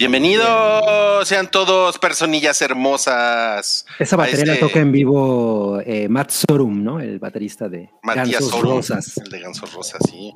Bienvenidos 0.00 1.28
sean 1.28 1.50
todos 1.50 1.98
personillas 1.98 2.62
hermosas. 2.62 3.84
Esa 3.98 4.16
batería 4.16 4.46
la 4.46 4.52
este 4.54 4.66
toca 4.66 4.80
en 4.80 4.92
vivo 4.92 5.78
eh, 5.84 6.08
Matt 6.08 6.30
Sorum, 6.30 6.82
¿no? 6.82 7.00
El 7.00 7.18
baterista 7.18 7.68
de 7.68 7.90
Matías 8.02 8.30
Gansos 8.30 8.48
Sorum, 8.50 8.76
Rosas. 8.76 9.18
El 9.22 9.30
de 9.30 9.40
Gansos 9.40 9.74
Rosas, 9.74 10.00
sí. 10.10 10.32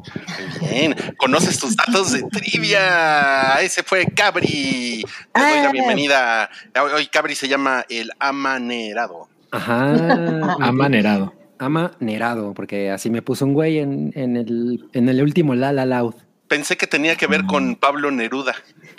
Muy 0.60 0.68
bien. 0.68 0.94
Conoces 1.16 1.58
tus 1.58 1.74
datos 1.76 2.12
de 2.12 2.24
trivia. 2.24 3.54
Ese 3.62 3.82
fue 3.82 4.04
Cabri. 4.14 5.02
Te 5.32 5.40
doy 5.40 5.50
la 5.62 5.68
Ah. 5.68 5.72
bienvenida. 5.72 6.50
Hoy 6.94 7.06
Cabri 7.06 7.34
se 7.34 7.48
llama 7.48 7.86
el 7.88 8.10
amanerado. 8.18 9.30
Ajá. 9.50 9.94
Amanerado. 10.60 11.32
Amanerado, 11.58 12.52
porque 12.52 12.90
así 12.90 13.08
me 13.08 13.22
puso 13.22 13.46
un 13.46 13.54
güey 13.54 13.78
en, 13.78 14.12
en 14.14 14.36
el, 14.36 14.90
en 14.92 15.08
el 15.08 15.22
último 15.22 15.54
La 15.54 15.72
La 15.72 15.86
Loud. 15.86 16.16
Pensé 16.48 16.76
que 16.76 16.86
tenía 16.86 17.16
que 17.16 17.26
ver 17.26 17.46
con 17.46 17.74
Pablo 17.76 18.10
Neruda. 18.10 18.54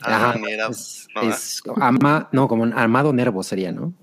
Ajá. 0.06 0.36
Es, 0.70 1.08
¿no? 1.16 1.22
es 1.24 1.62
ama, 1.82 2.30
no, 2.32 2.48
como 2.48 2.64
un 2.64 2.74
Armado 2.74 3.12
Nervo 3.14 3.44
sería, 3.44 3.72
¿no? 3.72 3.94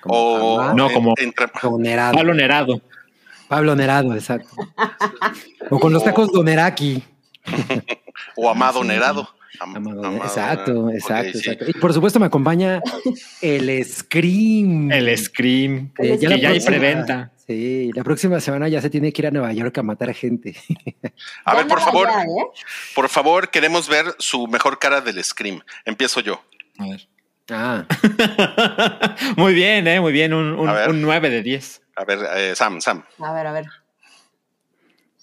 Como 0.00 0.14
o 0.14 0.60
ama- 0.60 0.74
No, 0.74 0.90
como- 0.90 1.14
entre- 1.18 1.48
como 1.60 1.78
Nerado. 1.78 2.14
Pablo 2.14 2.34
Nerado. 2.34 2.80
Pablo 3.48 3.76
Nerado, 3.76 4.14
exacto. 4.14 4.48
o 5.70 5.78
con 5.78 5.92
los 5.92 6.02
tacos 6.04 6.32
Doneraki. 6.32 7.02
o 8.36 8.48
Amado 8.48 8.82
Nerado. 8.84 9.28
Am- 9.60 9.76
Amado- 9.76 10.04
Amado 10.04 10.24
exacto, 10.24 10.90
exacto, 10.90 11.32
sí. 11.38 11.50
exacto. 11.50 11.64
Y 11.68 11.72
por 11.74 11.92
supuesto 11.92 12.18
me 12.20 12.26
acompaña 12.26 12.80
el 13.40 13.84
Scream. 13.84 14.90
El 14.92 15.16
Scream. 15.16 15.92
Eh, 15.98 16.18
que 16.18 16.40
ya 16.40 16.50
hay 16.50 16.60
preventa. 16.60 17.30
Sí, 17.46 17.90
la 17.94 18.02
próxima 18.02 18.40
semana 18.40 18.68
ya 18.68 18.80
se 18.80 18.88
tiene 18.88 19.12
que 19.12 19.20
ir 19.22 19.26
a 19.26 19.30
Nueva 19.30 19.52
York 19.52 19.76
a 19.78 19.82
matar 19.82 20.12
gente. 20.14 20.56
A 21.44 21.54
ver, 21.54 21.66
por 21.66 21.80
favor, 21.80 22.08
allá, 22.08 22.22
¿eh? 22.22 22.46
por 22.94 23.08
favor, 23.10 23.50
queremos 23.50 23.86
ver 23.88 24.06
su 24.18 24.46
mejor 24.46 24.78
cara 24.78 25.00
del 25.02 25.22
Scream. 25.22 25.60
Empiezo 25.84 26.20
yo. 26.20 26.42
A 26.78 26.86
ver. 26.88 27.06
Ah, 27.50 27.84
muy 29.36 29.52
bien, 29.52 29.86
¿eh? 29.86 30.00
Muy 30.00 30.12
bien. 30.12 30.32
Un, 30.32 30.58
un, 30.58 30.68
A 30.68 30.72
ver. 30.72 30.88
un 30.88 31.02
9 31.02 31.28
de 31.28 31.42
10. 31.42 31.82
A 31.96 32.04
ver, 32.06 32.18
eh, 32.34 32.54
Sam, 32.56 32.80
Sam. 32.80 33.04
A 33.18 33.32
ver, 33.34 33.46
a 33.46 33.52
ver. 33.52 33.66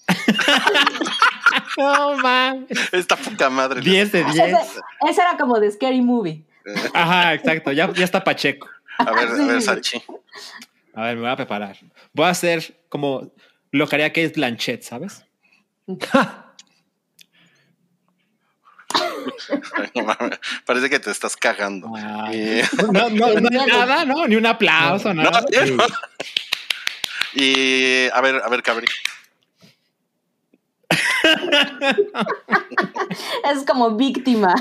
No, 1.78 2.16
mames. 2.18 2.68
Esta 2.92 3.16
poca 3.16 3.48
madre. 3.50 3.80
10 3.80 4.12
de 4.12 4.24
10. 4.24 4.36
Ese, 4.36 4.56
ese 5.08 5.20
era 5.20 5.36
como 5.36 5.58
de 5.60 5.70
Scary 5.70 6.00
Movie. 6.02 6.44
Ajá, 6.94 7.34
exacto. 7.34 7.72
Ya, 7.72 7.92
ya 7.92 8.04
está 8.04 8.22
Pacheco. 8.22 8.68
A 8.98 9.10
ver, 9.12 9.28
a 9.28 9.36
Sí. 9.36 9.44
ver, 9.46 9.62
Salchi. 9.62 10.02
A 10.94 11.02
ver, 11.04 11.14
me 11.16 11.22
voy 11.22 11.30
a 11.30 11.36
preparar. 11.36 11.76
Voy 12.12 12.26
a 12.26 12.30
hacer 12.30 12.84
como 12.88 13.32
lo 13.70 13.86
que 13.88 13.96
haría 13.96 14.12
que 14.12 14.24
es 14.24 14.32
Blanchett, 14.34 14.82
¿sabes? 14.82 15.24
Parece 20.66 20.90
que 20.90 20.98
te 21.00 21.10
estás 21.10 21.36
cagando. 21.36 21.90
Ay. 21.96 22.60
Eh, 22.60 22.64
No, 22.92 23.08
no, 23.10 23.32
no, 23.40 23.50
nada, 23.66 24.04
no, 24.04 24.26
ni 24.26 24.36
un 24.36 24.46
aplauso, 24.46 25.12
no, 25.14 25.22
nada. 25.22 25.44
sí. 25.50 25.70
no. 25.72 25.84
Y 27.34 28.08
a 28.12 28.20
ver, 28.20 28.42
a 28.44 28.48
ver, 28.48 28.62
Cabri. 28.62 28.86
Es 33.52 33.64
como 33.66 33.96
víctima. 33.96 34.54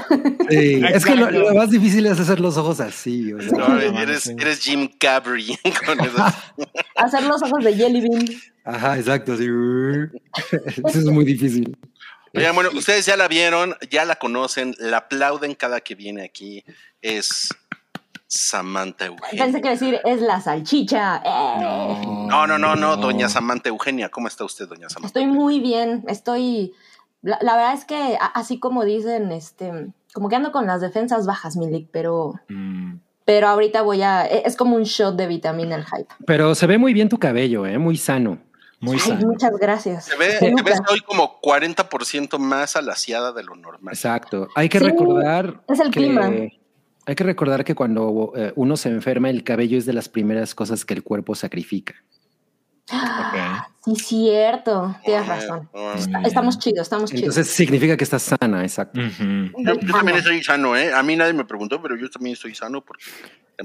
sí. 0.50 0.82
es 0.94 1.06
que 1.06 1.16
lo, 1.16 1.54
más 1.54 1.70
difícil 1.70 2.06
es 2.06 2.20
hacer 2.20 2.40
los 2.40 2.58
ojos 2.58 2.80
así. 2.80 3.34
o 3.34 3.42
sea. 3.42 3.52
No, 3.52 3.80
eres, 3.80 4.34
Jim 4.62 4.90
Cabri. 5.00 5.58
Con 5.86 6.00
eso. 6.00 6.26
Hacer 6.96 7.24
los 7.24 7.42
ojos 7.44 7.64
de 7.64 7.74
Jelly 7.76 8.02
Bean. 8.02 8.26
Ajá, 8.64 8.98
exacto. 8.98 9.38
Sí. 9.38 9.48
Eso 10.86 11.00
es 11.00 11.06
muy 11.06 11.26
difícil. 11.26 11.78
Oigan, 12.34 12.56
bueno, 12.56 12.70
ustedes 12.74 13.06
ya 13.06 13.18
la 13.18 13.28
vieron, 13.28 13.76
ya 13.90 14.06
la 14.06 14.16
conocen, 14.16 14.74
la 14.80 14.98
aplauden 14.98 15.54
cada 15.54 15.82
que 15.82 15.96
viene 15.96 16.24
aquí. 16.24 16.64
Es 17.02 17.50
Samantha 18.34 19.08
Eugenia. 19.08 19.44
Pensé 19.44 19.62
que 19.62 19.70
decir 19.72 20.00
es 20.06 20.22
la 20.22 20.40
salchicha. 20.40 21.18
Eh. 21.26 22.02
No, 22.30 22.48
no, 22.48 22.58
no, 22.58 22.78
no, 22.78 22.96
doña 22.96 23.28
Samantha 23.28 23.68
Eugenia. 23.68 24.08
¿Cómo 24.08 24.30
está 24.30 24.46
usted, 24.46 24.70
doña 24.70 24.88
Samantha? 24.90 25.08
Estoy 25.08 25.26
muy 25.28 25.60
bien. 25.60 26.06
Estoy. 26.08 26.72
La, 27.22 27.38
la 27.42 27.56
verdad 27.58 27.74
es 27.74 27.84
que, 27.84 28.18
así 28.34 28.58
como 28.58 28.86
dicen, 28.86 29.32
este. 29.34 29.90
Como 30.14 30.30
que 30.30 30.38
ando 30.38 30.52
con 30.54 30.66
las 30.66 30.80
defensas 30.80 31.26
bajas, 31.26 31.58
Milik, 31.58 31.90
pero. 31.92 32.36
Mm. 32.48 32.96
Pero 33.26 33.48
ahorita 33.50 33.82
voy 33.82 34.02
a. 34.02 34.26
e- 34.26 34.44
Es 34.46 34.56
como 34.56 34.78
un 34.78 34.84
shot 34.84 35.16
de 35.18 35.28
vitamina 35.28 35.76
el 35.76 35.84
hype. 35.86 36.08
Pero 36.26 36.56
se 36.56 36.68
ve 36.68 36.78
muy 36.78 36.94
bien 36.94 37.10
tu 37.10 37.20
cabello, 37.20 37.66
¿eh? 37.66 37.78
Muy 37.78 37.98
sano. 37.98 38.40
Muy 38.80 38.94
Ay, 38.94 39.00
sano. 39.02 39.28
muchas 39.28 39.52
gracias. 39.60 40.06
Te, 40.08 40.16
ve- 40.16 40.38
te 40.40 40.64
ves 40.64 40.80
hoy 40.90 41.02
como 41.02 41.40
40% 41.42 42.40
más 42.40 42.78
alaciada 42.78 43.34
de 43.34 43.44
lo 43.44 43.56
normal. 43.56 43.94
Exacto. 43.94 44.48
Hay 44.56 44.70
que 44.70 44.80
Sí, 44.80 44.86
recordar. 44.86 45.62
es 45.68 45.80
el 45.82 45.92
que- 45.92 46.00
clima. 46.00 46.32
Hay 47.06 47.16
que 47.16 47.24
recordar 47.24 47.64
que 47.64 47.76
cuando 47.76 48.34
eh, 48.36 48.54
uno 48.56 48.78
se 48.78 48.90
enferma, 48.90 49.30
el 49.30 49.44
cabello 49.44 49.78
es 49.78 49.86
de 49.86 49.94
las 49.94 50.10
primeras 50.10 50.54
cosas 50.54 50.86
que 50.86 50.94
el 50.94 51.04
cuerpo 51.04 51.36
sacrifica. 51.36 51.96
Sí, 53.84 53.96
cierto. 53.96 54.96
Tienes 55.04 55.26
razón. 55.26 55.68
estamos 56.24 56.60
chidos, 56.60 56.82
estamos 56.82 57.10
chidos. 57.10 57.30
Entonces 57.30 57.48
significa 57.48 57.98
que 57.98 58.04
estás 58.04 58.22
sana, 58.22 58.62
exacto. 58.62 59.02
Yo, 59.02 59.74
yo 59.74 59.92
también 59.92 60.20
estoy 60.20 60.44
sano, 60.44 60.78
¿eh? 60.78 60.94
A 60.94 61.02
mí 61.02 61.16
nadie 61.16 61.34
me 61.34 61.46
preguntó, 61.46 61.82
pero 61.82 61.96
yo 61.96 62.08
también 62.08 62.34
estoy 62.34 62.54
sano 62.54 62.82
porque... 62.82 63.04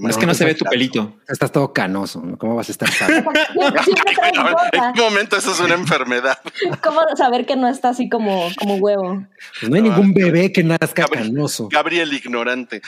Es 0.09 0.17
que 0.17 0.27
no 0.27 0.35
se 0.35 0.45
ve 0.45 0.55
tu 0.55 0.65
pelito. 0.65 1.17
Estás 1.29 1.53
todo 1.53 1.73
canoso, 1.73 2.23
¿no? 2.23 2.39
¿Cómo 2.39 2.55
vas 2.55 2.69
a 2.69 2.73
estar 2.73 2.91
sano? 2.91 3.15
¿En 4.73 4.93
qué 4.95 5.01
momento 5.01 5.37
eso 5.37 5.53
es 5.53 5.61
una 5.61 5.75
enfermedad? 5.75 6.39
¿Cómo 6.83 7.01
saber 7.17 7.47
que 7.47 7.57
no 7.57 7.69
está 7.69 7.91
así 7.91 8.09
como, 8.09 8.49
como 8.59 8.77
huevo? 8.77 9.27
Pues 9.61 9.71
no 9.71 9.77
hay 9.77 9.83
ningún 9.83 10.13
bebé 10.13 10.53
que 10.53 10.65
nazca 10.65 11.03
Gabriel. 11.03 11.29
canoso. 11.29 11.69
Gabriel 11.71 12.13
ignorante. 12.13 12.81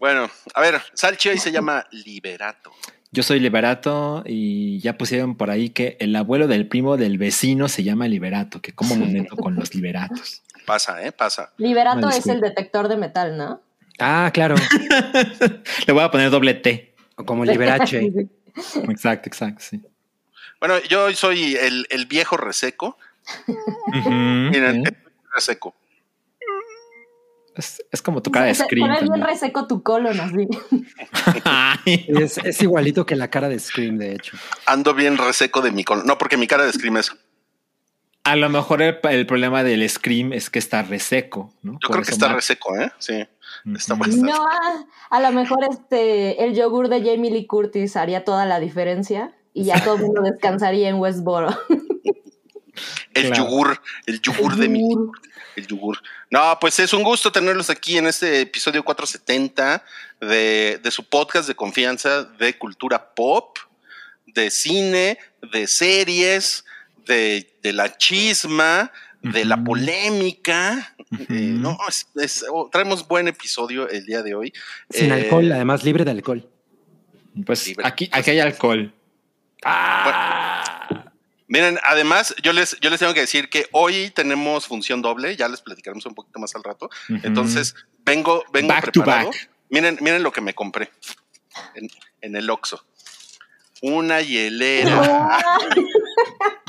Bueno, 0.00 0.30
a 0.54 0.60
ver, 0.62 0.80
Salchi 0.94 1.28
hoy 1.28 1.36
se 1.36 1.52
llama 1.52 1.86
Liberato. 1.90 2.72
Yo 3.12 3.22
soy 3.22 3.38
Liberato 3.38 4.22
y 4.24 4.80
ya 4.80 4.96
pusieron 4.96 5.36
por 5.36 5.50
ahí 5.50 5.68
que 5.68 5.98
el 6.00 6.16
abuelo 6.16 6.48
del 6.48 6.66
primo 6.66 6.96
del 6.96 7.18
vecino 7.18 7.68
se 7.68 7.84
llama 7.84 8.08
Liberato, 8.08 8.62
que 8.62 8.72
como 8.72 8.96
me 8.96 9.04
meto 9.04 9.36
con 9.36 9.56
los 9.56 9.74
liberatos. 9.74 10.42
Pasa, 10.64 11.04
¿eh? 11.04 11.12
Pasa. 11.12 11.52
Liberato 11.58 12.08
es 12.08 12.26
el 12.28 12.40
detector 12.40 12.88
de 12.88 12.96
metal, 12.96 13.36
¿no? 13.36 13.60
Ah, 13.98 14.30
claro. 14.32 14.54
Le 15.86 15.92
voy 15.92 16.02
a 16.02 16.10
poner 16.10 16.30
doble 16.30 16.54
T. 16.54 16.94
O 17.16 17.26
como 17.26 17.44
Liberace. 17.44 17.98
Exacto, 18.88 19.28
exacto, 19.28 19.62
sí. 19.62 19.82
Bueno, 20.58 20.78
yo 20.88 21.04
hoy 21.04 21.14
soy 21.14 21.56
el, 21.56 21.86
el 21.90 22.06
viejo 22.06 22.38
reseco. 22.38 22.96
Ujú, 23.46 24.10
Miren, 24.10 24.82
sí. 24.82 24.92
reseco. 25.34 25.74
Es, 27.60 27.82
es 27.92 28.02
como 28.02 28.20
tu 28.22 28.30
cara 28.32 28.46
de 28.46 28.54
Se- 28.54 28.64
se 28.64 28.74
ve 28.74 28.82
bien 29.02 29.22
reseco 29.22 29.66
tu 29.68 29.82
colon 29.82 30.18
así. 30.20 30.48
Ay, 31.44 32.06
Es, 32.08 32.38
es 32.38 32.60
igualito 32.62 33.06
que 33.06 33.14
la 33.16 33.28
cara 33.30 33.48
de 33.48 33.58
Scream, 33.58 33.98
de 33.98 34.14
hecho. 34.14 34.36
Ando 34.66 34.92
bien 34.94 35.16
reseco 35.16 35.60
de 35.60 35.70
mi 35.70 35.84
colon. 35.84 36.04
No, 36.06 36.18
porque 36.18 36.36
mi 36.36 36.46
cara 36.46 36.64
de 36.66 36.72
scream 36.72 36.96
es. 36.96 37.12
A 38.24 38.36
lo 38.36 38.48
mejor 38.50 38.82
el, 38.82 38.98
el 39.10 39.26
problema 39.26 39.62
del 39.64 39.88
scream 39.88 40.32
es 40.32 40.50
que 40.50 40.58
está 40.58 40.82
reseco, 40.82 41.54
¿no? 41.62 41.72
Yo 41.74 41.78
Por 41.88 41.90
creo 41.92 42.04
que 42.04 42.10
está 42.10 42.32
reseco, 42.32 42.76
¿eh? 42.78 42.90
Sí. 42.98 43.26
Está 43.74 43.94
bastante. 43.94 44.26
No, 44.30 44.44
ah, 44.46 44.84
a 45.10 45.20
lo 45.20 45.32
mejor 45.32 45.58
este 45.70 46.44
el 46.44 46.54
yogur 46.54 46.88
de 46.88 46.98
Jamie 47.02 47.30
Lee 47.30 47.46
Curtis 47.46 47.96
haría 47.96 48.24
toda 48.24 48.44
la 48.46 48.60
diferencia 48.60 49.32
y 49.54 49.64
ya 49.64 49.82
todo 49.82 49.96
el 49.96 50.02
mundo 50.02 50.22
descansaría 50.22 50.88
en 50.88 50.96
Westboro. 50.96 51.48
El 53.14 53.26
Claro. 53.26 53.44
yogur, 53.44 53.82
el 54.06 54.20
yogur 54.20 54.56
de 54.56 54.68
mi. 54.68 54.82
El 55.56 55.66
yogur. 55.66 56.00
No, 56.30 56.56
pues 56.60 56.78
es 56.78 56.92
un 56.92 57.02
gusto 57.02 57.32
tenerlos 57.32 57.68
aquí 57.70 57.98
en 57.98 58.06
este 58.06 58.40
episodio 58.42 58.84
470 58.84 59.84
de, 60.20 60.78
de 60.82 60.90
su 60.92 61.08
podcast 61.08 61.48
de 61.48 61.54
confianza 61.56 62.22
de 62.24 62.56
cultura 62.56 63.14
pop, 63.14 63.58
de 64.26 64.48
cine, 64.50 65.18
de 65.52 65.66
series, 65.66 66.64
de, 67.06 67.52
de 67.62 67.72
la 67.72 67.96
chisma, 67.96 68.92
de 69.22 69.44
la 69.44 69.56
polémica. 69.62 70.94
Eh, 71.10 71.24
no, 71.28 71.76
es- 71.88 72.06
es- 72.14 72.44
oh, 72.48 72.68
traemos 72.70 73.06
buen 73.08 73.26
episodio 73.26 73.88
el 73.88 74.06
día 74.06 74.22
de 74.22 74.34
hoy. 74.36 74.52
Sin 74.88 75.10
Eh, 75.10 75.14
alcohol, 75.14 75.50
además 75.50 75.82
libre 75.82 76.04
de 76.04 76.12
alcohol. 76.12 76.48
Pues 77.44 77.66
Libre. 77.66 77.84
aquí, 77.86 78.08
aquí 78.12 78.30
hay 78.30 78.38
alcohol. 78.40 78.94
Miren, 81.50 81.80
además, 81.82 82.32
yo 82.44 82.52
les, 82.52 82.78
yo 82.78 82.90
les 82.90 83.00
tengo 83.00 83.12
que 83.12 83.22
decir 83.22 83.50
que 83.50 83.66
hoy 83.72 84.10
tenemos 84.10 84.68
función 84.68 85.02
doble, 85.02 85.34
ya 85.34 85.48
les 85.48 85.60
platicaremos 85.60 86.06
un 86.06 86.14
poquito 86.14 86.38
más 86.38 86.54
al 86.54 86.62
rato. 86.62 86.88
Entonces, 87.24 87.74
vengo, 88.04 88.44
vengo 88.52 88.68
Back 88.68 88.84
to 88.92 89.02
preparado. 89.02 89.30
back. 89.30 89.50
Miren, 89.68 89.98
miren 90.00 90.22
lo 90.22 90.30
que 90.30 90.40
me 90.40 90.54
compré 90.54 90.90
en, 91.74 91.88
en 92.20 92.36
el 92.36 92.48
Oxxo. 92.48 92.84
Una 93.82 94.20
hielera. 94.22 95.38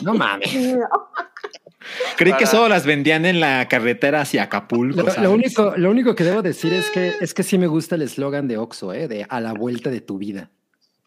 No 0.04 0.16
mames. 0.16 0.50
Creí 2.18 2.33
que 2.33 2.48
solo 2.48 2.68
las 2.69 2.86
vendían 2.88 3.25
en 3.25 3.39
la 3.39 3.68
carretera 3.68 4.22
hacia 4.22 4.44
Acapulco. 4.44 5.04
Lo, 5.04 5.22
lo 5.22 5.31
único, 5.31 5.74
lo 5.78 5.92
único 5.92 6.16
que 6.16 6.24
debo 6.24 6.42
decir 6.42 6.74
es 6.74 6.89
que 6.89 7.13
es 7.22 7.36
que 7.36 7.44
sí 7.44 7.60
me 7.60 7.68
gusta 7.68 7.95
el 7.95 8.01
eslogan 8.01 8.48
de 8.48 8.57
Oxxo, 8.57 8.94
¿eh? 8.94 9.07
de 9.07 9.28
a 9.30 9.39
la 9.39 9.54
vuelta 9.54 9.92
de 9.92 10.01
tu 10.01 10.18
vida. 10.18 10.50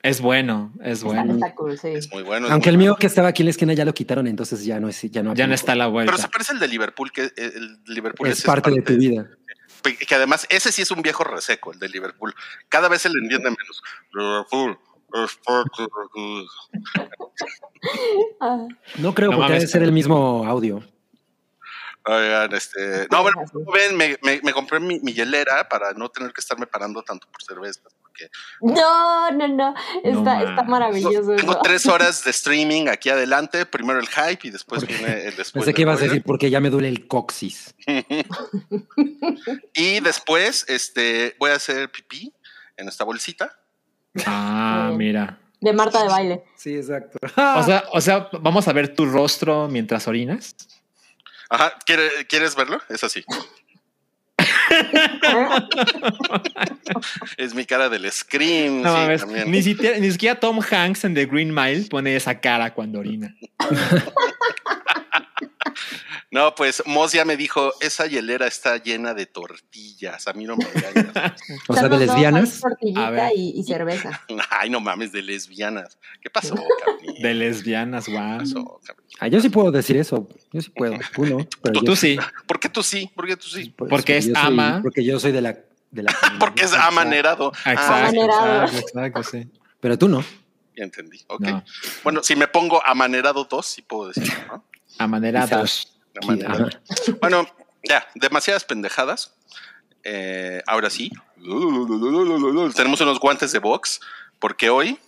Es 0.05 0.21
bueno, 0.21 0.71
es 0.83 0.99
Está, 0.99 1.07
bueno. 1.07 1.33
está 1.35 1.55
cool, 1.55 1.79
sí. 1.79 1.89
Es 1.89 2.13
muy 2.13 2.23
bueno. 2.23 2.47
es 2.47 2.53
Aunque 2.53 2.69
muy 2.69 2.75
el 2.75 2.79
mío 2.79 2.91
bueno. 2.93 2.99
que 3.01 3.07
estaba 3.07 3.29
aquí 3.29 3.41
en 3.41 3.47
la 3.47 3.51
esquina 3.53 3.73
ya 3.73 3.87
lo 3.87 3.95
quitaron, 3.95 4.27
entonces 4.27 4.63
ya 4.63 4.79
no 4.79 4.89
es, 4.91 5.01
ya 5.01 5.23
no. 5.23 5.35
Ya 5.35 5.47
no 5.47 5.55
está 5.55 5.75
la 5.75 5.87
vuelta. 5.87 6.13
Pero 6.13 6.23
se 6.23 6.29
parece 6.29 6.53
al 6.53 6.59
de 6.61 6.69
Liverpool, 6.69 7.11
que 7.11 7.23
eh, 7.25 7.33
el 7.37 7.79
Liverpool 7.87 8.29
Es 8.29 8.43
parte 8.43 8.71
de 8.71 8.83
tu 8.83 8.95
vida. 8.97 9.31
Que 10.07 10.15
además, 10.15 10.47
ese 10.51 10.73
sí 10.73 10.83
es 10.83 10.91
un 10.91 11.01
viejo 11.01 11.25
reseco, 11.25 11.73
el 11.73 11.79
de 11.79 11.89
Liverpool. 11.89 12.35
Cada 12.69 12.89
vez 12.91 13.01
se 13.01 13.09
le 13.09 13.19
entiende 13.19 13.49
menos. 13.49 13.83
Liverpool. 14.13 14.79
es 15.25 15.37
parte 15.45 15.83
de 15.83 15.89
tu 16.13 16.39
vida. 16.39 16.49
Ah, 18.41 18.67
No 18.99 19.15
creo 19.15 19.31
No 19.31 19.39
porque 19.39 19.53
debe 19.55 19.67
ser 19.67 19.83
el 19.83 19.93
mismo 19.93 20.45
audio. 20.47 20.83
Oigan, 22.07 22.53
este. 22.53 23.09
No, 23.11 23.23
bueno, 23.23 23.43
ven, 23.73 23.97
me, 23.97 24.19
me- 24.23 24.41
me 24.43 24.53
compré 24.53 24.81
mi, 24.81 25.01
mi 25.01 25.15
hielera 25.15 25.67
para 25.67 25.93
no 25.93 26.11
tener 26.11 26.31
que 26.35 26.43
estarme 26.43 26.67
parando 26.67 27.03
tanto 27.03 27.27
por 27.33 27.43
cervezas. 27.43 27.94
Porque 28.17 28.31
No, 28.81 29.31
no, 29.33 29.49
no. 29.49 29.75
Está, 30.05 30.13
No, 30.13 30.41
está 30.51 30.63
man. 30.63 30.69
maravilloso. 30.69 31.35
tengo 31.37 31.53
eso. 31.53 31.61
tres 31.63 31.87
horas 31.87 32.25
de 32.25 32.31
streaming 32.31 32.87
aquí 32.89 33.11
adelante. 33.11 33.67
Primero 33.67 33.99
el 33.99 34.09
hype 34.09 34.47
y 34.49 34.51
después 34.51 34.87
viene 34.87 35.25
el 35.27 35.37
después. 35.37 35.65
Pensé 35.65 35.75
que 35.75 35.83
ibas 35.83 36.01
a 36.01 36.05
decir 36.05 36.23
porque 36.23 36.51
ya 36.51 36.61
me 36.61 36.71
duele 36.71 36.89
el 36.89 37.07
coxis. 37.09 37.75
Y 39.75 40.01
después, 40.01 40.65
este, 40.69 41.37
voy 41.39 41.51
a 41.51 41.55
hacer 41.57 41.91
pipí 41.91 42.33
en 42.77 42.89
esta 42.89 43.05
bolsita. 43.05 43.59
Ah, 44.27 44.93
mira. 44.97 45.39
De 45.61 45.73
Marta 45.73 46.03
de 46.03 46.09
baile. 46.09 46.45
Sí, 46.57 46.75
exacto. 46.77 47.19
O 47.23 47.63
sea, 47.63 47.85
o 47.93 48.01
sea, 48.01 48.29
vamos 48.41 48.69
a 48.69 48.73
ver 48.73 48.95
tu 48.95 49.07
rostro 49.07 49.69
mientras 49.69 50.07
orinas. 50.09 50.55
Ajá, 51.49 51.75
¿quiere- 51.85 52.27
¿quieres 52.29 52.55
verlo? 52.55 52.81
Es 52.89 53.03
así. 53.05 53.25
Es 57.37 57.55
mi 57.55 57.65
cara 57.65 57.89
del 57.89 58.11
Scream. 58.11 58.83
No 58.83 58.95
sí, 58.95 59.01
mames, 59.01 59.21
también. 59.21 59.51
ni, 59.51 59.63
siquiera, 59.63 59.99
ni 59.99 60.11
siquiera 60.11 60.39
Tom 60.39 60.61
Hanks 60.69 61.05
en 61.05 61.15
The 61.15 61.27
Green 61.27 61.55
Mile 61.55 61.87
pone 61.89 62.17
esa 62.17 62.41
cara 62.41 62.73
cuando 62.73 62.99
orina. 63.01 63.35
No, 66.35 66.53
pues 66.57 66.83
Moss 66.85 67.13
ya 67.13 67.25
me 67.25 67.37
dijo, 67.37 67.73
esa 67.81 68.07
hielera 68.09 68.49
está 68.49 68.77
llena 68.83 69.15
de 69.15 69.25
tortillas. 69.27 70.27
A 70.27 70.33
mí 70.33 70.47
no 70.47 70.57
me 70.57 70.65
engañas. 70.65 71.33
O 71.69 71.75
sea, 71.75 71.89
de 71.89 71.97
lesbianas. 71.99 72.59
A 72.59 72.69
Tortillita 72.71 73.11
ver. 73.11 73.31
y, 73.37 73.53
y 73.57 73.63
cerveza. 73.63 74.21
Ay, 74.51 74.69
no 74.69 74.81
mames, 74.81 75.13
de 75.13 75.23
lesbianas. 75.23 75.97
¿Qué 76.21 76.29
pasó, 76.31 76.57
Carmen? 76.85 77.23
De 77.23 77.35
lesbianas, 77.35 78.07
¿Qué 78.07 78.13
guau. 78.13 78.81
Ah, 79.21 79.29
yo 79.29 79.41
sí 79.41 79.49
puedo 79.49 79.71
decir 79.71 79.97
eso. 79.97 80.29
Yo 80.53 80.61
sí 80.61 80.71
puedo. 80.71 80.99
Tú 81.15 81.25
no. 81.25 81.37
Pero 81.63 81.73
Tú, 81.73 81.81
yo 81.81 81.93
tú 81.93 81.95
sí. 81.97 82.19
¿Por 82.49 82.59
qué 82.59 82.69
tú 82.69 82.83
sí? 82.83 83.09
¿Por 83.15 83.29
qué 83.29 83.37
tú 83.37 83.47
sí? 83.47 83.73
Pues, 83.77 83.89
Porque 83.89 84.17
es 84.17 84.27
yo 84.27 84.35
soy- 84.35 84.43
ama. 84.45 84.81
Porque 84.83 85.05
yo 85.05 85.21
soy 85.21 85.31
de 85.31 85.41
la. 85.41 85.57
De 85.93 86.03
la 86.03 86.13
Porque 86.41 86.65
es 86.65 86.73
amanerado. 86.73 87.53
Ah, 87.65 87.73
Exacto, 87.75 87.95
Amanerado. 88.09 88.65
exacto, 88.65 88.79
exacto, 88.89 89.23
sí. 89.23 89.47
Pero 89.79 89.97
tú 89.97 90.09
no. 90.09 90.25
ya 90.77 90.83
entendí. 90.83 91.21
Ok. 91.29 91.41
No, 91.43 91.65
Bueno, 92.03 92.25
si 92.25 92.35
me 92.35 92.49
pongo 92.49 92.85
amanerado 92.85 93.45
dos, 93.45 93.67
sí 93.67 93.83
puedo 93.83 94.09
decir, 94.09 94.33
¿no? 94.49 94.65
a 94.99 95.07
bueno, 97.21 97.47
ya, 97.83 98.07
demasiadas 98.15 98.65
pendejadas. 98.65 99.35
Ahora 100.67 100.91
sí, 100.91 101.11
tenemos 102.75 103.01
unos 103.01 103.21
guantes 103.21 103.53
de 103.53 103.59
box, 103.59 104.01
porque 104.39 104.71
hoy. 104.71 104.99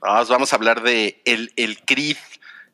Vamos 0.00 0.52
a 0.52 0.56
hablar 0.56 0.82
de 0.82 1.20
el, 1.24 1.52
el 1.56 1.80
Creed, 1.84 2.16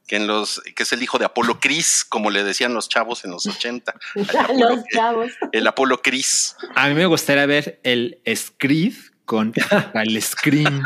que, 0.06 0.16
en 0.16 0.26
los, 0.26 0.60
que 0.74 0.82
es 0.82 0.92
el 0.92 1.02
hijo 1.02 1.18
de 1.18 1.26
Apolo 1.26 1.60
Cris, 1.60 2.04
como 2.06 2.30
le 2.30 2.42
decían 2.44 2.74
los 2.74 2.88
chavos 2.88 3.24
en 3.24 3.30
los 3.30 3.46
80. 3.46 3.94
Los 4.14 4.84
chavos. 4.92 5.30
El, 5.52 5.60
el 5.60 5.66
Apolo 5.66 6.02
Cris. 6.02 6.56
A 6.74 6.88
mí 6.88 6.94
me 6.94 7.06
gustaría 7.06 7.46
ver 7.46 7.80
el 7.82 8.20
Screed 8.34 8.94
con 9.24 9.52
el 9.94 10.22
Scream. 10.22 10.82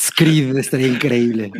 Screed 0.00 0.56
estaría 0.58 0.86
increíble. 0.86 1.50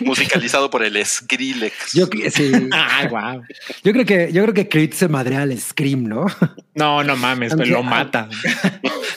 musicalizado 0.00 0.70
por 0.70 0.84
el 0.84 1.04
Skrillex. 1.04 1.92
Yo, 1.92 2.06
sí. 2.30 2.52
Ay, 2.72 3.08
guau. 3.08 3.42
yo 3.82 3.92
creo 3.92 4.04
que 4.04 4.32
yo 4.32 4.42
creo 4.42 4.54
que 4.54 4.68
Creed 4.68 4.92
se 4.92 5.08
madrea 5.08 5.42
al 5.42 5.58
Scream, 5.58 6.04
¿no? 6.04 6.26
No, 6.74 7.02
no 7.02 7.16
mames, 7.16 7.52
Aunque- 7.52 7.66
lo 7.70 7.82
mata. 7.82 8.28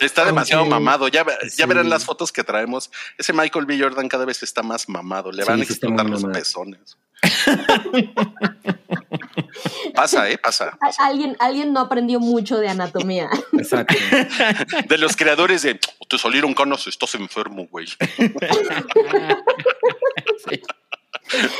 Está 0.01 0.25
demasiado 0.25 0.61
aunque- 0.63 0.73
mamado. 0.75 1.07
Ya, 1.07 1.23
ya 1.25 1.49
sí. 1.49 1.63
verán 1.67 1.89
las 1.89 2.05
fotos 2.05 2.31
que 2.31 2.43
traemos. 2.43 2.89
Ese 3.17 3.33
Michael 3.33 3.65
B. 3.65 3.79
Jordan 3.79 4.07
cada 4.07 4.25
vez 4.25 4.41
está 4.43 4.63
más 4.63 4.89
mamado. 4.89 5.31
Le 5.31 5.43
van 5.43 5.61
a 5.61 5.65
sí 5.65 5.71
explotar 5.73 6.09
los 6.09 6.21
mamado. 6.23 6.39
pezones. 6.39 6.97
Pasa, 9.93 10.29
¿eh? 10.29 10.37
Pasa. 10.37 10.77
Alguien, 10.99 11.35
alguien 11.39 11.73
no 11.73 11.79
aprendió 11.81 12.19
mucho 12.19 12.57
de 12.59 12.69
anatomía. 12.69 13.29
Exacto. 13.53 13.95
De 14.87 14.97
los 14.97 15.15
creadores 15.15 15.61
de 15.63 15.79
te 16.09 16.17
salieron 16.17 16.53
canas, 16.53 16.87
estás 16.87 17.15
enfermo, 17.15 17.67
güey. 17.69 17.87
Sí. 17.87 17.97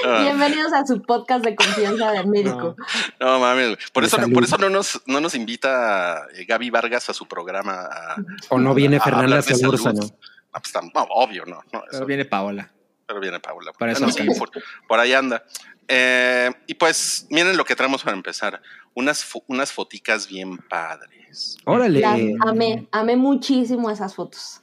Ah, 0.06 0.20
Bienvenidos 0.22 0.72
a 0.72 0.86
su 0.88 1.02
podcast 1.02 1.44
de 1.44 1.54
confianza 1.56 2.12
del 2.12 2.28
médico. 2.28 2.76
no 3.20 3.40
mames. 3.40 3.76
güey. 3.76 3.78
Por 3.92 4.04
De 4.04 4.08
eso, 4.08 4.16
salud. 4.18 4.34
por 4.34 4.44
eso 4.46 4.58
no 4.58 4.70
nos, 4.70 5.02
no 5.08 5.20
nos 5.20 5.36
invita 5.36 6.22
eh, 6.36 6.46
Gaby 6.46 6.70
Vargas 6.70 7.10
a 7.10 7.14
su 7.14 7.28
programa. 7.28 7.82
a- 7.92 8.16
O 8.50 8.60
no 8.60 8.74
viene 8.74 8.98
a 8.98 9.02
Fernanda. 9.02 9.42
Solórzano. 9.42 10.02
No, 10.04 10.62
pues, 10.62 10.74
tam- 10.74 10.92
no, 10.94 11.02
obvio, 11.10 11.44
no. 11.46 11.62
no, 11.74 11.84
eso- 11.92 12.06
viene 12.06 12.24
Paola. 12.24 12.72
Pero 13.08 13.20
viene 13.22 13.40
Paula. 13.40 13.72
Para 13.74 13.94
eso 13.94 14.02
Bueno, 14.02 14.14
sí, 14.14 14.22
alcanza. 14.22 14.40
por, 14.40 14.52
por 14.88 15.00
ahí 15.00 15.14
anda. 15.14 15.44
Eh, 15.88 16.52
y 16.68 16.74
pues, 16.74 17.26
miren 17.30 17.56
lo 17.56 17.64
que 17.64 17.76
traemos 17.76 18.04
para 18.04 18.16
empezar. 18.16 18.62
Unas, 18.94 19.24
fo- 19.26 19.44
unas 19.48 19.72
foticas 19.72 20.28
bien 20.28 20.58
padres. 20.58 21.58
Órale. 21.66 22.02
Las 22.02 22.20
amé, 22.46 22.88
amé 22.92 23.16
muchísimo 23.16 23.90
esas 23.90 24.14
fotos. 24.14 24.62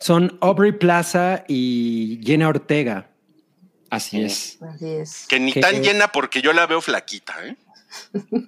Son 0.00 0.36
Aubrey 0.40 0.72
Plaza 0.72 1.44
y 1.48 2.20
Jenna 2.24 2.48
Ortega. 2.48 3.08
Así 3.88 4.20
es. 4.22 4.58
Así 4.62 4.88
es. 4.88 5.26
Que 5.28 5.38
ni 5.38 5.52
Que- 5.52 5.60
tan 5.60 5.80
llena 5.82 6.08
porque 6.08 6.42
yo 6.42 6.52
la 6.52 6.66
veo 6.66 6.80
flaquita, 6.80 7.34
¿eh? 7.46 7.56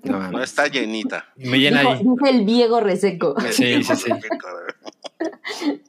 No, 0.03 0.31
No 0.33 0.43
está 0.43 0.67
llenita. 0.67 1.33
Me 1.37 1.59
llena 1.59 1.81
Dijo, 1.81 1.93
ahí. 1.93 1.99
dice 2.03 2.31
el 2.37 2.45
Diego 2.45 2.81
reseco. 2.81 3.37
Sí, 3.53 3.83
sí, 3.85 3.97
sí. 3.97 4.11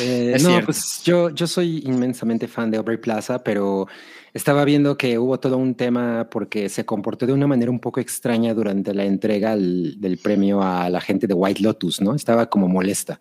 Eh, 0.00 0.32
no, 0.40 0.48
cierto. 0.48 0.66
pues 0.66 1.02
yo, 1.04 1.30
yo 1.30 1.46
soy 1.46 1.82
inmensamente 1.86 2.48
fan 2.48 2.70
de 2.70 2.78
Aubrey 2.78 2.96
Plaza, 2.98 3.42
pero 3.44 3.86
estaba 4.32 4.64
viendo 4.64 4.96
que 4.98 5.18
hubo 5.18 5.38
todo 5.38 5.56
un 5.56 5.74
tema 5.74 6.28
porque 6.30 6.68
se 6.68 6.84
comportó 6.84 7.26
de 7.26 7.32
una 7.32 7.46
manera 7.46 7.70
un 7.70 7.78
poco 7.80 8.00
extraña 8.00 8.52
durante 8.54 8.92
la 8.94 9.04
entrega 9.04 9.52
al- 9.52 10.00
del 10.00 10.18
premio 10.18 10.62
a 10.62 10.88
la 10.90 11.00
gente 11.00 11.26
de 11.26 11.34
White 11.34 11.62
Lotus, 11.62 12.00
¿no? 12.00 12.14
Estaba 12.14 12.46
como 12.50 12.66
molesta. 12.68 13.20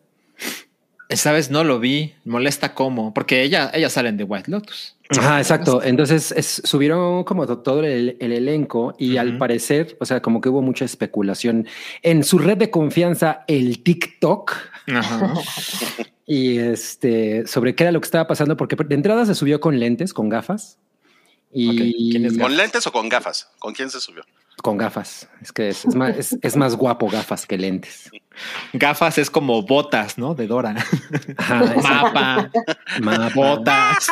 Esta 1.10 1.32
vez 1.32 1.52
no 1.52 1.64
lo 1.64 1.80
vi. 1.80 2.14
Molesta 2.26 2.74
cómo. 2.74 3.14
Porque 3.14 3.44
ella, 3.44 3.70
ellas 3.74 3.94
salen 3.94 4.18
de 4.18 4.24
White 4.24 4.50
Lotus. 4.50 4.96
Ajá, 5.10 5.38
exacto. 5.38 5.84
Entonces 5.84 6.32
es- 6.32 6.62
subieron 6.66 7.24
como 7.26 7.46
to- 7.46 7.60
todo 7.60 7.84
el, 7.84 8.18
el 8.20 8.32
elenco 8.32 8.96
y 8.98 9.18
al 9.18 9.38
parecer, 9.38 9.96
o 10.00 10.06
sea, 10.06 10.22
como 10.24 10.42
que 10.42 10.50
hubo 10.50 10.64
mucha 10.64 10.86
especulación 10.86 11.68
en 12.02 12.24
su 12.24 12.40
red 12.40 12.58
de 12.58 12.72
confianza, 12.72 13.44
el 13.48 13.84
TikTok. 13.84 14.54
Ajá. 14.88 15.34
Y 16.26 16.58
este, 16.58 17.46
sobre 17.48 17.76
qué 17.76 17.84
era 17.84 17.92
lo 17.92 18.00
que 18.00 18.06
estaba 18.06 18.28
pasando, 18.28 18.56
porque 18.58 18.76
de 18.78 18.96
entrada 18.96 19.26
se 19.26 19.36
subió 19.36 19.60
con 19.60 19.80
lentes, 19.80 20.14
con 20.14 20.30
gafas. 20.30 20.78
Y 21.52 21.70
Ok, 21.70 22.12
¿quién 22.12 22.26
es 22.26 22.38
¿Con 22.38 22.56
lentes 22.58 22.88
o 22.88 22.92
con 22.92 23.10
gafas? 23.10 23.50
¿Con 23.60 23.74
quién 23.74 23.90
se 23.90 24.00
subió? 24.00 24.24
con 24.62 24.78
gafas. 24.78 25.28
Es 25.42 25.52
que 25.52 25.70
es, 25.70 25.84
es 25.84 25.94
más, 25.96 26.16
es, 26.18 26.38
es 26.42 26.56
más 26.56 26.76
guapo 26.78 27.10
gafas 27.10 27.46
que 27.46 27.58
lentes. 27.58 28.10
Gafas 28.72 29.18
es 29.18 29.30
como 29.30 29.62
botas, 29.64 30.18
¿no? 30.18 30.36
De 30.36 30.48
Dora. 30.48 30.76
Ajá. 31.38 31.64
Mapa, 31.84 32.52
Mapa. 33.02 33.32
botas, 33.36 34.08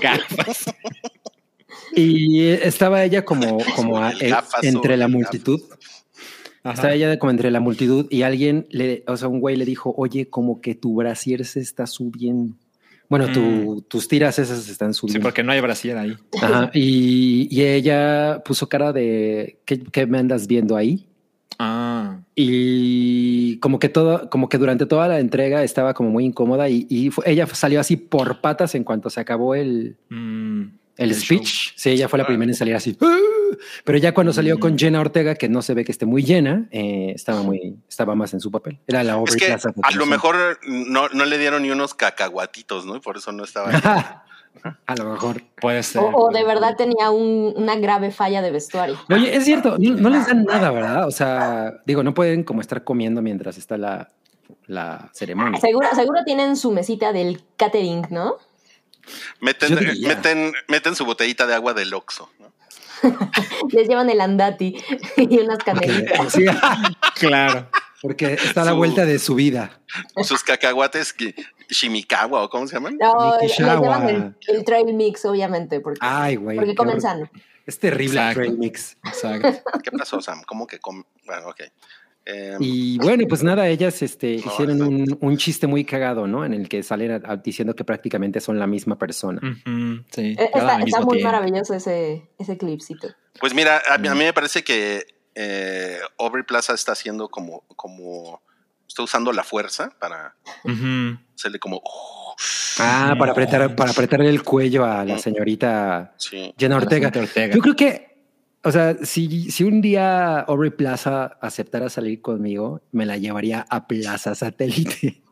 gafas. 0.00 0.64
Y 1.94 2.48
estaba 2.48 3.04
ella 3.04 3.24
como, 3.24 3.58
como 3.76 3.98
a- 3.98 4.10
El 4.12 4.30
gafas 4.30 4.64
entre 4.64 4.96
la 4.96 5.06
multitud. 5.08 5.60
Ajá. 6.62 6.74
Estaba 6.74 6.94
ella 6.94 7.18
como 7.18 7.30
entre 7.30 7.50
la 7.50 7.60
multitud 7.60 8.06
y 8.10 8.22
alguien 8.22 8.66
le, 8.70 9.02
o 9.06 9.16
sea, 9.16 9.28
un 9.28 9.40
güey 9.40 9.56
le 9.56 9.64
dijo, 9.64 9.94
oye, 9.96 10.28
como 10.28 10.60
que 10.60 10.74
tu 10.74 10.94
brasier 10.96 11.44
se 11.44 11.60
está 11.60 11.86
subiendo. 11.86 12.54
Bueno, 13.08 13.26
tu- 13.32 13.82
tus 13.88 14.06
tiras 14.06 14.38
esas 14.38 14.68
están 14.68 14.94
Sí, 14.94 15.00
subiendo. 15.00 15.22
porque 15.24 15.42
no 15.42 15.50
hay 15.52 15.60
brasier 15.60 15.96
ahí. 15.98 16.16
Ajá, 16.40 16.70
y, 16.74 17.48
y 17.50 17.62
ella 17.62 18.42
puso 18.44 18.68
cara 18.68 18.92
de 18.92 19.58
¿qué, 19.64 19.80
qué 19.80 20.06
me 20.06 20.18
andas 20.18 20.46
viendo 20.46 20.76
ahí? 20.76 21.06
Ah. 21.58 22.20
Y 22.36 23.56
como 23.58 23.78
que 23.78 23.88
todo, 23.88 24.30
como 24.30 24.48
que 24.48 24.58
durante 24.58 24.86
toda 24.86 25.08
la 25.08 25.18
entrega 25.20 25.62
estaba 25.64 25.92
como 25.94 26.10
muy 26.10 26.24
incómoda 26.24 26.68
y, 26.68 26.86
y 26.88 27.10
fue- 27.10 27.24
ella 27.30 27.46
salió 27.46 27.80
así 27.80 27.96
por 27.96 28.40
patas 28.40 28.74
en 28.74 28.84
cuanto 28.84 29.10
se 29.10 29.20
acabó 29.20 29.54
el, 29.54 29.96
mm, 30.08 30.62
el 30.96 31.10
El 31.10 31.14
speech. 31.16 31.72
Sí, 31.76 31.90
ella 31.90 32.08
fue 32.08 32.18
la 32.18 32.24
Ah. 32.24 32.26
primera 32.28 32.50
en 32.50 32.54
salir 32.56 32.74
así. 32.74 32.96
¡Ah! 33.00 33.16
Pero 33.84 33.98
ya 33.98 34.12
cuando 34.14 34.32
salió 34.32 34.56
Mm. 34.56 34.60
con 34.60 34.78
Jenna 34.78 35.00
Ortega, 35.00 35.34
que 35.34 35.48
no 35.48 35.60
se 35.62 35.74
ve 35.74 35.84
que 35.84 35.92
esté 35.92 36.06
muy 36.06 36.22
llena, 36.22 36.68
eh, 36.70 37.12
estaba 37.14 37.42
muy, 37.42 37.76
estaba 37.88 38.14
más 38.14 38.32
en 38.34 38.40
su 38.40 38.50
papel. 38.50 38.78
Era 38.86 39.02
la 39.02 39.12
Es 39.12 39.16
Aubrey 39.18 39.36
que 39.38 39.52
a 39.52 39.90
lo 39.92 40.06
mejor 40.06 40.58
no, 40.66 41.08
no 41.08 41.24
le 41.24 41.38
dieron 41.38 41.62
ni 41.62 41.70
unos 41.70 41.94
cacahuatitos, 41.94 42.86
¿no? 42.86 42.96
Y 42.96 43.00
por 43.00 43.16
eso 43.16 43.32
no 43.32 43.44
estaba. 43.44 43.70
A 44.86 44.96
lo 44.96 45.04
mejor. 45.12 45.42
Puede 45.60 45.82
ser. 45.84 46.02
O, 46.02 46.08
o 46.26 46.30
de 46.32 46.44
verdad 46.44 46.74
tenía 46.76 47.10
un- 47.10 47.54
una 47.56 47.76
grave 47.76 48.10
falla 48.10 48.42
de 48.42 48.50
vestuario. 48.50 48.98
Oye, 49.08 49.34
es 49.34 49.44
cierto, 49.44 49.76
no, 49.78 49.94
no 49.94 50.10
les 50.10 50.26
dan 50.26 50.44
nada, 50.44 50.70
¿verdad? 50.72 51.06
O 51.06 51.10
sea, 51.12 51.80
digo, 51.86 52.02
no 52.02 52.12
pueden 52.14 52.42
como 52.42 52.60
estar 52.60 52.82
comiendo 52.82 53.22
mientras 53.22 53.56
está 53.58 53.78
la, 53.78 54.10
la 54.66 55.08
ceremonia. 55.14 55.60
Seguro, 55.60 55.88
seguro 55.94 56.24
tienen 56.24 56.56
su 56.56 56.72
mesita 56.72 57.12
del 57.12 57.42
catering, 57.56 58.08
¿no? 58.10 58.34
Meten, 59.40 59.74
meten, 60.02 60.52
meten 60.68 60.94
su 60.94 61.04
botellita 61.04 61.46
de 61.46 61.54
agua 61.54 61.74
del 61.74 61.92
Oxxo. 61.94 62.30
¿no? 62.38 62.50
Les 63.72 63.88
llevan 63.88 64.10
el 64.10 64.20
andati 64.20 64.76
y 65.16 65.38
unas 65.38 65.58
canelitas. 65.58 66.32
Sí, 66.32 66.44
Claro. 67.18 67.68
porque 68.02 68.34
está 68.34 68.62
a 68.62 68.64
la 68.66 68.70
Su- 68.72 68.76
vuelta 68.76 69.04
de 69.06 69.18
su 69.18 69.34
vida. 69.34 69.80
Sus 70.22 70.42
cacahuates, 70.44 71.12
que- 71.12 71.34
Shimikawa 71.68 72.42
o 72.42 72.50
cómo 72.50 72.66
se 72.66 72.74
llaman. 72.74 72.96
No, 73.00 73.38
les 73.40 73.56
llevan 73.56 74.08
el, 74.08 74.34
el 74.48 74.64
trail 74.64 74.92
mix, 74.92 75.24
obviamente, 75.24 75.78
porque, 75.80 76.00
Ay, 76.02 76.34
güey. 76.36 76.56
porque 76.56 76.74
comen 76.74 77.00
sano. 77.00 77.30
Es 77.64 77.78
terrible 77.78 78.20
el 78.26 78.34
trail 78.34 78.58
mix. 78.58 78.96
Exacto. 79.04 79.62
¿Qué 79.82 79.92
pasó, 79.92 80.20
Sam? 80.20 80.42
¿Cómo 80.44 80.66
que 80.66 80.80
com- 80.80 81.04
Bueno, 81.24 81.46
ok. 81.48 81.60
Eh, 82.26 82.56
Y 82.60 82.98
bueno, 82.98 83.24
pues 83.28 83.42
nada, 83.42 83.66
ellas 83.68 84.02
este, 84.02 84.36
No, 84.44 84.52
hicieron 84.52 84.82
un, 84.82 85.18
un 85.20 85.36
chiste 85.36 85.66
muy 85.66 85.84
cagado, 85.84 86.26
¿no? 86.26 86.44
En 86.44 86.52
el 86.54 86.68
que 86.68 86.82
salen 86.82 87.10
a- 87.12 87.32
a- 87.32 87.36
diciendo 87.36 87.74
que 87.74 87.84
prácticamente 87.84 88.40
son 88.40 88.58
la 88.58 88.66
misma 88.66 88.98
persona. 88.98 89.40
Sí. 90.12 90.36
Eh, 90.38 90.50
cada 90.52 90.78
Está, 90.80 91.00
muy 91.00 91.16
tiempo. 91.18 91.32
maravilloso 91.32 91.74
ese, 91.74 92.28
ese 92.38 92.56
clipcito. 92.58 93.08
Pues 93.40 93.54
mira, 93.54 93.82
a, 93.88 93.98
mí- 93.98 94.08
a 94.08 94.14
mí 94.14 94.20
me 94.24 94.32
parece 94.32 94.62
que 94.62 95.04
eh, 95.34 95.98
Aubrey 96.18 96.44
Plaza 96.44 96.74
está 96.74 96.92
haciendo 96.92 97.28
como, 97.28 97.62
como, 97.76 98.42
está 98.86 99.02
usando 99.02 99.32
la 99.32 99.42
fuerza 99.44 99.90
para 99.98 100.34
hacerle 101.34 101.58
como, 101.58 101.80
oh, 101.82 102.34
Ah, 102.78 103.14
para 103.18 103.32
apretar, 103.32 103.74
para 103.76 103.90
apretarle 103.90 104.28
el 104.30 104.42
cuello 104.42 104.84
a 104.84 105.04
la 105.04 105.18
señorita 105.18 106.14
sí. 106.16 106.54
Jenna 106.58 106.76
Ortega. 106.76 107.08
Ortega. 107.14 107.54
Yo 107.54 107.60
creo 107.60 107.76
que, 107.76 108.09
o 108.62 108.72
sea, 108.72 108.96
si, 109.04 109.50
si 109.50 109.64
un 109.64 109.80
día 109.80 110.40
Aubrey 110.40 110.70
Plaza 110.70 111.36
aceptara 111.40 111.88
salir 111.88 112.20
conmigo, 112.20 112.82
me 112.92 113.06
la 113.06 113.16
llevaría 113.16 113.66
a 113.68 113.86
Plaza 113.86 114.34
Satélite. 114.34 115.22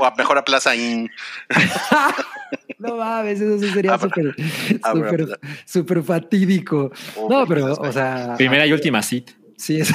O 0.00 0.04
a 0.04 0.14
mejor 0.16 0.38
a 0.38 0.44
Plaza 0.44 0.74
In. 0.76 1.10
No 2.78 2.96
mames, 2.96 3.40
eso 3.40 3.58
sí 3.58 3.72
sería 3.72 3.98
súper, 3.98 4.34
abra- 4.82 5.38
súper, 5.66 6.02
fatídico. 6.04 6.92
Oh, 7.16 7.28
No, 7.28 7.44
pero, 7.46 7.72
o 7.72 7.92
sea, 7.92 8.34
Primera 8.36 8.64
y 8.66 8.72
última 8.72 9.02
cita. 9.02 9.32
sí 9.56 9.80
es. 9.80 9.92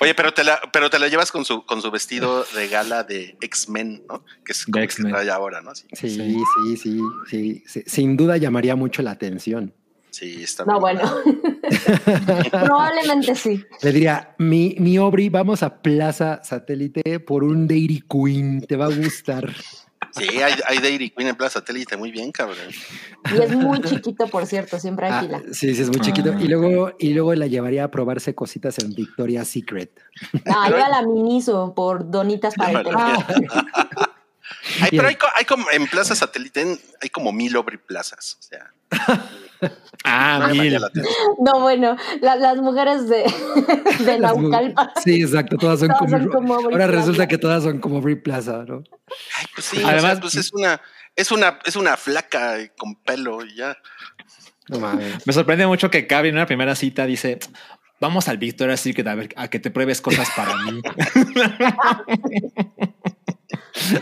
Oye, 0.00 0.14
pero 0.14 0.32
te 0.32 0.44
la, 0.44 0.60
pero 0.72 0.90
te 0.90 0.98
la 0.98 1.08
llevas 1.08 1.32
con 1.32 1.44
su, 1.46 1.64
con 1.64 1.80
su 1.80 1.90
vestido 1.90 2.44
de 2.54 2.68
gala 2.68 3.02
de 3.02 3.36
X-Men, 3.40 4.04
¿no? 4.08 4.24
Que 4.44 4.52
es 4.52 4.64
como 4.66 4.86
que 4.86 4.88
trae 4.88 5.30
ahora, 5.30 5.62
¿no? 5.62 5.74
Sí, 5.74 5.86
Sí, 5.94 6.10
sí, 6.10 6.76
sí, 6.76 7.00
sí, 7.28 7.64
sí. 7.66 7.82
Sin 7.86 8.16
duda 8.16 8.36
llamaría 8.36 8.76
mucho 8.76 9.00
la 9.02 9.12
atención. 9.12 9.72
Sí 10.16 10.42
está 10.42 10.64
No, 10.64 10.80
bueno. 10.80 11.02
Probablemente 12.50 13.34
sí. 13.34 13.64
Le 13.82 13.92
diría, 13.92 14.34
mi, 14.38 14.74
mi 14.78 14.96
Aubrey, 14.96 15.28
vamos 15.28 15.62
a 15.62 15.80
Plaza 15.82 16.40
Satélite 16.42 17.20
por 17.20 17.44
un 17.44 17.66
Dairy 17.66 18.02
Queen, 18.08 18.60
te 18.66 18.76
va 18.76 18.86
a 18.86 18.94
gustar. 18.94 19.52
Sí, 20.12 20.28
hay, 20.40 20.54
hay 20.66 20.78
Dairy 20.78 21.10
Queen 21.10 21.28
en 21.28 21.36
Plaza 21.36 21.58
Satélite, 21.60 21.96
muy 21.96 22.10
bien, 22.10 22.32
cabrón. 22.32 22.56
Y 23.34 23.38
es 23.42 23.50
muy 23.54 23.80
chiquito, 23.82 24.26
por 24.28 24.46
cierto, 24.46 24.78
siempre 24.78 25.06
hay 25.06 25.28
Ah, 25.32 25.42
sí, 25.52 25.74
sí, 25.74 25.82
es 25.82 25.88
muy 25.88 26.00
chiquito. 26.00 26.32
Ah. 26.34 26.40
Y 26.40 26.48
luego, 26.48 26.92
y 26.98 27.12
luego 27.12 27.34
la 27.34 27.46
llevaría 27.46 27.84
a 27.84 27.90
probarse 27.90 28.34
cositas 28.34 28.78
en 28.78 28.94
Victoria's 28.94 29.48
Secret. 29.48 29.90
Ah, 30.46 30.68
yo 30.70 30.82
a 30.84 30.88
la 30.88 31.02
Miniso 31.02 31.74
por 31.74 32.10
donitas 32.10 32.54
para 32.54 32.80
el. 32.80 32.86
Ay, 34.80 34.90
pero 34.90 35.08
hay, 35.08 35.16
co- 35.16 35.26
hay 35.34 35.44
como 35.44 35.66
en 35.72 35.86
Plaza 35.86 36.14
Satélite 36.14 36.60
en- 36.60 36.78
hay 37.02 37.08
como 37.08 37.32
mil 37.32 37.54
Aubrey 37.56 37.78
Plazas. 37.78 38.36
O 38.38 38.42
sea, 38.42 38.72
Ah, 40.04 40.38
la 40.52 40.86
atención. 40.86 41.14
No, 41.44 41.60
bueno, 41.60 41.96
la- 42.20 42.36
las 42.36 42.56
mujeres 42.58 43.08
de, 43.08 43.24
mu- 44.34 44.48
Naucalpan. 44.50 44.90
Sí, 45.04 45.22
exacto, 45.22 45.56
todas 45.56 45.80
son 45.80 45.88
Todas 45.88 46.00
como. 46.00 46.18
son 46.18 46.28
como 46.28 46.54
Aubrey 46.54 46.72
ahora 46.72 46.86
resulta 46.86 47.26
que 47.26 47.38
todas 47.38 47.62
son 47.64 47.78
como 47.80 47.96
Aubrey 47.96 48.16
Plaza, 48.16 48.64
¿no? 48.66 48.84
Ay, 49.38 49.46
pues 49.54 49.66
sí, 49.66 49.82
o 49.82 49.86
Además- 49.86 50.12
sea, 50.12 50.20
pues 50.20 50.34
es 50.36 50.52
una, 50.52 50.80
es 51.16 51.32
una, 51.32 51.58
es 51.64 51.76
una 51.76 51.96
flaca 51.96 52.56
con 52.76 52.94
pelo 52.96 53.44
y 53.44 53.56
ya. 53.56 53.76
No 54.68 54.78
mames. 54.80 55.26
Me 55.26 55.32
sorprende 55.32 55.66
mucho 55.66 55.90
que 55.90 56.02
Gaby 56.02 56.28
en 56.28 56.34
una 56.36 56.46
primera 56.46 56.74
cita 56.74 57.06
dice: 57.06 57.38
Vamos 58.00 58.28
al 58.28 58.36
Victoria's 58.38 58.80
Secret 58.80 59.06
a 59.06 59.14
ver 59.14 59.28
a 59.36 59.48
que 59.48 59.58
te 59.60 59.70
pruebes 59.70 60.00
cosas 60.00 60.28
para 60.36 60.54
mí. 60.56 60.80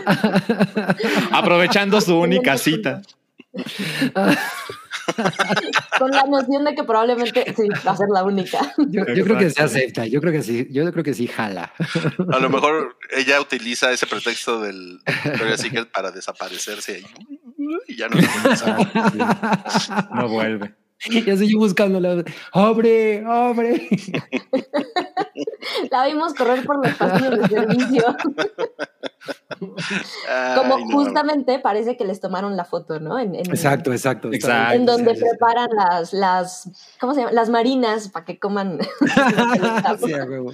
Aprovechando 1.31 2.01
su 2.01 2.17
única 2.19 2.57
cita. 2.57 3.01
Con 5.99 6.11
la 6.11 6.23
noción 6.23 6.65
de 6.65 6.75
que 6.75 6.83
probablemente 6.83 7.53
sí, 7.55 7.67
va 7.85 7.91
a 7.91 7.97
ser 7.97 8.07
la 8.13 8.23
única. 8.23 8.73
Yo, 8.77 9.05
yo 9.13 9.23
creo 9.23 9.37
que 9.37 9.49
se 9.49 9.61
acepta, 9.61 10.05
yo 10.05 10.21
creo 10.21 10.33
que 10.33 10.43
sí, 10.43 10.67
yo 10.71 10.91
creo 10.91 11.03
que 11.03 11.13
sí 11.13 11.27
jala. 11.27 11.73
A 12.31 12.39
lo 12.39 12.49
mejor 12.49 12.97
ella 13.15 13.39
utiliza 13.41 13.91
ese 13.91 14.07
pretexto 14.07 14.61
del 14.61 14.99
Victoria's 15.23 15.61
Secret 15.61 15.91
para 15.91 16.11
desaparecerse 16.11 17.03
y 17.87 17.95
ya 17.95 18.07
no 18.07 18.17
regresa. 18.17 18.77
No 20.13 20.29
vuelve. 20.29 20.73
Y 21.09 21.29
así 21.29 21.51
yo 21.51 21.59
buscándola. 21.59 22.23
¡Hombre! 22.53 23.25
¡Hombre! 23.25 23.87
La 25.91 26.05
vimos 26.07 26.33
correr 26.33 26.65
por 26.65 26.85
los 26.85 26.95
pasillos 26.95 27.39
de 27.39 27.47
servicio. 27.47 28.15
Como 30.55 30.79
no. 30.79 30.85
justamente 30.91 31.59
parece 31.59 31.97
que 31.97 32.05
les 32.05 32.19
tomaron 32.19 32.55
la 32.55 32.65
foto, 32.65 32.99
¿no? 32.99 33.19
En, 33.19 33.35
en- 33.35 33.49
Exacto, 33.49 33.91
exacto. 33.91 34.31
Exacto. 34.31 34.73
En 34.75 34.85
donde 34.85 35.11
Sí, 35.11 35.17
sí, 35.17 35.23
sí. 35.23 35.29
preparan 35.29 35.69
las, 35.75 36.13
las, 36.13 36.95
¿cómo 36.99 37.13
se 37.13 37.21
llama? 37.21 37.31
Las 37.33 37.49
marinas 37.49 38.09
para 38.09 38.25
que 38.25 38.39
coman. 38.39 38.79
Sí, 40.03 40.13
a 40.13 40.23
huevo. 40.25 40.53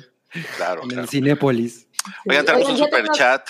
Claro, 0.57 0.83
En 0.83 0.89
claro. 0.89 1.03
el 1.03 1.09
Cinépolis. 1.09 1.87
Oigan, 2.27 2.45
tenemos 2.45 2.69
un 2.69 2.77
super 2.77 3.01
tengo- 3.03 3.13
chat 3.13 3.47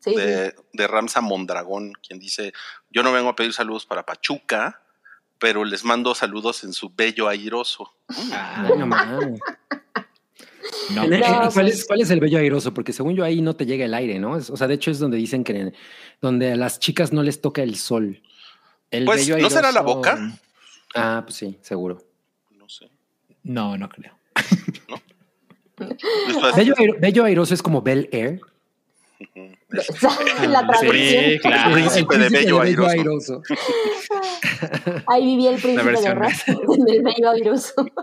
Sí, 0.00 0.10
sí. 0.10 0.16
de, 0.16 0.54
de 0.74 0.86
Ramsa 0.86 1.22
Mondragón, 1.22 1.92
quien 2.06 2.18
dice: 2.18 2.52
Yo 2.90 3.02
no 3.02 3.10
vengo 3.12 3.30
a 3.30 3.36
pedir 3.36 3.54
saludos 3.54 3.86
para 3.86 4.04
Pachuca, 4.04 4.82
pero 5.38 5.64
les 5.64 5.84
mando 5.84 6.14
saludos 6.14 6.64
en 6.64 6.72
su 6.72 6.90
bello 6.94 7.28
airoso. 7.28 7.92
Ay, 8.32 8.72
no 8.78 8.86
mames. 8.86 9.40
No, 10.94 11.06
No, 11.06 11.50
¿Cuál, 11.52 11.68
es, 11.68 11.84
cuál 11.86 12.00
es 12.00 12.10
el 12.10 12.20
bello 12.20 12.38
airoso? 12.38 12.72
Porque 12.74 12.92
según 12.92 13.14
yo 13.14 13.24
ahí 13.24 13.40
no 13.42 13.54
te 13.54 13.66
llega 13.66 13.84
el 13.84 13.94
aire, 13.94 14.18
¿no? 14.18 14.36
Es- 14.36 14.50
o 14.50 14.56
sea, 14.56 14.66
de 14.66 14.74
hecho 14.74 14.90
es 14.90 14.98
donde 14.98 15.16
dicen 15.16 15.44
que 15.44 15.72
donde 16.20 16.52
a 16.52 16.56
las 16.56 16.78
chicas 16.78 17.12
no 17.12 17.22
les 17.22 17.40
toca 17.40 17.62
el 17.62 17.76
sol. 17.76 18.22
el 18.90 19.04
Pues, 19.04 19.26
bello 19.28 19.38
¿no 19.42 19.50
será 19.50 19.72
la 19.72 19.80
boca? 19.82 20.38
Ah, 20.94 21.22
pues 21.24 21.36
sí, 21.36 21.58
seguro. 21.62 22.02
No 22.52 22.68
sé. 22.68 22.88
No, 23.42 23.76
no 23.76 23.88
creo. 23.88 24.12
Después- 25.76 26.54
Bello, 26.56 26.74
airo- 26.76 26.96
bello 27.00 27.24
airoso 27.24 27.52
es 27.54 27.62
como 27.62 27.82
Bel 27.82 28.08
Air. 28.12 28.40
La 30.48 30.66
traducción. 30.66 30.96
Sí, 30.96 31.38
claro. 31.40 31.68
El 31.68 31.74
príncipe 31.74 32.18
de 32.18 32.28
bello 32.28 32.60
airoso. 32.60 32.90
airoso. 32.90 33.42
Ahí 35.06 35.24
vivía 35.24 35.50
el 35.50 35.60
príncipe 35.60 36.00
de 36.00 36.14
Raz 36.14 36.48
en 36.48 36.88
el 36.88 37.02
bello 37.02 37.30
airoso. 37.30 37.74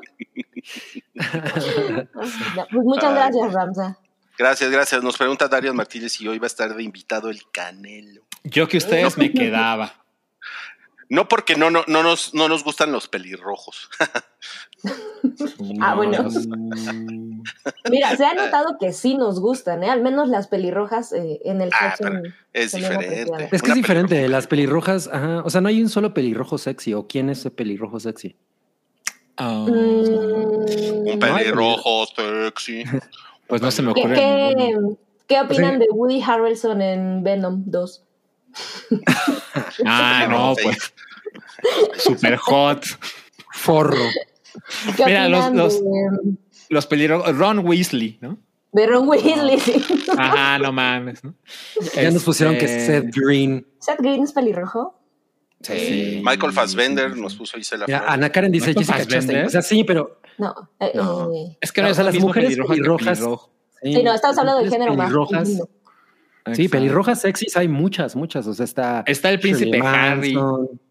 Pues 2.72 2.86
muchas 2.86 3.14
gracias, 3.14 3.54
Ramsa. 3.54 3.98
Gracias, 4.38 4.72
gracias. 4.72 5.04
Nos 5.04 5.18
pregunta 5.18 5.48
Darío 5.48 5.74
Martínez 5.74 6.14
si 6.14 6.28
hoy 6.28 6.40
va 6.40 6.46
a 6.46 6.48
estar 6.48 6.74
de 6.74 6.84
invitado 6.84 7.30
el 7.30 7.42
Canelo. 7.52 8.24
Yo 8.44 8.68
que 8.68 8.78
ustedes 8.78 9.18
me 9.18 9.32
quedaba. 9.34 9.94
No 11.10 11.28
porque 11.28 11.56
no, 11.56 11.70
no, 11.70 11.84
no, 11.88 12.04
nos, 12.04 12.34
no 12.34 12.48
nos 12.48 12.64
gustan 12.64 12.92
los 12.92 13.08
pelirrojos. 13.08 13.90
Ah, 15.82 15.96
bueno. 15.96 16.24
Mm, 16.24 17.42
Mira, 17.90 18.16
se 18.18 18.26
ha 18.26 18.34
notado 18.34 18.78
que 18.80 18.92
sí 18.94 19.16
nos 19.16 19.40
gustan, 19.40 19.84
¿eh? 19.84 19.90
Al 19.90 20.02
menos 20.02 20.28
las 20.30 20.48
pelirrojas 20.48 21.14
eh, 21.14 21.40
en 21.46 21.62
el 21.62 21.70
Ah, 21.80 21.96
Es 22.54 22.72
diferente. 22.74 23.22
Es 23.52 23.62
que 23.62 23.68
Una 23.68 23.74
es 23.74 23.76
diferente, 23.76 24.16
pelirroja. 24.16 24.32
las 24.32 24.48
pelirrojas, 24.48 25.08
ajá. 25.12 25.42
O 25.46 25.50
sea, 25.50 25.62
no 25.62 25.70
hay 25.70 25.82
un 25.82 25.90
solo 25.90 26.14
pelirrojo 26.14 26.58
sexy. 26.58 26.94
¿O 26.94 27.08
quién 27.08 27.30
es 27.30 27.46
el 27.46 27.52
pelirrojo 27.52 28.00
sexy? 28.00 28.36
oh, 29.38 29.68
Mm, 29.68 31.08
Un 31.08 31.20
pelirrojo 31.20 32.06
sexy. 32.16 32.84
pues 33.48 33.62
no 33.62 33.70
se 33.72 33.82
me 33.82 33.94
¿Qué, 33.94 34.00
ocurre. 34.02 34.16
qué, 34.16 34.78
qué 35.28 35.42
opinan 35.42 35.74
Sí. 35.74 35.80
de 35.80 35.88
Woody 35.92 36.22
Harrelson 36.22 36.82
en 36.82 37.24
Venom 37.24 37.64
2? 37.66 38.04
Ah, 39.86 40.28
no, 40.30 40.54
pues. 40.62 40.94
Super 41.98 42.36
hot. 42.38 42.84
Forro. 43.54 43.96
¿Qué 44.98 45.06
Mira, 45.06 45.30
los- 45.30 45.52
los- 45.54 45.84
de, 45.84 46.36
Los 46.70 46.86
pelirrojos. 46.88 47.36
Ron 47.38 47.60
Weasley, 47.68 48.18
¿no? 48.22 48.38
de 48.74 48.86
Ron 48.88 49.08
Weasley? 49.10 49.60
sí? 49.60 49.84
Ajá, 50.18 50.58
no 50.64 50.72
mames, 50.72 51.24
¿no? 51.24 51.36
Ya 51.94 52.10
nos 52.12 52.24
pusieron 52.24 52.58
que 52.58 52.66
Este, 52.66 52.86
Seth 53.02 53.16
Green. 53.16 53.68
¿Seth 53.80 54.00
Green 54.00 54.24
es 54.24 54.32
pelirrojo? 54.32 54.98
Sí. 55.62 56.22
Michael 56.26 56.54
Fassbender 56.54 57.10
Sí, 57.10 57.16
sí, 57.16 57.22
nos 57.22 57.34
sí. 57.34 57.38
puso 57.38 57.58
Mira, 57.58 57.86
Flores. 58.00 58.02
Ana 58.08 58.30
Karen 58.32 58.52
dice 58.52 58.68
¿Michael 58.68 58.86
Jessica 58.86 58.98
Fassbender? 58.98 59.22
Chastain. 59.36 59.46
O 59.46 59.50
sea, 59.50 59.62
sí, 59.62 59.84
pero 59.84 60.22
No. 60.38 60.56
eh, 60.80 60.92
No. 60.96 61.32
eh, 61.34 61.58
Es 61.62 61.72
que 61.72 61.82
no 61.82 61.88
O 61.88 61.92
es 61.92 61.98
sea, 61.98 62.08
el 62.08 62.14
las 62.14 62.22
mujeres 62.24 62.58
pelirrojas- 62.58 63.20
pelirrojo. 63.20 63.52
sí, 63.84 64.04
no, 64.04 64.14
estamos 64.16 64.38
hablando 64.38 64.62
del 64.62 64.70
género 64.72 64.96
pelirrojas. 64.96 65.50
masculino. 65.50 65.70
Sí, 66.56 66.68
pelirrojas 66.70 67.22
sexys 67.22 67.56
hay 67.58 67.68
muchas, 67.68 68.16
muchas. 68.16 68.48
O 68.48 68.54
sea, 68.56 68.64
está. 68.64 69.04
Está 69.06 69.30
el 69.30 69.40
príncipe 69.40 69.78
Shirley 69.78 69.88
Harry, 69.88 70.34
Manson. 70.34 70.82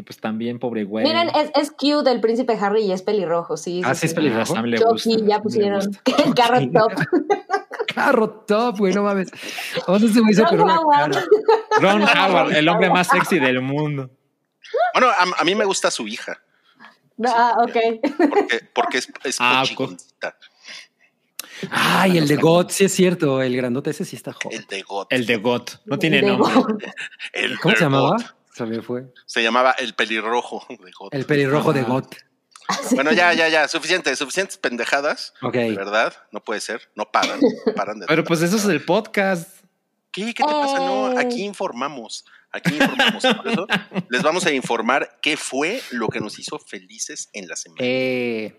Que 0.00 0.04
pues 0.04 0.18
también, 0.18 0.58
pobre 0.58 0.84
güey. 0.84 1.04
Miren, 1.04 1.28
es, 1.34 1.50
es 1.54 1.70
cute 1.70 2.10
el 2.10 2.20
príncipe 2.20 2.54
Harry 2.60 2.84
y 2.84 2.92
es 2.92 3.02
pelirrojo, 3.02 3.56
sí. 3.58 3.82
Ah, 3.84 3.94
sí, 3.94 4.06
es 4.06 4.12
A 4.12 4.14
pelirrojo. 4.16 4.54
Sam 4.54 4.64
le 4.64 4.78
Chucky, 4.78 4.92
gusta, 5.14 5.26
ya 5.26 5.36
le 5.36 5.42
pusieron 5.42 5.80
el 6.24 6.34
carro 6.34 6.60
top. 6.72 6.92
Carro 7.94 8.30
top, 8.46 8.78
güey, 8.78 8.94
no 8.94 9.02
mames. 9.02 9.30
¿Dónde 9.86 10.08
se 10.08 10.22
me 10.22 10.30
hizo 10.32 10.44
Ron 10.46 10.70
Howard. 10.70 11.16
Ron 11.80 12.02
Howard, 12.02 12.52
el 12.56 12.68
hombre 12.68 12.88
más 12.88 13.08
sexy 13.08 13.38
del 13.38 13.60
mundo. 13.60 14.10
Bueno, 14.94 15.08
a, 15.08 15.40
a 15.40 15.44
mí 15.44 15.54
me 15.54 15.64
gusta 15.64 15.90
su 15.90 16.06
hija, 16.08 16.40
Ah, 17.26 17.56
ok. 17.58 17.76
porque, 18.30 18.60
porque 18.72 18.98
es, 18.98 19.08
es 19.24 19.36
Ah. 19.38 19.64
Ay, 21.70 22.16
el 22.16 22.26
de 22.26 22.36
God, 22.36 22.68
sí 22.70 22.84
es 22.86 22.92
cierto. 22.94 23.42
El 23.42 23.54
grandote 23.54 23.90
ese 23.90 24.06
sí 24.06 24.16
está 24.16 24.32
joven. 24.32 24.58
El 24.60 24.66
de 24.66 24.82
God. 24.82 25.06
El 25.10 25.26
de 25.26 25.36
Got. 25.36 25.82
No 25.84 25.98
tiene 25.98 26.22
nombre. 26.22 26.50
God. 26.54 26.78
¿Cómo 27.60 27.74
se 27.74 27.80
llamaba? 27.82 28.16
Se 28.60 28.66
me 28.66 28.82
fue. 28.82 29.04
Se 29.24 29.42
llamaba 29.42 29.72
el 29.78 29.94
pelirrojo 29.94 30.66
de 30.68 30.90
God. 30.98 31.08
El 31.12 31.24
pelirrojo 31.24 31.72
de 31.72 31.80
Ah. 31.80 31.84
God. 31.84 32.04
Bueno, 32.92 33.10
ya, 33.12 33.32
ya, 33.32 33.48
ya, 33.48 33.66
suficiente, 33.68 34.14
suficientes 34.14 34.58
pendejadas, 34.58 35.32
Ok. 35.42 35.54
de 35.54 35.74
verdad, 35.74 36.12
no 36.30 36.44
puede 36.44 36.60
ser, 36.60 36.90
no 36.94 37.10
paran, 37.10 37.40
no 37.40 37.72
paran 37.74 37.98
de 38.00 38.06
Pero 38.06 38.22
pues 38.22 38.42
eso 38.42 38.56
es 38.56 38.64
el 38.66 38.84
podcast. 38.84 39.48
¿Qué? 40.12 40.26
¿Qué 40.34 40.44
te 40.44 40.52
pasa? 40.52 40.76
No, 40.78 41.12
Eh. 41.12 41.24
aquí 41.24 41.42
informamos, 41.42 42.24
aquí 42.52 42.74
informamos. 42.74 43.24
Por 43.24 43.48
eso 43.48 43.66
les 44.10 44.22
vamos 44.22 44.44
a 44.44 44.52
informar 44.52 45.18
qué 45.22 45.36
fue 45.38 45.80
lo 45.90 46.08
que 46.08 46.20
nos 46.20 46.38
hizo 46.38 46.58
felices 46.58 47.30
en 47.32 47.48
la 47.48 47.56
semana. 47.56 47.78
Eh, 47.82 48.56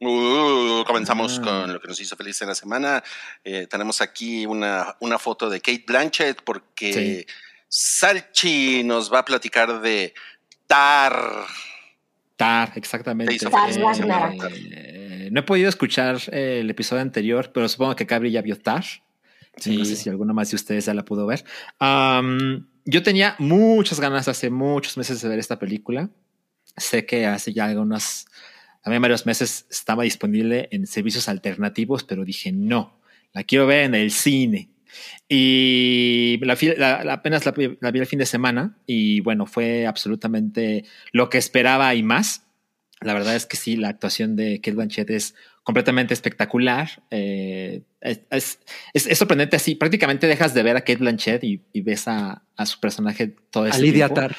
Uh, 0.00 0.84
comenzamos 0.86 1.38
Ah. 1.38 1.42
con 1.42 1.72
lo 1.72 1.80
que 1.80 1.88
nos 1.88 2.00
hizo 2.00 2.16
felices 2.16 2.42
en 2.42 2.48
la 2.48 2.54
semana. 2.54 3.02
Eh, 3.42 3.66
tenemos 3.68 4.00
aquí 4.00 4.46
una, 4.46 4.96
una 5.00 5.18
foto 5.18 5.50
de 5.50 5.60
Kate 5.60 5.84
Blanchett 5.86 6.42
porque 6.42 6.92
Sí. 6.92 7.26
Salchi 7.68 8.82
nos 8.84 9.12
va 9.12 9.20
a 9.20 9.24
platicar 9.24 9.80
de 9.80 10.14
Tar. 10.66 11.46
Tar, 12.36 12.72
exactamente. 12.76 13.38
Feliz 13.38 13.78
Eh, 13.78 15.26
eh, 15.26 15.28
no 15.32 15.40
he 15.40 15.42
podido 15.42 15.68
escuchar 15.68 16.20
eh, 16.30 16.60
el 16.60 16.70
episodio 16.70 17.02
anterior, 17.02 17.50
pero 17.52 17.68
supongo 17.68 17.96
que 17.96 18.06
Cabri 18.06 18.30
ya 18.30 18.40
vio 18.42 18.56
Tar. 18.58 18.84
Sí. 19.56 19.76
No 19.76 19.84
sé 19.84 19.96
si 19.96 20.08
alguno 20.08 20.32
más 20.32 20.50
de 20.50 20.56
ustedes 20.56 20.86
ya 20.86 20.94
la 20.94 21.04
pudo 21.04 21.26
ver. 21.26 21.44
Yo 22.84 23.02
tenía 23.02 23.34
muchas 23.38 23.98
ganas 24.00 24.28
hace 24.28 24.48
muchos 24.50 24.96
meses 24.96 25.20
de 25.20 25.28
ver 25.28 25.38
esta 25.40 25.58
película. 25.58 26.08
Sé 26.76 27.04
que 27.04 27.26
hace 27.26 27.52
ya 27.52 27.64
algunos, 27.64 28.26
también 28.82 29.02
varios 29.02 29.26
meses 29.26 29.66
estaba 29.70 30.02
disponible 30.04 30.68
en 30.72 30.86
servicios 30.86 31.28
alternativos, 31.28 32.04
pero 32.04 32.24
dije 32.24 32.52
no, 32.52 32.98
la 33.32 33.44
quiero 33.44 33.66
ver 33.66 33.84
en 33.84 33.94
el 33.94 34.10
cine. 34.10 34.70
Y 35.28 36.38
la, 36.42 36.56
la- 37.04 37.12
apenas 37.12 37.44
la, 37.46 37.52
vi- 37.52 37.76
la 37.80 37.90
vi 37.90 38.00
el 38.00 38.06
fin 38.06 38.18
de 38.18 38.26
semana 38.26 38.76
y 38.86 39.20
bueno, 39.20 39.46
fue 39.46 39.86
absolutamente 39.86 40.84
lo 41.12 41.28
que 41.28 41.38
esperaba 41.38 41.94
y 41.94 42.02
más. 42.02 42.44
La 43.00 43.14
verdad 43.14 43.36
es 43.36 43.46
que 43.46 43.56
sí, 43.56 43.76
la 43.76 43.88
actuación 43.88 44.34
de 44.34 44.56
Kate 44.60 44.72
Blanchett 44.74 45.10
es 45.10 45.34
completamente 45.62 46.14
espectacular. 46.14 46.88
Eh, 47.10 47.82
es, 48.00 48.20
es- 48.30 48.58
es- 48.94 49.18
sorprendente 49.18 49.56
así. 49.56 49.74
Prácticamente 49.74 50.26
dejas 50.26 50.54
de 50.54 50.62
ver 50.62 50.76
a 50.76 50.80
Kate 50.80 50.96
Blanchett 50.96 51.44
y, 51.44 51.62
y 51.72 51.80
ves 51.82 52.08
a, 52.08 52.42
a 52.56 52.66
su 52.66 52.80
personaje 52.80 53.28
todo 53.50 53.64
a 53.64 53.68
ese 53.68 53.82
Lidia 53.82 54.06
tiempo. 54.06 54.14
Tar. 54.14 54.36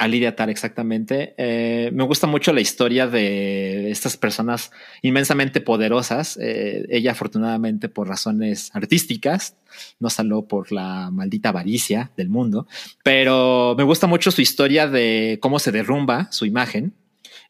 A 0.00 0.06
Lidia 0.06 0.36
Tar, 0.36 0.48
exactamente. 0.48 1.34
Eh, 1.38 1.90
me 1.92 2.04
gusta 2.04 2.28
mucho 2.28 2.52
la 2.52 2.60
historia 2.60 3.08
de 3.08 3.90
estas 3.90 4.16
personas 4.16 4.70
inmensamente 5.02 5.60
poderosas. 5.60 6.38
Eh, 6.40 6.86
ella, 6.88 7.10
afortunadamente, 7.10 7.88
por 7.88 8.06
razones 8.06 8.70
artísticas, 8.74 9.56
no 9.98 10.08
salió 10.08 10.42
por 10.42 10.70
la 10.70 11.10
maldita 11.10 11.48
avaricia 11.48 12.12
del 12.16 12.28
mundo, 12.28 12.68
pero 13.02 13.74
me 13.76 13.82
gusta 13.82 14.06
mucho 14.06 14.30
su 14.30 14.40
historia 14.40 14.86
de 14.86 15.38
cómo 15.42 15.58
se 15.58 15.72
derrumba 15.72 16.30
su 16.30 16.46
imagen 16.46 16.94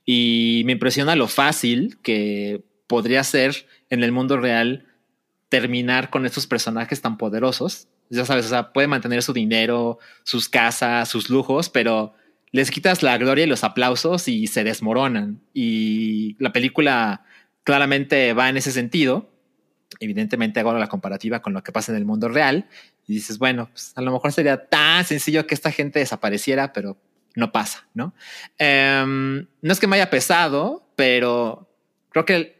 y 0.06 0.62
me 0.64 0.72
impresiona 0.72 1.16
lo 1.16 1.28
fácil 1.28 1.98
que 2.02 2.64
podría 2.86 3.24
ser 3.24 3.66
en 3.90 4.02
el 4.02 4.10
mundo 4.10 4.38
real 4.38 4.86
terminar 5.50 6.08
con 6.08 6.24
estos 6.24 6.46
personajes 6.46 7.02
tan 7.02 7.18
poderosos. 7.18 7.88
Ya 8.08 8.24
sabes, 8.24 8.46
o 8.46 8.48
sea, 8.48 8.72
puede 8.72 8.88
mantener 8.88 9.22
su 9.22 9.34
dinero, 9.34 9.98
sus 10.24 10.48
casas, 10.48 11.10
sus 11.10 11.28
lujos, 11.28 11.68
pero 11.68 12.14
les 12.52 12.70
quitas 12.70 13.02
la 13.02 13.18
gloria 13.18 13.44
y 13.44 13.48
los 13.48 13.64
aplausos 13.64 14.28
y 14.28 14.46
se 14.46 14.64
desmoronan. 14.64 15.40
Y 15.52 16.36
la 16.38 16.52
película 16.52 17.24
claramente 17.64 18.32
va 18.32 18.48
en 18.48 18.56
ese 18.56 18.72
sentido. 18.72 19.30
Evidentemente 20.00 20.60
hago 20.60 20.72
la 20.74 20.88
comparativa 20.88 21.40
con 21.40 21.52
lo 21.52 21.62
que 21.62 21.72
pasa 21.72 21.92
en 21.92 21.98
el 21.98 22.04
mundo 22.04 22.28
real 22.28 22.68
y 23.06 23.14
dices, 23.14 23.38
bueno, 23.38 23.68
pues 23.70 23.92
a 23.96 24.02
lo 24.02 24.12
mejor 24.12 24.32
sería 24.32 24.68
tan 24.68 25.04
sencillo 25.04 25.46
que 25.46 25.54
esta 25.54 25.72
gente 25.72 25.98
desapareciera, 25.98 26.72
pero 26.72 26.98
no 27.34 27.52
pasa, 27.52 27.88
¿no? 27.94 28.14
Em, 28.58 29.46
no 29.62 29.72
es 29.72 29.80
que 29.80 29.86
me 29.86 29.96
haya 29.96 30.10
pesado, 30.10 30.90
pero 30.96 31.70
creo 32.10 32.24
que 32.24 32.58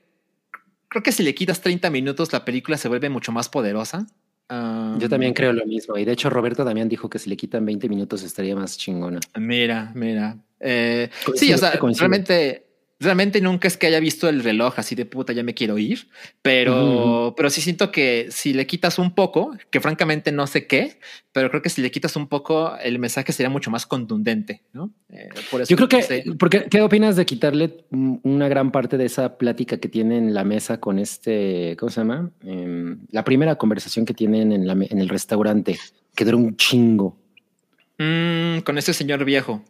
creo 0.89 1.03
que 1.03 1.13
si 1.13 1.23
le 1.23 1.35
quitas 1.35 1.61
30 1.61 1.91
minutos 1.91 2.33
la 2.33 2.45
película 2.45 2.79
se 2.79 2.89
vuelve 2.89 3.11
mucho 3.11 3.33
más 3.33 3.49
poderosa. 3.49 4.07
Um, 4.51 4.99
Yo 4.99 5.09
también 5.09 5.35
creo 5.35 5.53
lo 5.53 5.67
mismo. 5.67 5.99
Y 5.99 6.05
de 6.05 6.13
hecho, 6.13 6.31
Roberto 6.31 6.65
también 6.65 6.89
dijo 6.89 7.11
que 7.11 7.19
si 7.19 7.29
le 7.29 7.37
quitan 7.37 7.65
20 7.67 7.89
minutos 7.89 8.23
estaría 8.23 8.57
más 8.57 8.79
chingona. 8.79 9.21
Mira, 9.37 9.93
mira. 9.95 10.37
Eh, 10.61 11.11
sí, 11.35 11.53
o 11.53 11.59
sea, 11.59 11.73
realmente, 11.73 12.68
realmente 13.01 13.41
nunca 13.41 13.69
es 13.69 13.77
que 13.77 13.87
haya 13.87 14.01
visto 14.01 14.29
el 14.29 14.43
reloj 14.43 14.75
así 14.79 14.95
de 14.95 15.07
puta, 15.07 15.33
ya 15.33 15.43
me 15.43 15.55
quiero 15.55 15.79
ir, 15.79 16.09
pero, 16.43 17.27
Ujú, 17.29 17.35
pero 17.37 17.51
sí 17.51 17.61
siento 17.61 17.93
que 17.93 18.29
si 18.31 18.53
le 18.53 18.67
quitas 18.67 18.99
un 18.99 19.15
poco, 19.15 19.57
que 19.71 19.81
francamente 19.81 20.33
no 20.33 20.47
sé 20.47 20.67
qué, 20.67 20.99
pero 21.33 21.49
creo 21.51 21.63
que 21.63 21.71
si 21.71 21.81
le 21.81 21.91
quitas 21.91 22.17
un 22.17 22.27
poco, 22.27 22.77
el 22.79 22.99
mensaje 22.99 23.33
sería 23.33 23.51
mucho 23.51 23.71
más 23.71 23.87
contundente, 23.87 24.63
¿no? 24.73 24.91
Eh, 25.11 25.29
por 25.51 25.63
eso 25.63 25.71
Yo 25.71 25.77
creo 25.77 25.89
que, 25.89 26.03
sé. 26.03 26.25
porque, 26.39 26.65
¿qué 26.69 26.81
opinas 26.81 27.15
de 27.17 27.25
quitarle 27.25 27.85
una 27.91 28.49
gran 28.49 28.73
parte 28.73 28.97
de 28.97 29.05
esa 29.05 29.39
plática 29.39 29.79
que 29.79 29.89
tiene 29.89 30.19
en 30.19 30.35
la 30.35 30.45
mesa 30.45 30.81
con 30.81 30.99
este, 30.99 31.77
¿cómo 31.79 31.91
se 31.91 32.01
llama? 32.01 32.31
Em, 32.43 32.99
la 33.11 33.25
primera 33.25 33.55
conversación 33.57 34.05
que 34.05 34.15
tienen 34.15 34.51
en, 34.53 34.67
la 34.67 34.73
en 34.73 34.99
el 34.99 35.09
restaurante, 35.09 35.79
que 36.15 36.25
dura 36.25 36.37
un 36.37 36.57
chingo. 36.57 37.17
Mm, 37.99 38.61
con 38.61 38.79
ese 38.79 38.93
señor 38.93 39.25
viejo, 39.25 39.63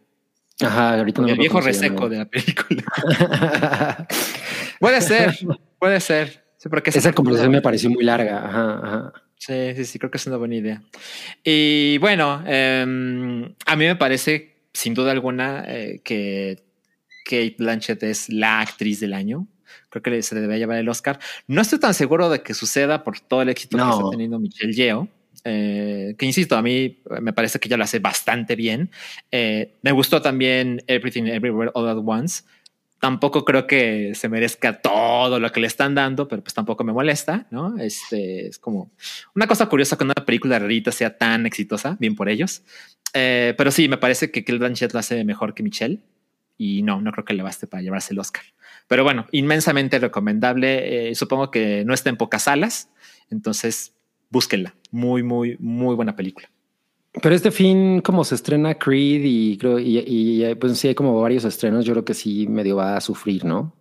Ajá, 0.61 0.99
ahorita 0.99 1.21
no 1.21 1.27
el 1.29 1.37
viejo 1.37 1.61
reseco 1.61 2.09
de 2.09 2.17
la 2.17 2.25
película. 2.25 2.83
puede 4.79 5.01
ser, 5.01 5.37
puede 5.79 5.99
ser. 5.99 6.43
Sí, 6.57 6.67
porque 6.67 6.89
Esa 6.89 7.13
conversación 7.13 7.51
me 7.51 7.61
pareció 7.61 7.89
muy 7.89 8.03
larga. 8.03 8.45
Ajá, 8.45 8.79
ajá. 8.83 9.13
Sí, 9.37 9.73
sí, 9.75 9.85
sí, 9.85 9.99
creo 9.99 10.11
que 10.11 10.17
es 10.17 10.27
una 10.27 10.35
buena 10.35 10.55
idea. 10.55 10.81
Y 11.45 11.97
bueno, 11.99 12.43
em, 12.45 13.43
a 13.65 13.75
mí 13.77 13.85
me 13.85 13.95
parece, 13.95 14.57
sin 14.73 14.93
duda 14.93 15.11
alguna, 15.11 15.63
eh, 15.65 16.01
que 16.03 16.61
Kate 17.23 17.55
Blanchett 17.57 18.03
es 18.03 18.27
la 18.27 18.59
actriz 18.59 18.99
del 18.99 19.13
año. 19.13 19.47
Creo 19.89 20.03
que 20.03 20.21
se 20.21 20.35
debe 20.35 20.57
llevar 20.59 20.77
el 20.77 20.89
Oscar. 20.89 21.19
No 21.47 21.61
estoy 21.61 21.79
tan 21.79 21.93
seguro 21.93 22.29
de 22.29 22.41
que 22.43 22.53
suceda 22.53 23.03
por 23.05 23.21
todo 23.21 23.41
el 23.41 23.49
éxito 23.49 23.77
que 23.77 23.83
No. 23.83 23.91
está 23.97 24.09
teniendo 24.11 24.37
Michelle 24.39 24.73
Yeoh. 24.73 25.07
Eh, 25.43 26.15
que 26.17 26.25
insisto, 26.25 26.57
a 26.57 26.61
mí 26.61 27.01
me 27.21 27.33
parece 27.33 27.59
que 27.59 27.67
ella 27.67 27.77
lo 27.77 27.83
hace 27.83 27.99
bastante 27.99 28.55
bien. 28.55 28.91
Eh, 29.31 29.77
me 29.81 29.91
gustó 29.91 30.21
también 30.21 30.81
Everything 30.87 31.23
Everywhere 31.23 31.71
All 31.73 31.87
at 31.87 31.97
Once. 32.03 32.43
Tampoco 32.99 33.45
creo 33.45 33.65
que 33.65 34.13
se 34.13 34.27
merezca 34.27 34.81
todo 34.81 35.39
lo 35.39 35.51
que 35.53 35.61
le 35.61 35.67
están 35.67 35.95
dando, 35.95 36.27
pero 36.27 36.43
pues 36.43 36.53
tampoco 36.53 36.83
me 36.83 36.91
molesta, 36.91 37.47
¿no? 37.49 37.77
Este 37.77 38.47
es 38.47 38.59
como 38.59 38.91
una 39.35 39.47
cosa 39.47 39.67
curiosa 39.67 39.97
que 39.97 40.03
una 40.03 40.13
película 40.13 40.59
rarita 40.59 40.91
sea 40.91 41.17
tan 41.17 41.45
exitosa, 41.45 41.95
bien 41.99 42.15
por 42.15 42.27
ellos. 42.27 42.63
Eh, 43.13 43.53
pero 43.57 43.71
sí, 43.71 43.87
me 43.87 43.97
parece 43.97 44.31
que 44.31 44.43
Kill 44.43 44.59
Blanchett 44.59 44.91
lo 44.91 44.99
hace 44.99 45.23
mejor 45.23 45.53
que 45.53 45.63
Michelle 45.63 46.01
y 46.57 46.81
no, 46.83 46.99
no 46.99 47.13
creo 47.13 47.23
que 47.23 47.33
le 47.33 47.41
baste 47.41 47.67
para 47.67 47.81
llevarse 47.81 48.13
el 48.13 48.19
Oscar. 48.19 48.43
Pero 48.89 49.05
bueno, 49.05 49.27
inmensamente 49.31 49.97
recomendable. 49.97 51.11
Eh, 51.11 51.15
supongo 51.15 51.51
que 51.51 51.85
no 51.85 51.93
está 51.93 52.09
en 52.09 52.17
pocas 52.17 52.43
salas, 52.43 52.89
entonces 53.29 53.93
búsquenla. 54.29 54.75
Muy, 54.91 55.23
muy, 55.23 55.57
muy 55.59 55.95
buena 55.95 56.15
película. 56.15 56.49
Pero 57.21 57.33
este 57.33 57.51
fin, 57.51 58.01
como 58.01 58.23
se 58.23 58.35
estrena 58.35 58.75
Creed 58.75 59.21
y 59.23 59.57
creo, 59.57 59.79
y, 59.79 60.03
y, 60.05 60.55
pues 60.55 60.77
sí 60.77 60.87
hay 60.87 60.95
como 60.95 61.19
varios 61.19 61.43
estrenos, 61.43 61.85
yo 61.85 61.93
creo 61.93 62.05
que 62.05 62.13
sí 62.13 62.47
medio 62.47 62.75
va 62.75 62.97
a 62.97 63.01
sufrir, 63.01 63.45
¿no? 63.45 63.73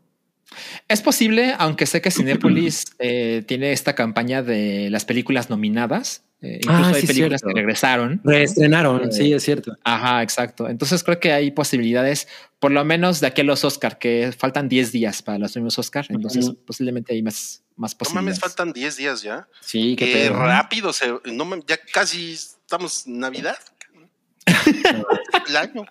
Es 0.89 1.03
posible, 1.03 1.55
aunque 1.59 1.85
sé 1.85 2.01
que 2.01 2.11
Cinepolis 2.11 2.87
eh, 2.99 3.45
tiene 3.47 3.73
esta 3.73 3.95
campaña 3.95 4.43
de 4.43 4.89
las 4.91 5.05
películas 5.05 5.51
nominadas. 5.51 6.25
Eh, 6.41 6.61
incluso 6.63 6.85
Ah, 6.85 6.89
hay 6.95 7.01
sí, 7.01 7.07
películas 7.09 7.41
cierto. 7.41 7.49
que 7.55 7.61
regresaron. 7.61 8.21
Reestrenaron, 8.23 9.09
Eh, 9.09 9.13
sí, 9.13 9.33
es 9.33 9.43
cierto. 9.43 9.77
Ajá, 9.83 10.23
exacto. 10.23 10.69
Entonces 10.69 11.03
creo 11.03 11.19
que 11.19 11.33
hay 11.33 11.51
posibilidades, 11.51 12.29
por 12.61 12.71
lo 12.71 12.85
menos 12.85 13.21
de 13.21 13.27
aquí 13.27 13.41
a 13.41 13.45
los 13.45 13.65
Oscar, 13.65 13.99
que 13.99 14.33
faltan 14.37 14.69
10 14.69 14.93
días 14.93 15.21
para 15.23 15.39
los 15.39 15.53
premios 15.53 15.79
Oscar. 15.79 16.07
Entonces 16.11 16.53
posiblemente 16.65 17.13
hay 17.15 17.23
más, 17.23 17.63
más 17.77 17.93
No 17.95 17.99
posibilidades. 17.99 18.25
mames, 18.25 18.41
faltan 18.41 18.73
10 18.73 18.97
días 18.97 19.23
ya. 19.23 19.49
Sí, 19.61 19.97
qué 19.97 20.07
pedo. 20.07 20.35
rápido 20.39 20.93
se. 20.93 21.13
No, 21.33 21.45
mames, 21.45 21.65
ya 21.67 21.77
casi 21.93 22.35
estamos 22.35 23.07
en 23.07 23.19
Navidad. 23.19 23.57
el 25.49 25.57
año. 25.57 25.85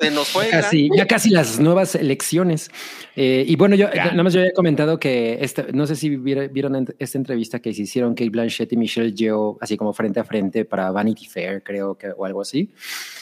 Se 0.00 0.10
nos 0.10 0.28
fue 0.28 0.46
el 0.46 0.50
Casi, 0.52 0.84
año. 0.86 0.94
ya 0.96 1.06
casi 1.06 1.30
las 1.30 1.60
nuevas 1.60 1.94
elecciones. 1.94 2.70
Eh, 3.16 3.44
y 3.46 3.54
bueno, 3.56 3.76
yo 3.76 3.88
Ya. 3.94 4.06
nada 4.06 4.22
más 4.22 4.32
yo 4.32 4.40
había 4.40 4.52
comentado 4.52 4.98
que 4.98 5.38
esta, 5.40 5.66
no 5.72 5.86
sé 5.86 5.94
si 5.96 6.16
vieron 6.16 6.88
esta 6.98 7.18
entrevista 7.18 7.60
que 7.60 7.72
se 7.74 7.82
hicieron 7.82 8.14
Kate 8.14 8.30
Blanchett 8.30 8.72
y 8.72 8.76
Michelle 8.76 9.12
Yeoh, 9.12 9.58
así 9.60 9.76
como 9.76 9.92
frente 9.92 10.20
a 10.20 10.24
frente 10.24 10.64
para 10.64 10.90
Vanity 10.90 11.26
Fair, 11.26 11.62
creo 11.62 11.96
que 11.96 12.08
o 12.16 12.24
algo 12.24 12.40
así. 12.40 12.70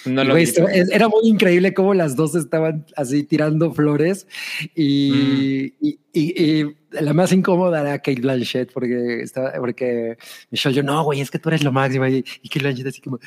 No 0.06 0.24
lo 0.24 0.32
güey, 0.34 0.44
vi. 0.44 0.50
esto- 0.50 0.68
es- 0.68 0.90
era 0.90 1.08
muy 1.08 1.22
increíble 1.28 1.74
cómo 1.74 1.94
las 1.94 2.16
dos 2.16 2.34
estaban 2.34 2.86
así 2.96 3.24
tirando 3.24 3.72
flores 3.72 4.26
y, 4.74 5.74
y- 5.80 5.98
y- 6.12 6.42
y 6.60 6.76
la 6.92 7.12
más 7.12 7.32
incómoda 7.32 7.80
era 7.80 7.98
Kate 7.98 8.20
Blanchett 8.20 8.72
porque 8.72 9.20
estaba, 9.22 9.52
porque 9.58 10.16
Michelle 10.50 10.74
yo 10.76 10.82
no, 10.82 11.02
güey, 11.04 11.20
es 11.20 11.30
que 11.30 11.38
tú 11.38 11.48
eres 11.48 11.62
lo 11.64 11.72
máximo 11.72 12.06
y, 12.06 12.24
y 12.42 12.48
Kate 12.48 12.60
Blanchett 12.60 12.86
así 12.86 13.00
como. 13.00 13.18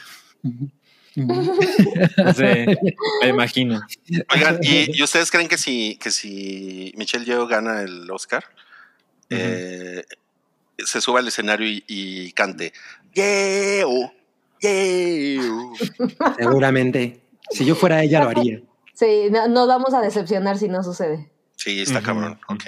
Sí, 2.36 2.44
me 3.22 3.30
imagino. 3.30 3.82
Oigan, 4.34 4.60
¿y, 4.62 4.98
y 4.98 5.04
ustedes 5.04 5.32
creen 5.32 5.48
que 5.48 5.58
si, 5.58 5.98
que 5.98 6.12
si 6.12 6.94
Michelle 6.98 7.26
Yeoh 7.26 7.48
gana 7.48 7.82
el 7.82 8.10
Oscar, 8.12 8.44
eh, 9.30 10.04
se 10.78 11.02
suba 11.02 11.20
al 11.20 11.28
escenario 11.28 11.68
y, 11.68 11.84
y 11.88 12.32
cante 12.34 12.74
Yeoh, 13.14 14.12
Yeoh"? 14.62 15.74
Seguramente. 16.38 17.22
Si 17.52 17.64
yo 17.66 17.76
fuera 17.76 18.02
ella 18.04 18.24
lo 18.24 18.30
haría. 18.30 18.62
Sí, 18.94 19.28
no, 19.32 19.48
nos 19.48 19.68
vamos 19.68 19.94
a 19.94 20.02
decepcionar 20.02 20.58
si 20.58 20.68
no 20.68 20.84
sucede. 20.84 21.32
Sí, 21.56 21.82
está 21.82 22.02
cabrón. 22.02 22.40
Ok. 22.48 22.64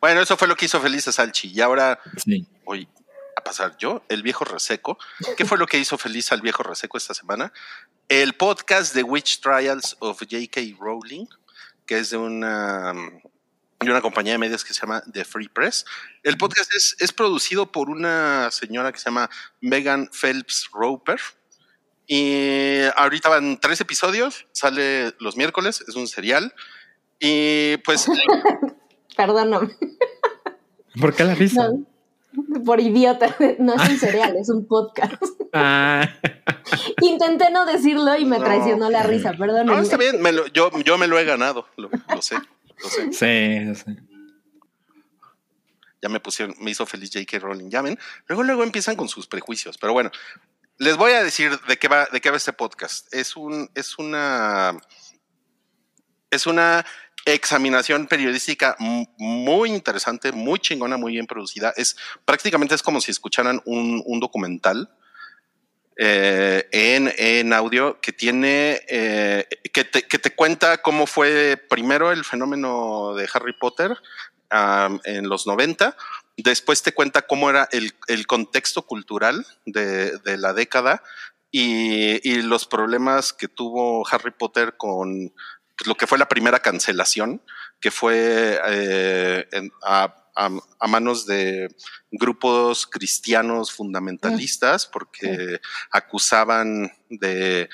Bueno, 0.00 0.20
eso 0.20 0.36
fue 0.36 0.46
lo 0.48 0.56
que 0.56 0.66
hizo 0.66 0.80
feliz 0.80 1.08
a 1.08 1.12
Salchi. 1.12 1.48
Y 1.52 1.60
ahora 1.60 1.98
Sí. 2.16 2.46
voy 2.64 2.88
a 3.36 3.40
pasar 3.42 3.76
yo, 3.78 4.02
el 4.08 4.22
viejo 4.22 4.44
reseco. 4.44 4.98
¿Qué 5.36 5.44
fue 5.44 5.58
lo 5.58 5.66
que 5.66 5.78
hizo 5.78 5.96
feliz 5.98 6.30
al 6.32 6.40
viejo 6.40 6.62
reseco 6.62 6.98
esta 6.98 7.14
semana? 7.14 7.52
El 8.08 8.32
podcast 8.34 8.94
de 8.94 9.02
Witch 9.02 9.40
Trials 9.40 9.96
of 9.98 10.20
J.K. 10.20 10.60
Rowling, 10.80 11.26
que 11.84 11.98
es 11.98 12.10
de 12.10 12.16
una, 12.16 12.94
de 13.80 13.90
una 13.90 14.00
compañía 14.00 14.32
de 14.32 14.38
medios 14.38 14.64
que 14.64 14.72
se 14.72 14.80
llama 14.80 15.02
The 15.12 15.24
Free 15.24 15.48
Press. 15.48 15.84
El 16.22 16.38
podcast 16.38 16.72
es, 16.74 16.96
es 16.98 17.12
producido 17.12 17.70
por 17.70 17.90
una 17.90 18.50
señora 18.50 18.92
que 18.92 18.98
se 18.98 19.06
llama 19.06 19.28
Megan 19.60 20.08
Phelps 20.10 20.70
Roper. 20.72 21.20
Y 22.06 22.80
ahorita 22.96 23.28
van 23.28 23.60
tres 23.60 23.80
episodios, 23.82 24.46
sale 24.52 25.14
los 25.20 25.36
miércoles, 25.36 25.84
es 25.86 25.94
un 25.94 26.08
serial. 26.08 26.54
Y 27.20 27.76
pues 27.78 28.06
Perdóname. 29.18 29.76
¿Por 30.98 31.14
qué 31.14 31.24
la 31.24 31.34
risa? 31.34 31.68
No, 31.68 31.86
por 32.64 32.80
idiota. 32.80 33.34
No 33.58 33.74
es 33.74 33.88
un 33.90 33.98
cereal, 33.98 34.36
es 34.36 34.48
un 34.48 34.66
podcast. 34.66 35.22
Ah, 35.52 36.08
Intenté 37.02 37.50
no 37.50 37.64
decirlo 37.66 38.16
y 38.16 38.24
me 38.24 38.38
No. 38.38 38.44
traicionó 38.44 38.90
la 38.90 39.02
risa, 39.02 39.32
perdóname. 39.32 39.72
No, 39.72 39.78
está 39.80 39.96
bien, 39.96 40.20
me 40.22 40.32
lo- 40.32 40.46
yo, 40.48 40.70
yo 40.84 40.98
me 40.98 41.06
lo 41.06 41.18
he 41.18 41.24
ganado, 41.24 41.66
lo, 41.76 41.90
lo 42.14 42.22
sé, 42.22 42.36
lo 42.82 42.88
sé. 42.88 43.12
sí, 43.12 43.74
sí. 43.84 43.96
Ya 46.00 46.08
me 46.08 46.20
pusieron, 46.20 46.54
me 46.60 46.70
hizo 46.70 46.86
feliz 46.86 47.10
J.K. 47.12 47.40
Rowling, 47.40 47.70
ya 47.70 47.82
ven. 47.82 47.98
Luego, 48.28 48.44
luego 48.44 48.62
empiezan 48.62 48.94
con 48.94 49.08
sus 49.08 49.26
prejuicios, 49.26 49.76
pero 49.78 49.92
bueno, 49.92 50.10
les 50.76 50.96
voy 50.96 51.10
a 51.12 51.24
decir 51.24 51.58
de 51.66 51.76
qué 51.76 51.88
va, 51.88 52.06
de 52.12 52.20
qué 52.20 52.30
va 52.30 52.36
este 52.36 52.52
podcast. 52.52 53.12
Es 53.12 53.36
un, 53.36 53.68
es 53.74 53.98
una, 53.98 54.78
es 56.30 56.46
una 56.46 56.86
examinación 57.24 58.06
periodística 58.06 58.76
muy 58.78 59.70
interesante, 59.70 60.32
muy 60.32 60.58
chingona, 60.58 60.96
muy 60.96 61.12
bien 61.12 61.26
producida. 61.26 61.72
Es 61.76 61.96
prácticamente 62.24 62.74
es 62.74 62.82
como 62.82 63.00
si 63.00 63.10
escucharan 63.10 63.60
un, 63.64 64.20
documental 64.20 64.90
eh, 65.96 66.68
en, 66.72 67.52
audio 67.52 68.00
que 68.00 68.12
tiene, 68.12 68.80
eh, 68.88 69.46
que, 69.72 69.84
te, 69.84 70.34
cuenta 70.34 70.78
cómo 70.78 71.06
fue 71.06 71.62
primero 71.68 72.12
el 72.12 72.24
fenómeno 72.24 73.14
de 73.14 73.28
Harry 73.32 73.52
Potter 73.52 73.96
um, 74.52 74.98
en 75.04 75.28
los 75.28 75.46
90. 75.46 75.96
Después 76.36 76.82
te 76.82 76.92
cuenta 76.92 77.22
cómo 77.22 77.50
era 77.50 77.68
el, 77.72 78.26
contexto 78.26 78.82
cultural 78.82 79.44
de, 79.66 80.18
de 80.18 80.36
la 80.38 80.52
década 80.52 81.02
y, 81.50 82.28
y, 82.28 82.42
los 82.42 82.66
problemas 82.66 83.32
que 83.32 83.48
tuvo 83.48 84.06
Harry 84.08 84.30
Potter 84.30 84.76
con 84.76 85.32
lo 85.86 85.94
que 85.96 86.06
fue 86.06 86.18
la 86.18 86.28
primera 86.28 86.60
cancelación, 86.60 87.42
que 87.80 87.90
fue 87.90 88.60
eh, 88.66 89.46
en, 89.52 89.70
a, 89.84 90.14
a, 90.36 90.50
a, 90.80 90.86
manos 90.88 91.26
de 91.26 91.74
grupos 92.10 92.86
cristianos 92.86 93.72
fundamentalistas, 93.72 94.86
porque 94.86 95.60
acusaban 95.90 96.92
de, 97.08 97.68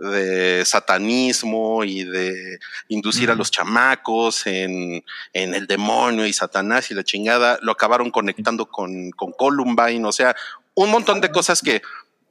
de 0.00 0.64
satanismo 0.64 1.84
y 1.84 2.04
de 2.04 2.58
inducir 2.88 3.28
uh 3.28 3.32
-huh. 3.32 3.34
a 3.34 3.38
los 3.38 3.50
chamacos 3.50 4.46
en, 4.46 5.04
en, 5.32 5.54
el 5.54 5.66
demonio 5.66 6.26
y 6.26 6.32
Satanás 6.32 6.90
y 6.90 6.94
la 6.94 7.04
chingada, 7.04 7.58
lo 7.62 7.72
acabaron 7.72 8.10
conectando 8.10 8.66
con, 8.66 9.10
con 9.12 9.32
Columbine, 9.32 10.04
o 10.06 10.12
sea, 10.12 10.34
un 10.74 10.90
montón 10.90 11.20
de 11.22 11.30
cosas 11.30 11.62
que 11.62 11.80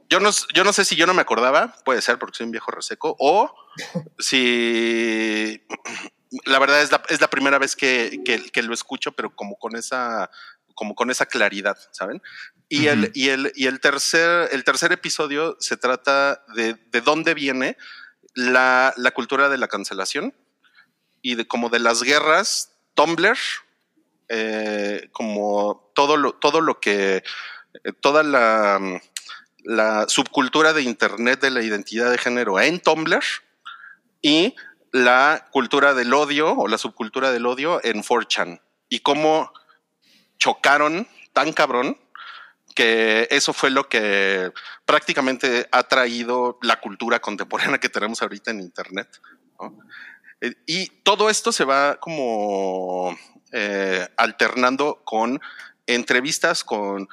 yo 0.10 0.20
no, 0.20 0.30
yo 0.54 0.64
no 0.64 0.74
sé 0.74 0.86
si 0.86 0.96
yo 0.96 1.08
no 1.08 1.14
me 1.14 1.22
acordaba, 1.22 1.76
puede 1.84 2.02
ser 2.02 2.20
porque 2.20 2.38
soy 2.38 2.46
un 2.46 2.52
viejo 2.52 2.72
reseco, 2.72 3.16
o 3.20 3.54
si 4.20 5.62
la 6.46 6.60
verdad 6.60 6.82
es 6.82 6.92
la, 6.92 7.04
es 7.10 7.22
la 7.22 7.30
primera 7.30 7.60
vez 7.60 7.76
que, 7.76 8.22
que, 8.26 8.52
que, 8.52 8.64
lo 8.64 8.74
escucho, 8.74 9.14
pero 9.14 9.36
como 9.36 9.58
con 9.58 9.76
esa, 9.76 10.30
como 10.74 10.96
con 10.96 11.10
esa 11.10 11.26
claridad, 11.26 11.78
¿saben? 11.92 12.22
Y, 12.70 12.88
uh 12.88 12.92
-huh. 12.92 12.94
el, 12.94 13.12
y, 13.14 13.30
el, 13.30 13.52
y 13.56 13.68
el, 13.68 13.80
tercer, 13.80 14.50
el 14.52 14.64
tercer 14.64 14.92
episodio 14.92 15.56
se 15.60 15.78
trata 15.78 16.44
de, 16.56 16.74
de 16.74 17.02
dónde 17.02 17.34
viene 17.34 17.78
la, 18.34 18.94
la, 18.98 19.12
cultura 19.12 19.50
de 19.50 19.58
la 19.58 19.68
cancelación 19.68 20.36
y 21.22 21.36
de 21.36 21.48
como 21.48 21.70
de 21.70 21.80
las 21.80 22.04
guerras 22.04 22.72
Tumblr, 22.96 23.38
eh, 24.30 25.10
como 25.12 25.92
todo 25.96 26.18
lo, 26.18 26.34
todo 26.34 26.62
lo 26.62 26.80
que, 26.80 27.24
eh, 27.84 27.94
toda 28.02 28.24
la, 28.24 28.80
la 29.66 30.06
subcultura 30.08 30.74
de 30.74 30.84
Internet 30.84 31.42
de 31.42 31.52
la 31.52 31.64
identidad 31.64 32.12
de 32.12 32.18
género 32.18 32.60
en 32.60 32.80
Tumblr 32.80 33.24
y 34.22 34.56
la 34.92 35.48
cultura 35.52 35.94
del 35.94 36.14
odio 36.14 36.54
o 36.54 36.68
la 36.68 36.78
subcultura 36.78 37.32
del 37.32 37.46
odio 37.46 37.84
en 37.84 38.02
4chan 38.04 38.62
y 38.90 39.00
cómo 39.00 39.52
chocaron 40.38 41.08
tan 41.34 41.52
cabrón 41.52 41.98
que 42.76 43.28
eso 43.32 43.54
fue 43.54 43.72
lo 43.72 43.90
que 43.90 44.52
prácticamente 44.86 45.68
ha 45.72 45.84
traído 45.84 46.60
la 46.62 46.80
cultura 46.80 47.20
contemporánea 47.20 47.80
que 47.80 47.90
tenemos 47.90 48.22
ahorita 48.22 48.52
en 48.52 48.60
Internet. 48.60 49.22
¿no? 49.60 49.78
Y 50.66 50.88
todo 51.04 51.30
esto 51.30 51.52
se 51.52 51.64
va 51.64 51.98
como 52.00 53.18
eh, 53.52 54.08
alternando 54.18 55.02
con 55.04 55.42
entrevistas 55.88 56.64
con 56.64 57.08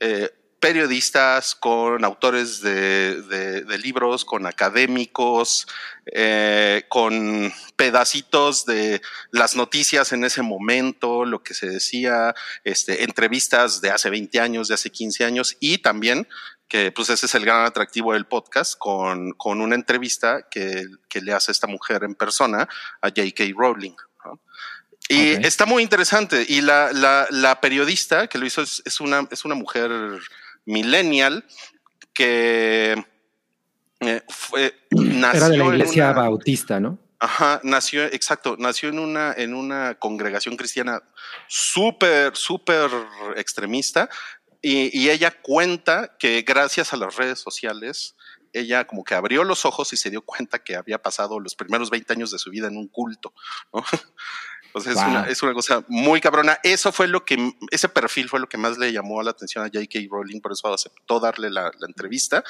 eh, 0.00 0.30
periodistas, 0.62 1.56
con 1.56 2.04
autores 2.04 2.60
de, 2.60 3.20
de, 3.22 3.62
de 3.62 3.78
libros, 3.78 4.24
con 4.24 4.46
académicos, 4.46 5.66
eh, 6.06 6.84
con 6.88 7.52
pedacitos 7.74 8.64
de 8.64 9.02
las 9.32 9.56
noticias 9.56 10.12
en 10.12 10.22
ese 10.22 10.40
momento, 10.40 11.24
lo 11.24 11.42
que 11.42 11.54
se 11.54 11.68
decía, 11.68 12.32
este, 12.62 13.02
entrevistas 13.02 13.80
de 13.80 13.90
hace 13.90 14.08
20 14.08 14.38
años, 14.38 14.68
de 14.68 14.74
hace 14.74 14.90
15 14.90 15.24
años 15.24 15.56
y 15.58 15.78
también 15.78 16.28
que 16.68 16.92
pues 16.92 17.10
ese 17.10 17.26
es 17.26 17.34
el 17.34 17.44
gran 17.44 17.66
atractivo 17.66 18.12
del 18.12 18.26
podcast 18.26 18.78
con, 18.78 19.32
con 19.32 19.60
una 19.60 19.74
entrevista 19.74 20.46
que, 20.48 20.86
que, 21.08 21.20
le 21.22 21.32
hace 21.32 21.50
esta 21.50 21.66
mujer 21.66 22.04
en 22.04 22.14
persona 22.14 22.68
a 23.00 23.08
J.K. 23.08 23.44
Rowling. 23.56 23.96
¿no? 24.24 24.40
Y 25.08 25.34
okay. 25.34 25.44
está 25.44 25.66
muy 25.66 25.82
interesante. 25.82 26.46
Y 26.48 26.60
la, 26.60 26.92
la, 26.92 27.26
la, 27.30 27.60
periodista 27.60 28.28
que 28.28 28.38
lo 28.38 28.46
hizo 28.46 28.62
es, 28.62 28.80
es, 28.86 29.00
una, 29.00 29.26
es 29.30 29.44
una 29.44 29.56
mujer 29.56 29.90
millennial 30.64 31.44
que 32.14 33.04
eh, 34.00 34.22
fue, 34.28 34.74
nació 34.90 35.38
Era 35.38 35.48
de 35.48 35.56
la 35.58 35.64
iglesia 35.66 36.10
una, 36.10 36.20
bautista, 36.20 36.80
¿no? 36.80 36.98
Ajá, 37.18 37.60
nació, 37.62 38.04
exacto, 38.04 38.56
nació 38.58 38.88
en 38.88 38.98
una, 38.98 39.32
en 39.36 39.54
una 39.54 39.94
congregación 39.94 40.56
cristiana 40.56 41.02
súper, 41.46 42.36
súper 42.36 42.90
extremista 43.36 44.08
y, 44.60 44.96
y 44.98 45.10
ella 45.10 45.30
cuenta 45.30 46.16
que 46.18 46.42
gracias 46.42 46.92
a 46.92 46.96
las 46.96 47.16
redes 47.16 47.38
sociales 47.38 48.16
ella 48.52 48.86
como 48.86 49.04
que 49.04 49.14
abrió 49.14 49.44
los 49.44 49.64
ojos 49.64 49.92
y 49.92 49.96
se 49.96 50.10
dio 50.10 50.22
cuenta 50.22 50.58
que 50.58 50.76
había 50.76 51.00
pasado 51.00 51.40
los 51.40 51.54
primeros 51.54 51.90
20 51.90 52.12
años 52.12 52.30
de 52.30 52.38
su 52.38 52.50
vida 52.50 52.68
en 52.68 52.76
un 52.76 52.88
culto, 52.88 53.32
¿no? 53.72 53.82
Entonces 54.74 54.94
wow. 54.94 55.02
es, 55.02 55.08
una, 55.08 55.24
es, 55.24 55.42
una, 55.42 55.52
cosa 55.52 55.84
muy 55.88 56.18
cabrona. 56.20 56.58
Eso 56.62 56.92
fue 56.92 57.06
lo 57.06 57.26
que, 57.26 57.54
ese 57.70 57.90
perfil 57.90 58.30
fue 58.30 58.40
lo 58.40 58.48
que 58.48 58.56
más 58.56 58.78
le 58.78 58.90
llamó 58.90 59.22
la 59.22 59.32
atención 59.32 59.62
a 59.62 59.68
J.K. 59.68 59.98
Rowling, 60.10 60.40
por 60.40 60.52
eso 60.52 60.72
aceptó 60.72 61.20
darle 61.20 61.50
la, 61.50 61.70
la 61.78 61.86
entrevista. 61.86 62.42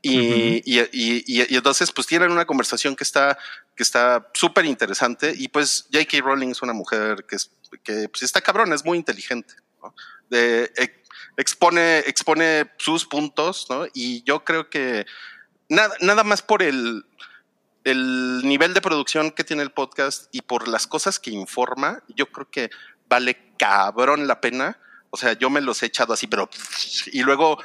Y, 0.00 0.18
uh 0.18 0.22
-huh. 0.22 0.62
y, 0.64 0.80
y, 0.80 1.44
y, 1.50 1.56
entonces 1.56 1.92
pues 1.92 2.06
tienen 2.06 2.30
una 2.30 2.46
conversación 2.46 2.96
que 2.96 3.04
está 3.04 3.36
que 3.74 3.82
está 3.82 4.26
súper 4.32 4.64
interesante 4.64 5.34
y 5.36 5.48
pues 5.48 5.86
J.K. 5.92 6.18
Rowling 6.22 6.48
es 6.48 6.62
una 6.62 6.72
mujer 6.72 7.26
que, 7.28 7.36
es, 7.36 7.50
que 7.84 8.08
pues, 8.08 8.22
está 8.22 8.40
cabrona, 8.40 8.74
es 8.74 8.84
muy 8.84 8.96
inteligente. 8.96 9.54
¿no? 9.82 9.94
De, 10.30 10.72
expone, 11.36 11.98
expone 12.00 12.70
sus 12.78 13.04
puntos 13.04 13.66
¿no? 13.68 13.86
y 13.92 14.22
yo 14.24 14.44
creo 14.44 14.70
que 14.70 15.04
nada, 15.68 15.94
nada 16.00 16.24
más 16.24 16.40
por 16.40 16.62
el, 16.62 17.04
el 17.86 18.42
nivel 18.42 18.74
de 18.74 18.80
producción 18.80 19.30
que 19.30 19.44
tiene 19.44 19.62
el 19.62 19.70
podcast 19.70 20.26
y 20.32 20.42
por 20.42 20.66
las 20.66 20.88
cosas 20.88 21.20
que 21.20 21.30
informa, 21.30 22.02
yo 22.08 22.26
creo 22.26 22.50
que 22.50 22.70
vale 23.08 23.52
cabrón 23.56 24.26
la 24.26 24.40
pena. 24.40 24.80
O 25.10 25.16
sea, 25.16 25.34
yo 25.34 25.50
me 25.50 25.60
los 25.60 25.82
he 25.82 25.86
echado 25.86 26.12
así, 26.12 26.26
pero 26.26 26.50
y 27.12 27.22
luego 27.22 27.58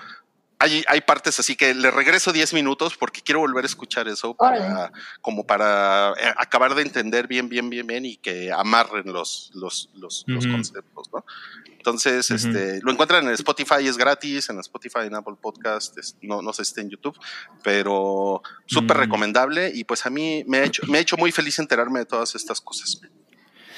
hay, 0.61 0.83
hay 0.87 1.01
partes 1.01 1.39
así 1.39 1.55
que 1.55 1.73
le 1.73 1.89
regreso 1.89 2.31
10 2.31 2.53
minutos 2.53 2.95
porque 2.95 3.21
quiero 3.21 3.39
volver 3.39 3.63
a 3.63 3.67
escuchar 3.67 4.07
eso 4.07 4.35
para, 4.35 4.91
como 5.19 5.45
para 5.45 6.13
eh, 6.19 6.33
acabar 6.37 6.75
de 6.75 6.83
entender 6.83 7.27
bien, 7.27 7.49
bien, 7.49 7.69
bien, 7.69 7.87
bien 7.87 8.05
y 8.05 8.17
que 8.17 8.51
amarren 8.51 9.11
los, 9.11 9.51
los, 9.55 9.89
los, 9.95 10.23
los 10.27 10.45
conceptos, 10.45 11.09
¿no? 11.11 11.25
Entonces, 11.65 12.29
este, 12.29 12.79
lo 12.83 12.91
encuentran 12.91 13.25
en 13.25 13.33
Spotify, 13.33 13.87
es 13.87 13.97
gratis, 13.97 14.51
en 14.51 14.59
Spotify, 14.59 14.99
en 15.05 15.15
Apple 15.15 15.33
Podcast, 15.41 15.97
no, 16.21 16.43
no 16.43 16.53
sé 16.53 16.63
si 16.63 16.69
está 16.69 16.81
en 16.81 16.91
YouTube, 16.91 17.17
pero 17.63 18.43
súper 18.67 18.97
recomendable 18.97 19.71
y 19.73 19.83
pues 19.83 20.05
a 20.05 20.11
mí 20.11 20.43
me 20.45 20.59
ha 20.59 20.63
hecho, 20.63 20.83
me 20.87 20.99
ha 20.99 21.01
hecho 21.01 21.17
muy 21.17 21.31
feliz 21.31 21.57
enterarme 21.57 21.99
de 21.99 22.05
todas 22.05 22.35
estas 22.35 22.61
cosas. 22.61 23.01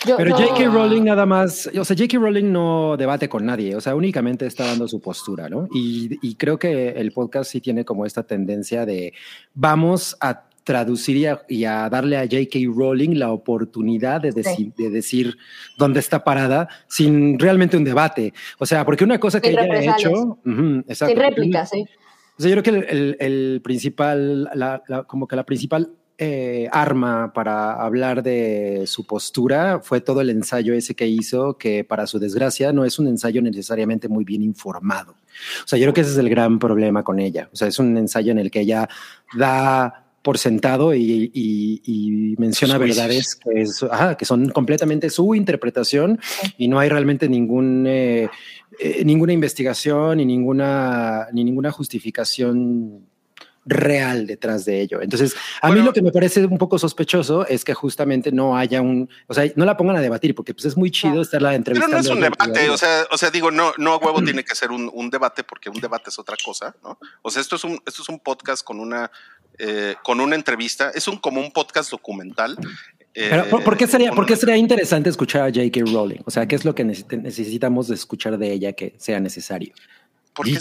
Pero 0.05 0.35
J.K. 0.35 0.65
Rowling 0.69 1.03
nada 1.03 1.25
más, 1.25 1.67
o 1.67 1.85
sea, 1.85 1.95
J.K. 1.95 2.17
Rowling 2.17 2.51
no 2.51 2.97
debate 2.97 3.29
con 3.29 3.45
nadie, 3.45 3.75
o 3.75 3.81
sea, 3.81 3.95
únicamente 3.95 4.45
está 4.45 4.65
dando 4.65 4.87
su 4.87 4.99
postura, 4.99 5.49
¿no? 5.49 5.67
Y, 5.73 6.17
y 6.21 6.35
creo 6.35 6.59
que 6.59 6.89
el 6.89 7.11
podcast 7.11 7.51
sí 7.51 7.61
tiene 7.61 7.85
como 7.85 8.05
esta 8.05 8.23
tendencia 8.23 8.85
de 8.85 9.13
vamos 9.53 10.17
a 10.19 10.47
traducir 10.63 11.37
y 11.49 11.65
a, 11.65 11.89
darle 11.89 12.17
a 12.17 12.21
J.K. 12.21 12.59
Rowling 12.73 13.17
la 13.17 13.31
oportunidad 13.31 14.21
de 14.21 14.31
decir, 14.31 14.73
de 14.75 14.89
decir 14.89 15.37
dónde 15.77 15.99
está 15.99 16.23
parada 16.23 16.69
sin 16.87 17.37
realmente 17.37 17.77
un 17.77 17.83
debate. 17.83 18.33
O 18.59 18.65
sea, 18.65 18.85
porque 18.85 19.03
una 19.03 19.19
cosa 19.19 19.41
que 19.41 19.49
ella 19.49 19.61
ha 19.61 19.97
hecho... 19.97 20.39
exacto, 20.87 21.13
sin 21.13 21.17
réplicas, 21.17 21.69
sí. 21.69 21.85
O 22.37 22.41
sea, 22.41 22.49
yo 22.49 22.61
creo 22.61 22.63
que 22.63 22.91
el, 22.91 23.17
el, 23.19 23.61
principal, 23.63 24.49
la, 24.55 24.81
como 25.05 25.27
que 25.27 25.35
la 25.35 25.43
principal 25.43 25.91
eh, 26.17 26.69
arma 26.71 27.33
para 27.33 27.73
hablar 27.73 28.21
de 28.21 28.83
su 28.85 29.05
postura 29.05 29.79
fue 29.81 29.99
todo 29.99 30.21
el 30.21 30.29
ensayo 30.29 30.73
ese 30.73 30.95
que 30.95 31.07
hizo, 31.07 31.57
que 31.57 31.83
para 31.83 32.05
su 32.05 32.19
desgracia 32.19 32.71
no 32.71 32.85
es 32.85 32.99
un 32.99 33.07
ensayo 33.07 33.41
necesariamente 33.41 34.07
muy 34.07 34.23
bien 34.23 34.43
informado. 34.43 35.13
O 35.63 35.67
sea, 35.67 35.79
yo 35.79 35.85
creo 35.85 35.93
que 35.93 36.01
ese 36.01 36.11
es 36.11 36.17
el 36.17 36.29
gran 36.29 36.59
problema 36.59 37.03
con 37.03 37.19
ella. 37.19 37.49
O 37.51 37.55
sea, 37.55 37.67
es 37.67 37.79
un 37.79 37.97
ensayo 37.97 38.31
en 38.31 38.37
el 38.37 38.51
que 38.51 38.61
ella 38.61 38.87
da 39.35 40.03
por 40.21 40.37
sentado 40.37 40.95
y, 40.95 42.35
menciona 42.37 42.77
verdades 42.77 43.35
que, 43.35 43.65
que, 44.17 44.25
son 44.25 44.49
completamente 44.49 45.09
su 45.09 45.35
interpretación 45.35 46.19
y 46.57 46.67
no 46.67 46.79
hay 46.79 46.89
realmente 46.89 47.27
ningún, 47.27 47.85
eh, 47.87 48.29
eh, 48.79 49.03
ninguna 49.05 49.33
investigación 49.33 50.17
ni 50.17 50.25
ninguna, 50.25 51.27
ni 51.33 51.43
ninguna 51.43 51.71
justificación 51.71 53.05
real 53.65 54.27
detrás 54.27 54.65
de 54.65 54.81
ello. 54.81 55.01
Entonces, 55.01 55.35
a 55.61 55.71
mí 55.71 55.81
lo 55.81 55.93
que 55.93 56.01
me 56.01 56.11
parece 56.11 56.45
un 56.45 56.57
poco 56.57 56.77
sospechoso 56.77 57.47
es 57.47 57.63
que 57.63 57.73
justamente 57.73 58.31
no 58.31 58.57
haya 58.57 58.81
un, 58.81 59.09
o 59.27 59.33
sea, 59.33 59.49
no 59.55 59.65
la 59.65 59.77
pongan 59.77 59.95
a 59.95 60.01
debatir 60.01 60.35
porque 60.35 60.53
pues 60.53 60.65
es 60.65 60.77
muy 60.77 60.91
chido 60.91 61.21
estarla 61.21 61.55
entrevistando. 61.55 61.97
Pero 61.97 62.03
no 62.03 62.09
es 62.09 62.15
un 62.15 62.21
debate, 62.21 62.69
o 62.69 62.77
sea, 62.77 63.05
o 63.11 63.17
sea, 63.17 63.29
digo, 63.31 63.51
no, 63.51 63.73
no 63.77 63.93
a 63.93 63.97
huevo 63.97 64.21
tiene 64.23 64.43
que 64.43 64.55
ser 64.55 64.71
un, 64.71 64.89
un, 64.93 65.09
debate 65.09 65.43
porque 65.43 65.69
un 65.69 65.79
debate 65.79 66.09
es 66.09 66.19
otra 66.19 66.35
cosa, 66.43 66.75
¿no? 66.83 66.97
O 67.21 67.29
sea, 67.29 67.41
esto 67.41 67.55
es 67.55 67.63
un, 67.63 67.81
esto 67.85 68.01
es 68.01 68.09
un 68.09 68.19
podcast 68.19 68.63
con 68.63 68.79
una, 68.79 69.11
eh, 69.57 69.95
con 70.03 70.19
una 70.19 70.35
entrevista, 70.35 70.91
es 70.93 71.07
un 71.07 71.17
como 71.17 71.39
un 71.39 71.51
podcast 71.51 71.91
documental. 71.91 72.57
Pero, 73.13 73.47
¿por, 73.63 73.77
qué 73.77 73.85
sería, 73.85 74.11
¿por 74.11 74.25
qué 74.25 74.35
sería 74.35 74.57
interesante 74.57 75.07
escuchar 75.07 75.43
a 75.43 75.45
J.K. 75.45 75.81
Rowling? 75.91 76.21
O 76.25 76.31
sea, 76.31 76.47
¿qué 76.47 76.55
es 76.55 76.65
lo 76.65 76.73
que 76.73 76.83
necesitamos 76.83 77.87
de 77.87 77.93
escuchar 77.93 78.39
de 78.39 78.51
ella 78.51 78.73
que 78.73 78.95
sea 78.97 79.19
necesario? 79.19 79.71
Porque 80.33 80.59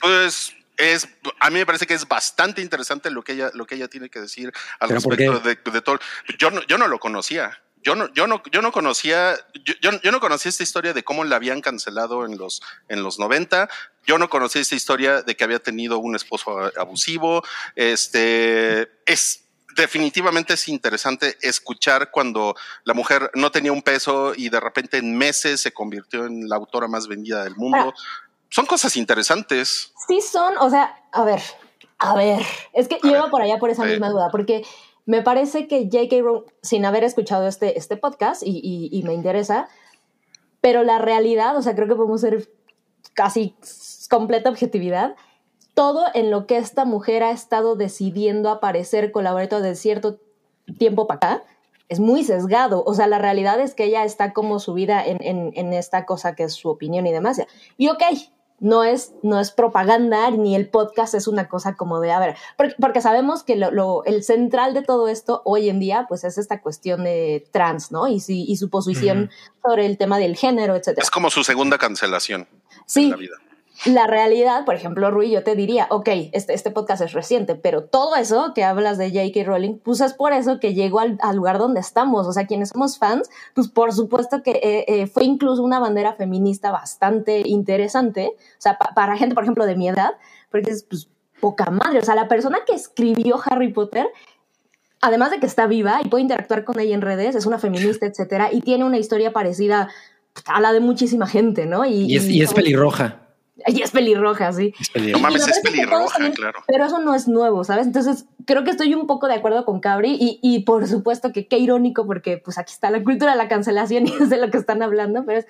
pues 0.00 0.52
es 0.76 1.08
a 1.40 1.50
mí 1.50 1.58
me 1.58 1.66
parece 1.66 1.86
que 1.86 1.94
es 1.94 2.08
bastante 2.08 2.60
interesante 2.60 3.10
lo 3.10 3.22
que 3.22 3.32
ella 3.32 3.50
lo 3.54 3.66
que 3.66 3.76
ella 3.76 3.88
tiene 3.88 4.08
que 4.08 4.20
decir 4.20 4.52
al 4.80 4.88
respecto 4.90 5.38
de, 5.40 5.56
de, 5.56 5.80
todo. 5.80 5.98
Yo 6.38 6.50
no, 6.50 6.62
yo 6.66 6.78
no 6.78 6.88
lo 6.88 6.98
conocía. 6.98 7.60
Yo 7.82 7.94
no, 7.94 8.10
yo 8.14 8.26
no, 8.26 8.42
yo 8.50 8.62
no 8.62 8.72
conocía, 8.72 9.36
yo, 9.62 9.74
yo, 10.02 10.10
no 10.10 10.18
conocía 10.18 10.48
esta 10.48 10.62
historia 10.62 10.94
de 10.94 11.04
cómo 11.04 11.22
la 11.22 11.36
habían 11.36 11.60
cancelado 11.60 12.24
en 12.24 12.38
los, 12.38 12.62
en 12.88 13.02
los 13.02 13.18
90. 13.18 13.68
Yo 14.06 14.16
no 14.16 14.30
conocía 14.30 14.62
esta 14.62 14.74
historia 14.74 15.20
de 15.20 15.36
que 15.36 15.44
había 15.44 15.58
tenido 15.58 15.98
un 15.98 16.16
esposo 16.16 16.72
abusivo. 16.78 17.44
Este 17.76 18.90
es 19.04 19.42
definitivamente 19.76 20.54
es 20.54 20.68
interesante 20.68 21.36
escuchar 21.42 22.10
cuando 22.10 22.56
la 22.84 22.94
mujer 22.94 23.30
no 23.34 23.50
tenía 23.50 23.72
un 23.72 23.82
peso 23.82 24.32
y 24.34 24.48
de 24.48 24.60
repente 24.60 24.96
en 24.96 25.18
meses 25.18 25.60
se 25.60 25.72
convirtió 25.72 26.24
en 26.24 26.48
la 26.48 26.56
autora 26.56 26.88
más 26.88 27.06
vendida 27.06 27.44
del 27.44 27.56
mundo 27.56 27.92
son 28.54 28.66
cosas 28.66 28.96
interesantes. 28.96 29.92
Sí 30.06 30.20
son, 30.20 30.56
o 30.58 30.70
sea, 30.70 30.94
a 31.12 31.24
ver, 31.24 31.40
a 31.98 32.14
ver, 32.14 32.40
es 32.72 32.88
que 32.88 32.98
yo 33.02 33.30
por 33.30 33.42
allá 33.42 33.58
por 33.58 33.70
esa 33.70 33.84
misma 33.84 34.10
duda, 34.10 34.28
porque 34.30 34.64
me 35.06 35.22
parece 35.22 35.66
que 35.66 35.84
J.K. 35.84 36.22
Rowling, 36.22 36.46
sin 36.62 36.84
haber 36.84 37.04
escuchado 37.04 37.46
este, 37.46 37.78
este 37.78 37.96
podcast 37.96 38.42
y, 38.44 38.88
y, 38.90 39.02
me 39.02 39.14
interesa, 39.14 39.68
pero 40.60 40.82
la 40.82 40.98
realidad, 40.98 41.56
o 41.56 41.62
sea, 41.62 41.74
creo 41.74 41.88
que 41.88 41.94
podemos 41.94 42.20
ser 42.20 42.50
casi 43.12 43.54
completa 44.10 44.50
objetividad, 44.50 45.14
todo 45.74 46.06
en 46.14 46.30
lo 46.30 46.46
que 46.46 46.56
esta 46.56 46.84
mujer 46.84 47.22
ha 47.22 47.30
estado 47.30 47.76
decidiendo 47.76 48.48
aparecer 48.50 49.12
colaborador 49.12 49.62
de 49.62 49.74
cierto 49.74 50.20
tiempo 50.78 51.06
para 51.06 51.16
acá, 51.16 51.44
es 51.88 52.00
muy 52.00 52.24
sesgado. 52.24 52.82
O 52.86 52.94
sea, 52.94 53.06
la 53.06 53.18
realidad 53.18 53.60
es 53.60 53.74
que 53.74 53.84
ella 53.84 54.04
está 54.04 54.32
como 54.32 54.58
subida 54.58 55.04
en, 55.04 55.22
en, 55.22 55.52
en, 55.54 55.72
esta 55.72 56.06
cosa 56.06 56.34
que 56.34 56.44
es 56.44 56.54
su 56.54 56.68
opinión 56.70 57.06
y 57.06 57.12
demás. 57.12 57.42
Y 57.76 57.88
ok, 57.88 58.02
no 58.60 58.84
es, 58.84 59.12
no 59.22 59.40
es 59.40 59.50
propaganda 59.50 60.30
ni 60.30 60.54
el 60.54 60.68
podcast 60.68 61.14
es 61.14 61.26
una 61.28 61.48
cosa 61.48 61.74
como 61.74 62.00
de, 62.00 62.12
a 62.12 62.20
ver, 62.20 62.36
porque, 62.78 63.00
sabemos 63.00 63.42
que 63.42 63.56
lo, 63.56 64.04
el 64.04 64.22
central 64.24 64.74
de 64.74 64.82
todo 64.82 65.08
esto 65.08 65.42
hoy 65.44 65.68
en 65.68 65.80
día, 65.80 66.06
pues 66.08 66.24
es 66.24 66.38
esta 66.38 66.60
cuestión 66.60 67.04
de 67.04 67.46
trans, 67.52 67.92
¿no? 67.92 68.08
Y, 68.08 68.22
y 68.26 68.56
su 68.56 68.70
posición 68.70 69.30
sobre 69.62 69.86
el 69.86 69.98
tema 69.98 70.18
del 70.18 70.36
género, 70.36 70.76
etcétera. 70.76 71.02
Es 71.02 71.10
como 71.10 71.30
su 71.30 71.44
segunda 71.44 71.78
cancelación 71.78 72.48
sí, 72.86 73.04
en 73.04 73.10
la 73.10 73.16
vida 73.16 73.43
la 73.86 74.06
realidad, 74.06 74.64
por 74.64 74.76
ejemplo, 74.76 75.10
Rui, 75.10 75.30
yo 75.30 75.42
te 75.42 75.56
diría, 75.56 75.88
ok, 75.90 76.08
este, 76.32 76.54
este 76.54 76.70
podcast 76.70 77.02
es 77.02 77.12
reciente, 77.12 77.54
pero 77.54 77.84
todo 77.84 78.14
eso 78.14 78.52
que 78.54 78.62
hablas 78.62 78.98
de 78.98 79.10
J.K. 79.10 79.44
Rowling, 79.44 79.78
pues 79.78 80.00
es 80.00 80.14
por 80.14 80.32
eso 80.32 80.60
que 80.60 80.74
llegó 80.74 81.00
al, 81.00 81.18
lugar 81.34 81.58
donde 81.58 81.80
estamos. 81.80 82.26
O 82.26 82.32
sea, 82.32 82.46
quienes 82.46 82.70
somos 82.70 82.98
fans, 82.98 83.28
pues 83.52 83.68
por 83.68 83.92
supuesto 83.92 84.42
que 84.42 84.52
eh, 84.52 84.84
eh, 84.86 85.06
fue 85.06 85.24
incluso 85.24 85.62
una 85.62 85.80
bandera 85.80 86.14
feminista 86.14 86.70
bastante 86.70 87.42
interesante. 87.44 88.32
O 88.36 88.60
sea, 88.60 88.78
para 88.78 89.16
gente, 89.16 89.34
por 89.34 89.42
ejemplo, 89.42 89.66
de 89.66 89.76
mi 89.76 89.88
edad, 89.88 90.12
porque 90.50 90.70
es 90.70 90.84
pues, 90.84 91.08
poca 91.40 91.70
madre. 91.70 91.98
O 91.98 92.02
sea, 92.02 92.14
la 92.14 92.28
persona 92.28 92.58
que 92.66 92.74
escribió 92.74 93.40
Harry 93.44 93.72
Potter 93.72 94.06
además 95.00 95.30
de 95.30 95.38
que 95.38 95.44
está 95.44 95.66
viva 95.66 96.00
y 96.02 96.08
puede 96.08 96.22
interactuar 96.22 96.64
con 96.64 96.80
ella 96.80 96.94
en 96.94 97.02
redes, 97.02 97.34
es 97.34 97.44
una 97.44 97.58
feminista, 97.58 98.06
etcétera, 98.06 98.50
y 98.50 98.62
tiene 98.62 98.84
una 98.84 98.96
historia 98.96 99.34
parecida 99.34 99.90
a 100.46 100.60
la 100.62 100.72
de 100.72 100.80
muchísima 100.80 101.26
gente, 101.26 101.66
¿no? 101.66 101.84
Y, 101.84 102.06
y 102.10 102.40
es 102.40 102.54
pelirroja. 102.54 103.23
Y 103.66 103.82
es 103.82 103.92
pelirroja, 103.92 104.52
sí. 104.52 104.74
No 105.12 105.18
mames, 105.20 105.46
es 105.46 105.60
pelirroja, 105.60 106.30
claro. 106.32 106.60
Pero 106.66 106.86
eso 106.86 106.98
no 106.98 107.14
es 107.14 107.28
nuevo, 107.28 107.62
¿sabes? 107.62 107.86
Entonces, 107.86 108.26
creo 108.46 108.64
que 108.64 108.70
estoy 108.70 108.94
un 108.94 109.06
poco 109.06 109.28
de 109.28 109.34
acuerdo 109.34 109.64
con 109.64 109.80
Cabri 109.80 110.16
y, 110.18 110.40
y 110.42 110.60
por 110.64 110.86
supuesto 110.88 111.32
que 111.32 111.46
qué 111.46 111.58
irónico 111.58 112.04
porque 112.06 112.38
pues 112.38 112.58
aquí 112.58 112.72
está 112.72 112.90
la 112.90 113.02
cultura 113.02 113.32
de 113.32 113.38
la 113.38 113.48
cancelación 113.48 114.06
y 114.08 114.12
es 114.12 114.28
de 114.28 114.38
lo 114.38 114.50
que 114.50 114.58
están 114.58 114.82
hablando, 114.82 115.24
pero 115.24 115.38
es 115.38 115.46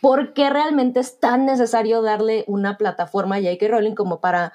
¿por 0.00 0.32
qué 0.32 0.48
realmente 0.50 1.00
es 1.00 1.20
tan 1.20 1.44
necesario 1.44 2.02
darle 2.02 2.44
una 2.46 2.76
plataforma 2.78 3.36
a 3.36 3.40
J.K. 3.40 3.68
Rowling 3.68 3.94
como 3.94 4.20
para 4.20 4.52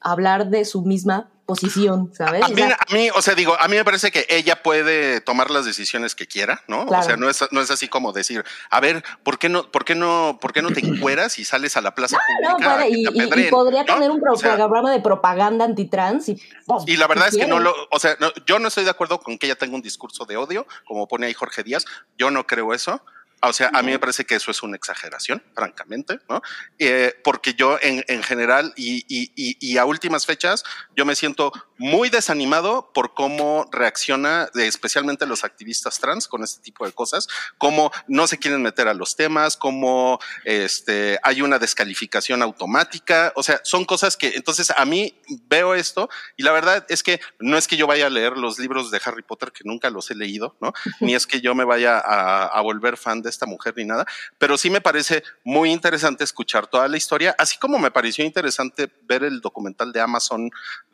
hablar 0.00 0.48
de 0.48 0.64
su 0.64 0.82
misma 0.82 1.30
posición, 1.46 2.12
¿sabes? 2.12 2.42
A 2.42 2.48
mí, 2.48 3.08
o 3.14 3.22
sea, 3.22 3.34
digo, 3.34 3.56
a 3.58 3.68
mí 3.68 3.76
me 3.76 3.84
parece 3.84 4.10
que 4.10 4.26
ella 4.28 4.62
puede 4.62 5.20
tomar 5.20 5.50
las 5.50 5.64
decisiones 5.64 6.14
que 6.14 6.26
quiera, 6.26 6.62
¿no? 6.66 6.82
O 6.82 7.02
sea, 7.02 7.16
no 7.16 7.30
es, 7.30 7.42
no 7.52 7.60
es 7.60 7.70
así 7.70 7.88
como 7.88 8.12
decir, 8.12 8.44
a 8.68 8.80
ver, 8.80 9.04
¿por 9.22 9.38
qué 9.38 9.48
no, 9.48 9.70
por 9.70 9.84
qué 9.84 9.94
no, 9.94 10.38
por 10.40 10.52
qué 10.52 10.60
no 10.60 10.70
te 10.72 10.84
encueras 10.84 11.38
y 11.38 11.44
sales 11.44 11.76
a 11.76 11.80
la 11.80 11.94
plaza 11.94 12.18
pública? 12.26 12.78
No, 12.78 12.86
y, 12.88 13.48
podría 13.48 13.84
tener 13.84 14.10
un 14.10 14.20
programa 14.20 14.90
de 14.90 15.00
propaganda 15.00 15.64
antitrans 15.64 16.28
y, 16.28 16.42
pues, 16.66 16.82
y 16.86 16.96
la 16.96 17.06
verdad 17.06 17.28
es 17.28 17.36
que 17.36 17.46
no 17.46 17.60
lo, 17.60 17.74
o 17.90 17.98
sea, 17.98 18.16
yo 18.46 18.58
no 18.58 18.68
estoy 18.68 18.84
de 18.84 18.90
acuerdo 18.90 19.20
con 19.20 19.38
que 19.38 19.46
ella 19.46 19.56
tenga 19.56 19.76
un 19.76 19.82
discurso 19.82 20.24
de 20.24 20.36
odio, 20.36 20.66
como 20.84 21.06
pone 21.06 21.26
ahí 21.26 21.34
Jorge 21.34 21.62
Díaz, 21.62 21.84
yo 22.18 22.30
no 22.30 22.46
creo 22.46 22.74
eso. 22.74 23.00
O 23.42 23.52
sea, 23.52 23.70
a 23.74 23.82
mí 23.82 23.90
me 23.90 23.98
parece 23.98 24.24
que 24.24 24.34
eso 24.34 24.50
es 24.50 24.62
una 24.62 24.76
exageración, 24.76 25.42
francamente, 25.54 26.18
¿no? 26.28 26.40
Eh, 26.78 27.14
porque 27.22 27.52
yo 27.54 27.78
en, 27.82 28.02
en 28.08 28.22
general 28.22 28.72
y, 28.76 29.04
y, 29.08 29.30
y, 29.36 29.76
a 29.76 29.84
últimas 29.84 30.24
fechas, 30.24 30.64
yo 30.96 31.04
me 31.04 31.14
siento 31.14 31.52
muy 31.76 32.08
desanimado 32.08 32.90
por 32.94 33.12
cómo 33.12 33.68
reacciona 33.70 34.48
especialmente 34.54 35.26
los 35.26 35.44
activistas 35.44 35.98
trans 35.98 36.28
con 36.28 36.42
este 36.42 36.62
tipo 36.62 36.86
de 36.86 36.92
cosas, 36.92 37.28
cómo 37.58 37.92
no 38.08 38.26
se 38.26 38.38
quieren 38.38 38.62
meter 38.62 38.88
a 38.88 38.94
los 38.94 39.16
temas, 39.16 39.58
cómo 39.58 40.18
este, 40.44 41.18
hay 41.22 41.42
una 41.42 41.58
descalificación 41.58 42.42
automática, 42.42 43.32
o 43.36 43.42
sea, 43.42 43.60
son 43.64 43.84
cosas 43.84 44.16
que 44.16 44.28
entonces 44.28 44.72
a 44.74 44.84
mí 44.86 45.20
veo 45.48 45.74
esto 45.74 46.08
y 46.38 46.42
la 46.42 46.52
verdad 46.52 46.86
es 46.88 47.02
que 47.02 47.20
no 47.38 47.58
es 47.58 47.68
que 47.68 47.76
yo 47.76 47.86
vaya 47.86 48.06
a 48.06 48.10
leer 48.10 48.38
los 48.38 48.58
libros 48.58 48.90
de 48.90 49.00
Harry 49.04 49.22
Potter, 49.22 49.52
que 49.52 49.64
nunca 49.64 49.90
los 49.90 50.10
he 50.10 50.14
leído, 50.14 50.56
¿no? 50.60 50.72
Ni 51.00 51.14
es 51.14 51.26
que 51.26 51.42
yo 51.42 51.54
me 51.54 51.64
vaya 51.64 51.98
a, 51.98 52.46
a 52.46 52.60
volver 52.62 52.96
fan 52.96 53.20
de 53.20 53.25
esta 53.30 53.46
mujer 53.46 53.74
ni 53.76 53.84
nada, 53.84 54.06
pero 54.38 54.56
sí 54.56 54.70
me 54.70 54.80
parece 54.80 55.22
muy 55.44 55.70
interesante 55.70 56.24
escuchar 56.24 56.66
toda 56.66 56.88
la 56.88 56.96
historia, 56.96 57.34
así 57.38 57.58
como 57.58 57.78
me 57.78 57.90
pareció 57.90 58.24
interesante 58.24 58.90
ver 59.02 59.24
el 59.24 59.40
documental 59.40 59.92
de 59.92 60.00
Amazon 60.00 60.50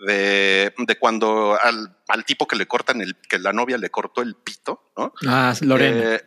de, 0.06 0.74
de 0.76 0.98
cuando 0.98 1.58
al, 1.62 1.96
al 2.08 2.24
tipo 2.24 2.46
que 2.46 2.56
le 2.56 2.66
cortan 2.66 3.00
el, 3.00 3.16
que 3.28 3.38
la 3.38 3.52
novia 3.52 3.78
le 3.78 3.90
cortó 3.90 4.22
el 4.22 4.34
pito, 4.36 4.92
¿no? 4.96 5.12
Ah, 5.26 5.54
Lorena. 5.60 6.14
Eh, 6.14 6.24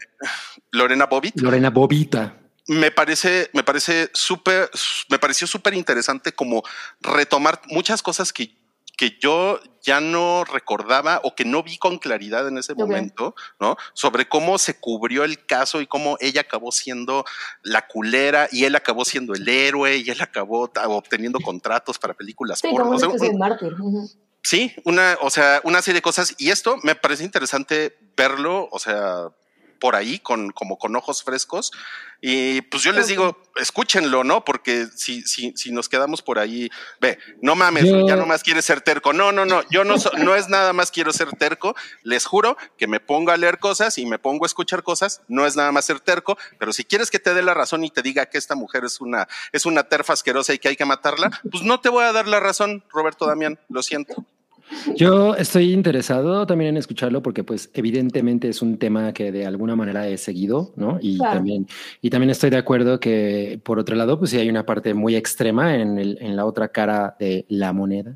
Lorena 0.71 1.05
Bobbitt. 1.05 1.39
Lorena 1.41 1.69
Bobita. 1.69 2.41
Me 2.67 2.89
parece, 2.89 3.49
me 3.53 3.63
parece 3.63 4.09
súper, 4.13 4.69
me 5.09 5.19
pareció 5.19 5.45
súper 5.45 5.75
interesante 5.75 6.33
como 6.33 6.63
retomar 6.99 7.61
muchas 7.67 8.01
cosas 8.01 8.33
que, 8.33 8.57
que 8.97 9.17
yo 9.19 9.59
ya 9.81 9.99
no 10.01 10.43
recordaba 10.45 11.21
o 11.23 11.35
que 11.35 11.45
no 11.45 11.61
vi 11.61 11.77
con 11.77 11.99
claridad 11.99 12.47
en 12.47 12.57
ese 12.57 12.73
momento, 12.73 13.35
¿no? 13.59 13.77
Sobre 13.93 14.27
cómo 14.27 14.57
se 14.57 14.79
cubrió 14.79 15.23
el 15.23 15.45
caso 15.45 15.81
y 15.81 15.87
cómo 15.87 16.17
ella 16.19 16.41
acabó 16.41 16.71
siendo 16.71 17.25
la 17.61 17.87
culera 17.87 18.47
y 18.51 18.63
él 18.65 18.75
acabó 18.75 19.05
siendo 19.05 19.33
el 19.33 19.47
héroe 19.47 19.97
y 19.97 20.09
él 20.09 20.21
acabó 20.21 20.71
obteniendo 20.87 21.39
contratos 21.39 21.99
para 21.99 22.13
películas 22.13 22.59
Sí, 22.59 22.69
porno. 22.69 22.85
como 22.85 22.95
O 22.95 22.99
sea, 22.99 23.29
un-. 23.29 24.09
Sí, 24.41 24.75
una, 24.85 25.17
o 25.21 25.29
sea, 25.29 25.59
una 25.63 25.81
serie 25.81 25.97
de 25.99 26.01
cosas. 26.03 26.35
Y 26.37 26.51
esto 26.51 26.77
me 26.83 26.95
parece 26.95 27.23
interesante 27.23 27.97
verlo, 28.15 28.69
o 28.71 28.79
sea, 28.79 29.29
por 29.79 29.95
ahí, 29.95 30.19
con, 30.19 30.51
como 30.51 30.77
con 30.77 30.95
ojos 30.95 31.23
frescos. 31.23 31.71
Y 32.21 32.61
pues 32.61 32.81
yo 32.81 32.91
les 32.91 33.07
digo, 33.07 33.37
escúchenlo, 33.57 34.23
¿no? 34.23 34.43
Porque 34.45 34.87
si, 34.95 35.21
si, 35.23 35.53
si 35.55 35.71
nos 35.71 35.89
quedamos 35.89 36.21
por 36.23 36.39
ahí, 36.39 36.69
ve, 36.99 37.19
no 37.41 37.55
mames, 37.55 37.83
Yo- 37.85 38.07
ya 38.07 38.15
no 38.15 38.25
más 38.25 38.41
quieres 38.41 38.65
ser 38.65 38.81
terco. 38.81 39.13
No, 39.13 39.31
no, 39.31 39.45
no, 39.45 39.61
yo 39.69 39.83
no, 39.83 39.99
so- 39.99 40.11
no 40.17 40.33
es 40.35 40.49
nada 40.49 40.73
más 40.73 40.89
quiero 40.91 41.13
ser 41.13 41.29
terco. 41.37 41.75
Les 42.03 42.25
juro 42.25 42.57
que 42.77 42.87
me 42.87 42.99
pongo 42.99 43.31
a 43.31 43.37
leer 43.37 43.59
cosas 43.59 43.97
y 43.97 44.05
me 44.05 44.17
pongo 44.17 44.45
a 44.45 44.47
escuchar 44.47 44.81
cosas. 44.81 45.21
No 45.27 45.45
es 45.45 45.55
nada 45.55 45.71
más 45.71 45.85
ser 45.85 45.99
terco, 45.99 46.37
pero 46.57 46.73
si 46.73 46.83
quieres 46.83 47.11
que 47.11 47.19
te 47.19 47.33
dé 47.33 47.43
la 47.43 47.53
razón 47.53 47.83
y 47.83 47.91
te 47.91 48.01
diga 48.01 48.25
que 48.27 48.37
esta 48.37 48.55
mujer 48.55 48.85
es 48.85 49.01
una, 49.01 49.27
es 49.51 49.65
una 49.65 49.83
terfa 49.83 50.13
asquerosa 50.13 50.53
y 50.53 50.57
que 50.59 50.69
hay 50.69 50.75
que 50.75 50.85
matarla, 50.85 51.29
pues 51.51 51.63
no 51.63 51.79
te 51.79 51.89
voy 51.89 52.05
a 52.05 52.11
dar 52.13 52.27
la 52.27 52.39
razón, 52.39 52.83
Roberto 52.89 53.27
Damián, 53.27 53.59
lo 53.69 53.83
siento. 53.83 54.25
Yo 54.95 55.35
estoy 55.35 55.73
interesado 55.73 56.45
también 56.47 56.69
en 56.71 56.77
escucharlo 56.77 57.21
porque 57.21 57.43
pues 57.43 57.69
evidentemente 57.73 58.49
es 58.49 58.61
un 58.61 58.77
tema 58.77 59.13
que 59.13 59.31
de 59.31 59.45
alguna 59.45 59.75
manera 59.75 60.07
he 60.07 60.17
seguido, 60.17 60.73
¿no? 60.75 60.97
Y 61.01 61.17
Claro. 61.17 61.35
también 61.35 61.67
y 62.01 62.09
también 62.09 62.29
estoy 62.31 62.49
de 62.49 62.57
acuerdo 62.57 62.99
que 62.99 63.59
por 63.63 63.77
otro 63.79 63.95
lado 63.95 64.17
pues 64.19 64.31
sí 64.31 64.37
hay 64.37 64.49
una 64.49 64.65
parte 64.65 64.93
muy 64.93 65.15
extrema 65.15 65.75
en, 65.75 65.97
el, 65.99 66.17
en 66.19 66.35
la 66.35 66.45
otra 66.45 66.69
cara 66.69 67.15
de 67.19 67.45
la 67.49 67.73
moneda 67.73 68.15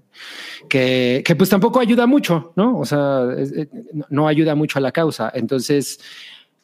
que, 0.70 1.22
que 1.26 1.36
pues 1.36 1.50
tampoco 1.50 1.80
ayuda 1.80 2.08
mucho, 2.08 2.52
¿no? 2.56 2.78
O 2.80 2.86
sea, 2.86 3.28
es- 3.38 3.54
no- 3.94 4.06
no 4.10 4.28
ayuda 4.28 4.56
mucho 4.56 4.80
a 4.80 4.82
la 4.82 4.92
causa. 4.92 5.32
Entonces, 5.34 6.00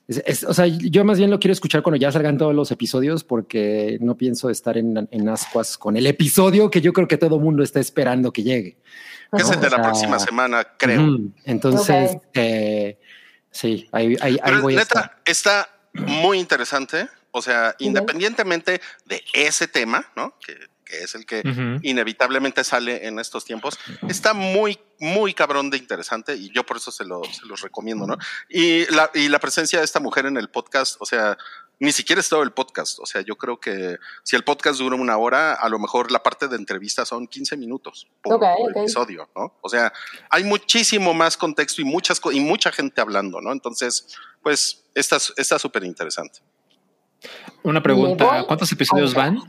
es- 0.08 0.24
es- 0.26 0.44
o 0.44 0.54
sea, 0.54 0.66
yo 0.68 1.04
más 1.06 1.18
bien 1.18 1.30
lo 1.32 1.40
quiero 1.40 1.54
escuchar 1.54 1.82
cuando 1.84 1.98
ya 1.98 2.12
salgan 2.12 2.38
todos 2.38 2.54
los 2.54 2.72
episodios 2.72 3.24
porque 3.24 3.98
no 4.02 4.16
pienso 4.16 4.50
estar 4.50 4.78
en, 4.78 5.08
en 5.12 5.30
ascuas 5.30 5.78
con 5.78 5.98
el 5.98 6.06
episodio 6.08 6.70
que 6.70 6.82
yo 6.82 6.94
creo 6.94 7.08
que 7.08 7.18
todo 7.18 7.40
mundo 7.40 7.64
está 7.64 7.80
esperando 7.80 8.32
que 8.32 8.44
llegue. 8.44 8.78
que 9.36 9.42
es 9.42 9.50
el 9.50 9.60
de 9.60 9.68
o 9.68 9.70
la 9.70 9.76
sea, 9.78 9.84
próxima 9.84 10.20
semana, 10.20 10.66
creo. 10.78 11.18
Entonces, 11.44 12.18
eh, 12.34 13.00
sí, 13.52 13.90
ahí, 13.92 14.16
ahí, 14.22 14.38
ahí 14.42 14.62
voy 14.62 14.76
a 14.76 14.80
neta, 14.80 15.00
estar. 15.02 15.22
está 15.26 15.70
muy 15.94 16.40
interesante. 16.40 17.08
O 17.32 17.42
sea, 17.42 17.76
independientemente 17.80 18.80
de 19.06 19.22
ese 19.34 19.68
tema, 19.68 20.06
¿no? 20.16 20.36
Que, 20.46 20.54
que 20.96 21.04
es 21.04 21.16
el 21.16 21.26
que 21.26 21.44
inevitablemente 21.82 22.64
sale 22.64 23.08
en 23.08 23.20
estos 23.20 23.46
tiempos, 23.46 23.78
está 24.08 24.34
muy, 24.34 24.80
muy 25.00 25.34
cabrón 25.34 25.70
de 25.70 25.78
interesante 25.78 26.36
y 26.36 26.52
yo 26.54 26.66
por 26.66 26.78
eso 26.78 26.92
se, 26.92 27.06
lo, 27.06 27.24
se 27.24 27.46
los 27.46 27.62
recomiendo, 27.62 28.06
¿no? 28.08 28.18
Y 28.50 28.86
la, 28.94 29.10
y 29.14 29.30
la 29.30 29.40
presencia 29.40 29.80
de 29.80 29.86
esta 29.86 30.00
mujer 30.00 30.26
en 30.26 30.38
el 30.38 30.50
podcast, 30.50 30.98
o 31.00 31.06
sea, 31.06 31.38
ni 31.80 31.92
siquiera 31.92 32.20
es 32.20 32.30
todo 32.30 32.44
el 32.44 32.52
podcast. 32.52 33.00
O 33.00 33.06
sea, 33.06 33.22
yo 33.22 33.36
creo 33.36 33.60
que 33.60 33.98
si 34.24 34.36
el 34.36 34.44
podcast 34.44 34.80
dura 34.80 34.96
una 34.96 35.18
hora, 35.18 35.54
a 35.54 35.70
lo 35.70 35.80
mejor 35.80 36.12
la 36.12 36.24
parte 36.24 36.48
de 36.48 36.56
entrevista 36.56 37.06
son 37.06 37.28
15 37.28 37.58
minutos 37.58 38.08
por, 38.22 38.40
episodio, 38.76 39.30
¿no? 39.36 39.54
O 39.62 39.70
sea, 39.70 39.92
hay 40.30 40.44
muchísimo 40.44 41.14
más 41.14 41.38
contexto 41.38 41.82
y 41.82 41.86
muchas 41.86 42.22
y 42.32 42.40
mucha 42.40 42.72
gente 42.72 43.02
hablando, 43.02 43.42
¿no? 43.42 43.52
Entonces, 43.52 44.16
pues, 44.42 44.86
está 44.94 45.18
está 45.38 45.60
súper 45.60 45.84
interesante. 45.84 46.40
Una 47.64 47.82
pregunta, 47.82 48.44
¿cuántos 48.46 48.72
episodios 48.72 49.14
van? 49.14 49.40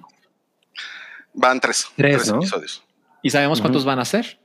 Van 1.37 1.61
tres, 1.61 1.87
Tres, 1.97 2.27
¿no? 2.29 2.39
episodios. 2.39 2.83
¿Y 3.23 3.31
sabemos 3.31 3.61
cuántos 3.61 3.85
van 3.85 3.99
a 3.99 4.05
ser? 4.05 4.39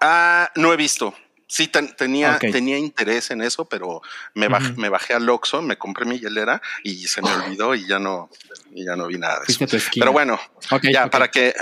Ah, 0.00 0.50
no 0.56 0.72
he 0.72 0.76
visto. 0.76 1.14
Sí, 1.46 1.68
ten- 1.68 1.94
tenía, 1.96 2.38
interés 2.78 3.30
en 3.30 3.42
eso, 3.42 3.66
pero 3.66 4.00
me, 4.34 4.48
baj- 4.48 4.72
Ujú. 4.72 4.80
me 4.80 4.88
bajé 4.88 5.12
al 5.12 5.28
Oxxo, 5.28 5.60
me 5.60 5.76
compré 5.76 6.06
mi 6.06 6.18
hielera 6.18 6.62
y 6.82 7.06
se 7.06 7.20
me 7.20 7.28
olvidó 7.30 7.74
y 7.74 7.86
ya 7.86 7.98
no, 7.98 8.30
y 8.74 8.86
ya 8.86 8.96
no 8.96 9.06
vi 9.06 9.18
nada 9.18 9.40
de 9.40 9.52
eso. 9.52 9.66
Pero 9.94 10.12
bueno, 10.12 10.40
ya 10.90 11.08
para 11.10 11.30
que 11.30 11.54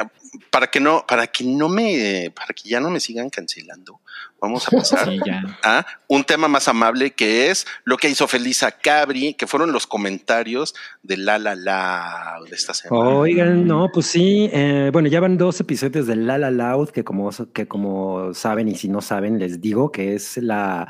para 0.51 0.69
que 0.69 0.81
no 0.81 1.05
para 1.07 1.27
que 1.27 1.45
no 1.45 1.69
me 1.69 2.33
para 2.35 2.55
que 2.55 2.69
ya 2.69 2.81
no 2.81 2.91
me 2.91 3.01
sigan 3.01 3.31
cancelando, 3.31 4.01
vamos 4.41 4.67
a 4.69 4.71
pasar 4.71 5.09
Sí, 5.11 5.19
a 5.63 5.87
un 6.09 6.25
tema 6.25 6.49
más 6.49 6.69
amable 6.69 7.13
que 7.13 7.51
es 7.51 7.67
lo 7.85 7.97
que 7.97 8.09
hizo 8.09 8.29
feliz 8.29 8.63
a 8.63 8.71
Cabri, 8.71 9.35
que 9.35 9.47
fueron 9.47 9.73
los 9.73 9.87
comentarios 9.87 10.75
de 11.03 11.17
La 11.17 11.39
La 11.39 11.55
La 11.55 12.39
de 12.49 12.55
esta 12.55 12.75
semana. 12.75 13.09
Oigan, 13.09 13.67
no, 13.67 13.91
pues 13.93 14.07
sí, 14.07 14.49
eh, 14.53 14.91
bueno, 14.93 15.09
ya 15.09 15.21
van 15.21 15.37
dos 15.37 15.61
episodios 15.61 16.07
de 16.07 16.17
La 16.17 16.39
La 16.39 16.51
Loud 16.51 16.91
que 16.91 17.05
como, 17.05 17.31
que 17.53 17.67
como 17.67 18.33
saben 18.35 18.69
y 18.69 18.77
si 18.77 18.89
no 18.89 19.01
saben 19.01 19.39
les 19.39 19.61
digo 19.61 19.91
que 19.91 20.15
es 20.15 20.37
la, 20.37 20.89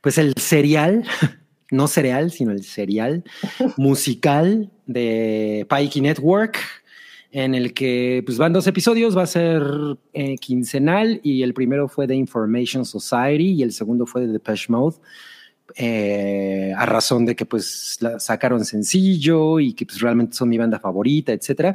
pues 0.00 0.18
el 0.18 0.34
serial, 0.36 1.04
no 1.70 1.88
cereal, 1.88 2.30
sino 2.30 2.52
el 2.52 2.64
serial 2.64 3.24
musical 3.76 4.70
de 4.86 5.66
Pikey 5.70 6.02
Network 6.02 6.58
en 7.32 7.54
el 7.54 7.72
que 7.72 8.22
pues 8.26 8.36
van 8.36 8.52
dos 8.52 8.66
episodios, 8.66 9.16
va 9.16 9.22
a 9.22 9.26
ser 9.26 9.62
eh, 10.12 10.36
quincenal 10.36 11.18
y 11.22 11.42
el 11.42 11.54
primero 11.54 11.88
fue 11.88 12.06
de 12.06 12.14
Information 12.14 12.84
Society 12.84 13.52
y 13.52 13.62
el 13.62 13.72
segundo 13.72 14.04
fue 14.04 14.26
de 14.26 14.32
Depeche 14.34 14.66
Mode. 14.68 14.96
Eh, 15.76 16.72
a 16.76 16.86
razón 16.86 17.24
de 17.26 17.34
que 17.36 17.46
pues 17.46 17.96
la 18.00 18.18
sacaron 18.18 18.64
sencillo 18.64 19.60
y 19.60 19.72
que 19.74 19.86
pues 19.86 20.00
realmente 20.00 20.36
son 20.36 20.48
mi 20.48 20.58
banda 20.58 20.78
favorita, 20.80 21.32
etcétera. 21.32 21.74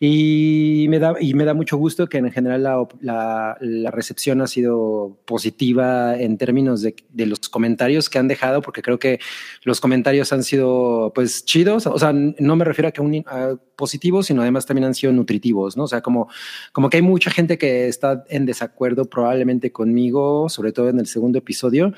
Y 0.00 0.86
me 0.88 0.98
da, 0.98 1.14
y 1.20 1.34
me 1.34 1.44
da 1.44 1.54
mucho 1.54 1.76
gusto 1.76 2.08
que 2.08 2.18
en 2.18 2.30
general 2.30 2.62
la, 2.62 2.86
la- 3.00 3.56
la 3.60 3.90
recepción 3.90 4.40
ha 4.42 4.46
sido 4.46 5.18
positiva 5.24 6.16
en 6.18 6.38
términos 6.38 6.82
de, 6.82 6.94
de 7.10 7.26
los 7.26 7.40
comentarios 7.48 8.08
que 8.08 8.18
han 8.18 8.28
dejado, 8.28 8.62
porque 8.62 8.82
creo 8.82 8.98
que 8.98 9.18
los 9.64 9.80
comentarios 9.80 10.32
han 10.32 10.42
sido 10.44 11.12
pues 11.14 11.44
chidos, 11.44 11.86
o 11.86 11.98
sea, 11.98 12.12
no 12.12 12.56
me 12.56 12.64
refiero 12.64 12.88
a 12.88 12.92
que 12.92 13.00
un, 13.00 13.24
a 13.26 13.54
positivos, 13.76 14.26
sino 14.26 14.42
además 14.42 14.66
también 14.66 14.84
han 14.86 14.94
sido 14.94 15.12
nutritivos, 15.12 15.76
¿no? 15.76 15.84
O 15.84 15.88
sea, 15.88 16.00
como, 16.00 16.28
como 16.72 16.90
que 16.90 16.96
hay 16.98 17.02
mucha 17.02 17.30
gente 17.30 17.58
que 17.58 17.88
está 17.88 18.24
en 18.28 18.44
desacuerdo 18.46 19.04
probablemente 19.04 19.70
conmigo, 19.72 20.48
sobre 20.48 20.72
todo 20.72 20.88
en 20.88 20.98
el 20.98 21.06
segundo 21.06 21.38
episodio, 21.38 21.92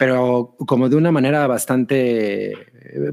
pero 0.00 0.56
como 0.66 0.88
de 0.88 0.96
una 0.96 1.12
manera 1.12 1.46
bastante, 1.46 2.54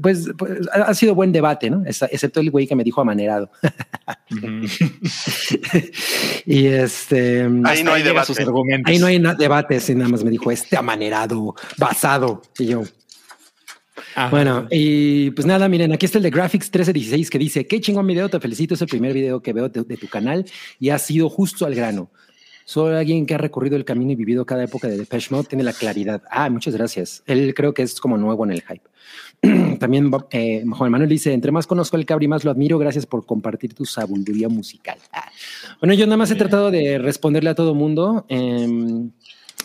pues, 0.00 0.30
pues, 0.38 0.66
ha 0.72 0.94
sido 0.94 1.14
buen 1.14 1.32
debate, 1.32 1.68
¿no? 1.68 1.82
Excepto 1.84 2.40
el 2.40 2.50
güey 2.50 2.66
que 2.66 2.74
me 2.74 2.82
dijo 2.82 3.02
amanerado. 3.02 3.50
Y 6.46 6.64
este... 6.64 7.42
Ahí 7.64 7.84
no 7.84 7.92
hay 7.92 8.02
debate. 8.02 8.28
sus 8.28 8.40
argumentos. 8.40 8.90
Ahí 8.90 8.98
no 8.98 9.06
hay 9.06 9.22
debates, 9.38 9.90
y 9.90 9.94
nada 9.94 10.08
más 10.08 10.24
me 10.24 10.30
dijo 10.30 10.50
este 10.50 10.78
amanerado, 10.78 11.54
basado. 11.76 12.40
Y 12.58 12.68
yo, 12.68 12.84
Ajá. 14.14 14.30
bueno, 14.30 14.66
y 14.70 15.30
pues 15.32 15.46
nada, 15.46 15.68
miren, 15.68 15.92
aquí 15.92 16.06
está 16.06 16.16
el 16.16 16.24
de 16.24 16.30
Graphics 16.30 16.68
1316 16.68 17.28
que 17.28 17.38
dice, 17.38 17.66
qué 17.66 17.82
chingón 17.82 18.06
video, 18.06 18.30
te 18.30 18.40
felicito, 18.40 18.72
es 18.72 18.80
el 18.80 18.88
primer 18.88 19.12
video 19.12 19.42
que 19.42 19.52
veo 19.52 19.68
de, 19.68 19.82
de 19.82 19.96
tu 19.98 20.08
canal 20.08 20.46
y 20.80 20.88
ha 20.88 20.98
sido 20.98 21.28
justo 21.28 21.66
al 21.66 21.74
grano. 21.74 22.10
Soy 22.68 22.94
alguien 22.94 23.24
que 23.24 23.34
ha 23.34 23.38
recorrido 23.38 23.76
el 23.76 23.86
camino 23.86 24.12
y 24.12 24.14
vivido 24.14 24.44
cada 24.44 24.62
época 24.62 24.88
de 24.88 24.98
Depeche 24.98 25.28
Mode, 25.30 25.48
tiene 25.48 25.64
la 25.64 25.72
claridad. 25.72 26.20
Ah, 26.30 26.50
muchas 26.50 26.74
gracias. 26.74 27.22
Él 27.24 27.54
creo 27.54 27.72
que 27.72 27.80
es 27.80 27.98
como 27.98 28.18
nuevo 28.18 28.44
en 28.44 28.50
el 28.52 28.60
hype. 28.60 28.82
También 29.78 30.10
eh, 30.32 30.64
Juan 30.70 30.90
Manuel 30.90 31.08
dice, 31.08 31.32
entre 31.32 31.50
más 31.50 31.66
conozco 31.66 31.96
al 31.96 32.04
Cabri, 32.04 32.28
más 32.28 32.44
lo 32.44 32.50
admiro. 32.50 32.76
Gracias 32.76 33.06
por 33.06 33.24
compartir 33.24 33.72
tu 33.72 33.86
sabiduría 33.86 34.50
musical. 34.50 34.98
Ah. 35.14 35.30
Bueno, 35.80 35.94
yo 35.94 36.04
nada 36.04 36.18
más 36.18 36.30
he 36.30 36.34
tratado 36.34 36.70
de 36.70 36.98
responderle 36.98 37.48
a 37.48 37.54
todo 37.54 37.74
mundo. 37.74 38.26
em, 38.28 39.12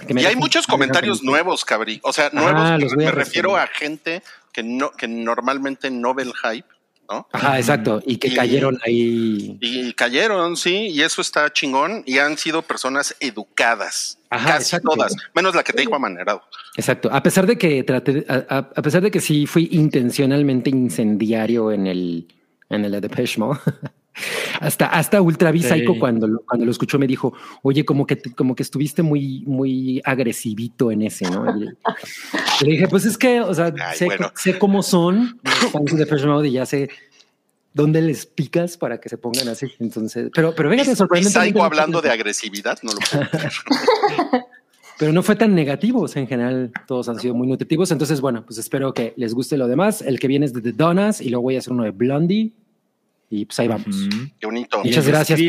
que 0.07 0.13
me 0.13 0.21
Y 0.21 0.25
hay 0.25 0.37
muchos 0.37 0.65
comentarios 0.65 1.23
nuevos, 1.23 1.65
Cabri. 1.65 1.99
O 2.03 2.13
sea, 2.13 2.27
Ah, 2.27 2.77
nuevos. 2.77 2.81
los 2.83 2.95
voy 2.95 3.03
a 3.03 3.07
me 3.07 3.11
refiero 3.11 3.57
a 3.57 3.67
gente 3.67 4.23
que 4.53 4.63
no, 4.63 4.91
que 4.91 5.09
normalmente 5.09 5.91
no 5.91 6.13
ve 6.13 6.23
el 6.23 6.31
hype, 6.33 6.67
¿no? 7.13 7.27
Ajá, 7.31 7.59
exacto. 7.59 8.01
Y 8.05 8.17
que 8.17 8.29
Y- 8.29 8.33
cayeron 8.35 8.79
ahí. 8.85 9.57
Y 9.61 9.93
cayeron, 9.93 10.57
sí, 10.57 10.87
y 10.87 11.01
eso 11.01 11.21
está 11.21 11.51
chingón. 11.53 12.03
Y 12.05 12.17
han 12.17 12.37
sido 12.37 12.61
personas 12.61 13.15
educadas. 13.19 14.17
Ajá, 14.29 14.47
casi 14.53 14.63
exacto. 14.75 14.89
todas, 14.89 15.15
menos 15.35 15.53
la 15.55 15.63
que 15.63 15.73
te 15.73 15.81
dijo 15.81 15.95
amanerado. 15.95 16.41
Exacto. 16.75 17.09
A 17.11 17.21
pesar 17.21 17.45
de 17.45 17.57
que 17.57 17.83
traté, 17.83 18.25
a, 18.27 18.43
a- 18.49 18.57
a 18.75 18.81
pesar 18.81 19.01
de 19.03 19.11
que 19.11 19.19
sí 19.21 19.45
fui 19.45 19.69
intencionalmente 19.71 20.69
incendiario 20.69 21.71
en 21.71 21.87
el 21.87 22.27
en 22.69 22.85
el 22.85 22.91
de 22.93 23.01
Depeche 23.01 23.39
Mode, 23.39 23.59
Hasta, 24.59 24.85
hasta 24.87 25.21
Ultra 25.21 25.51
Sí. 25.51 25.61
Psycho 25.63 25.95
cuando, 25.99 26.27
lo- 26.27 26.39
cuando 26.45 26.65
lo 26.65 26.71
escuchó 26.71 26.99
me 26.99 27.07
dijo, 27.07 27.33
oye, 27.63 27.83
como 27.83 28.05
que, 28.05 28.17
como 28.35 28.55
que 28.55 28.63
estuviste 28.63 29.01
muy, 29.01 29.43
muy 29.47 30.01
agresivito 30.05 30.91
en 30.91 31.01
ese, 31.01 31.29
¿no? 31.29 31.45
Le 31.55 31.75
dije, 32.71 32.87
pues 32.87 33.05
es 33.05 33.17
que, 33.17 33.41
o 33.41 33.53
sea, 33.53 33.73
Ay, 33.79 33.97
sé, 33.97 34.05
bueno. 34.05 34.31
sé 34.35 34.57
cómo 34.59 34.83
son 34.83 35.39
los 35.43 35.71
fans 35.71 35.91
de 35.91 35.97
Depeche 35.97 36.27
Mode 36.27 36.47
y 36.49 36.51
ya 36.53 36.65
sé 36.65 36.89
dónde 37.73 38.01
les 38.03 38.27
picas 38.27 38.77
para 38.77 38.99
que 38.99 39.09
se 39.09 39.17
pongan 39.17 39.47
así. 39.49 39.65
Entonces, 39.79 40.29
pero, 40.33 40.53
pero 40.55 40.69
fíjate, 40.69 40.91
Y 40.91 40.95
sorprendentemente. 40.95 41.47
Psycho 41.49 41.59
no- 41.59 41.65
hablando 41.65 42.01
de 42.01 42.09
agresividad, 42.11 42.77
no 42.83 42.91
lo 42.93 42.99
puedo 42.99 43.29
creer. 43.31 43.51
Pero 44.99 45.11
no 45.11 45.23
fue 45.23 45.35
tan 45.35 45.55
negativo, 45.55 46.01
o 46.01 46.07
sea, 46.07 46.21
en 46.21 46.27
general 46.27 46.71
todos 46.87 47.09
han 47.09 47.19
sido 47.19 47.33
muy 47.33 47.47
nutritivos. 47.47 47.91
Entonces, 47.91 48.21
bueno, 48.21 48.45
pues 48.45 48.59
espero 48.59 48.93
que 48.93 49.13
les 49.17 49.33
guste 49.33 49.57
lo 49.57 49.67
demás. 49.67 50.01
El 50.03 50.19
que 50.19 50.27
viene 50.27 50.45
es 50.45 50.53
de 50.53 50.61
The 50.61 50.71
Donuts 50.73 51.19
y 51.19 51.29
luego 51.29 51.43
voy 51.43 51.55
a 51.55 51.59
hacer 51.59 51.73
uno 51.73 51.83
de 51.83 51.89
Blondie. 51.91 52.51
Y 53.35 53.45
pues 53.45 53.59
ahí 53.59 53.67
vamos. 53.67 53.87
Qué 54.39 54.45
bonito. 54.45 54.77
Muchas 54.83 55.05
de 55.05 55.11
gracias. 55.11 55.39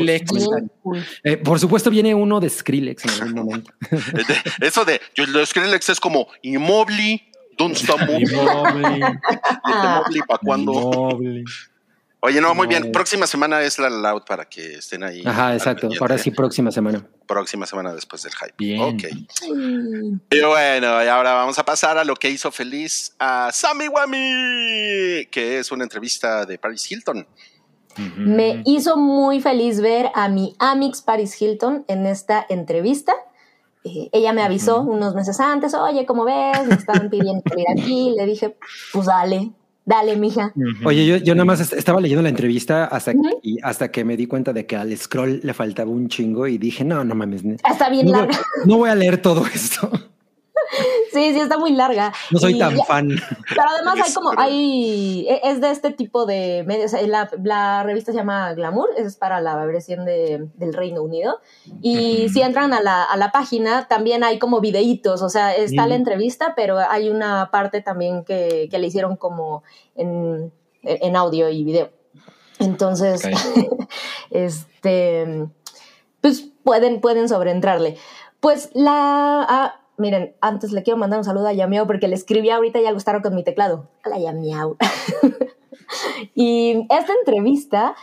por. 0.83 0.97
Eh, 1.23 1.37
por 1.37 1.61
supuesto, 1.61 1.91
viene 1.91 2.15
uno 2.15 2.41
de 2.41 2.49
Skrillex 2.49 3.05
en 3.05 3.11
algún 3.11 3.35
momento. 3.45 3.75
Eso 4.59 4.87
de, 4.87 5.03
yo 5.15 5.27
lo 5.27 5.45
Skrillex 5.45 5.91
es 5.91 6.01
como. 6.01 6.29
Inmóvil, 6.41 7.21
¿Y 7.59 7.73
este 7.73 7.93
Mobley 7.93 8.25
para 10.27 10.39
cuándo? 10.39 10.73
inmóvil. 10.73 11.45
Oye, 12.21 12.41
no, 12.41 12.55
muy 12.55 12.67
bien. 12.67 12.91
Próxima 12.91 13.27
semana 13.27 13.61
es 13.61 13.79
la 13.79 13.91
loud 13.91 14.23
para 14.27 14.47
que 14.47 14.77
estén 14.77 15.05
ahí. 15.05 15.23
Ajá, 15.27 15.53
exacto. 15.53 15.83
pendiente. 15.83 16.03
Ahora 16.03 16.17
sí, 16.17 16.31
próxima 16.31 16.71
semana. 16.71 17.07
Próxima 17.27 17.67
semana 17.67 17.93
después 17.93 18.23
del 18.23 18.33
hype. 18.33 18.55
Bien. 18.57 18.81
Ok. 18.81 19.05
Y 20.31 20.41
bueno, 20.41 21.05
y 21.05 21.07
ahora 21.07 21.35
vamos 21.35 21.59
a 21.59 21.67
pasar 21.67 21.99
a 21.99 22.05
lo 22.05 22.17
que 22.17 22.31
hizo 22.31 22.51
feliz 22.51 23.15
a 23.19 23.51
Sammy 23.53 23.89
Wami, 23.89 25.27
que 25.31 25.59
es 25.59 25.71
una 25.71 25.85
entrevista 25.85 26.47
de 26.47 26.57
Paris 26.57 26.91
Hilton. 26.91 27.27
Me 28.17 28.63
hizo 28.65 28.97
muy 28.97 29.41
feliz 29.41 29.81
ver 29.81 30.11
a 30.15 30.29
mi 30.29 30.55
Amix 30.59 31.03
Paris 31.03 31.41
Hilton 31.41 31.85
en 31.89 32.07
esta 32.07 32.45
entrevista. 32.49 33.13
Eh, 33.85 34.09
ella 34.13 34.33
me 34.33 34.43
avisó 34.43 34.81
unos 34.81 35.15
meses 35.15 35.39
antes, 35.41 35.75
oye, 35.75 36.07
¿cómo 36.07 36.25
ves? 36.25 36.67
Me 36.67 36.75
están 36.75 37.11
pidiendo 37.11 37.43
que 37.43 37.61
ir 37.61 37.67
aquí. 37.71 38.15
Le 38.17 38.25
dije, 38.25 38.57
pues 38.95 39.07
dale, 39.07 39.51
dale, 39.85 40.17
mija. 40.17 40.55
Oye, 40.87 41.05
yo, 41.07 41.17
yo 41.19 41.35
nada 41.35 41.45
más 41.45 41.61
est- 41.61 41.75
estaba 41.75 42.01
leyendo 42.01 42.23
la 42.23 42.31
entrevista 42.31 42.87
hasta, 42.87 43.13
y 43.43 43.59
hasta 43.63 43.91
que 43.91 44.05
me 44.05 44.17
di 44.17 44.27
cuenta 44.27 44.55
de 44.55 44.65
que 44.65 44.77
al 44.77 44.97
scroll 44.97 45.41
le 45.43 45.53
faltaba 45.53 45.91
un 45.91 46.09
chingo 46.09 46.47
y 46.47 46.57
dije, 46.57 46.83
no, 46.83 47.05
no 47.05 47.15
mames. 47.15 47.45
Está 47.45 47.91
bien 47.91 48.07
No, 48.07 48.13
voy- 48.13 48.21
larga. 48.29 48.39
no 48.65 48.77
voy 48.79 48.89
a 48.91 48.95
leer 48.95 49.19
todo 49.21 49.45
esto. 49.55 49.91
Sí, 51.13 51.33
sí, 51.33 51.41
está 51.41 51.59
muy 51.59 51.73
larga. 51.73 52.13
No 52.31 52.39
soy 52.39 52.57
Y 52.57 52.59
tan 52.59 52.77
ya- 52.77 52.85
fan. 52.85 53.09
Pero 53.49 53.63
además 53.69 53.97
hay 54.05 54.13
como, 54.15 54.31
hay, 54.37 55.27
e- 55.29 55.41
es 55.45 55.61
de 55.61 55.71
este 55.71 55.91
tipo 55.93 56.27
de 56.27 56.65
medios. 56.67 56.93
La, 57.07 57.31
la 57.43 57.83
revista 57.83 58.13
se 58.13 58.19
llama 58.19 58.53
Glamour, 58.55 58.89
es 58.97 59.17
para 59.17 59.41
la 59.41 59.57
versión 59.67 60.05
de, 60.05 60.49
del 60.55 60.73
Reino 60.75 61.03
Unido. 61.03 61.41
Y 61.83 62.29
si 62.31 62.43
entran 62.43 62.73
a 62.73 62.81
la, 62.81 63.05
a 63.05 63.17
la 63.17 63.31
página, 63.33 63.87
también 63.89 64.25
hay 64.25 64.39
como 64.39 64.61
videitos, 64.61 65.23
o 65.23 65.29
sea, 65.29 65.55
está 65.55 65.87
la 65.87 65.95
Mm. 65.95 65.99
entrevista, 65.99 66.55
pero 66.57 66.79
hay 66.79 67.09
una 67.11 67.51
parte 67.51 67.81
también 67.81 68.25
que, 68.25 68.69
que 68.71 68.79
le 68.79 68.89
hicieron 68.89 69.17
como 69.17 69.63
en, 69.95 70.53
en 70.83 71.17
audio 71.17 71.49
y 71.49 71.63
video. 71.65 71.91
Entonces, 72.59 73.23
este, 74.31 75.47
pues 76.21 76.47
pueden, 76.63 77.01
pueden 77.01 77.29
sobreentrarle. 77.29 77.97
Pues 78.41 78.71
la, 78.75 79.47
ah, 79.49 79.81
miren, 79.97 80.35
antes 80.41 80.73
le 80.73 80.83
quiero 80.83 80.99
mandar 80.99 81.19
un 81.19 81.25
saludo 81.25 81.49
a 81.49 81.53
Yamiao 81.53 81.87
porque 81.87 82.09
le 82.09 82.15
escribí 82.15 82.51
ahorita 82.51 82.81
y 82.81 82.85
ya 82.85 82.93
gustaron 82.93 83.23
con 83.23 83.35
mi 83.35 83.45
teclado. 83.45 83.89
Hola 84.05 84.19
Yamiao. 84.19 84.77
y 86.35 86.87
esta 86.91 87.13
entrevista 87.13 87.95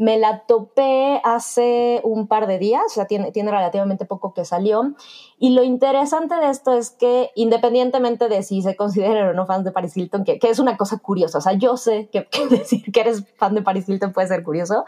me 0.00 0.18
la 0.18 0.46
topé 0.46 1.20
hace 1.24 2.00
un 2.04 2.26
par 2.26 2.46
de 2.46 2.58
días, 2.58 2.82
o 2.86 2.88
sea, 2.88 3.04
tiene, 3.04 3.32
tiene 3.32 3.50
relativamente 3.50 4.06
poco 4.06 4.32
que 4.32 4.46
salió. 4.46 4.94
Y 5.38 5.50
lo 5.50 5.62
interesante 5.62 6.36
de 6.36 6.48
esto 6.48 6.72
es 6.72 6.90
que, 6.90 7.30
independientemente 7.34 8.30
de 8.30 8.42
si 8.42 8.62
se 8.62 8.76
consideran 8.76 9.28
o 9.28 9.32
no 9.34 9.44
fans 9.44 9.62
de 9.62 9.72
Paris 9.72 9.94
Hilton, 9.94 10.24
que, 10.24 10.38
que 10.38 10.48
es 10.48 10.58
una 10.58 10.78
cosa 10.78 10.96
curiosa, 11.00 11.36
o 11.36 11.40
sea, 11.42 11.52
yo 11.52 11.76
sé 11.76 12.08
que 12.10 12.26
decir 12.50 12.90
que 12.90 13.00
eres 13.00 13.26
fan 13.36 13.54
de 13.54 13.60
Paris 13.60 13.86
Hilton 13.90 14.14
puede 14.14 14.28
ser 14.28 14.42
curioso, 14.42 14.86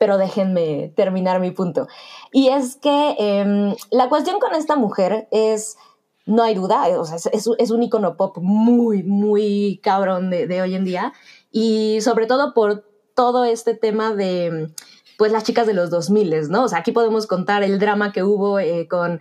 pero 0.00 0.16
déjenme 0.16 0.94
terminar 0.96 1.40
mi 1.40 1.50
punto. 1.50 1.86
Y 2.32 2.48
es 2.48 2.76
que 2.76 3.16
em, 3.18 3.74
la 3.90 4.08
cuestión 4.08 4.40
con 4.40 4.54
esta 4.54 4.74
mujer 4.74 5.28
es, 5.30 5.76
no 6.24 6.42
hay 6.42 6.54
duda, 6.54 6.88
o 6.98 7.04
sea, 7.04 7.16
es, 7.16 7.50
es, 7.58 7.70
un 7.70 7.82
icono 7.82 8.16
pop 8.16 8.38
muy, 8.40 9.02
muy 9.02 9.78
cabrón 9.82 10.30
de, 10.30 10.46
de 10.46 10.62
hoy 10.62 10.74
en 10.74 10.86
día. 10.86 11.12
Y 11.52 12.00
sobre 12.00 12.24
todo 12.24 12.54
por 12.54 12.86
todo 13.14 13.44
este 13.44 13.74
tema 13.74 14.14
de, 14.14 14.72
pues, 15.18 15.32
las 15.32 15.44
chicas 15.44 15.66
de 15.66 15.74
los 15.74 15.90
2000, 15.90 16.48
¿no? 16.48 16.64
O 16.64 16.68
sea, 16.68 16.78
aquí 16.78 16.92
podemos 16.92 17.26
contar 17.26 17.62
el 17.62 17.78
drama 17.78 18.10
que 18.10 18.22
hubo 18.22 18.58
eh, 18.58 18.88
con 18.88 19.20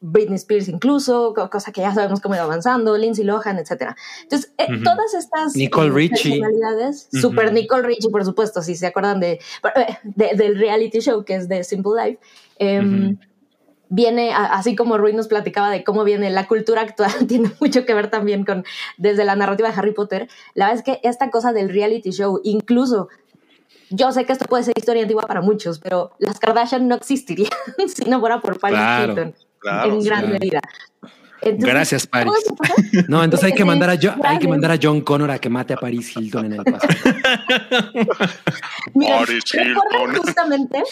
Britney 0.00 0.36
Spears 0.36 0.68
incluso, 0.68 1.32
co- 1.34 1.48
cosa 1.50 1.72
que 1.72 1.80
ya 1.80 1.94
sabemos 1.94 2.20
cómo 2.20 2.34
iba 2.34 2.44
avanzando, 2.44 2.96
Lindsay 2.96 3.24
Lohan, 3.24 3.58
etc. 3.58 3.94
Entonces, 4.22 4.52
eh, 4.58 4.66
todas 4.84 5.14
estas 5.14 5.56
Nicole 5.56 5.88
eh, 5.88 5.92
Richie. 5.92 6.38
personalidades, 6.40 7.08
super 7.12 7.52
Nicole 7.52 7.82
Richie, 7.86 8.10
por 8.10 8.24
supuesto, 8.24 8.62
si 8.62 8.74
se 8.74 8.86
acuerdan 8.86 9.20
de, 9.20 9.40
de- 10.04 10.32
del 10.36 10.58
reality 10.58 11.00
show 11.00 11.24
que 11.24 11.34
es 11.36 11.48
de 11.48 11.64
Simple 11.64 11.92
Life, 12.04 12.20
em, 12.58 13.16
viene, 13.88 14.32
así 14.34 14.74
como 14.76 14.98
Rui 14.98 15.12
nos 15.12 15.28
platicaba 15.28 15.70
de 15.70 15.84
cómo 15.84 16.04
viene 16.04 16.28
la 16.30 16.46
cultura 16.46 16.82
actual, 16.82 17.12
tiene 17.28 17.50
mucho 17.60 17.86
que 17.86 17.94
ver 17.94 18.10
también 18.10 18.44
con, 18.44 18.64
desde 18.98 19.24
la 19.24 19.36
narrativa 19.36 19.70
de 19.70 19.74
Harry 19.78 19.92
Potter, 19.94 20.28
la 20.54 20.66
verdad 20.66 20.84
es 20.86 21.00
que 21.00 21.08
esta 21.08 21.30
cosa 21.30 21.52
del 21.52 21.68
reality 21.70 22.10
show, 22.10 22.40
incluso, 22.44 23.08
yo 23.90 24.10
sé 24.12 24.24
que 24.24 24.32
esto 24.32 24.44
puede 24.46 24.64
ser 24.64 24.74
historia 24.76 25.02
antigua 25.02 25.22
para 25.28 25.40
muchos, 25.40 25.78
pero 25.78 26.12
las 26.18 26.40
Kardashian 26.40 26.88
no 26.88 26.96
existirían 26.96 27.50
si 27.94 28.04
no 28.10 28.18
fuera 28.20 28.40
por 28.40 28.58
Paris 28.58 28.78
Claro, 28.78 29.12
Hilton, 29.12 29.34
Claro, 29.70 29.92
en 29.94 30.04
gran 30.04 30.20
claro. 30.20 30.38
medida. 30.38 30.60
Entonces, 31.42 31.70
Gracias, 31.70 32.06
Paris. 32.06 32.32
No, 33.08 33.22
entonces 33.22 33.46
hay 33.50 33.52
que 33.54 33.64
mandar 33.64 33.90
a 33.90 33.96
Jo- 33.96 34.14
hay 34.24 34.38
que 34.38 34.48
mandar 34.48 34.70
a 34.72 34.78
John 34.82 35.00
Connor 35.02 35.30
a 35.30 35.38
que 35.38 35.48
mate 35.48 35.74
a 35.74 35.76
Paris 35.76 36.16
Hilton 36.16 36.46
en 36.46 36.52
el 36.54 36.64
pasado. 36.64 36.94
Miren, 38.94 39.18
Paris 39.18 39.44
Hilton. 39.52 40.16
justamente, 40.16 40.82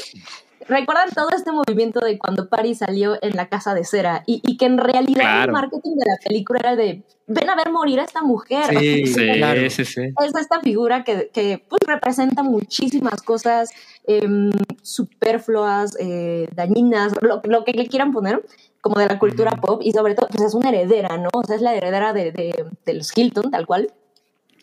recuerdan 0.66 1.10
todo 1.14 1.28
este 1.36 1.52
movimiento 1.52 2.00
de 2.00 2.18
cuando 2.18 2.48
Paris 2.48 2.78
salió 2.78 3.16
en 3.22 3.36
la 3.36 3.48
casa 3.48 3.74
de 3.74 3.84
cera 3.84 4.22
y, 4.26 4.40
y 4.44 4.56
que 4.56 4.66
en 4.66 4.78
realidad 4.78 5.20
Claro. 5.20 5.44
el 5.44 5.52
marketing 5.52 5.96
de 5.96 6.04
la 6.06 6.16
película 6.24 6.58
era 6.60 6.76
de 6.76 7.02
ven 7.26 7.48
a 7.50 7.56
ver 7.56 7.70
morir 7.70 8.00
a 8.00 8.04
esta 8.04 8.22
mujer. 8.22 8.64
Sí, 8.78 9.06
Sí, 9.06 9.26
claro. 9.34 9.70
sí, 9.70 9.84
sí. 9.84 10.02
Es 10.24 10.34
esta 10.34 10.60
figura 10.60 11.04
que, 11.04 11.30
que, 11.32 11.64
pues, 11.68 11.80
representa 11.86 12.42
muchísimas 12.42 13.22
cosas 13.22 13.70
em, 14.06 14.50
superfluas, 14.82 15.96
eh, 16.00 16.48
dañinas, 16.54 17.14
lo, 17.20 17.40
lo 17.44 17.64
que 17.64 17.72
le 17.72 17.86
quieran 17.86 18.12
poner, 18.12 18.44
como 18.80 18.98
de 18.98 19.06
la 19.06 19.18
cultura 19.18 19.52
pop, 19.52 19.80
y 19.82 19.92
sobre 19.92 20.14
todo, 20.14 20.28
pues 20.28 20.42
es 20.42 20.54
una 20.54 20.68
heredera, 20.68 21.16
¿no? 21.16 21.30
O 21.32 21.42
sea, 21.44 21.56
es 21.56 21.62
la 21.62 21.74
heredera 21.74 22.12
de, 22.12 22.32
de- 22.32 22.64
de 22.84 22.94
los 22.94 23.16
Hilton, 23.16 23.50
tal 23.50 23.66
cual. 23.66 23.90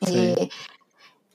Sí. 0.05 0.15
Eh, 0.37 0.49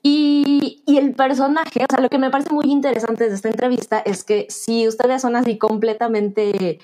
y, 0.03 0.82
y 0.86 0.99
el 0.99 1.14
personaje, 1.14 1.82
o 1.82 1.86
sea, 1.90 2.01
lo 2.01 2.09
que 2.09 2.18
me 2.18 2.30
parece 2.30 2.53
muy 2.53 2.66
interesante 2.66 3.28
de 3.28 3.34
esta 3.34 3.49
entrevista 3.49 3.99
es 3.99 4.22
que 4.24 4.47
si 4.51 4.86
ustedes 4.86 5.22
son 5.22 5.34
así 5.36 5.59
completamente 5.59 6.78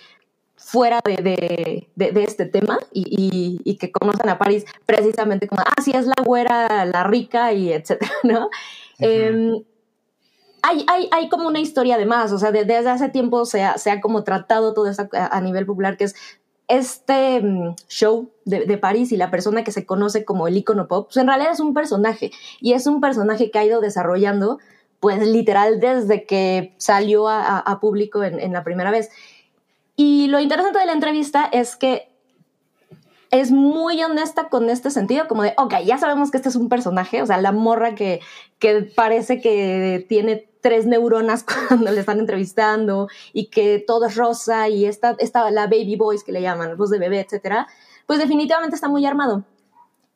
fuera 0.56 1.00
de, 1.04 1.16
de- 1.16 1.88
de- 1.96 2.12
de 2.12 2.24
este 2.24 2.46
tema 2.46 2.78
y, 2.92 3.02
y- 3.08 3.60
y 3.70 3.76
que 3.76 3.90
conocen 3.92 4.28
a 4.28 4.38
París 4.38 4.64
precisamente 4.86 5.46
como, 5.48 5.62
ah, 5.62 5.80
sí, 5.82 5.92
es 5.94 6.06
la 6.06 6.14
güera, 6.24 6.84
la 6.84 7.04
rica 7.04 7.52
y 7.52 7.72
etcétera, 7.72 8.10
¿no? 8.24 8.48
Em, 8.98 9.62
hay, 10.64 10.84
hay, 10.88 11.08
hay 11.10 11.28
como 11.28 11.48
una 11.48 11.58
historia 11.58 11.98
de 11.98 12.06
más, 12.06 12.30
o 12.32 12.38
sea, 12.38 12.52
de- 12.52 12.64
desde 12.64 12.90
hace 12.90 13.08
tiempo 13.08 13.44
se 13.44 13.62
ha, 13.64 13.78
se 13.78 13.90
ha 13.90 14.00
como 14.00 14.22
tratado 14.22 14.74
todo 14.74 14.86
esto 14.88 15.08
a, 15.12 15.36
a 15.36 15.40
nivel 15.40 15.66
popular, 15.66 15.96
que 15.96 16.04
es 16.04 16.14
este 16.72 17.40
mm, 17.42 17.74
show 17.88 18.30
de, 18.44 18.64
de 18.64 18.78
París 18.78 19.12
y 19.12 19.16
la 19.16 19.30
persona 19.30 19.62
que 19.62 19.72
se 19.72 19.84
conoce 19.84 20.24
como 20.24 20.48
el 20.48 20.56
icono 20.56 20.88
pop, 20.88 21.08
pues 21.08 21.18
en 21.18 21.26
realidad 21.26 21.52
es 21.52 21.60
un 21.60 21.74
personaje 21.74 22.30
y 22.60 22.72
es 22.72 22.86
un 22.86 23.00
personaje 23.00 23.50
que 23.50 23.58
ha 23.58 23.64
ido 23.64 23.80
desarrollando, 23.80 24.58
pues 24.98 25.26
literal 25.26 25.80
desde 25.80 26.24
que 26.24 26.74
salió 26.78 27.28
a, 27.28 27.78
público 27.80 28.22
en, 28.22 28.40
en 28.40 28.52
la 28.52 28.64
primera 28.64 28.90
vez. 28.90 29.10
Y 29.96 30.28
lo 30.28 30.40
interesante 30.40 30.78
de 30.78 30.86
la 30.86 30.92
entrevista 30.92 31.48
es 31.52 31.76
que 31.76 32.12
es 33.30 33.50
muy 33.50 34.02
honesta 34.02 34.48
con 34.48 34.68
este 34.68 34.90
sentido, 34.90 35.26
como 35.26 35.42
de, 35.42 35.54
ok, 35.56 35.74
ya 35.84 35.98
sabemos 35.98 36.30
que 36.30 36.36
este 36.36 36.50
es 36.50 36.56
un 36.56 36.68
personaje, 36.68 37.22
o 37.22 37.26
sea, 37.26 37.38
la 37.38 37.50
morra 37.50 37.94
que, 37.94 38.20
que 38.58 38.82
parece 38.82 39.40
que 39.40 40.04
tiene 40.08 40.51
tres 40.62 40.86
neuronas 40.86 41.44
cuando 41.68 41.90
le 41.92 42.00
están 42.00 42.18
entrevistando 42.18 43.08
y 43.34 43.46
que 43.46 43.84
todo 43.86 44.06
es 44.06 44.16
rosa 44.16 44.70
y 44.70 44.86
esta, 44.86 45.14
esta 45.18 45.50
la 45.50 45.66
baby 45.66 45.96
voice 45.96 46.24
que 46.24 46.32
le 46.32 46.40
llaman, 46.40 46.78
voz 46.78 46.88
de 46.88 46.98
bebé, 46.98 47.20
etcétera, 47.20 47.66
pues 48.06 48.18
definitivamente 48.18 48.74
está 48.74 48.88
muy 48.88 49.04
armado. 49.04 49.44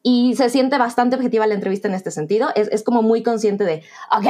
Y 0.02 0.36
se 0.36 0.48
siente 0.48 0.78
bastante 0.78 1.16
objetiva 1.16 1.46
la 1.48 1.54
entrevista 1.54 1.88
en 1.88 1.94
este 1.94 2.12
sentido. 2.12 2.50
Es, 2.54 2.68
es 2.68 2.84
como 2.84 3.02
muy 3.02 3.24
consciente 3.24 3.64
de, 3.64 3.82
ok, 4.16 4.26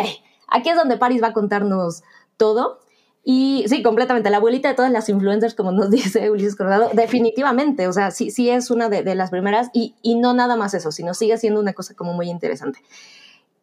aquí 0.49 0.71
es 0.71 0.77
donde 0.77 0.97
Paris 0.97 1.23
va 1.23 1.29
a 1.29 1.33
contarnos 1.35 2.03
todo. 2.39 2.81
Y 3.23 3.65
sí, 3.69 3.83
completamente. 3.83 4.31
La 4.31 4.39
abuelita 4.39 4.69
de 4.69 4.75
todas 4.75 4.91
las 4.91 5.09
influencers, 5.11 5.55
como 5.55 5.73
nos 5.73 5.91
dice 5.91 6.31
Ulises 6.31 6.57
Coronado, 6.57 6.89
definitivamente. 6.95 7.89
O 7.89 7.93
sea, 7.93 8.11
sí, 8.11 8.31
sí 8.31 8.49
es 8.49 8.71
una 8.71 8.89
de, 8.89 9.03
de 9.03 9.15
las 9.15 9.31
primeras. 9.31 9.69
Y, 9.75 9.97
y 10.01 10.15
no 10.15 10.33
nada 10.33 10.57
más 10.57 10.73
eso, 10.73 10.93
sino 10.93 11.13
sigue 11.13 11.37
siendo 11.37 11.61
una 11.61 11.75
cosa 11.75 11.95
como 11.95 12.15
muy 12.15 12.31
interesante. 12.31 12.79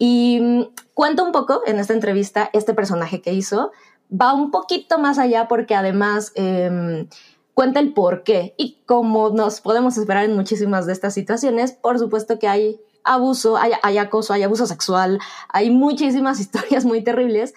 Y 0.06 0.42
mm, 0.42 0.64
cuenta 0.94 1.24
un 1.24 1.32
poco 1.32 1.62
en 1.66 1.80
esta 1.80 1.94
entrevista 1.94 2.50
este 2.52 2.74
personaje 2.74 3.22
que 3.22 3.32
hizo. 3.32 3.72
Va 4.12 4.34
un 4.34 4.52
poquito 4.52 5.00
más 5.00 5.18
allá 5.18 5.48
porque 5.48 5.76
además 5.76 6.34
em, 6.36 7.08
cuenta 7.54 7.80
el 7.80 7.94
por 7.94 8.24
qué. 8.24 8.54
Y 8.58 8.82
como 8.86 9.30
nos 9.30 9.62
podemos 9.62 9.98
esperar 9.98 10.26
en 10.26 10.36
muchísimas 10.36 10.86
de 10.88 10.92
estas 10.92 11.14
situaciones, 11.14 11.72
por 11.72 12.00
supuesto 12.00 12.38
que 12.38 12.50
hay 12.50 12.82
abuso, 13.06 13.56
hay, 13.56 13.72
hay 13.82 13.98
acoso, 13.98 14.34
hay 14.34 14.44
abuso 14.44 14.68
sexual, 14.68 15.20
hay 15.48 15.70
muchísimas 15.70 16.38
historias 16.42 16.84
muy 16.84 17.02
terribles 17.02 17.54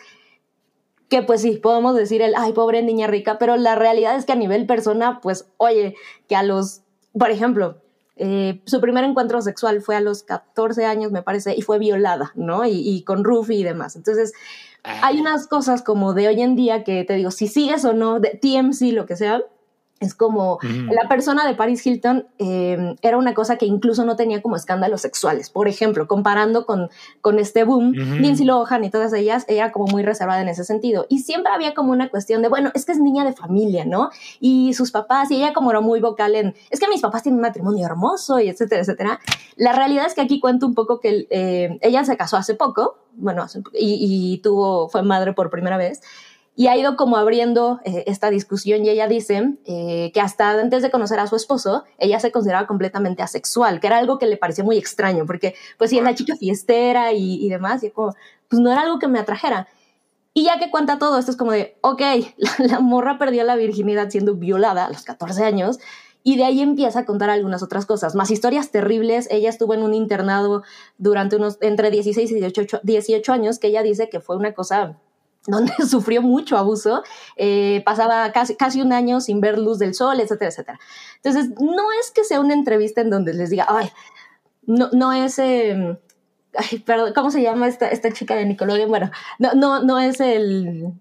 que 1.09 1.22
pues 1.22 1.42
sí, 1.42 1.57
podemos 1.57 1.97
decir 1.97 2.22
el, 2.22 2.34
ay, 2.36 2.53
pobre 2.53 2.80
niña 2.80 3.09
rica, 3.09 3.38
pero 3.38 3.57
la 3.57 3.74
realidad 3.74 4.14
es 4.14 4.24
que 4.24 4.32
a 4.32 4.36
nivel 4.36 4.66
persona, 4.66 5.20
pues, 5.20 5.49
oye, 5.57 5.97
que 6.28 6.36
a 6.36 6.44
los, 6.44 6.82
por 7.18 7.30
ejemplo, 7.32 7.78
eh, 8.17 8.62
su 8.64 8.81
primer 8.81 9.05
encuentro 9.05 9.41
sexual 9.43 9.83
fue 9.83 9.97
a 9.97 10.01
los 10.01 10.23
14 10.23 10.87
años, 10.87 11.12
me 11.12 11.23
parece, 11.23 11.55
y 11.55 11.62
fue 11.62 11.79
violada, 11.79 12.33
¿no? 12.35 12.64
Y, 12.64 12.73
y 12.73 13.03
con 13.05 13.25
Rufi 13.25 13.57
y 13.57 13.64
demás. 13.64 13.97
Entonces, 13.97 14.33
hay 14.83 15.21
unas 15.21 15.49
cosas 15.49 15.83
como 15.83 16.14
de 16.14 16.29
hoy 16.29 16.41
en 16.41 16.55
día 16.55 16.85
que 16.85 17.05
te 17.05 17.14
digo, 17.14 17.31
si 17.31 17.49
sigues 17.49 17.85
o 17.85 17.93
no, 17.93 18.21
de 18.21 18.39
TMC, 18.41 18.93
lo 18.93 19.05
que 19.05 19.17
sea, 19.17 19.43
es 19.99 20.14
como 20.14 20.59
la 20.90 21.09
persona 21.09 21.47
de 21.47 21.55
Paris 21.55 21.86
Hilton 21.86 22.26
eh, 22.38 22.97
era 23.01 23.16
una 23.16 23.32
cosa 23.32 23.57
que 23.57 23.64
incluso 23.64 24.05
no 24.05 24.14
tenía 24.14 24.42
como 24.42 24.57
escándalos 24.57 25.01
sexuales. 25.01 25.49
Por 25.49 25.68
ejemplo, 25.68 26.07
comparando 26.07 26.66
con, 26.66 26.90
con 27.22 27.38
este 27.38 27.64
boom, 27.64 27.92
Lindsay 27.92 28.44
Lohan 28.44 28.84
y 28.84 28.90
todas 28.90 29.14
ellas, 29.14 29.47
era 29.49 29.72
como 29.72 29.86
muy 29.86 30.03
reservada 30.03 30.42
en 30.42 30.49
ese 30.49 30.64
sentido. 30.64 31.07
Y 31.09 31.20
siempre 31.20 31.51
había 31.51 31.72
como 31.72 31.92
una 31.92 32.11
cuestión 32.11 32.42
de, 32.42 32.49
bueno, 32.49 32.70
es 32.74 32.84
que 32.84 32.92
es 32.92 32.99
niña 32.99 33.24
de 33.24 33.32
familia, 33.32 33.86
¿no? 33.86 34.11
Y 34.38 34.74
sus 34.74 34.90
papás, 34.90 35.30
y 35.30 35.36
ella 35.36 35.55
como 35.55 35.70
era 35.70 35.80
muy 35.80 36.01
vocal 36.01 36.34
en, 36.34 36.55
es 36.70 36.78
que 36.78 36.88
mis 36.88 37.01
papás 37.01 37.22
tienen 37.22 37.38
un 37.38 37.42
matrimonio 37.42 37.86
hermoso 37.86 38.38
y 38.38 38.49
etcétera, 38.49 38.82
etcétera. 38.82 39.20
La 39.57 39.72
realidad 39.72 40.05
es 40.07 40.14
que 40.14 40.20
aquí 40.20 40.40
cuento 40.40 40.66
un 40.66 40.74
poco 40.74 41.01
que 41.01 41.26
eh, 41.30 41.78
ella 41.80 42.05
se 42.05 42.18
casó 42.18 42.36
hace 42.36 42.55
poco, 42.55 42.99
bueno, 43.14 43.47
y, 43.72 44.34
y 44.34 44.38
tuvo, 44.42 44.90
fue 44.90 45.03
madre 45.03 45.32
por 45.32 45.49
primera 45.49 45.78
vez 45.78 46.03
y 46.59 46.69
ha 46.69 46.77
ido 46.77 46.97
como 46.97 47.19
abriendo 47.19 47.81
eh, 47.85 48.05
esta 48.07 48.31
discusión 48.31 48.85
y 48.85 48.89
ella 48.89 49.07
dice 49.07 49.57
eh, 49.67 50.11
que 50.15 50.21
hasta 50.23 50.51
antes 50.51 50.83
de 50.83 50.91
conocer 50.91 51.21
a 51.21 51.27
su 51.27 51.37
esposo, 51.37 51.85
ella 51.99 52.19
se 52.19 52.33
consideraba 52.33 52.67
completamente 52.67 53.23
asexual, 53.23 53.79
que 53.79 53.87
era 53.87 53.99
algo 53.99 54.19
que 54.19 54.27
le 54.27 54.39
parecía 54.39 54.65
muy 54.65 54.79
extraño, 54.79 55.27
porque 55.27 55.55
pues 55.77 55.91
sí, 55.91 55.99
es 55.99 56.05
la 56.05 56.15
chica 56.15 56.35
fiestera 56.35 57.13
y, 57.13 57.45
y 57.45 57.51
demás, 57.51 57.85
y 57.85 57.91
como, 57.91 58.17
pues 58.49 58.61
no 58.61 58.73
era 58.73 58.81
algo 58.81 58.99
que 58.99 59.07
me 59.07 59.19
atrajera. 59.19 59.69
Y 60.33 60.45
ya 60.45 60.59
que 60.59 60.71
cuenta 60.71 60.99
todo 60.99 61.19
esto 61.19 61.31
es 61.31 61.37
como 61.37 61.53
de, 61.53 61.77
ok, 61.83 62.01
la, 62.39 62.51
la 62.59 62.81
morra 62.81 63.19
perdió 63.19 63.45
la 63.45 63.57
virginidad 63.57 64.09
siendo 64.09 64.35
violada 64.35 64.87
a 64.87 64.89
los 64.89 65.03
14 65.03 65.45
años, 65.45 65.79
y 66.23 66.37
de 66.37 66.45
ahí 66.45 66.61
empieza 66.61 67.01
a 67.01 67.05
contar 67.05 67.31
algunas 67.31 67.63
otras 67.63 67.87
cosas, 67.87 68.17
más 68.17 68.33
historias 68.33 68.73
terribles. 68.73 69.29
Ella 69.31 69.49
estuvo 69.49 69.75
en 69.75 69.85
un 69.85 69.95
internado 69.95 70.65
durante 70.99 71.37
unos 71.37 71.57
entre 71.61 71.93
16 71.93 72.29
y 72.33 72.35
18, 72.35 72.81
18 72.83 73.33
años, 73.33 73.61
que 73.61 73.69
ella 73.69 73.85
dice 73.85 74.09
que 74.09 74.19
fue 74.19 74.37
una 74.37 74.53
cosa 74.53 74.97
donde 75.51 75.72
sufrió 75.88 76.22
mucho 76.22 76.57
abuso, 76.57 77.03
eh, 77.36 77.82
pasaba 77.84 78.32
casi, 78.32 78.57
casi 78.57 78.82
un 78.82 78.92
año 78.92 79.20
sin 79.20 79.40
ver 79.40 79.59
luz 79.59 79.78
del 79.78 79.94
sol, 79.94 80.20
etcétera, 80.20 80.51
etcétera. 80.51 80.78
Entonces, 81.22 81.51
no 81.61 81.92
es 82.01 82.11
que 82.11 82.24
sea 82.24 82.40
una 82.40 82.55
entrevista 82.55 83.01
en 83.01 83.11
donde 83.11 83.34
les 83.34 83.51
diga, 83.51 83.66
ay, 83.68 83.90
no, 84.66 84.90
no 84.92 85.12
es, 85.12 85.38
eh, 85.38 85.99
ay, 86.55 86.78
perdón, 86.80 87.12
¿cómo 87.14 87.30
se 87.30 87.42
llama 87.42 87.68
esta, 87.68 87.88
esta 87.88 88.12
chica 88.12 88.34
de 88.34 88.47
Nickelodeon? 88.47 88.88
Bueno, 88.88 89.11
no, 89.38 89.55
no, 89.55 89.82
no 89.82 89.99
es 89.99 90.20
el... 90.20 90.92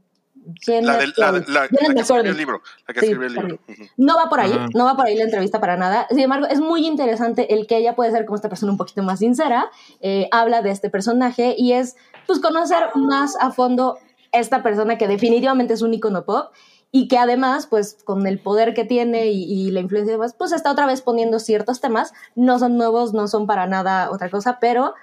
La, 0.67 0.97
del, 0.97 1.11
la, 1.17 1.31
la, 1.31 1.43
la, 1.47 1.67
que 1.67 2.01
escribió 2.01 2.29
el 2.29 2.37
libro. 2.37 2.61
La 2.87 2.93
que 2.93 2.99
Sí, 2.99 3.05
escribió 3.07 3.27
el 3.27 3.33
libro. 3.33 3.59
No 3.97 4.15
va 4.15 4.29
por 4.29 4.39
ahí, 4.39 4.51
Ajá. 4.53 4.67
no 4.75 4.85
va 4.85 4.95
por 4.95 5.07
ahí 5.07 5.17
la 5.17 5.23
entrevista 5.23 5.59
para 5.59 5.75
nada. 5.75 6.05
Sin 6.11 6.19
embargo, 6.19 6.45
es 6.45 6.59
muy 6.59 6.85
interesante 6.85 7.51
el 7.51 7.65
que 7.65 7.77
ella 7.77 7.95
puede 7.95 8.11
ser 8.11 8.25
como 8.25 8.35
esta 8.35 8.47
persona 8.47 8.71
un 8.71 8.77
poquito 8.77 9.01
más 9.01 9.17
sincera, 9.17 9.71
eh, 10.01 10.27
habla 10.31 10.61
de 10.61 10.69
este 10.69 10.91
personaje 10.91 11.55
y 11.57 11.71
es 11.71 11.95
pues 12.27 12.37
conocer 12.39 12.89
más 12.93 13.35
a 13.39 13.49
fondo 13.49 13.97
esta 14.39 14.63
persona 14.63 14.97
que 14.97 15.07
definitivamente 15.07 15.73
es 15.73 15.81
un 15.81 15.93
icono 15.93 16.25
pop 16.25 16.53
y 16.91 17.07
que 17.07 17.17
además, 17.17 17.67
pues 17.67 17.97
con 18.03 18.25
el 18.27 18.39
poder 18.39 18.73
que 18.73 18.85
tiene 18.85 19.27
y, 19.27 19.43
y 19.43 19.71
la 19.71 19.81
influencia 19.81 20.11
y 20.11 20.15
demás, 20.15 20.35
pues 20.37 20.51
está 20.51 20.71
otra 20.71 20.85
vez 20.85 21.01
poniendo 21.01 21.39
ciertos 21.39 21.81
temas, 21.81 22.13
no 22.35 22.57
son 22.59 22.77
nuevos, 22.77 23.13
no 23.13 23.27
son 23.27 23.47
para 23.47 23.67
nada 23.67 24.11
otra 24.11 24.29
cosa, 24.29 24.59
pero 24.59 24.93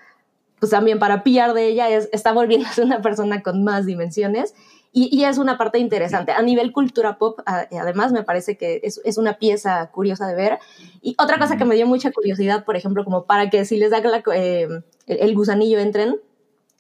pues 0.59 0.71
también 0.71 1.01
para 1.01 1.25
pillar 1.25 1.55
de 1.55 1.67
ella 1.67 1.89
es, 1.89 2.09
está 2.13 2.33
volviéndose 2.33 2.83
una 2.83 3.03
persona 3.03 3.43
con 3.43 3.65
más 3.65 3.85
dimensiones 3.85 4.55
y, 4.93 5.09
y 5.11 5.25
es 5.25 5.39
una 5.39 5.59
parte 5.59 5.79
interesante. 5.79 6.33
A 6.33 6.41
nivel 6.43 6.71
cultura 6.71 7.19
pop, 7.19 7.41
además, 7.47 8.13
me 8.13 8.23
parece 8.23 8.57
que 8.57 8.81
es, 8.85 9.01
es 9.05 9.19
una 9.19 9.39
pieza 9.39 9.91
curiosa 9.91 10.29
de 10.29 10.35
ver. 10.35 10.59
Y 11.01 11.17
otra 11.19 11.39
cosa 11.39 11.57
que 11.57 11.65
me 11.65 11.75
dio 11.75 11.87
mucha 11.87 12.13
curiosidad, 12.13 12.65
por 12.65 12.77
ejemplo, 12.77 13.03
como 13.05 13.25
para 13.25 13.51
que 13.51 13.65
si 13.65 13.77
les 13.77 13.91
da 13.91 14.01
la, 14.01 14.23
eh, 14.35 14.69
el, 15.07 15.19
el 15.19 15.35
gusanillo 15.35 15.79
entren, 15.79 16.21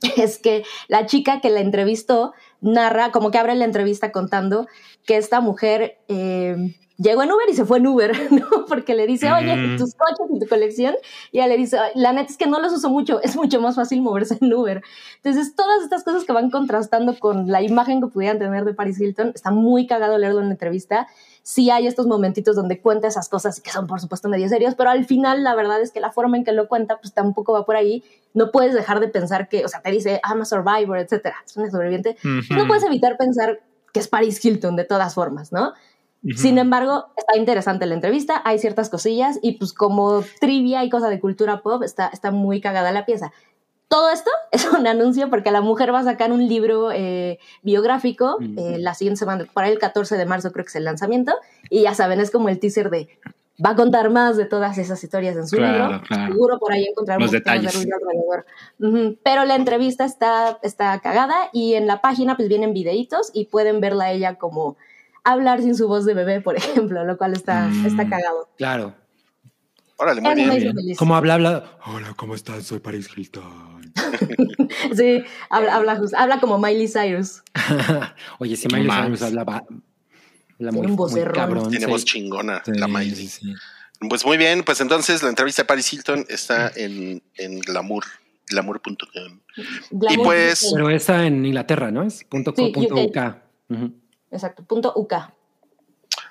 es 0.16 0.38
que 0.38 0.64
la 0.88 1.06
chica 1.06 1.40
que 1.40 1.50
la 1.50 1.60
entrevistó 1.60 2.32
narra, 2.60 3.10
como 3.12 3.30
que 3.30 3.38
abre 3.38 3.54
la 3.54 3.64
entrevista 3.64 4.12
contando 4.12 4.66
que 5.06 5.16
esta 5.16 5.40
mujer 5.40 5.98
eh, 6.08 6.56
llegó 6.98 7.22
en 7.24 7.32
Uber 7.32 7.48
y 7.50 7.54
se 7.54 7.64
fue 7.64 7.78
en 7.78 7.86
Uber, 7.88 8.12
¿no? 8.30 8.66
Porque 8.68 8.94
le 8.94 9.06
dice, 9.06 9.32
oye, 9.32 9.56
Mm. 9.56 9.78
tus 9.78 9.94
coches 9.94 10.26
y 10.34 10.38
tu 10.38 10.46
colección. 10.46 10.94
Y 11.32 11.38
ella 11.38 11.48
le 11.48 11.56
dice, 11.56 11.76
"Ay, 11.78 11.90
la 11.96 12.12
neta 12.12 12.30
es 12.30 12.36
que 12.38 12.46
no 12.46 12.60
los 12.60 12.72
uso 12.72 12.88
mucho, 12.90 13.20
es 13.22 13.34
mucho 13.36 13.60
más 13.60 13.74
fácil 13.74 14.00
moverse 14.02 14.38
en 14.40 14.52
Uber. 14.54 14.82
Entonces, 15.16 15.56
todas 15.56 15.82
estas 15.82 16.04
cosas 16.04 16.24
que 16.24 16.32
van 16.32 16.50
contrastando 16.50 17.18
con 17.18 17.48
la 17.48 17.62
imagen 17.62 18.00
que 18.00 18.06
pudieran 18.08 18.38
tener 18.38 18.64
de 18.64 18.74
Paris 18.74 19.00
Hilton, 19.00 19.32
está 19.34 19.50
muy 19.50 19.86
cagado 19.86 20.16
leerlo 20.18 20.40
en 20.40 20.46
la 20.46 20.52
entrevista. 20.52 21.08
Sí 21.42 21.70
hay 21.70 21.86
estos 21.86 22.06
momentitos 22.06 22.54
donde 22.54 22.80
cuenta 22.80 23.08
esas 23.08 23.28
cosas 23.28 23.60
que 23.60 23.70
son, 23.70 23.86
por 23.86 24.00
supuesto, 24.00 24.28
medio 24.28 24.48
serios, 24.48 24.74
pero 24.74 24.90
al 24.90 25.04
final 25.04 25.42
la 25.42 25.54
verdad 25.54 25.80
es 25.80 25.90
que 25.90 26.00
la 26.00 26.12
forma 26.12 26.36
en 26.36 26.44
que 26.44 26.52
lo 26.52 26.68
cuenta, 26.68 26.98
pues 26.98 27.12
tampoco 27.12 27.52
va 27.52 27.64
por 27.64 27.76
ahí. 27.76 28.04
No 28.34 28.50
puedes 28.52 28.74
dejar 28.74 29.00
de 29.00 29.08
pensar 29.08 29.48
que, 29.48 29.64
o 29.64 29.68
sea, 29.68 29.80
te 29.80 29.90
dice, 29.90 30.20
I'm 30.28 30.40
a 30.40 30.44
survivor, 30.44 30.98
etcétera, 30.98 31.36
es 31.44 31.56
una 31.56 31.70
sobreviviente. 31.70 32.16
Ujú. 32.24 32.54
No 32.54 32.66
puedes 32.66 32.84
evitar 32.84 33.16
pensar 33.16 33.60
que 33.92 34.00
es 34.00 34.08
Paris 34.08 34.44
Hilton 34.44 34.76
de 34.76 34.84
todas 34.84 35.14
formas, 35.14 35.52
¿no? 35.52 35.72
Sin 36.36 36.58
embargo, 36.58 37.06
está 37.16 37.36
interesante 37.36 37.84
la 37.84 37.94
entrevista, 37.94 38.42
hay 38.44 38.60
ciertas 38.60 38.88
cosillas 38.88 39.40
y 39.42 39.58
pues 39.58 39.72
como 39.72 40.22
trivia 40.40 40.84
y 40.84 40.88
cosa 40.88 41.08
de 41.08 41.18
cultura 41.18 41.62
pop 41.62 41.82
está, 41.82 42.06
está 42.08 42.30
muy 42.30 42.60
cagada 42.60 42.92
la 42.92 43.04
pieza. 43.04 43.32
Todo 43.92 44.08
esto 44.10 44.30
es 44.50 44.64
un 44.72 44.86
anuncio 44.86 45.28
porque 45.28 45.50
la 45.50 45.60
mujer 45.60 45.92
va 45.92 45.98
a 46.00 46.04
sacar 46.04 46.32
un 46.32 46.48
libro 46.48 46.90
eh, 46.92 47.38
biográfico 47.62 48.38
Mm. 48.40 48.58
eh, 48.58 48.78
la 48.78 48.94
siguiente 48.94 49.18
semana, 49.18 49.44
para 49.52 49.68
el 49.68 49.78
14 49.78 50.16
de 50.16 50.24
marzo 50.24 50.50
creo 50.50 50.64
que 50.64 50.70
es 50.70 50.76
el 50.76 50.84
lanzamiento 50.84 51.34
y 51.68 51.82
ya 51.82 51.94
saben, 51.94 52.18
es 52.20 52.30
como 52.30 52.48
el 52.48 52.58
teaser 52.58 52.88
de 52.88 53.08
va 53.64 53.70
a 53.70 53.76
contar 53.76 54.08
más 54.10 54.38
de 54.38 54.46
todas 54.46 54.78
esas 54.78 55.04
historias 55.04 55.36
en 55.36 55.46
su 55.46 55.56
Claro, 55.56 55.84
libro. 55.88 56.02
claro. 56.08 56.32
Seguro 56.32 56.58
por 56.58 56.72
ahí 56.72 56.84
encontrar 56.86 57.20
Los 57.20 57.30
de 57.32 57.38
detalles. 57.38 57.76
alrededor. 57.76 58.46
Pero 59.22 59.44
la 59.44 59.54
entrevista 59.56 60.04
está, 60.06 60.58
está 60.62 60.98
cagada 61.00 61.36
y 61.52 61.74
en 61.74 61.86
la 61.86 62.00
página 62.00 62.34
pues 62.36 62.48
vienen 62.48 62.72
videitos 62.72 63.30
y 63.34 63.44
pueden 63.44 63.80
verla 63.80 64.04
a 64.06 64.12
ella 64.12 64.36
como 64.36 64.76
hablar 65.22 65.60
sin 65.60 65.76
su 65.76 65.86
voz 65.86 66.04
de 66.06 66.14
bebé, 66.14 66.40
por 66.40 66.56
ejemplo, 66.90 67.04
lo 67.04 67.16
cual 67.18 67.34
está, 67.34 67.68
Mm. 67.68 67.86
está 67.86 68.08
cagado. 68.08 68.48
Claro. 68.56 68.94
Órale, 69.98 70.20
muy 70.22 70.34
bien. 70.34 70.96
Como 70.96 71.14
habla, 71.14 71.34
habla. 71.34 71.64
Hola, 71.86 72.14
¿cómo 72.16 72.34
estás? 72.34 72.64
Soy 72.64 72.80
Paris 72.80 73.08
Hilton. 73.14 73.71
Sí, 74.96 75.24
habla, 75.50 75.76
habla, 75.76 76.00
habla 76.16 76.40
como 76.40 76.58
Miley 76.58 76.88
Cyrus. 76.88 77.42
Oye, 78.38 78.56
si 78.56 78.68
Miley. 78.68 78.90
Cyrus 78.90 79.22
hablaba. 79.22 79.56
habla 79.56 79.82
Tiene 80.58 80.72
muy, 80.72 80.86
un 80.86 80.92
muy 80.96 81.32
cabrón. 81.32 81.70
Tiene 81.70 81.86
sí. 81.86 81.90
voz 81.90 82.04
chingona, 82.04 82.62
Sí, 82.64 82.72
la 82.74 82.88
Miley. 82.88 83.14
sí, 83.14 83.28
sí. 83.28 83.54
Pues 84.08 84.24
muy 84.24 84.36
bien, 84.36 84.64
pues 84.64 84.80
entonces 84.80 85.22
la 85.22 85.28
entrevista 85.28 85.62
de 85.62 85.66
Paris 85.66 85.92
Hilton 85.92 86.26
está 86.28 86.72
en, 86.74 87.22
en 87.36 87.60
Glamour, 87.60 88.04
glamour.com. 88.48 89.40
Glamour 89.90 90.24
pues-. 90.24 90.70
Pero 90.74 90.90
está 90.90 91.24
en 91.24 91.46
Inglaterra, 91.46 91.90
¿no? 91.90 92.02
Es 92.02 92.24
punto 92.24 92.52
co, 92.52 92.72
punto 92.72 92.96
UK. 92.96 93.16
Exacto, 94.30 94.64
punto 94.64 94.92
UK. 94.96 95.14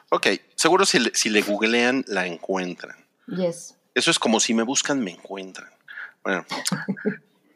Ok, 0.09 0.28
seguro 0.55 0.86
si 0.86 0.99
le, 0.99 1.12
si 1.14 1.30
le 1.30 1.41
googlean 1.41 2.03
la 2.07 2.28
encuentran. 2.28 2.97
Yes. 3.28 3.78
Eso 3.95 4.12
es 4.12 4.20
como 4.20 4.41
si 4.41 4.53
me 4.53 4.64
buscan, 4.64 5.01
me 5.01 5.12
encuentran. 5.12 5.70
Bueno, 6.24 6.45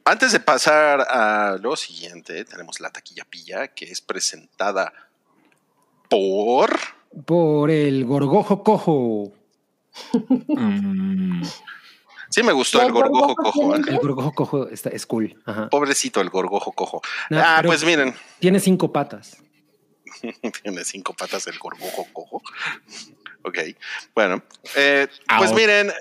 antes 0.06 0.32
de 0.32 0.40
pasar 0.40 1.02
a 1.02 1.58
lo 1.60 1.76
siguiente, 1.76 2.46
tenemos 2.46 2.80
la 2.80 2.92
taquilla 2.92 3.26
pilla 3.26 3.70
que 3.70 3.86
es 3.86 4.02
presentada 4.02 4.94
por. 6.10 6.80
Por 7.26 7.72
el 7.72 8.06
gorgojo 8.06 8.64
cojo. 8.64 9.34
Mm. 10.48 11.44
Sí, 12.30 12.44
me 12.44 12.52
gustó 12.52 12.82
el 12.82 12.88
¿El 12.88 12.94
gorgojo 12.94 13.28
gorgojo 13.28 13.44
cojo. 13.62 13.76
¿eh? 13.76 13.82
El 13.88 13.98
gorgojo 14.00 14.32
cojo 14.34 14.68
está, 14.68 14.90
es 14.90 15.06
cool. 15.06 15.42
Ajá. 15.46 15.70
Pobrecito 15.70 16.22
el 16.22 16.30
gorgojo 16.30 16.72
cojo. 16.74 17.02
No, 17.30 17.40
ah, 17.40 17.62
pues 17.66 17.84
miren, 17.84 18.14
Tiene 18.40 18.60
cinco 18.60 18.92
patas. 18.92 19.38
tiene 20.64 20.84
cinco 20.84 21.14
patas 21.14 21.48
el 21.48 21.58
gorgojo 21.58 22.08
cojo. 22.14 22.42
Ok, 23.44 23.60
bueno, 24.14 24.44
eh, 24.76 25.08
pues 25.38 25.54
miren, 25.54 25.92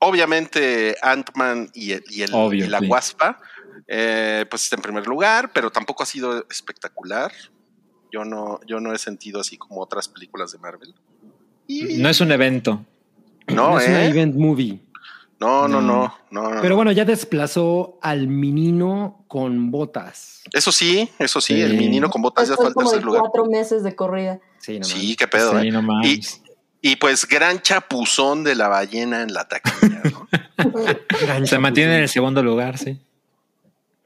obviamente 0.00 0.96
Ant-Man 1.02 1.70
y, 1.74 1.92
el- 1.92 2.04
y 2.08 2.22
el- 2.22 2.30
Obvio, 2.34 2.64
y 2.64 2.68
la 2.68 2.78
sí. 2.80 2.86
Guaspa, 2.86 3.40
eh, 3.86 4.44
pues 4.48 4.64
está 4.64 4.76
en 4.76 4.82
primer 4.82 5.06
lugar, 5.06 5.50
pero 5.52 5.70
tampoco 5.70 6.02
ha 6.02 6.06
sido 6.06 6.46
espectacular. 6.50 7.32
Yo 8.12 8.24
no, 8.24 8.60
yo 8.66 8.80
no 8.80 8.92
he 8.94 8.98
sentido 8.98 9.40
así 9.40 9.56
como 9.58 9.80
otras 9.80 10.08
películas 10.08 10.52
de 10.52 10.58
Marvel. 10.58 10.94
Y 11.66 11.98
No 11.98 12.08
es 12.08 12.20
un 12.20 12.32
evento. 12.32 12.84
no, 13.48 13.78
es 13.78 13.88
una 13.88 14.04
¿eh? 14.04 14.08
event 14.08 14.34
movie. 14.36 14.80
No, 15.40 15.68
no, 15.68 15.80
no, 15.80 16.14
No. 16.30 16.42
no. 16.48 16.54
no. 16.54 16.62
Pero 16.62 16.74
bueno, 16.74 16.90
ya 16.90 17.04
desplazó 17.04 17.98
al 18.02 18.26
menino 18.28 19.24
con 19.28 19.70
botas. 19.70 20.42
Eso 20.52 20.72
sí, 20.72 21.08
eso 21.18 21.40
sí, 21.40 21.60
el 21.60 21.76
menino 21.76 22.10
con 22.10 22.22
botas 22.22 22.48
ya 22.48 22.56
fue 22.56 22.64
Después 22.66 22.74
como 22.84 22.90
de 22.90 22.96
tercer 22.96 23.06
lugar. 23.06 23.20
cuatro 23.20 23.44
meses 23.46 23.82
de 23.84 23.94
corrida. 23.94 24.40
Sí, 24.58 24.78
no 24.80 24.84
Sí, 24.84 25.14
qué 25.14 25.28
pedo, 25.28 25.60
Sí, 25.60 25.68
¿eh? 25.68 25.70
no. 25.70 25.82
Y 26.80 26.96
pues 26.96 27.26
gran 27.26 27.60
chapuzón 27.60 28.44
de 28.44 28.54
la 28.54 28.68
ballena 28.68 29.22
en 29.22 29.32
la 29.32 29.48
taquilla, 29.48 30.02
¿no? 30.04 31.46
Se 31.46 31.58
mantiene 31.58 31.96
en 31.96 32.02
el 32.02 32.08
segundo 32.08 32.42
lugar, 32.42 32.78
sí. 32.78 33.00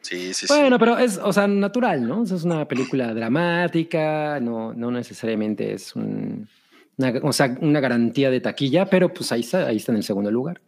Sí, 0.01 0.35
sí, 0.35 0.47
sí. 0.47 0.53
Bueno, 0.53 0.79
pero 0.79 0.99
es, 0.99 1.19
o 1.23 1.33
sea, 1.33 1.47
natural, 1.47 2.07
¿no? 2.07 2.25
Es 2.25 2.31
una 2.45 2.67
película 2.67 3.15
dramática, 3.15 4.41
no, 4.41 4.73
no 4.75 4.91
necesariamente 4.91 5.75
es 5.75 5.95
un- 5.95 6.49
una, 6.97 7.13
o 7.23 7.33
sea, 7.33 7.57
una 7.61 7.81
garantía 7.81 8.31
de 8.31 8.41
taquilla, 8.41 8.87
pero 8.87 9.13
pues 9.15 9.31
ahí 9.33 9.41
está, 9.41 9.67
ahí 9.67 9.77
está 9.77 9.93
en 9.93 9.99
el 9.99 10.05
segundo 10.05 10.31
lugar. 10.31 10.61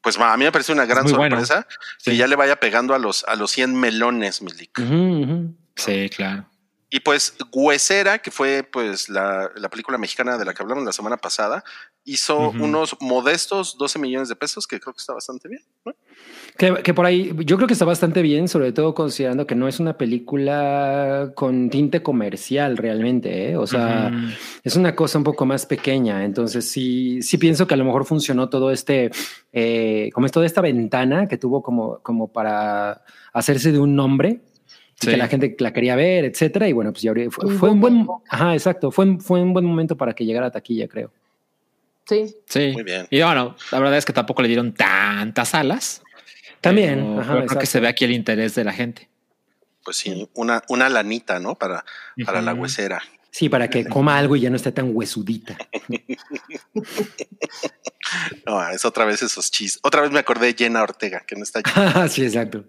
Pues 0.00 0.18
a 0.18 0.36
mí 0.36 0.44
me 0.44 0.52
parece 0.52 0.72
una 0.72 0.86
gran 0.86 1.04
muy 1.04 1.12
bueno. 1.12 1.36
sorpresa 1.36 1.66
que 2.02 2.16
ya 2.16 2.26
le 2.26 2.36
vaya 2.36 2.56
pegando 2.56 2.94
a 2.94 2.98
los, 2.98 3.22
a 3.24 3.34
los 3.36 3.50
100 3.50 3.74
melones, 3.78 4.40
Milik. 4.40 4.80
Sí, 5.76 6.08
claro. 6.08 6.46
Y 6.90 7.00
pues 7.00 7.36
Huesera, 7.52 8.18
que 8.18 8.32
fue 8.32 8.64
pues 8.64 9.08
la, 9.08 9.48
la 9.54 9.68
película 9.68 9.96
mexicana 9.96 10.36
de 10.36 10.44
la 10.44 10.52
que 10.52 10.62
hablamos 10.62 10.84
la 10.84 10.92
semana 10.92 11.16
pasada, 11.16 11.62
hizo 12.04 12.50
unos 12.50 12.96
modestos 13.00 13.76
12 13.78 13.98
millones 13.98 14.28
de 14.28 14.34
pesos, 14.34 14.66
que 14.66 14.80
creo 14.80 14.92
que 14.92 14.98
está 14.98 15.12
bastante 15.12 15.48
bien. 15.48 15.62
¿no? 15.84 15.94
Que, 16.56 16.82
que 16.82 16.92
por 16.92 17.06
ahí, 17.06 17.32
yo 17.44 17.56
creo 17.56 17.68
que 17.68 17.74
está 17.74 17.84
bastante 17.84 18.22
bien, 18.22 18.48
sobre 18.48 18.72
todo 18.72 18.94
considerando 18.94 19.46
que 19.46 19.54
no 19.54 19.68
es 19.68 19.78
una 19.78 19.96
película 19.96 21.32
con 21.36 21.70
tinte 21.70 22.02
comercial 22.02 22.76
realmente, 22.76 23.50
¿eh? 23.50 23.56
O 23.56 23.66
sea, 23.66 24.10
es 24.64 24.76
una 24.76 24.96
cosa 24.96 25.18
un 25.18 25.24
poco 25.24 25.46
más 25.46 25.66
pequeña. 25.66 26.24
Entonces, 26.24 26.68
sí, 26.68 27.22
sí 27.22 27.38
pienso 27.38 27.66
que 27.66 27.74
a 27.74 27.76
lo 27.76 27.84
mejor 27.84 28.04
funcionó 28.04 28.48
todo 28.48 28.70
este, 28.70 29.10
eh, 29.52 30.10
como 30.12 30.26
es 30.26 30.32
toda 30.32 30.46
esta 30.46 30.60
ventana 30.60 31.28
que 31.28 31.38
tuvo 31.38 31.62
como, 31.62 32.00
como 32.00 32.32
para 32.32 33.04
hacerse 33.32 33.72
de 33.72 33.78
un 33.78 33.94
nombre. 33.94 34.40
Sí. 35.00 35.10
Que 35.12 35.16
la 35.16 35.28
gente 35.28 35.56
la 35.58 35.72
quería 35.72 35.96
ver, 35.96 36.24
etcétera. 36.26 36.68
Y 36.68 36.72
bueno, 36.72 36.92
pues 36.92 37.02
ya 37.02 37.12
fue, 37.30 37.46
Un 37.46 37.58
fue 37.58 37.70
un 37.70 37.80
buen, 37.80 37.94
momento. 37.94 38.22
ajá, 38.28 38.52
exacto. 38.54 38.90
Fue, 38.90 39.06
un- 39.06 39.20
fue 39.20 39.40
un 39.42 39.52
buen 39.54 39.64
momento 39.64 39.96
para 39.96 40.12
que 40.12 40.24
llegara 40.26 40.48
a 40.48 40.50
taquilla, 40.50 40.86
creo. 40.88 41.10
Sí. 42.06 42.36
Sí. 42.46 42.70
Muy 42.72 42.82
bien. 42.82 43.06
Y 43.10 43.22
bueno, 43.22 43.56
la 43.72 43.78
verdad 43.78 43.96
es 43.96 44.04
que 44.04 44.12
tampoco 44.12 44.42
le 44.42 44.48
dieron 44.48 44.74
tantas 44.74 45.54
alas. 45.54 46.02
También, 46.60 46.96
pero- 46.98 47.20
ajá, 47.20 47.32
pero 47.34 47.46
creo 47.46 47.60
que 47.60 47.66
se 47.66 47.80
ve 47.80 47.88
aquí 47.88 48.04
el 48.04 48.12
interés 48.12 48.54
de 48.54 48.64
la 48.64 48.72
gente. 48.72 49.08
Pues 49.82 49.96
sí, 49.96 50.28
una, 50.34 50.62
una 50.68 50.88
lanita, 50.90 51.38
¿no? 51.40 51.54
Para, 51.54 51.84
para 52.26 52.42
la 52.42 52.52
huesera. 52.52 53.00
Sí, 53.30 53.48
para 53.48 53.70
que 53.70 53.84
coma 53.88 54.18
algo 54.18 54.36
y 54.36 54.40
ya 54.40 54.50
no 54.50 54.56
esté 54.56 54.70
tan 54.72 54.94
huesudita. 54.94 55.56
No, 58.46 58.68
es 58.70 58.84
otra 58.84 59.04
vez 59.04 59.22
esos 59.22 59.50
chistes. 59.50 59.78
Otra 59.84 60.00
vez 60.02 60.10
me 60.10 60.18
acordé 60.18 60.46
de 60.46 60.54
Jenna 60.54 60.82
Ortega, 60.82 61.22
que 61.26 61.36
no 61.36 61.42
está 61.44 61.60
sí, 62.08 62.24
exacto. 62.24 62.64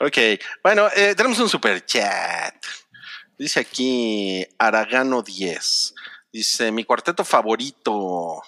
Ok, 0.00 0.18
bueno, 0.62 0.88
eh, 0.94 1.14
tenemos 1.16 1.38
un 1.40 1.48
super 1.48 1.84
chat. 1.84 2.54
Dice 3.38 3.60
aquí 3.60 4.46
Aragano 4.58 5.22
10. 5.22 5.94
Dice, 6.32 6.72
mi 6.72 6.84
cuarteto 6.84 7.24
favorito. 7.24 8.42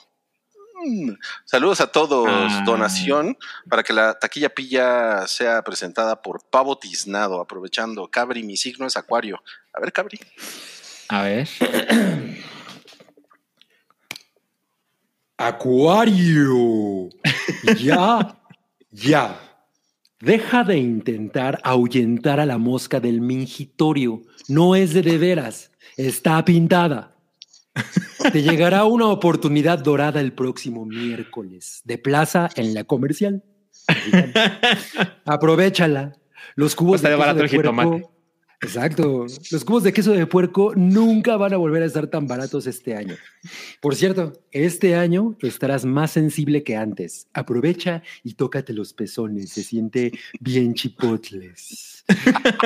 Mm, 0.84 1.12
Saludos 1.44 1.80
a 1.80 1.86
todos. 1.86 2.28
Ah. 2.28 2.62
Donación 2.64 3.36
para 3.68 3.82
que 3.82 3.92
la 3.92 4.18
taquilla 4.18 4.48
pilla 4.48 5.26
sea 5.26 5.62
presentada 5.62 6.20
por 6.22 6.44
Pavo 6.48 6.78
Tiznado. 6.78 7.40
Aprovechando, 7.40 8.08
Cabri, 8.08 8.42
mi 8.42 8.56
signo 8.56 8.86
es 8.86 8.96
Acuario. 8.96 9.42
A 9.72 9.80
ver, 9.80 9.92
Cabri. 9.92 10.20
A 11.08 11.22
ver. 11.22 11.48
Acuario. 15.36 17.08
Ya, 17.78 18.36
ya. 18.90 19.45
Deja 20.20 20.64
de 20.64 20.78
intentar 20.78 21.60
ahuyentar 21.62 22.40
a 22.40 22.46
la 22.46 22.56
mosca 22.56 23.00
del 23.00 23.20
mingitorio. 23.20 24.22
No 24.48 24.74
es 24.74 24.94
de 24.94 25.02
de 25.02 25.18
veras. 25.18 25.70
Está 25.96 26.42
pintada. 26.44 27.16
Te 28.32 28.42
llegará 28.42 28.84
una 28.84 29.08
oportunidad 29.08 29.78
dorada 29.78 30.20
el 30.20 30.32
próximo 30.32 30.86
miércoles 30.86 31.82
de 31.84 31.98
plaza 31.98 32.48
en 32.56 32.72
la 32.72 32.84
comercial. 32.84 33.44
Aprovechala. 35.26 36.14
Los 36.54 36.74
cubos 36.74 37.02
de 37.02 37.14
barato 37.14 37.38
de 37.38 37.44
el 37.44 37.50
jitomate. 37.50 38.06
Exacto. 38.60 39.26
Los 39.50 39.64
cubos 39.64 39.82
de 39.82 39.92
queso 39.92 40.12
de 40.12 40.26
puerco 40.26 40.72
nunca 40.74 41.36
van 41.36 41.52
a 41.52 41.56
volver 41.56 41.82
a 41.82 41.86
estar 41.86 42.06
tan 42.06 42.26
baratos 42.26 42.66
este 42.66 42.96
año. 42.96 43.14
Por 43.80 43.94
cierto, 43.94 44.32
este 44.50 44.96
año 44.96 45.36
estarás 45.42 45.84
más 45.84 46.12
sensible 46.12 46.62
que 46.62 46.76
antes. 46.76 47.28
Aprovecha 47.34 48.02
y 48.24 48.34
tócate 48.34 48.72
los 48.72 48.92
pezones. 48.92 49.50
Se 49.50 49.62
siente 49.62 50.12
bien 50.40 50.74
chipotles. 50.74 52.04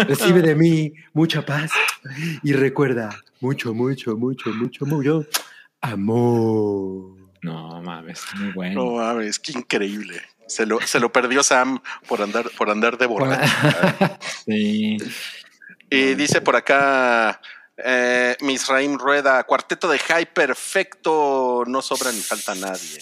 Recibe 0.07 0.43
de 0.43 0.55
mí 0.55 0.93
mucha 1.13 1.45
paz 1.45 1.73
y 2.43 2.53
recuerda 2.53 3.11
mucho, 3.41 3.75
mucho, 3.75 4.17
mucho, 4.17 4.51
mucho, 4.53 4.87
mucho 4.87 5.27
amor. 5.81 7.17
No 7.43 7.83
mames, 7.83 8.23
muy 8.37 8.53
bueno. 8.53 8.85
No 8.85 8.93
mames, 8.97 9.39
qué 9.39 9.53
increíble. 9.53 10.21
Se 10.47 10.67
lo, 10.67 10.81
se 10.81 10.99
lo 11.01 11.13
perdió 11.13 11.43
Sam 11.43 11.81
por 12.09 12.21
andar, 12.21 12.51
por 12.59 12.71
andar 12.71 12.99
de 12.99 13.07
borracho. 13.07 13.51
Sí. 14.47 14.97
Y 15.91 16.15
dice 16.15 16.41
por 16.41 16.55
acá 16.57 17.41
eh, 17.77 18.37
Misraim 18.43 18.97
Rueda, 18.99 19.43
cuarteto 19.45 19.89
de 19.89 19.99
high 19.99 20.33
perfecto, 20.33 21.65
no 21.67 21.83
sobra 21.83 22.13
ni 22.13 22.21
falta 22.21 22.55
nadie. 22.55 22.99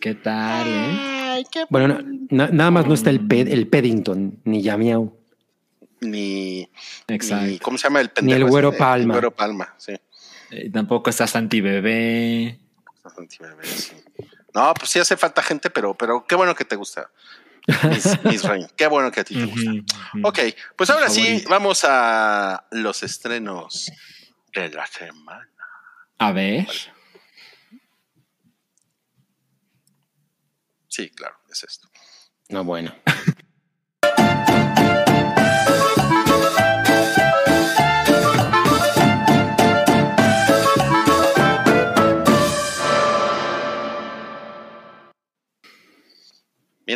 ¿Qué 0.00 0.14
tal, 0.14 0.66
eh? 0.66 0.98
Ay, 1.34 1.44
qué 1.50 1.64
Bueno, 1.70 1.88
no- 1.88 2.26
na- 2.30 2.48
nada 2.50 2.70
más 2.70 2.86
no 2.86 2.94
está 2.94 3.10
el, 3.10 3.20
Ped- 3.28 3.50
el 3.52 3.68
Peddington, 3.68 4.40
ni 4.44 4.62
Yamiau. 4.62 5.16
ni, 6.00 6.68
ni 7.08 7.14
Exacto. 7.14 7.58
¿cómo 7.62 7.78
se 7.78 7.84
llama 7.84 8.00
el 8.00 8.10
pendejo? 8.10 8.36
el 8.38 8.44
Güero 8.44 8.68
este? 8.70 8.78
Palma. 8.78 9.14
El 9.14 9.20
Güero 9.20 9.30
Palma, 9.30 9.74
sí. 9.78 9.92
Eh, 10.50 10.70
tampoco 10.70 11.10
está 11.10 11.26
Santi 11.26 11.60
Bebé. 11.60 12.58
Bastante 13.02 13.36
bebé, 13.40 13.66
sí. 13.66 13.92
No, 14.54 14.72
pues 14.74 14.90
sí 14.90 14.98
hace 14.98 15.16
falta 15.16 15.42
gente, 15.42 15.68
pero, 15.70 15.94
pero 15.94 16.24
qué 16.26 16.34
bueno 16.34 16.54
que 16.54 16.64
te 16.64 16.76
gusta. 16.76 17.10
Mis, 17.66 18.24
Misraim, 18.24 18.66
qué 18.76 18.86
bueno 18.86 19.10
que 19.10 19.20
a 19.20 19.24
ti 19.24 19.34
te 19.34 19.44
gusta. 19.46 19.70
Ok, 20.22 20.38
pues 20.76 20.90
ahora 20.90 21.08
sí, 21.08 21.44
vamos 21.48 21.84
a 21.84 22.66
los 22.70 23.02
estrenos 23.02 23.90
de 24.52 24.68
la 24.70 24.86
semana. 24.86 25.48
A 26.18 26.32
ver. 26.32 26.68
Sí, 30.88 31.10
claro, 31.10 31.36
es 31.50 31.64
esto. 31.64 31.88
No, 32.48 32.64
bueno. 32.64 32.94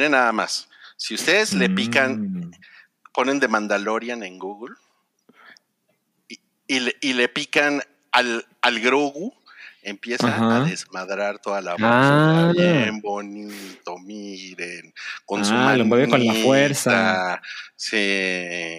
Miren 0.08 0.20
nada 0.20 0.32
más. 0.32 0.68
Si 0.96 1.14
ustedes 1.14 1.52
le 1.54 1.68
pican, 1.70 2.20
Mm. 2.20 2.50
ponen 3.12 3.38
de 3.40 3.48
Mandalorian 3.48 4.22
en 4.22 4.38
Google 4.38 4.74
y, 6.28 6.38
y 6.66 6.80
le, 6.80 6.96
y 7.00 7.12
le 7.12 7.28
pican 7.28 7.82
al, 8.12 8.44
al 8.62 8.80
Grogu, 8.80 9.32
empieza 9.82 10.28
Ajá. 10.28 10.56
a 10.56 10.64
desmadrar 10.64 11.38
toda 11.38 11.60
la 11.60 11.76
Ah. 11.80 12.52
Bien 12.56 13.00
bonito, 13.00 13.98
miren. 13.98 14.92
Con 15.24 15.44
su 15.44 15.54
Ah, 15.54 15.76
lo 15.76 15.84
mueve 15.84 16.08
con 16.08 16.20
la 16.20 16.26
manita. 16.26 16.44
fuerza. 16.44 17.42
Sí. 17.76 18.78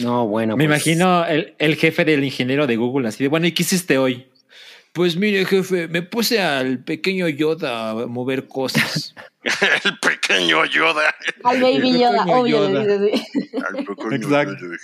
No, 0.00 0.26
bueno. 0.28 0.56
Me 0.56 0.66
pues, 0.66 0.86
imagino 0.86 1.24
el, 1.24 1.54
el 1.58 1.76
jefe 1.76 2.04
del 2.04 2.22
ingeniero 2.24 2.66
de 2.66 2.76
Google 2.76 3.08
así 3.08 3.24
de, 3.24 3.28
bueno, 3.28 3.46
¿y 3.46 3.52
qué 3.52 3.62
hiciste 3.62 3.98
hoy? 3.98 4.26
Pues 4.92 5.16
mire, 5.16 5.44
jefe, 5.44 5.86
me 5.88 6.02
puse 6.02 6.40
al 6.42 6.82
pequeño 6.82 7.28
Yoda 7.28 7.90
a 7.90 7.94
mover 8.06 8.48
cosas. 8.48 9.14
El 9.84 9.98
pequeño 10.00 10.64
Yoda. 10.66 11.14
Al 11.44 11.60
Baby 11.60 11.90
El 11.90 11.98
Yoda, 12.00 12.24
obvio. 12.26 12.64
Al 12.66 13.84
pequeño 13.84 14.16
Exacto. 14.16 14.54
Yoda. 14.60 14.76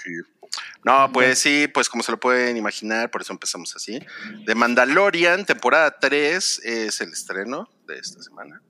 No, 0.85 1.11
pues 1.13 1.41
sí, 1.41 1.67
pues 1.73 1.89
como 1.89 2.05
se 2.05 2.13
lo 2.13 2.21
pueden 2.21 2.57
imaginar, 2.57 3.11
por 3.11 3.21
eso 3.21 3.33
empezamos 3.33 3.75
así. 3.75 3.99
De 4.47 4.55
Mandalorian, 4.55 5.45
temporada 5.45 5.97
3 5.99 6.61
es 6.65 7.01
el 7.01 7.13
estreno 7.13 7.69
de 7.89 7.99
esta 7.99 8.23
semana. 8.23 8.63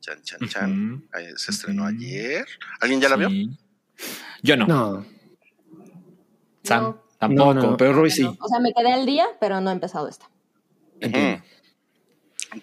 Chan, 0.00 0.22
chan, 0.22 0.48
chan. 0.48 1.08
Ahí 1.14 1.26
Se 1.36 1.50
estrenó 1.50 1.86
ayer. 1.86 2.46
¿Alguien 2.80 3.00
ya 3.00 3.08
la 3.08 3.16
vio? 3.16 3.30
Yo 4.42 4.56
no. 4.58 4.66
No. 4.66 5.06
Sam 6.62 6.82
No. 6.82 7.04
tampoco, 7.18 7.54
No, 7.54 7.62
no. 7.70 7.76
pero 7.78 7.94
Rui 7.94 8.10
sí. 8.10 8.22
No, 8.22 8.36
O 8.38 8.48
sea, 8.48 8.60
me 8.60 8.72
quedé 8.74 8.92
al 8.92 9.06
día, 9.06 9.26
pero 9.40 9.60
no 9.62 9.70
he 9.70 9.72
empezado 9.72 10.08
esta. 10.08 10.28
Entiendo. 11.00 11.44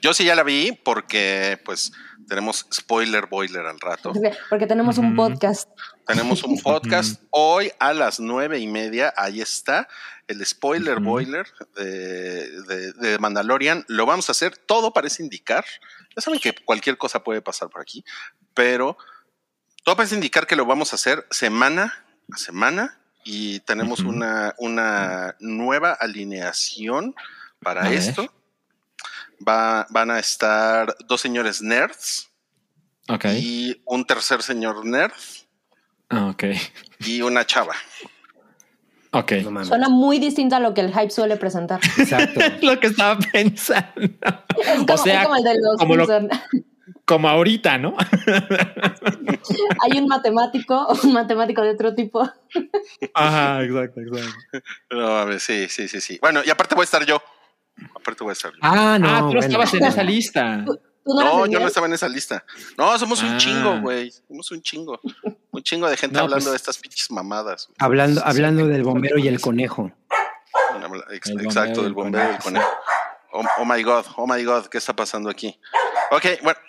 Yo 0.02 0.14
sí 0.14 0.26
ya 0.26 0.36
la 0.36 0.44
vi 0.44 0.72
porque, 0.72 1.60
pues, 1.64 1.92
tenemos 2.28 2.66
spoiler 2.74 3.28
boiler 3.28 3.66
al 3.66 3.80
rato. 3.80 4.14
Porque 4.50 4.66
tenemos 4.66 4.98
un 4.98 5.16
podcast. 5.16 5.70
Tenemos 6.08 6.44
un 6.44 6.60
podcast 6.64 7.22
hoy 7.30 7.72
a 7.80 7.94
las 7.94 8.20
nueve 8.20 8.60
y 8.60 8.68
media. 8.68 9.14
Ahí 9.16 9.42
está 9.42 9.88
el 10.28 10.44
spoiler 10.46 11.00
boiler 11.00 11.46
de, 11.76 12.94
de, 12.94 13.20
Mandalorian. 13.20 13.86
Lo 13.88 14.06
vamos 14.06 14.30
a 14.30 14.32
hacer. 14.32 14.58
Todo 14.58 14.92
parece 14.92 15.22
indicar. 15.22 15.66
Ya 16.16 16.22
saben 16.22 16.40
que 16.40 16.56
cualquier 16.66 16.98
cosa 16.98 17.24
puede 17.24 17.42
pasar 17.42 17.70
por 17.70 17.82
aquí, 17.82 18.04
pero 18.54 18.98
todo 19.84 19.96
parece 19.96 20.16
indicar 20.16 20.48
que 20.48 20.56
lo 20.56 20.66
vamos 20.66 20.94
a 20.94 20.96
hacer 20.96 21.28
semana 21.30 22.06
a 22.34 22.38
semana 22.38 23.00
y 23.24 23.60
tenemos 23.62 24.00
una, 24.00 24.56
una 24.58 25.36
nueva 25.40 25.92
alineación 25.94 27.14
para 27.66 27.92
esto 27.92 28.30
va, 29.46 29.88
van 29.90 30.12
a 30.12 30.20
estar 30.20 30.96
dos 31.08 31.20
señores 31.20 31.62
nerds. 31.62 32.30
Y 33.38 33.82
un 33.86 34.06
tercer 34.06 34.42
señor 34.42 34.86
nerd. 34.86 35.12
Ah, 36.10 36.28
ok. 36.28 36.44
Y 37.00 37.22
una 37.22 37.46
chava. 37.46 37.74
Ok. 39.12 39.34
Suena 39.64 39.90
muy 39.90 40.20
distinto 40.20 40.56
a 40.56 40.60
lo 40.60 40.74
que 40.74 40.82
el 40.82 40.94
hype 40.94 41.10
suele 41.10 41.38
presentar. 41.38 41.80
Exacto. 41.98 42.40
lo 42.62 42.80
que 42.80 42.88
estaba 42.88 43.18
pensando. 43.32 43.92
o 44.90 44.98
sea, 44.98 45.24
como 45.24 45.36
el 45.36 45.44
de 45.44 45.56
los 45.60 45.78
como, 45.78 45.96
como 47.06 47.30
ahorita, 47.30 47.78
¿no? 47.78 47.96
Hay 49.82 50.00
un 50.00 50.08
matemático, 50.08 50.88
un 51.04 51.14
matemático 51.14 51.62
de 51.62 51.72
otro 51.72 51.94
tipo. 51.94 52.28
Ajá, 53.14 53.64
exacto, 53.64 54.02
exacto. 54.02 54.60
No, 54.90 55.18
a 55.18 55.26
ver, 55.26 55.40
sí, 55.40 55.68
sí, 55.70 55.88
sí, 55.88 56.02
sí. 56.02 56.18
Bueno, 56.22 56.42
y 56.44 56.50
aparte 56.50 56.74
voy 56.74 56.84
a 56.84 56.86
estar 56.86 57.06
yo. 57.06 57.22
Aparte 57.96 58.24
voy 58.24 58.32
a 58.32 58.34
estar. 58.34 58.54
Ah, 58.62 58.98
no. 59.00 59.10
Ah, 59.10 59.20
tú 59.22 59.34
no 59.34 59.40
estabas 59.40 59.74
en 59.74 59.86
esa 59.86 60.04
lista. 60.04 60.58
no, 61.06 61.46
yo 61.46 61.60
no 61.60 61.68
estaba 61.68 61.88
en 61.88 61.94
esa 61.94 62.08
lista. 62.08 62.46
No, 62.78 62.98
somos 62.98 63.22
un 63.24 63.30
ah. 63.30 63.38
chingo, 63.38 63.82
güey. 63.82 64.12
Somos 64.28 64.52
un 64.52 64.62
chingo. 64.62 65.00
Un 65.52 65.64
chingo 65.64 65.90
de 65.90 65.98
gente 65.98 66.20
hablando 66.20 66.46
pues 66.46 66.52
de 66.52 66.58
estas 66.58 66.78
pinches 66.78 67.12
mamadas. 67.12 67.70
Hablando, 67.80 68.22
hablando 68.26 68.68
del 68.68 68.84
bombero 68.84 69.18
y 69.18 69.28
el 69.28 69.40
conejo. 69.40 69.92
Exacto, 71.12 71.84
del 71.84 71.94
bombero 71.94 72.32
y 72.32 72.36
el 72.36 72.42
conejo. 72.42 72.68
Oh, 73.38 73.44
oh, 73.58 73.66
my 73.66 73.84
God, 73.84 74.06
oh 74.16 74.26
my 74.26 74.42
God, 74.44 74.68
¿qué 74.68 74.78
está 74.78 74.96
pasando 74.96 75.30
aquí? 75.30 75.60
Ok, 76.12 76.26
bueno, 76.42 76.60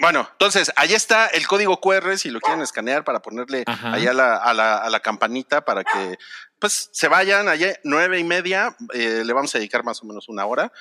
bueno, 0.00 0.28
entonces 0.32 0.72
ahí 0.76 0.94
está 0.94 1.26
el 1.26 1.46
código 1.46 1.78
QR 1.80 2.16
si 2.16 2.30
lo 2.30 2.40
quieren 2.40 2.62
escanear 2.62 3.04
para 3.04 3.20
ponerle 3.20 3.64
ahí 3.66 4.06
a 4.06 4.14
la, 4.14 4.36
a, 4.36 4.54
la, 4.54 4.78
a 4.78 4.88
la, 4.88 5.00
campanita 5.00 5.66
para 5.66 5.84
que 5.84 6.16
pues 6.58 6.88
se 6.92 7.08
vayan 7.08 7.48
allá 7.48 7.78
nueve 7.84 8.18
y 8.18 8.24
media, 8.24 8.74
eh, 8.94 9.22
le 9.22 9.32
vamos 9.34 9.54
a 9.54 9.58
dedicar 9.58 9.84
más 9.84 10.02
o 10.02 10.06
menos 10.06 10.30
una 10.30 10.46
hora, 10.46 10.72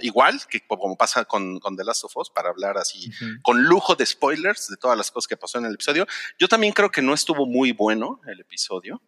igual 0.00 0.40
que 0.48 0.66
como 0.66 0.96
pasa 0.96 1.26
con, 1.26 1.58
con, 1.58 1.76
The 1.76 1.84
Last 1.84 2.04
of 2.04 2.16
Us, 2.16 2.30
para 2.30 2.48
hablar 2.48 2.78
así 2.78 3.10
con 3.42 3.64
lujo 3.64 3.96
de 3.96 4.06
spoilers 4.06 4.68
de 4.68 4.78
todas 4.78 4.96
las 4.96 5.10
cosas 5.10 5.28
que 5.28 5.36
pasó 5.36 5.58
en 5.58 5.66
el 5.66 5.74
episodio. 5.74 6.06
Yo 6.38 6.48
también 6.48 6.72
creo 6.72 6.90
que 6.90 7.02
no 7.02 7.12
estuvo 7.12 7.44
muy 7.44 7.72
bueno 7.72 8.22
el 8.26 8.40
episodio, 8.40 9.02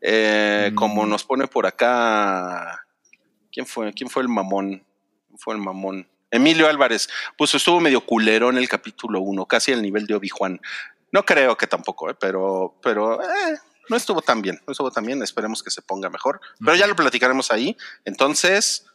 eh, 0.00 0.70
como 0.76 1.04
mm. 1.04 1.10
nos 1.10 1.24
pone 1.24 1.48
por 1.48 1.66
acá, 1.66 2.86
¿quién 3.50 3.66
fue? 3.66 3.92
¿Quién 3.92 4.08
fue 4.08 4.22
el 4.22 4.28
mamón? 4.28 4.86
Fue 5.40 5.54
el 5.54 5.60
mamón? 5.60 6.08
Emilio 6.30 6.68
Álvarez, 6.68 7.08
pues 7.36 7.54
estuvo 7.54 7.80
medio 7.80 8.04
culero 8.06 8.50
en 8.50 8.58
el 8.58 8.68
capítulo 8.68 9.20
1, 9.20 9.46
casi 9.46 9.72
al 9.72 9.82
nivel 9.82 10.06
de 10.06 10.14
Obi-Juan. 10.14 10.60
No 11.12 11.24
creo 11.24 11.56
que 11.56 11.66
tampoco, 11.66 12.08
eh, 12.08 12.14
pero, 12.18 12.78
pero 12.82 13.20
eh, 13.20 13.58
no 13.88 13.96
estuvo 13.96 14.22
tan 14.22 14.40
bien, 14.40 14.60
no 14.66 14.70
estuvo 14.70 14.90
tan 14.92 15.04
bien, 15.04 15.22
esperemos 15.22 15.62
que 15.62 15.70
se 15.70 15.82
ponga 15.82 16.08
mejor, 16.08 16.40
pero 16.64 16.76
ya 16.76 16.86
lo 16.86 16.94
platicaremos 16.94 17.50
ahí. 17.50 17.76
Entonces, 18.04 18.86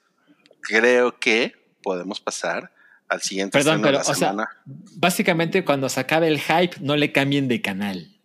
creo 0.62 1.20
que 1.20 1.56
podemos 1.84 2.22
pasar 2.22 2.72
al 3.10 3.22
siguiente. 3.22 3.58
Perdón, 3.58 3.82
pero, 3.82 4.00
o 4.00 4.16
sea, 4.16 4.34
básicamente 4.66 5.66
cuando 5.66 5.90
se 5.90 6.00
acabe 6.00 6.28
el 6.28 6.40
hype, 6.40 6.78
no 6.80 6.96
le 6.96 7.12
cambien 7.12 7.50
de 7.50 7.62
canal. 7.62 8.18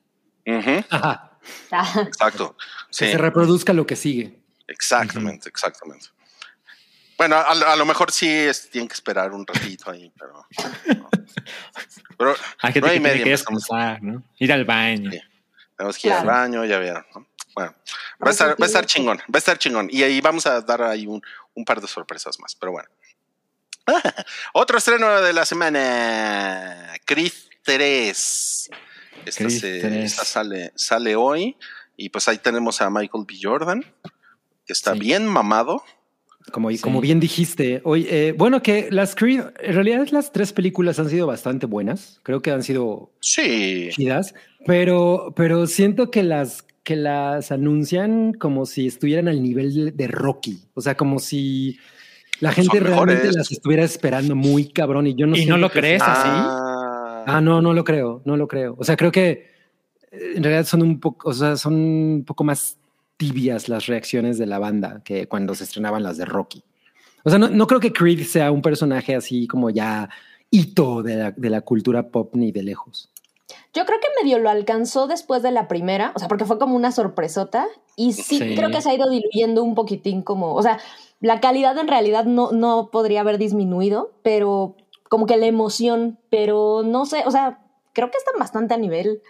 Ajá. 0.89 1.39
Exacto. 2.07 2.57
Que 2.89 3.11
se 3.11 3.19
reproduzca 3.19 3.73
lo 3.73 3.87
que 3.87 3.97
sigue. 3.97 4.39
Exactamente, 4.69 5.49
exactamente. 5.49 6.07
Bueno, 7.21 7.37
a, 7.37 7.77
lo 7.77 7.85
mejor 7.85 8.11
sí 8.11 8.49
tienen 8.73 8.89
que 8.89 8.95
esperar 8.95 9.31
un 9.33 9.47
ratito 9.47 9.91
ahí, 9.91 10.11
pero. 10.19 10.47
pero 12.17 12.35
Hay 12.63 12.73
que, 12.73 12.81
media, 12.81 13.23
que 13.23 13.37
¿no? 14.01 14.23
Ir 14.39 14.51
al 14.51 14.65
baño. 14.65 15.11
Tenemos 15.77 15.99
que 15.99 16.09
ir 16.09 16.15
al 16.15 16.25
baño, 16.25 16.65
ya 16.65 16.79
vieron. 16.79 17.05
Bueno, 17.55 17.75
va 18.25 18.29
a, 18.29 18.31
estar, 18.31 18.51
va 18.53 18.65
a 18.65 18.67
estar 18.67 18.87
chingón, 18.87 19.19
va 19.19 19.35
a 19.35 19.39
estar 19.39 19.59
chingón. 19.59 19.91
Y 19.93 20.03
ahí 20.03 20.19
vamos 20.23 20.47
a 20.47 20.63
dar 20.63 20.81
ahí 20.81 21.07
un, 21.07 21.21
un 21.53 21.63
par 21.67 21.83
de 21.83 21.89
sorpresas 21.89 22.41
más, 22.41 22.55
pero 22.55 22.73
bueno. 22.73 22.89
Otro 24.55 24.79
estreno 24.79 25.21
de 25.21 25.35
la 25.35 25.45
semana, 25.45 26.95
Chris 27.05 27.51
3. 27.65 28.71
Esta, 29.27 30.25
sale, 30.25 30.73
sale 30.75 31.17
hoy 31.17 31.55
y 31.99 32.09
pues 32.09 32.29
ahí 32.29 32.39
tenemos 32.39 32.81
a 32.81 32.89
Michael 32.89 33.27
B. 33.29 33.35
Jordan, 33.43 33.85
que 34.65 34.73
está 34.73 34.95
bien 34.95 35.27
mamado. 35.27 35.85
Como, 36.51 36.69
como 36.81 37.01
bien 37.01 37.21
dijiste, 37.21 37.81
hoy, 37.85 38.07
eh, 38.11 38.35
bueno, 38.37 38.63
que 38.63 38.89
las 38.91 39.15
Creed, 39.15 39.43
en 39.61 39.75
realidad 39.75 40.09
las 40.11 40.33
tres 40.33 40.53
películas 40.53 40.99
han 40.99 41.09
sido 41.09 41.27
bastante 41.27 41.67
buenas. 41.67 42.21
Creo 42.23 42.43
que 42.43 42.51
han 42.51 42.63
sido 42.63 43.13
sí. 43.21 43.89
chidas, 43.91 44.35
pero, 44.67 45.33
pero 45.37 45.67
siento 45.67 46.11
que 46.11 46.23
las 46.23 46.65
que 46.83 46.97
las 46.97 47.53
anuncian 47.53 48.33
como 48.33 48.67
si 48.67 48.87
estuvieran 48.87 49.29
al 49.29 49.43
nivel 49.43 49.97
de, 49.97 50.09
Rocky. 50.09 50.65
O 50.75 50.81
sea, 50.81 50.97
como 50.97 51.19
si 51.19 51.79
la 52.41 52.53
gente 52.53 52.81
realmente 52.81 53.31
las 53.33 53.53
estuviera 53.53 53.85
esperando 53.85 54.35
muy 54.35 54.69
cabrón. 54.71 55.07
Y 55.07 55.15
yo 55.15 55.27
no 55.27 55.37
¿Y 55.37 55.47
no 55.47 55.57
lo 55.57 55.71
crees 55.71 56.03
así? 56.03 56.29
Ah, 56.29 57.41
no, 57.41 57.63
no 57.63 57.75
lo 57.75 57.85
creo, 57.85 58.23
no 58.25 58.37
lo 58.37 58.49
creo. 58.49 58.75
O 58.77 58.85
sea, 58.85 58.97
creo 58.97 59.13
que 59.13 59.51
eh, 60.11 60.33
en 60.35 60.43
realidad 60.43 60.67
son 60.67 60.83
un 60.83 60.99
poco, 60.99 61.29
o 61.29 61.33
sea, 61.33 61.57
son 61.57 61.75
un 61.75 62.25
poco 62.27 62.43
más 62.43 62.80
tibias 63.21 63.69
las 63.69 63.85
reacciones 63.85 64.39
de 64.39 64.47
la 64.47 64.59
banda 64.59 65.03
que 65.05 65.29
cuando 65.29 65.55
se 65.55 65.65
estrenaban 65.65 66.03
las 66.03 66.17
de 66.17 66.25
Rocky. 66.25 66.65
O 67.23 67.29
sea, 67.29 67.39
no, 67.39 67.67
creo 67.67 67.79
que 67.79 67.93
Creed 67.93 68.23
sea 68.23 68.51
un 68.51 68.63
personaje 68.63 69.15
así 69.15 69.47
como 69.47 69.69
ya 69.69 70.09
hito 70.51 71.03
de 71.03 71.17
la, 71.17 71.31
de 71.33 71.51
la 71.51 71.61
cultura 71.61 72.09
pop 72.09 72.35
ni 72.35 72.51
de 72.51 72.63
lejos. 72.63 73.11
Yo 73.75 73.85
creo 73.85 73.99
que 74.01 74.09
medio 74.23 74.39
lo 74.39 74.49
alcanzó 74.49 75.07
después 75.07 75.43
de 75.43 75.51
la 75.51 75.69
primera, 75.69 76.13
o 76.17 76.19
sea, 76.19 76.29
porque 76.29 76.47
fue 76.47 76.59
como 76.59 76.75
una 76.75 76.93
sorpresota 76.93 77.67
y 77.95 78.15
sí, 78.15 78.39
creo 78.57 78.71
que 78.71 78.81
se 78.81 78.89
ha 78.89 78.95
ido 78.95 79.11
diluyendo 79.11 79.63
un 79.63 79.75
poquitín 79.75 80.23
como, 80.23 80.55
o 80.55 80.63
sea, 80.63 80.79
la 81.21 81.41
calidad 81.41 81.77
en 81.77 81.89
realidad 81.89 82.25
no, 82.25 82.53
no 82.53 82.89
podría 82.91 83.21
haber 83.21 83.37
disminuido, 83.37 84.13
pero 84.23 84.77
como 85.11 85.27
que 85.27 85.37
la 85.37 85.45
emoción, 85.45 86.19
pero 86.31 86.83
no 86.87 87.05
sé, 87.05 87.25
o 87.27 87.31
sea, 87.31 87.61
creo 87.93 88.11
que 88.11 88.17
está 88.17 88.31
bastante 88.39 88.73
a 88.73 88.79
nivel. 88.79 89.21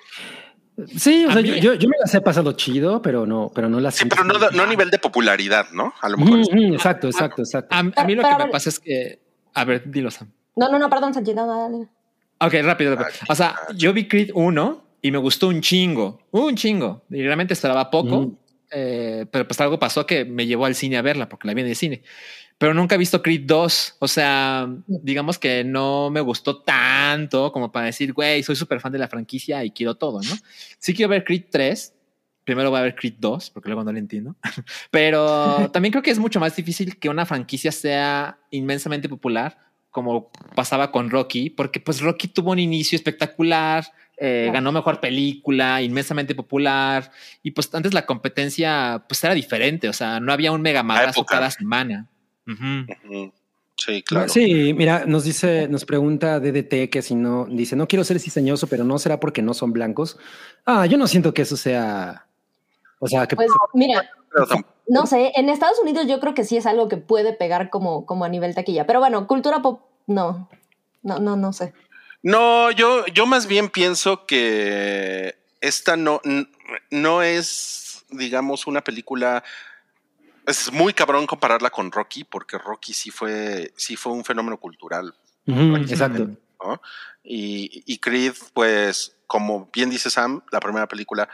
Sí, 0.89 1.25
o 1.27 1.33
sea, 1.33 1.41
yo, 1.41 1.75
yo, 1.75 1.89
me 1.89 1.97
las 2.01 2.15
he 2.15 2.21
pasado 2.21 2.53
chido, 2.53 3.03
pero 3.03 3.27
no, 3.27 3.51
pero 3.55 3.69
no 3.69 3.81
las. 3.81 3.95
Sí, 3.95 4.05
pero 4.07 4.25
no, 4.25 4.35
no, 4.39 4.63
a 4.63 4.67
nivel 4.67 4.91
de 4.91 4.99
popularidad, 4.99 5.67
¿no? 5.73 5.93
A 6.01 6.09
lo 6.09 6.19
mejor. 6.19 6.41
exacto, 6.75 7.09
exacto, 7.09 7.43
exacto. 7.43 7.75
A, 7.75 7.83
mí 7.83 8.15
lo 8.15 8.23
que 8.23 8.45
me 8.45 8.51
pasa 8.51 8.69
es 8.69 8.79
que. 8.79 9.21
A 9.55 9.65
ver, 9.65 9.91
dilo, 9.91 10.11
Sam. 10.11 10.31
No, 10.57 10.71
no, 10.71 10.79
no, 10.79 10.89
perdón, 10.89 11.15
Sánchez, 11.15 11.35
no, 11.35 11.47
dale. 11.47 11.89
Ok, 12.41 12.55
rápido, 12.65 12.97
O 13.29 13.35
sea, 13.35 13.55
yo 13.75 13.93
vi 13.93 14.09
Creed 14.09 14.31
1 14.35 14.85
y 15.03 15.11
me 15.11 15.19
gustó 15.19 15.49
un 15.49 15.61
chingo, 15.61 16.21
un 16.31 16.57
chingo. 16.57 17.03
Y 17.11 17.23
realmente 17.23 17.55
esperaba 17.55 17.91
poco, 17.91 18.39
eh, 18.71 19.27
pero 19.31 19.47
pues 19.47 19.61
algo 19.61 19.79
pasó 19.79 20.07
que 20.07 20.25
me 20.25 20.47
llevó 20.47 20.65
al 20.65 20.75
cine 20.75 20.97
a 20.97 21.03
verla 21.03 21.29
porque 21.29 21.47
la 21.47 21.55
vi 21.55 21.63
en 21.63 21.69
el 21.69 21.77
cine 21.77 22.03
pero 22.61 22.75
nunca 22.75 22.95
he 22.95 22.99
visto 22.99 23.23
Creed 23.23 23.45
2. 23.47 23.97
O 24.01 24.07
sea, 24.07 24.69
digamos 24.87 25.39
que 25.39 25.65
no 25.65 26.11
me 26.11 26.21
gustó 26.21 26.61
tanto 26.61 27.53
como 27.53 27.73
para 27.73 27.87
decir, 27.87 28.13
güey, 28.13 28.43
soy 28.43 28.55
súper 28.55 28.81
fan 28.81 28.93
de 28.93 28.99
la 28.99 29.09
franquicia 29.09 29.65
y 29.65 29.71
quiero 29.71 29.95
todo, 29.95 30.21
¿no? 30.21 30.35
Sí 30.79 30.93
quiero 30.93 31.09
ver 31.09 31.25
Creed 31.25 31.45
3. 31.51 31.95
Primero 32.45 32.69
voy 32.69 32.81
a 32.81 32.83
ver 32.83 32.97
Creed 32.97 33.15
2, 33.19 33.49
porque 33.49 33.71
luego 33.71 33.83
no 33.83 33.93
lo 33.93 33.99
entiendo. 33.99 34.37
Pero 34.91 35.71
también 35.73 35.91
creo 35.91 36.03
que 36.03 36.11
es 36.11 36.19
mucho 36.19 36.39
más 36.39 36.55
difícil 36.55 36.99
que 36.99 37.09
una 37.09 37.25
franquicia 37.25 37.73
sea 37.73 38.39
inmensamente 38.51 39.09
popular, 39.09 39.57
como 39.91 40.31
pasaba 40.55 40.93
con 40.93 41.09
Rocky, 41.09 41.49
porque 41.49 41.81
pues 41.81 42.03
Rocky 42.03 42.29
tuvo 42.29 42.51
un 42.51 42.59
inicio 42.59 42.95
espectacular, 42.95 43.87
eh, 44.19 44.51
ganó 44.53 44.71
mejor 44.71 45.01
película, 45.01 45.81
inmensamente 45.81 46.35
popular, 46.35 47.11
y 47.43 47.53
pues 47.53 47.75
antes 47.75 47.95
la 47.95 48.05
competencia 48.05 49.03
pues 49.09 49.25
era 49.25 49.33
diferente, 49.33 49.89
o 49.89 49.95
sea, 49.95 50.21
no 50.21 50.31
había 50.31 50.53
un 50.53 50.61
mega 50.61 50.85
cada 51.27 51.51
semana. 51.51 52.07
Sí, 53.77 54.03
claro. 54.03 54.29
Sí, 54.29 54.75
mira, 54.75 55.05
nos 55.07 55.25
dice, 55.25 55.67
nos 55.69 55.87
pregunta 55.87 56.39
DDT 56.39 56.91
que 56.91 57.01
si 57.01 57.15
no, 57.15 57.47
dice, 57.47 57.77
no 57.77 57.89
quiero 57.89 58.05
ser 58.05 58.21
cizañoso, 58.21 58.67
pero 58.67 58.85
no 58.85 58.99
será 58.99 59.19
porque 59.19 59.41
no 59.41 59.55
son 59.55 59.73
blancos. 59.73 60.19
Ah, 60.67 60.85
yo 60.85 60.99
no 60.99 61.07
siento 61.07 61.33
que 61.33 61.43
eso 61.43 61.57
sea, 61.57 62.27
o 62.99 63.09
sea, 63.09 63.27
que... 63.27 63.37
Pues 63.37 63.51
mira, 63.73 64.11
no 64.87 65.07
sé, 65.07 65.33
en 65.35 65.49
Estados 65.49 65.79
Unidos 65.79 66.07
yo 66.07 66.21
creo 66.21 66.35
que 66.35 66.45
sí 66.45 66.59
es 66.59 66.67
algo 66.67 66.89
que 66.89 66.99
puede 66.99 67.33
pegar 67.33 67.71
como, 67.71 68.05
como 68.05 68.25
a 68.25 68.29
nivel 68.29 68.55
taquilla, 68.55 68.87
pero 68.87 69.01
bueno, 69.01 69.27
cultura 69.27 69.63
pop, 69.63 69.81
no, 70.07 70.51
no, 71.03 71.19
no, 71.19 71.37
no 71.37 71.53
sé. 71.55 71.73
No, 72.23 72.71
yo, 72.71 73.07
yo 73.07 73.25
más 73.25 73.47
bien 73.47 73.71
pienso 73.71 74.27
que 74.27 75.37
esta 75.63 75.97
no, 75.97 76.21
no 76.91 77.23
es, 77.23 78.05
digamos, 78.11 78.67
una 78.67 78.85
película 78.85 79.43
es 80.47 80.73
muy 80.73 80.93
cabrón 80.93 81.27
compararla 81.27 81.71
con 81.71 81.91
Rocky, 81.93 82.25
porque 82.25 82.59
Rocky 82.59 82.93
sí 82.93 83.11
fue, 83.11 83.73
sí 83.77 83.97
fue 83.97 84.13
un 84.13 84.25
fenómeno 84.25 84.59
cultural. 84.59 85.15
exacto. 85.47 86.29
¿no? 86.65 86.81
Y, 87.23 87.83
y 87.87 87.99
Creed, 87.99 88.35
pues, 88.53 89.17
como 89.27 89.69
bien 89.73 89.91
dice 89.91 90.11
Sam, 90.11 90.43
la 90.51 90.61
primera 90.61 90.87
película 90.89 91.29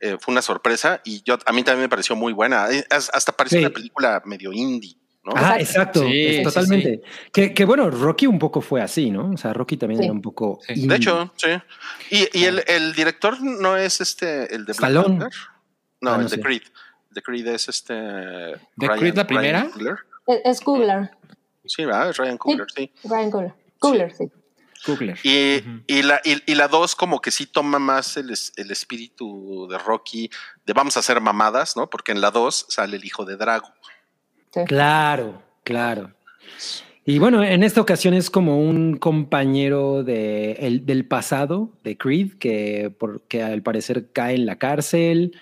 eh, 0.00 0.16
fue 0.20 0.32
una 0.32 0.42
sorpresa 0.42 1.00
y 1.04 1.22
yo 1.24 1.38
a 1.44 1.52
mí 1.52 1.62
también 1.62 1.82
me 1.82 1.88
pareció 1.88 2.16
muy 2.16 2.32
buena. 2.32 2.70
Eh, 2.70 2.84
as- 2.90 3.10
Hasta 3.12 3.32
pareció 3.32 3.58
Sí. 3.58 3.64
una 3.64 3.74
película 3.74 4.22
medio 4.24 4.52
indie, 4.52 4.96
¿no? 5.24 5.32
Ah, 5.36 5.56
exacto, 5.58 6.00
Sí, 6.00 6.26
es 6.26 6.36
sí, 6.38 6.42
totalmente. 6.42 7.02
Que, 7.32 7.52
que 7.52 7.64
bueno, 7.64 7.90
Rocky 7.90 8.26
un 8.26 8.38
poco 8.38 8.60
fue 8.60 8.80
así, 8.80 9.10
¿no? 9.10 9.30
O 9.32 9.36
sea, 9.36 9.52
Rocky 9.52 9.76
también 9.76 9.98
Sí. 10.00 10.04
era 10.06 10.12
un 10.12 10.22
poco. 10.22 10.58
Sí. 10.66 10.72
indie. 10.72 10.88
De 10.88 10.96
hecho, 10.96 11.32
sí. 11.36 11.48
Y, 12.10 12.38
y 12.38 12.44
el, 12.44 12.64
el 12.66 12.94
director 12.94 13.40
no 13.42 13.76
es 13.76 14.00
este, 14.00 14.54
el 14.54 14.64
de 14.64 14.72
Black 14.72 14.90
Stallone. 14.90 15.18
Panther. 15.18 15.38
No, 16.00 16.10
Ah, 16.12 16.16
no 16.16 16.22
el 16.22 16.30
de 16.30 16.36
sé. 16.36 16.40
Creed. 16.42 16.62
Creed 17.22 17.46
es 17.48 17.68
este. 17.68 17.94
¿De 17.94 18.88
Creed 18.98 19.14
la 19.16 19.26
primera? 19.26 19.68
Coogler. 19.70 19.96
Es, 20.44 20.60
Coogler. 20.60 21.10
Sí, 21.64 21.84
¿verdad? 21.84 22.10
Es 22.10 22.16
Ryan 22.16 22.38
Coogler, 22.38 22.66
sí. 22.74 22.92
Ryan 23.04 23.30
Coogler. 23.30 23.52
Coogler, 23.78 24.12
sí. 24.14 24.30
Kugler. 24.84 25.18
Y, 25.22 26.02
la, 26.02 26.20
y, 26.24 26.42
y 26.50 26.54
la 26.54 26.66
dos 26.68 26.96
como 26.96 27.20
que 27.20 27.30
sí 27.30 27.44
toma 27.46 27.78
más 27.78 28.16
el, 28.16 28.30
el 28.56 28.70
espíritu 28.70 29.68
de 29.70 29.76
Rocky, 29.78 30.30
de 30.64 30.72
vamos 30.72 30.96
a 30.96 31.00
hacer 31.00 31.20
mamadas, 31.20 31.76
¿no? 31.76 31.90
Porque 31.90 32.12
en 32.12 32.20
la 32.22 32.30
dos 32.30 32.64
sale 32.70 32.96
el 32.96 33.04
hijo 33.04 33.24
de 33.26 33.36
Drago. 33.36 33.68
sí. 34.54 34.60
Claro, 34.66 35.42
claro. 35.64 36.12
Y 37.04 37.18
bueno, 37.18 37.42
en 37.42 37.62
esta 37.62 37.80
ocasión 37.80 38.14
es 38.14 38.30
como 38.30 38.58
un 38.60 38.96
compañero 38.96 40.02
de, 40.04 40.52
el- 40.52 40.86
del 40.86 41.04
pasado 41.06 41.72
de 41.82 41.98
Creed 41.98 42.38
que, 42.38 42.90
por- 42.98 43.22
que 43.22 43.42
al 43.42 43.62
parecer 43.62 44.12
cae 44.12 44.34
en 44.36 44.46
la 44.46 44.56
cárcel 44.58 45.36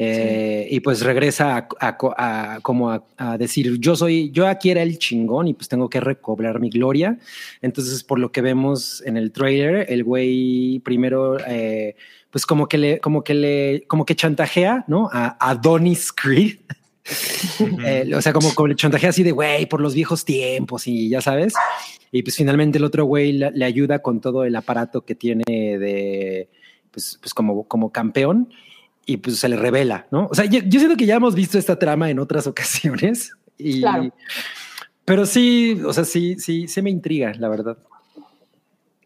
eh, 0.00 0.68
y 0.70 0.78
pues 0.80 1.02
regresa 1.02 1.56
a, 1.56 1.68
a 1.80 1.96
co- 1.96 2.14
a- 2.16 2.60
como 2.62 2.90
a, 2.92 3.04
a 3.16 3.36
decir 3.36 3.78
yo 3.80 3.96
soy, 3.96 4.30
yo 4.30 4.46
aquí 4.46 4.70
era 4.70 4.82
el 4.82 4.96
chingón 4.98 5.48
y 5.48 5.54
pues 5.54 5.68
tengo 5.68 5.90
que 5.90 5.98
recobrar 6.00 6.60
mi 6.60 6.70
gloria. 6.70 7.18
Entonces, 7.62 8.04
por 8.04 8.18
lo 8.20 8.30
que 8.30 8.40
vemos 8.40 9.02
en 9.04 9.16
el 9.16 9.32
trailer, 9.32 9.86
el 9.88 10.04
güey 10.04 10.78
primero 10.84 11.36
eh, 11.46 11.96
pues 12.30 12.46
como 12.46 12.68
que 12.68 12.78
le, 12.78 13.00
como 13.00 13.24
que 13.24 13.34
le, 13.34 13.84
como 13.88 14.04
que 14.06 14.14
chantajea, 14.14 14.84
¿no? 14.86 15.08
A 15.12 15.36
Adonis 15.50 16.12
Creed. 16.12 16.58
Eh, 17.86 18.10
o 18.14 18.20
sea, 18.20 18.34
como, 18.34 18.54
como 18.54 18.68
le 18.68 18.74
chantajea 18.76 19.08
así 19.08 19.22
de, 19.22 19.32
güey, 19.32 19.64
por 19.64 19.80
los 19.80 19.94
viejos 19.94 20.26
tiempos 20.26 20.86
y 20.86 21.08
ya 21.08 21.22
sabes. 21.22 21.54
Y 22.12 22.22
pues 22.22 22.36
finalmente 22.36 22.76
el 22.76 22.84
otro 22.84 23.06
güey 23.06 23.32
le, 23.32 23.50
le 23.50 23.64
ayuda 23.64 24.00
con 24.00 24.20
todo 24.20 24.44
el 24.44 24.54
aparato 24.54 25.06
que 25.06 25.14
tiene 25.14 25.42
de, 25.46 26.50
pues, 26.90 27.18
pues 27.20 27.32
como, 27.32 27.64
como 27.66 27.90
campeón 27.92 28.50
y 29.10 29.16
pues 29.16 29.38
se 29.38 29.48
le 29.48 29.56
revela, 29.56 30.06
¿no? 30.10 30.28
O 30.30 30.34
sea, 30.34 30.44
yo, 30.44 30.60
yo 30.66 30.78
siento 30.78 30.94
que 30.98 31.06
ya 31.06 31.14
hemos 31.14 31.34
visto 31.34 31.56
esta 31.58 31.78
trama 31.78 32.10
en 32.10 32.18
otras 32.20 32.46
ocasiones. 32.46 33.32
Y, 33.60 33.80
Claro. 33.80 34.14
Pero 35.04 35.26
sí, 35.26 35.80
o 35.84 35.92
sea, 35.92 36.04
sí, 36.04 36.36
sí, 36.38 36.68
se 36.68 36.80
me 36.80 36.90
intriga, 36.90 37.32
la 37.36 37.48
verdad. 37.48 37.76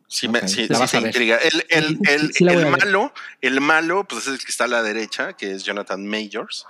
Sí, 0.09 0.28
me, 0.28 0.40
Ok, 0.40 0.46
sí, 0.48 0.66
sí 0.68 0.88
se 0.88 0.98
intriga. 0.98 1.38
El, 1.38 1.64
el, 1.70 1.84
Sí, 1.86 1.98
el, 2.07 2.20
sí, 2.20 2.32
sí 2.34 2.44
el 2.44 2.66
malo, 2.66 3.14
el 3.40 3.61
malo, 3.62 4.05
pues 4.07 4.26
es 4.26 4.34
el 4.34 4.38
que 4.40 4.50
está 4.50 4.64
a 4.64 4.68
la 4.68 4.82
derecha, 4.82 5.32
que 5.32 5.53
es 5.53 5.62
Jonathan 5.64 6.07
Majors, 6.07 6.66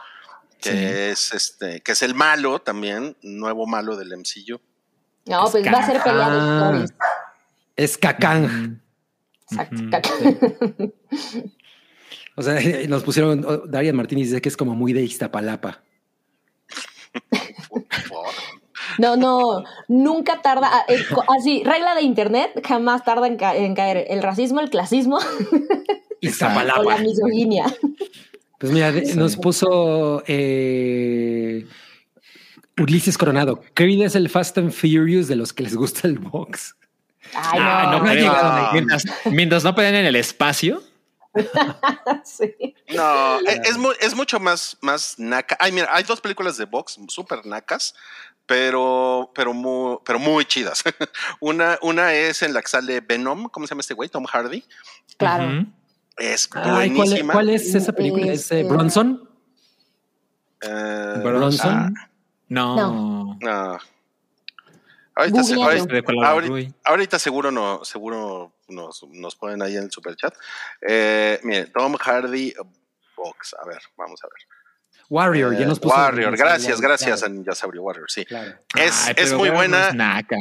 que 0.60 0.70
Sí. 0.70 0.76
es 0.78 1.34
este, 1.34 1.80
que 1.80 1.90
es 1.90 2.02
el 2.02 2.14
malo 2.14 2.60
también, 2.60 3.16
nuevo 3.22 3.66
malo 3.66 3.96
del 3.96 4.16
MCU. 4.16 4.60
No, 5.26 5.50
pues 5.50 5.66
va 5.66 5.78
a 5.80 5.86
ser 5.86 6.02
pelea 6.04 6.30
de 6.30 6.38
historias. 6.38 6.94
Es 7.74 7.98
Kakang. 7.98 8.80
Exacto. 9.50 9.82
O 12.36 12.42
sea, 12.42 12.58
nos 12.88 13.02
pusieron, 13.02 13.46
Darian 13.68 13.96
Martínez 13.96 14.28
dice 14.30 14.40
que 14.40 14.48
es 14.48 14.56
como 14.56 14.74
muy 14.74 14.92
de 14.92 15.02
Iztapalapa. 15.02 15.82
No, 18.98 19.16
no, 19.16 19.64
nunca 19.88 20.42
tarda. 20.42 20.68
ah, 20.70 20.84
eh, 20.88 20.98
Así, 21.38 21.62
regla 21.64 21.94
de 21.94 22.02
internet, 22.02 22.50
jamás 22.66 23.04
tarda 23.04 23.26
en, 23.26 23.36
ca- 23.36 23.56
en 23.56 23.74
caer 23.74 24.06
el 24.10 24.22
racismo, 24.22 24.60
el 24.60 24.70
clasismo 24.70 25.16
o 25.52 26.16
Iztapalapa. 26.20 26.82
la 26.84 26.98
misoginia. 26.98 27.64
Pues 28.58 28.70
mira, 28.72 28.92
nos 29.16 29.36
puso 29.36 30.22
eh, 30.26 31.66
Ulises 32.78 33.16
Coronado. 33.18 33.62
Creed 33.74 34.02
es 34.02 34.14
el 34.14 34.28
Fast 34.28 34.58
and 34.58 34.72
Furious 34.72 35.26
de 35.26 35.36
los 35.36 35.52
que 35.52 35.62
les 35.64 35.74
gusta 35.74 36.06
el 36.06 36.18
box. 36.18 36.76
Ay, 37.34 37.58
Ah, 37.62 37.88
no. 37.92 37.98
no, 38.00 38.04
no 38.04 38.14
llegado. 38.14 38.72
Mientras, 38.72 39.04
mientras 39.30 39.64
no 39.64 39.74
peleen 39.74 39.94
en 39.96 40.04
el 40.06 40.16
espacio. 40.16 40.82
Sí. 42.24 42.74
No, 42.94 43.40
e- 43.48 43.60
es, 43.64 43.76
es 44.00 44.14
mucho 44.14 44.38
más, 44.38 44.76
más 44.80 45.18
naca. 45.18 45.56
Ay, 45.58 45.72
mira, 45.72 45.88
hay 45.90 46.04
dos 46.04 46.20
películas 46.20 46.56
de 46.56 46.64
box 46.66 46.98
súper 47.08 47.44
nacas, 47.46 47.94
pero, 48.46 49.30
pero, 49.34 49.52
muy, 49.54 49.98
pero 50.04 50.18
muy 50.18 50.44
chidas. 50.44 50.82
una, 51.40 51.78
una 51.82 52.14
es 52.14 52.42
en 52.42 52.52
la 52.52 52.60
que 52.62 52.68
sale 52.68 53.00
Venom, 53.00 53.48
¿cómo 53.48 53.66
se 53.66 53.70
llama 53.72 53.80
este 53.80 53.94
güey? 53.94 54.08
Tom 54.08 54.24
Hardy. 54.24 54.64
Claro. 55.16 55.66
Es 56.18 56.48
Ay, 56.52 56.62
¿cuál, 56.62 56.84
es, 56.84 56.94
buenísima. 56.94 57.32
cuál 57.32 57.48
es 57.50 57.74
esa 57.74 57.92
película? 57.92 58.32
¿Es 58.32 58.50
eh, 58.52 58.60
Este- 58.60 58.68
Bronson? 58.68 59.28
Eh, 60.60 61.20
Bronson. 61.22 61.94
No. 62.48 62.76
No. 62.76 63.38
no. 63.40 63.78
Ahorita, 65.14 65.44
se- 65.44 65.54
seguro 67.18 67.50
no, 67.50 67.84
seguro 67.84 68.54
nos, 68.68 69.02
nos 69.10 69.36
ponen 69.36 69.60
ahí 69.62 69.76
en 69.76 69.84
el 69.84 69.90
superchat. 69.90 70.34
Eh, 70.80 71.38
mire, 71.42 71.66
Tom 71.66 71.94
Hardy 71.96 72.54
Box. 73.16 73.54
A 73.62 73.66
ver, 73.66 73.80
vamos 73.96 74.22
a 74.24 74.26
ver. 74.26 74.46
Warrior, 75.10 75.54
ya 75.54 75.60
Eh, 75.64 75.66
nos 75.66 75.78
puso. 75.78 75.94
Warrior, 75.94 76.36
gracias, 76.36 76.72
Warrior, 76.76 76.80
gracias 76.82 77.20
claro, 77.20 77.32
a 77.32 77.36
Ninjasaurio 77.36 77.82
Warrior, 77.82 78.10
sí. 78.10 78.24
claro. 78.24 78.58
Es, 78.76 79.06
Ay, 79.08 79.14
es 79.18 79.26
pero 79.26 79.38
muy 79.38 79.50
bueno, 79.50 79.76
buena. 79.76 79.88
es 79.88 79.94
naca. 79.94 80.36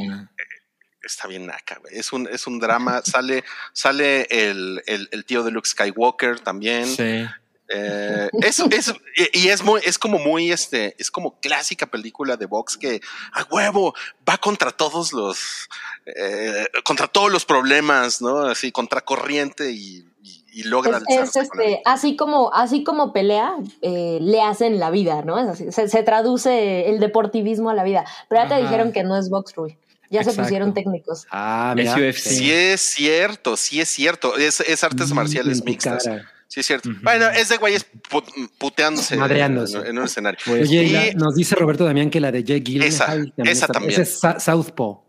está 1.04 1.28
bien 1.28 1.46
naca, 1.48 1.78
güey. 1.82 1.98
Es 1.98 2.14
un, 2.14 2.28
es 2.32 2.48
un 2.48 2.60
drama. 2.60 3.02
sale 3.04 3.44
sale 3.74 4.28
el, 4.30 4.82
el, 4.86 5.10
el 5.12 5.26
tío 5.26 5.44
de 5.44 5.52
Luke 5.52 5.68
Skywalker 5.68 6.40
también. 6.40 6.86
Sí. 6.88 7.26
Eh, 7.74 8.30
es, 8.42 8.60
es- 8.60 8.94
y 9.34 9.48
es 9.48 9.64
muy, 9.64 9.82
es 9.86 9.98
como 9.98 10.20
muy, 10.20 10.52
este, 10.52 10.96
es 11.00 11.10
como 11.10 11.40
clásica 11.40 11.86
película 11.88 12.36
de 12.38 12.46
box 12.46 12.78
que 12.78 13.02
a 13.34 13.44
huevo 13.50 13.94
va 14.28 14.38
contra 14.38 14.72
todos 14.72 15.14
los, 15.14 15.68
eh, 16.06 16.66
contra 16.84 17.08
todos 17.08 17.32
los 17.32 17.46
problemas, 17.46 18.22
¿no? 18.22 18.40
Así, 18.46 18.72
contra 18.72 19.02
corriente 19.02 19.72
y, 19.72 20.06
y, 20.22 20.44
y 20.54 20.64
logra 20.64 21.00
Es, 21.08 21.30
es, 21.30 21.36
este, 21.38 21.82
así 21.86 22.16
como, 22.16 22.54
así 22.54 22.84
como 22.84 23.14
pelea, 23.14 23.54
eh, 23.82 24.18
le 24.22 24.42
hacen 24.42 24.80
la 24.80 24.90
vida, 24.90 25.22
¿no? 25.24 25.40
Es 25.40 25.48
así, 25.48 25.72
se, 25.72 25.88
se 25.88 26.04
traduce 26.04 26.90
el 26.90 27.00
deportivismo 27.00 27.70
a 27.70 27.74
la 27.74 27.84
vida. 27.84 28.06
Pero 28.28 28.44
ya 28.44 28.50
te 28.50 28.62
dijeron 28.62 28.92
que 28.92 29.04
no 29.04 29.18
es 29.18 29.30
box, 29.30 29.56
Rui. 29.56 29.78
Ya 30.10 30.26
se 30.26 30.34
pusieron 30.34 30.74
técnicos. 30.74 31.26
Ah, 31.32 31.74
mira. 31.74 31.96
Sí 32.12 32.52
es 32.52 32.82
cierto, 32.82 33.56
sí 33.56 33.80
es 33.80 33.88
cierto. 33.88 34.36
Es, 34.36 34.60
es 34.60 34.84
artes 34.84 35.10
Mm, 35.12 35.16
marciales 35.16 35.60
tu 35.60 35.66
mixtas. 35.66 36.04
cara. 36.04 36.30
Sí 36.52 36.60
es 36.60 36.66
cierto. 36.68 36.90
Ujú. 36.90 37.00
Bueno, 37.02 37.30
ese 37.30 37.56
güey 37.58 37.76
es 37.76 37.86
pu- 37.90 38.50
puteándose 38.58 39.16
Madreándose. 39.16 39.78
En, 39.78 39.86
en 39.88 40.00
un 40.00 40.04
escenario. 40.04 40.38
Pues, 40.46 40.68
Oye, 40.68 40.84
y 40.84 40.90
la- 40.90 41.14
nos 41.14 41.34
dice 41.34 41.56
Roberto 41.56 41.86
Damián 41.86 42.10
que 42.10 42.20
la 42.20 42.30
de 42.30 42.44
Jake 42.44 42.60
Gyllenhaal 42.60 42.90
Esa, 42.90 43.06
también 43.08 43.48
esa 43.48 43.52
está- 43.52 43.68
también. 43.74 44.02
esa 44.02 44.32
es 44.36 44.44
Southpaw. 44.44 45.02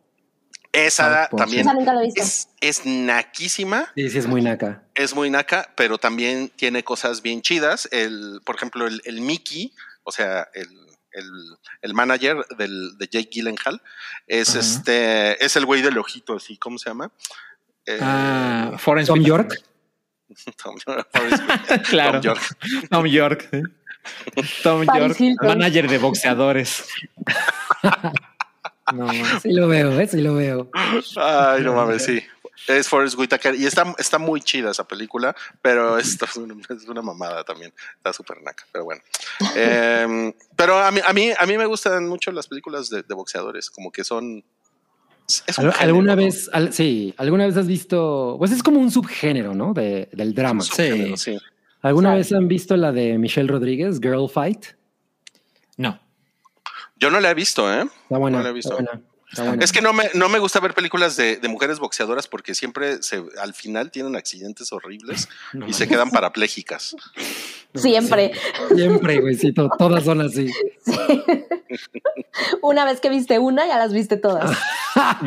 Esa 0.70 1.26
Southpaw, 1.26 1.38
también 1.38 1.66
nunca 1.66 2.00
visto. 2.00 2.22
es, 2.22 2.48
es 2.60 2.86
naquísima. 2.86 3.90
Sí, 3.96 4.08
sí, 4.08 4.18
es 4.18 4.26
muy 4.28 4.40
naca. 4.40 4.84
es 4.94 5.14
muy 5.16 5.30
naca, 5.30 5.72
pero 5.76 5.98
también 5.98 6.48
tiene 6.54 6.84
cosas 6.84 7.22
bien 7.22 7.42
chidas. 7.42 7.88
El, 7.90 8.40
por 8.44 8.54
ejemplo, 8.54 8.86
el, 8.86 9.02
el 9.04 9.20
Mickey, 9.20 9.74
o 10.04 10.12
sea, 10.12 10.48
el, 10.54 10.68
el, 11.10 11.26
el 11.82 11.92
manager 11.94 12.36
del, 12.56 12.96
de 12.98 13.06
Jake 13.08 13.30
Gyllenhaal, 13.32 13.82
es 14.28 14.50
Ajá. 14.50 14.60
este, 14.60 15.44
es 15.44 15.56
el 15.56 15.66
güey 15.66 15.82
del 15.82 15.98
ojito, 15.98 16.36
así, 16.36 16.56
¿cómo 16.56 16.78
se 16.78 16.88
llama? 16.88 17.10
Eh, 17.84 17.98
Ah, 18.00 18.76
Forrest 18.78 19.08
Tom. 19.08 19.20
York. 19.24 19.60
Tom, 20.62 20.76
Whitaker. 20.86 21.82
Claro. 21.88 22.20
Tom 22.20 22.22
York. 22.22 22.40
Tom 22.90 23.06
York. 23.06 23.48
Tom 24.62 24.84
York, 24.84 25.16
manager 25.42 25.88
de 25.88 25.98
boxeadores. 25.98 26.84
No, 28.92 29.08
Sí 29.40 29.52
lo 29.52 29.68
veo, 29.68 29.98
¿eh? 29.98 30.06
Sí 30.06 30.20
lo 30.20 30.34
veo. 30.34 30.68
Ay, 31.16 31.62
no 31.62 31.72
mames, 31.72 32.04
sí. 32.04 32.20
Es 32.66 32.88
Forrest 32.88 33.16
Whitaker 33.16 33.54
y 33.54 33.64
está, 33.64 33.94
está 33.98 34.18
muy 34.18 34.40
chida 34.40 34.70
esa 34.70 34.86
película, 34.86 35.34
pero 35.62 35.98
esto 35.98 36.26
es 36.26 36.36
una, 36.36 36.54
es 36.68 36.84
una 36.88 37.02
mamada 37.02 37.42
también. 37.44 37.72
Está 37.96 38.12
súper 38.12 38.42
naca, 38.42 38.66
pero 38.70 38.84
bueno. 38.84 39.02
Em, 39.56 40.32
pero 40.56 40.78
a 40.78 40.90
mí, 40.90 41.00
a, 41.04 41.12
mí, 41.12 41.30
a 41.36 41.46
mí 41.46 41.58
me 41.58 41.66
gustan 41.66 42.06
mucho 42.08 42.30
las 42.32 42.46
películas 42.48 42.90
de, 42.90 43.02
de 43.02 43.14
boxeadores, 43.14 43.70
como 43.70 43.90
que 43.90 44.04
son. 44.04 44.44
Es 45.46 45.58
un 45.58 45.66
Al- 45.66 45.72
género, 45.72 45.88
¿Alguna 45.96 46.16
¿no? 46.16 46.22
vez, 46.22 46.50
al- 46.52 46.72
sí, 46.72 47.14
alguna 47.16 47.46
vez 47.46 47.56
has 47.56 47.66
visto, 47.66 48.36
pues 48.38 48.50
es 48.52 48.62
como 48.62 48.78
un 48.80 48.90
subgénero, 48.90 49.54
¿no? 49.54 49.72
De, 49.72 50.08
del 50.12 50.34
drama. 50.34 50.62
Sí. 50.62 51.36
¿Alguna 51.80 52.14
vez 52.14 52.32
han 52.32 52.46
visto 52.48 52.76
la 52.76 52.92
de 52.92 53.18
Michelle 53.18 53.48
Rodríguez, 53.48 53.98
Girl 54.00 54.28
Fight? 54.28 54.66
no. 55.76 55.98
Yo 56.96 57.10
no 57.10 57.18
la 57.18 57.32
he 57.32 57.34
visto, 57.34 57.72
¿eh? 57.72 57.82
Está 58.04 58.16
buena. 58.18 58.38
No 58.38 58.44
la 58.44 58.50
he 58.50 58.52
visto. 58.52 58.78
Está 58.78 58.92
buena. 58.92 59.06
Es 59.60 59.72
que 59.72 59.80
no 59.80 59.92
me, 59.92 60.10
no 60.14 60.28
me 60.28 60.38
gusta 60.38 60.60
ver 60.60 60.74
películas 60.74 61.16
de, 61.16 61.36
de 61.38 61.48
mujeres 61.48 61.78
boxeadoras 61.78 62.26
porque 62.28 62.54
siempre 62.54 63.02
se, 63.02 63.22
al 63.40 63.54
final 63.54 63.90
tienen 63.90 64.14
accidentes 64.16 64.72
horribles 64.72 65.28
No 65.54 65.66
y 65.66 65.72
se 65.72 65.88
quedan 65.88 66.10
parapléjicas. 66.10 66.94
Siempre. 67.74 68.32
Siempre, 68.74 69.20
güey, 69.20 69.34
sí, 69.34 69.52
to- 69.54 69.70
todas 69.78 70.04
son 70.04 70.20
así. 70.20 70.50
Una 72.62 72.84
vez 72.84 73.00
que 73.00 73.08
viste 73.08 73.38
una, 73.38 73.66
ya 73.66 73.78
las 73.78 73.92
viste 73.92 74.16
todas. 74.16 74.50
A 74.94 75.18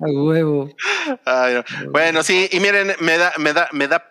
huevo. 0.00 0.74
Ay, 1.24 1.54
no. 1.54 1.64
Bueno, 1.90 2.22
sí, 2.22 2.48
y 2.52 2.60
miren, 2.60 2.92
me 3.00 3.18
da, 3.18 3.32
me 3.38 3.52
da, 3.52 3.68
me 3.72 3.88
da 3.88 4.06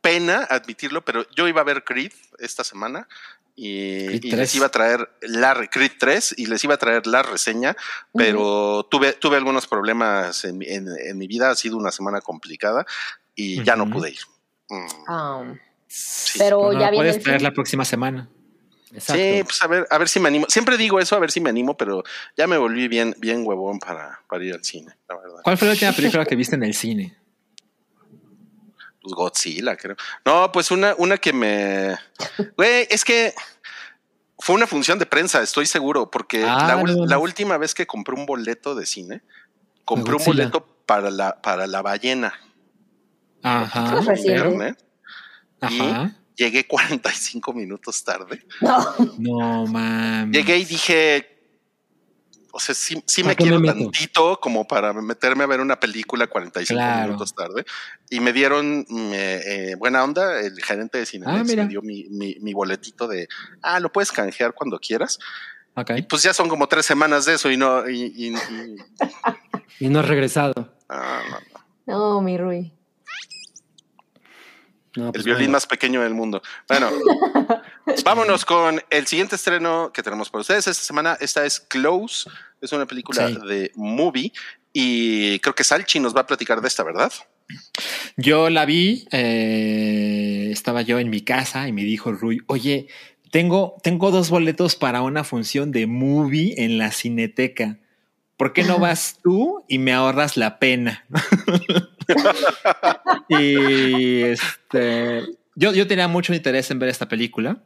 pena 0.00 0.46
admitirlo, 0.50 1.04
pero 1.04 1.24
yo 1.36 1.46
iba 1.48 1.60
a 1.60 1.64
ver 1.64 1.84
Creed 1.84 2.12
esta 2.38 2.64
semana 2.64 3.06
y, 3.54 4.06
Creed 4.06 4.24
y 4.24 4.30
3. 4.30 4.38
les 4.40 4.54
iba 4.56 4.66
a 4.66 4.70
traer 4.70 5.08
la 5.22 5.54
re- 5.54 5.68
Creed 5.68 5.92
3 5.98 6.34
y 6.38 6.46
les 6.46 6.62
iba 6.64 6.74
a 6.74 6.78
traer 6.78 7.06
la 7.06 7.22
reseña, 7.22 7.76
pero 8.14 8.86
tuve, 8.90 9.12
tuve 9.12 9.36
algunos 9.36 9.66
problemas 9.66 10.44
en, 10.44 10.58
mi- 10.58 10.66
en- 10.68 10.88
en 11.06 11.18
mi 11.18 11.26
vida, 11.26 11.50
ha 11.50 11.54
sido 11.54 11.76
una 11.76 11.92
semana 11.92 12.20
complicada 12.20 12.86
y 13.34 13.62
ya 13.64 13.76
no 13.76 13.88
pude 13.90 14.10
ir. 14.10 14.20
Mm. 14.68 14.86
Ah, 15.08 15.54
pero 16.38 16.58
Bueno, 16.60 16.80
ya 16.80 16.90
viene 16.90 16.96
puedes 16.96 17.16
el 17.16 17.22
traer 17.22 17.38
fin. 17.40 17.44
la 17.48 17.52
próxima 17.52 17.84
semana. 17.84 18.28
Exacto. 18.94 19.22
Sí, 19.22 19.42
pues 19.44 19.62
a 19.62 19.66
ver, 19.68 19.86
a 19.90 19.98
ver 19.98 20.08
si 20.08 20.20
me 20.20 20.28
animo. 20.28 20.46
Siempre 20.48 20.76
digo 20.76 20.98
eso, 21.00 21.16
a 21.16 21.18
ver 21.18 21.30
si 21.30 21.40
me 21.40 21.48
animo, 21.50 21.76
pero 21.76 22.02
ya 22.36 22.46
me 22.46 22.58
volví 22.58 22.88
bien, 22.88 23.14
bien 23.18 23.42
huevón 23.46 23.78
para, 23.78 24.20
para 24.28 24.44
ir 24.44 24.52
al 24.54 24.64
cine, 24.64 24.92
la 25.08 25.16
verdad. 25.16 25.38
¿Cuál 25.44 25.56
fue 25.58 25.66
la 25.68 25.72
última 25.72 25.92
película 25.92 26.24
que 26.26 26.36
viste 26.36 26.56
en 26.56 26.62
el 26.62 26.74
cine? 26.74 27.16
Pues 29.02 29.14
Godzilla, 29.14 29.76
creo. 29.76 29.96
No, 30.24 30.52
pues 30.52 30.70
una, 30.70 30.94
una 30.96 31.18
que 31.18 31.32
me. 31.32 31.96
Güey, 32.56 32.86
es 32.88 33.04
que 33.04 33.34
fue 34.38 34.54
una 34.54 34.66
función 34.66 34.98
de 34.98 35.06
prensa, 35.06 35.42
estoy 35.42 35.66
seguro, 35.66 36.10
porque 36.10 36.44
Ah, 36.44 36.66
la, 36.82 36.82
no 37.06 37.20
última 37.20 37.58
vez 37.58 37.74
que 37.74 37.86
compré 37.86 38.14
un 38.14 38.26
boleto 38.26 38.74
de 38.74 38.86
cine, 38.86 39.22
compré 39.84 40.14
un 40.14 40.24
boleto 40.24 40.66
para 40.86 41.10
la, 41.10 41.40
para 41.40 41.66
la 41.66 41.82
ballena 41.82 42.34
Ajá. 43.42 44.00
Internet. 44.16 44.84
Ajá. 45.60 46.12
Llegué 46.36 46.66
45 46.66 47.52
minutos 47.52 48.02
tarde. 48.04 48.44
No, 48.60 48.94
No 49.18 49.66
mames. 49.66 50.36
Llegué 50.36 50.58
y 50.58 50.64
dije. 50.64 51.28
O 52.54 52.60
sea, 52.60 52.74
sí, 52.74 53.02
sí 53.06 53.22
¿A 53.22 53.24
me 53.24 53.34
quiero 53.36 53.60
tantito 53.62 54.38
como 54.38 54.66
para 54.68 54.92
meterme 54.92 55.44
a 55.44 55.46
ver 55.46 55.60
una 55.60 55.80
película 55.80 56.26
45 56.26 56.76
Claro. 56.78 57.06
minutos 57.06 57.34
tarde. 57.34 57.64
Y 58.10 58.20
me 58.20 58.32
dieron 58.34 58.84
eh, 59.14 59.40
eh, 59.46 59.74
buena 59.78 60.04
onda. 60.04 60.38
El 60.38 60.62
gerente 60.62 60.98
de 60.98 61.06
Cinemex 61.06 61.40
Ah, 61.50 61.56
me 61.56 61.66
dio 61.66 61.80
mi, 61.80 62.04
mi- 62.10 62.36
mi 62.40 62.52
boletito 62.52 63.08
de, 63.08 63.26
ah, 63.62 63.80
lo 63.80 63.90
puedes 63.90 64.12
canjear 64.12 64.52
cuando 64.52 64.78
quieras. 64.78 65.18
Ok. 65.76 65.92
Y 65.96 66.02
pues 66.02 66.22
ya 66.22 66.34
son 66.34 66.50
como 66.50 66.66
tres 66.68 66.84
semanas 66.84 67.24
de 67.24 67.34
eso 67.34 67.50
y 67.50 67.56
no, 67.56 67.88
y, 67.88 68.12
y- 68.14 68.34
y- 68.36 68.76
Y 69.86 69.88
no 69.88 70.00
has 70.00 70.08
regresado. 70.08 70.76
ah, 70.90 71.22
no, 71.30 71.38
no. 71.86 72.14
no, 72.16 72.20
mi 72.20 72.36
Rui. 72.36 72.72
No, 74.96 75.06
el 75.06 75.12
pues 75.12 75.24
violín 75.24 75.44
bueno. 75.46 75.52
más 75.52 75.66
pequeño 75.66 76.02
del 76.02 76.12
mundo. 76.14 76.42
Bueno, 76.68 76.90
vámonos 78.04 78.44
con 78.44 78.82
el 78.90 79.06
siguiente 79.06 79.36
estreno 79.36 79.90
que 79.92 80.02
tenemos 80.02 80.28
para 80.30 80.40
ustedes 80.42 80.66
esta 80.66 80.84
semana. 80.84 81.16
Esta 81.20 81.44
es 81.46 81.60
Close, 81.60 82.28
es 82.60 82.72
una 82.72 82.86
película 82.86 83.28
Sí. 83.28 83.36
de 83.46 83.72
movie 83.74 84.32
y 84.72 85.38
creo 85.40 85.54
que 85.54 85.64
Salchi 85.64 85.98
nos 86.00 86.14
va 86.14 86.20
a 86.22 86.26
platicar 86.26 86.60
de 86.60 86.68
esta, 86.68 86.82
¿verdad? 86.82 87.12
Yo 88.16 88.50
la 88.50 88.64
vi, 88.64 89.06
eh, 89.12 90.48
estaba 90.52 90.82
yo 90.82 90.98
en 90.98 91.10
mi 91.10 91.22
casa 91.22 91.68
y 91.68 91.72
me 91.72 91.82
dijo 91.84 92.12
Rui, 92.12 92.42
oye, 92.46 92.86
tengo, 93.30 93.76
tengo 93.82 94.10
dos 94.10 94.30
boletos 94.30 94.76
para 94.76 95.02
una 95.02 95.24
función 95.24 95.72
de 95.72 95.86
movie 95.86 96.54
en 96.58 96.78
la 96.78 96.92
cineteca. 96.92 97.78
¿Por 98.42 98.52
qué 98.52 98.64
no 98.64 98.80
vas 98.80 99.20
tú 99.22 99.64
y 99.68 99.78
me 99.78 99.92
ahorras 99.92 100.36
la 100.36 100.58
pena? 100.58 101.06
y 103.28 104.22
este, 104.22 105.22
yo, 105.54 105.72
yo 105.72 105.86
tenía 105.86 106.08
mucho 106.08 106.34
interés 106.34 106.68
en 106.72 106.80
ver 106.80 106.88
esta 106.88 107.06
película. 107.06 107.62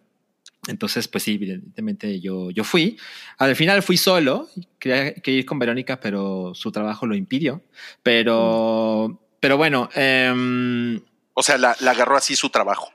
Entonces, 0.69 1.09
pues 1.09 1.25
sí, 1.25 1.37
evidentemente 1.37 2.21
yo, 2.21 2.51
yo 2.51 2.63
fui. 2.63 2.99
Al 3.39 3.57
final 3.57 3.83
fui 3.83 3.97
solo, 3.97 4.51
quería, 4.79 5.15
quería 5.15 5.41
ir 5.41 5.47
con 5.47 5.59
Verónica, 5.59 5.99
pero 5.99 6.53
su 6.55 6.71
trabajo 6.71 7.07
lo 7.07 7.17
impidió. 7.17 7.63
Pero, 8.03 9.19
pero 9.41 9.57
bueno, 9.57 9.89
em, 9.95 11.01
O 11.33 11.43
sea, 11.43 11.57
la, 11.57 11.75
la 11.81 11.93
agarró 11.93 12.19
así 12.19 12.37
su 12.37 12.51
trabajo. 12.51 12.91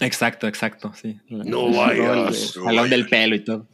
Exacto, 0.00 0.46
exacto, 0.46 0.92
sí. 0.94 1.18
No 1.28 1.70
vayas, 1.72 2.56
no 2.56 2.64
jalón 2.64 2.90
del 2.90 3.08
pelo 3.08 3.34
y 3.34 3.40
todo. 3.40 3.66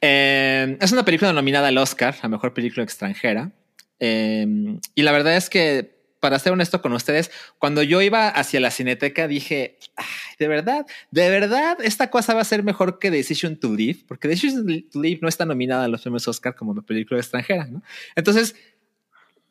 Eh, 0.00 0.76
es 0.80 0.92
una 0.92 1.04
película 1.04 1.32
nominada 1.32 1.68
al 1.68 1.78
Oscar, 1.78 2.16
a 2.20 2.28
mejor 2.28 2.52
película 2.52 2.82
extranjera. 2.82 3.52
Eh, 4.00 4.46
y 4.94 5.02
la 5.02 5.12
verdad 5.12 5.36
es 5.36 5.48
que, 5.48 5.96
para 6.20 6.38
ser 6.40 6.52
honesto 6.52 6.82
con 6.82 6.92
ustedes, 6.94 7.30
cuando 7.58 7.84
yo 7.84 8.02
iba 8.02 8.28
hacia 8.28 8.58
la 8.58 8.72
cineteca 8.72 9.28
dije, 9.28 9.78
"Ay, 9.94 10.04
de 10.40 10.48
verdad, 10.48 10.84
de 11.12 11.30
verdad, 11.30 11.78
esta 11.80 12.10
cosa 12.10 12.34
va 12.34 12.40
a 12.40 12.44
ser 12.44 12.64
mejor 12.64 12.98
que 12.98 13.12
Decision 13.12 13.56
to 13.56 13.72
Live, 13.72 14.00
porque 14.08 14.26
Decision 14.26 14.66
to 14.90 15.00
Live 15.00 15.20
no 15.22 15.28
está 15.28 15.44
nominada 15.44 15.84
a 15.84 15.88
los 15.88 16.02
premios 16.02 16.26
Oscar 16.26 16.56
como 16.56 16.74
película 16.82 17.20
extranjera, 17.20 17.66
¿no? 17.66 17.82
Entonces, 18.16 18.56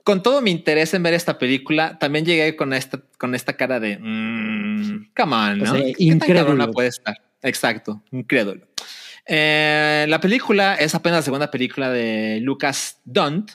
con 0.07 0.23
todo 0.23 0.41
mi 0.41 0.51
interés 0.51 0.93
en 0.93 1.03
ver 1.03 1.13
esta 1.13 1.37
película, 1.37 1.99
también 1.99 2.23
llegué 2.23 2.55
con 2.55 2.71
esta, 2.71 3.01
con 3.17 3.35
esta 3.35 3.57
cara 3.57 3.77
de, 3.81 3.97
mm, 3.99 5.09
come 5.13 5.35
on, 5.35 5.61
O 5.61 5.65
¿no? 5.65 5.71
sea, 5.73 5.83
¿Qué 5.83 5.91
tan 5.95 5.95
incrédulo. 5.99 6.39
cabrona 6.45 6.71
puede 6.71 6.87
estar? 6.87 7.17
Exacto, 7.41 8.01
incrédulo. 8.13 8.65
Eh, 9.25 10.05
la 10.07 10.21
película 10.21 10.75
es 10.75 10.95
apenas 10.95 11.17
la 11.17 11.23
segunda 11.23 11.51
película 11.51 11.89
de 11.91 12.39
Lucas 12.41 13.01
Dunt, 13.03 13.51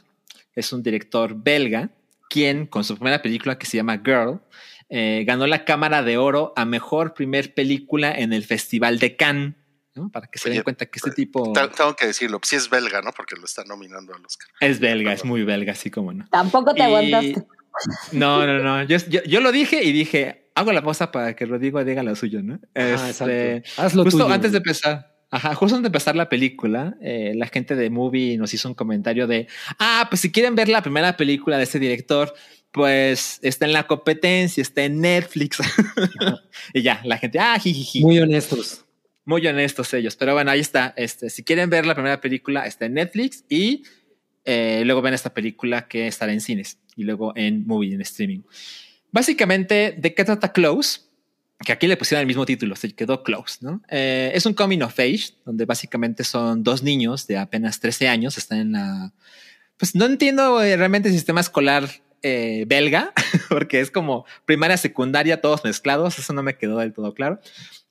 es 0.55 0.71
un 0.75 0.83
director 0.83 1.35
belga, 1.43 1.89
quien 2.29 2.67
con 2.67 2.85
su 2.85 2.97
primera 2.97 3.23
película 3.23 3.57
que 3.57 3.65
se 3.65 3.79
llama 3.79 4.03
Girl, 4.05 4.43
eh, 4.91 5.25
ganó 5.27 5.47
la 5.47 5.65
Cámara 5.65 6.03
de 6.03 6.19
Oro 6.19 6.53
a 6.55 6.67
mejor 6.67 7.15
primer 7.15 7.55
película 7.55 8.13
en 8.13 8.35
el 8.35 8.45
Festival 8.45 8.99
de 8.99 9.17
Cannes, 9.17 9.55
¿no? 9.95 10.11
Para 10.11 10.27
que 10.27 10.39
se 10.39 10.51
den 10.51 10.63
cuenta 10.63 10.87
que 10.87 10.99
este 10.99 11.11
tipo 11.11 11.53
Te- 11.53 11.69
Tengo 11.69 11.95
que 11.97 12.07
decirlo, 12.07 12.41
sí 12.43 12.57
es 12.57 12.69
belga, 12.71 13.03
¿no? 13.03 13.13
Porque 13.13 13.37
lo 13.37 13.45
está 13.45 13.65
nominando 13.65 14.15
al 14.15 14.25
Oscar. 14.25 14.49
es 14.61 14.81
belga, 14.81 15.13
es 15.13 15.25
muy 15.25 15.43
belga, 15.45 15.73
así 15.73 15.91
como 15.91 16.13
no. 16.13 16.27
Tampoco 16.31 16.75
te 16.75 16.81
Y- 16.81 16.85
aguantaste. 16.85 17.47
No, 18.13 18.47
no, 18.47 18.59
no. 18.59 18.83
Yo, 18.85 18.99
yo, 19.09 19.23
yo 19.25 19.41
lo 19.41 19.51
dije 19.53 19.83
y 19.83 19.93
dije, 19.93 20.51
hago 20.55 20.73
la 20.73 20.83
pausa 20.83 21.11
para 21.11 21.35
que 21.35 21.47
Rodrigo 21.47 21.83
diga 21.85 22.03
lo 22.03 22.15
suyo, 22.17 22.43
¿no? 22.43 22.61
Ah, 22.75 23.09
Este, 23.11 23.63
justo 23.77 24.05
tuyo. 24.05 24.29
antes 24.31 24.53
de 24.53 24.59
empezar, 24.59 25.15
ajá, 25.31 25.55
justo 25.55 25.77
antes 25.77 25.85
de 25.85 25.89
empezar 25.89 26.15
la 26.17 26.29
película, 26.29 26.95
eh, 27.01 27.33
la 27.35 27.47
gente 27.47 27.75
de 27.75 27.89
Movie 27.91 28.37
nos 28.37 28.53
hizo 28.53 28.69
un 28.69 28.75
comentario 28.75 29.27
de, 29.27 29.49
ah, 29.79 30.07
pues 30.11 30.21
si 30.21 30.31
quieren 30.31 30.55
ver 30.55 30.69
la 30.69 30.83
primera 30.83 31.17
película 31.17 31.57
de 31.57 31.63
este 31.65 31.79
director, 31.79 32.35
pues 32.73 33.39
está 33.43 33.65
en 33.67 33.73
la 33.73 33.87
competencia, 33.87 34.61
está 34.63 34.83
en 34.85 35.01
Netflix. 35.01 35.59
y 36.75 36.83
ya, 36.83 37.01
la 37.05 37.19
gente, 37.19 37.39
ah, 37.39 37.59
jijiji. 37.59 38.03
Muy 38.03 38.19
honestos. 38.19 38.85
Muy 39.25 39.47
honestos 39.47 39.95
ellos, 39.95 40.17
pero 40.17 40.35
bueno, 40.35 40.51
ahí 40.51 40.61
está. 40.61 40.95
Este, 40.97 41.31
si 41.31 41.45
quieren 41.45 41.71
ver 41.71 41.87
la 41.87 41.95
primera 41.95 42.21
película, 42.21 42.67
está 42.67 42.87
en 42.87 42.95
Netflix 42.95 43.45
y 43.49 43.85
eh, 44.45 44.83
luego 44.85 45.01
ven 45.03 45.15
esta 45.15 45.33
película 45.33 45.87
que 45.87 46.09
estará 46.09 46.33
en 46.33 46.41
cines 46.41 46.79
y 46.97 47.05
luego 47.05 47.33
en 47.37 47.67
movie, 47.67 47.95
en 47.95 48.01
streaming. 48.01 48.41
Básicamente, 49.13 49.95
¿de 49.97 50.15
qué 50.15 50.25
trata 50.25 50.53
Close? 50.53 51.03
Que 51.65 51.73
aquí 51.73 51.87
le 51.87 51.97
pusieron 51.97 52.23
el 52.23 52.27
mismo 52.27 52.45
título, 52.45 52.75
se 52.75 52.93
quedó 52.93 53.23
Close, 53.23 53.59
¿no? 53.61 53.83
Eh, 53.89 54.33
es 54.35 54.47
un 54.47 54.55
coming 54.55 54.81
of 54.81 54.99
age, 54.99 55.35
donde 55.45 55.65
básicamente 55.65 56.25
son 56.25 56.65
dos 56.65 56.83
niños 56.83 57.27
de 57.27 57.39
apenas 57.39 57.79
13 57.79 58.09
años, 58.09 58.37
están 58.39 58.59
en 58.59 58.73
la... 58.73 59.13
Pues 59.77 59.95
no 59.95 60.07
entiendo 60.07 60.63
eh, 60.63 60.77
realmente 60.77 61.09
el 61.09 61.15
sistema 61.15 61.41
escolar 61.41 61.89
eh, 62.23 62.65
belga, 62.67 63.13
porque 63.49 63.81
es 63.81 63.91
como 63.91 64.25
primaria, 64.45 64.77
secundaria, 64.77 65.41
todos 65.41 65.65
mezclados, 65.65 66.19
eso 66.19 66.33
no 66.33 66.43
me 66.43 66.57
quedó 66.57 66.79
del 66.79 66.93
todo 66.93 67.15
claro. 67.15 67.41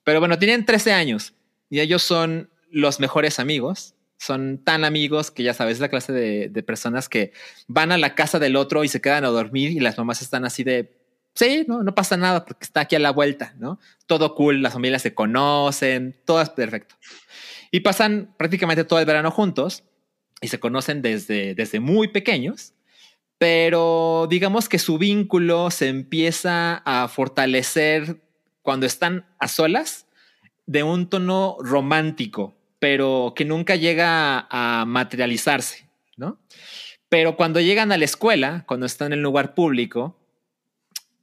Pero 0.04 0.20
bueno, 0.20 0.38
tienen 0.38 0.64
13 0.64 0.92
años 0.92 1.34
y 1.70 1.80
ellos 1.80 2.02
son 2.02 2.50
los 2.70 3.00
mejores 3.00 3.38
amigos. 3.38 3.94
Son 4.18 4.58
tan 4.62 4.84
amigos 4.84 5.30
que 5.30 5.42
ya 5.42 5.52
sabes, 5.52 5.74
es 5.74 5.80
la 5.80 5.88
clase 5.88 6.12
de, 6.12 6.48
de 6.48 6.62
personas 6.62 7.08
que 7.08 7.32
van 7.66 7.90
a 7.90 7.98
la 7.98 8.14
casa 8.14 8.38
del 8.38 8.56
otro 8.56 8.84
y 8.84 8.88
se 8.88 9.00
quedan 9.00 9.24
a 9.24 9.28
dormir 9.28 9.72
y 9.72 9.80
las 9.80 9.98
mamás 9.98 10.22
están 10.22 10.44
así 10.44 10.62
de, 10.62 11.02
sí, 11.34 11.64
no, 11.66 11.82
no 11.82 11.94
pasa 11.94 12.16
nada 12.16 12.44
porque 12.44 12.64
está 12.64 12.80
aquí 12.80 12.96
a 12.96 13.00
la 13.00 13.10
vuelta, 13.10 13.54
¿no? 13.58 13.78
Todo 14.06 14.34
cool, 14.34 14.62
las 14.62 14.74
familias 14.74 15.02
se 15.02 15.14
conocen, 15.14 16.16
todo 16.24 16.40
es 16.42 16.50
perfecto. 16.50 16.94
Y 17.70 17.80
pasan 17.80 18.34
prácticamente 18.36 18.84
todo 18.84 19.00
el 19.00 19.06
verano 19.06 19.30
juntos 19.30 19.84
y 20.40 20.48
se 20.48 20.60
conocen 20.60 21.02
desde, 21.02 21.54
desde 21.54 21.80
muy 21.80 22.08
pequeños, 22.08 22.74
pero 23.38 24.26
digamos 24.30 24.68
que 24.68 24.78
su 24.78 24.98
vínculo 24.98 25.70
se 25.70 25.88
empieza 25.88 26.82
a 26.84 27.08
fortalecer 27.08 28.20
cuando 28.62 28.86
están 28.86 29.26
a 29.38 29.48
solas 29.48 30.06
de 30.66 30.82
un 30.82 31.08
tono 31.08 31.56
romántico, 31.60 32.56
pero 32.78 33.32
que 33.36 33.44
nunca 33.44 33.76
llega 33.76 34.46
a 34.50 34.84
materializarse, 34.86 35.88
¿no? 36.16 36.40
Pero 37.08 37.36
cuando 37.36 37.60
llegan 37.60 37.92
a 37.92 37.98
la 37.98 38.04
escuela, 38.04 38.64
cuando 38.66 38.86
están 38.86 39.08
en 39.08 39.18
el 39.18 39.22
lugar 39.22 39.54
público, 39.54 40.18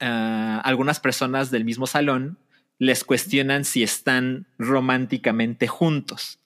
uh, 0.01 0.59
algunas 0.63 0.99
personas 0.99 1.49
del 1.49 1.65
mismo 1.65 1.87
salón 1.87 2.37
les 2.77 3.03
cuestionan 3.03 3.65
si 3.65 3.83
están 3.83 4.47
románticamente 4.57 5.67
juntos. 5.67 6.39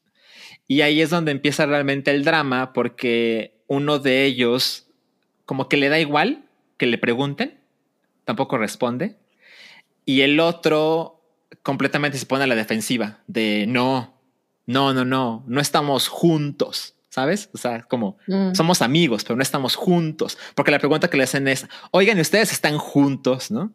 Y 0.67 0.81
ahí 0.81 1.01
es 1.01 1.09
donde 1.09 1.31
empieza 1.31 1.65
realmente 1.65 2.11
el 2.11 2.23
drama, 2.23 2.73
porque 2.73 3.63
uno 3.67 3.99
de 3.99 4.23
ellos 4.25 4.87
como 5.45 5.67
que 5.67 5.77
le 5.77 5.89
da 5.89 5.99
igual 5.99 6.45
que 6.77 6.85
le 6.85 6.97
pregunten, 6.97 7.59
tampoco 8.25 8.57
responde, 8.57 9.17
y 10.05 10.21
el 10.21 10.39
otro 10.39 11.21
completamente 11.61 12.17
se 12.17 12.25
pone 12.25 12.43
a 12.43 12.47
la 12.47 12.55
defensiva 12.55 13.19
de 13.27 13.65
no, 13.67 14.19
no, 14.65 14.93
no, 14.93 15.05
no, 15.05 15.43
no 15.47 15.61
estamos 15.61 16.07
juntos, 16.07 16.95
¿sabes? 17.09 17.49
O 17.53 17.57
sea, 17.57 17.83
como 17.83 18.17
mm. 18.27 18.53
somos 18.53 18.81
amigos, 18.81 19.23
pero 19.23 19.35
no 19.35 19.43
estamos 19.43 19.75
juntos, 19.75 20.37
porque 20.55 20.71
la 20.71 20.79
pregunta 20.79 21.09
que 21.09 21.17
le 21.17 21.23
hacen 21.23 21.47
es, 21.47 21.67
oigan, 21.91 22.17
¿y 22.17 22.21
ustedes 22.21 22.51
están 22.51 22.77
juntos? 22.77 23.51
¿No? 23.51 23.73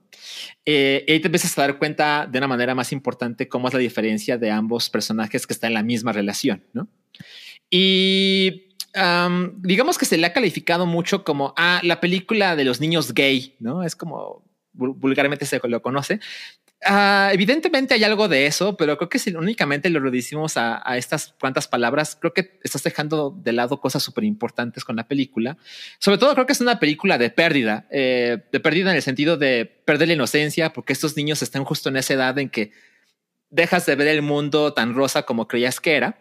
Eh, 0.65 1.05
y 1.07 1.13
ahí 1.13 1.21
te 1.21 1.29
empiezas 1.29 1.57
a 1.57 1.63
dar 1.63 1.79
cuenta 1.79 2.27
de 2.31 2.39
una 2.39 2.49
manera 2.49 2.75
más 2.75 2.93
importante 2.93 3.49
cómo 3.49 3.69
es 3.69 3.75
la 3.75 3.81
diferencia 3.81 4.39
de 4.39 4.51
ambos 4.51 4.91
personajes 4.91 5.47
que 5.47 5.53
están 5.53 5.69
en 5.69 5.75
la 5.75 5.83
misma 5.83 6.13
relación, 6.13 6.65
¿no? 6.73 6.89
Y 7.71 8.65
digamos 9.59 9.97
que 9.97 10.07
se 10.07 10.17
le 10.17 10.27
ha 10.27 10.33
calificado 10.33 10.87
mucho 10.87 11.23
como 11.23 11.55
ah, 11.57 11.81
la 11.85 12.01
película 12.01 12.57
de 12.57 12.65
los 12.65 12.81
niños 12.81 13.15
gay, 13.15 13.55
¿no? 13.61 13.85
Es 13.85 13.95
como 13.95 14.43
vulgarmente 14.79 15.45
se 15.45 15.61
lo 15.65 15.83
conoce, 15.83 16.21
Ah, 16.85 17.31
evidentemente 17.33 17.95
hay 17.95 18.05
algo 18.05 18.29
de 18.29 18.47
eso, 18.47 18.77
pero 18.77 18.97
creo 18.97 19.09
que 19.09 19.19
si 19.19 19.35
únicamente 19.35 19.91
lo 19.91 19.99
reducimos 19.99 20.57
a, 20.57 20.81
estas 20.97 21.35
cuantas 21.41 21.67
palabras, 21.67 22.17
creo 22.21 22.33
que 22.33 22.61
estás 22.63 22.85
dejando 22.85 23.37
de 23.37 23.53
lado 23.53 23.81
cosas 23.81 24.03
súper 24.03 24.23
importantes 24.25 24.85
con 24.85 24.95
la 24.95 25.09
película. 25.09 25.57
Sobre 25.99 26.19
todo 26.19 26.35
creo 26.35 26.47
que 26.47 26.53
es 26.53 26.61
una 26.61 26.79
película 26.79 27.19
de 27.19 27.31
pérdida, 27.31 27.89
eh, 27.91 28.39
de 28.53 28.61
pérdida 28.61 28.91
en 28.91 28.97
el 28.97 29.03
sentido 29.03 29.37
de 29.37 29.67
perder 29.67 30.09
la 30.09 30.15
inocencia, 30.15 30.73
porque 30.73 30.93
estos 30.93 31.17
niños 31.17 31.43
están 31.43 31.65
justo 31.65 31.89
en 31.89 31.97
esa 31.97 32.15
edad 32.15 32.39
en 32.39 32.49
que 32.49 32.71
dejas 33.51 33.85
de 33.87 33.97
ver 33.97 34.09
el 34.09 34.23
mundo 34.23 34.73
tan 34.73 34.95
rosa 34.95 35.25
como 35.25 35.49
creías 35.49 35.81
que 35.81 35.97
era, 35.97 36.21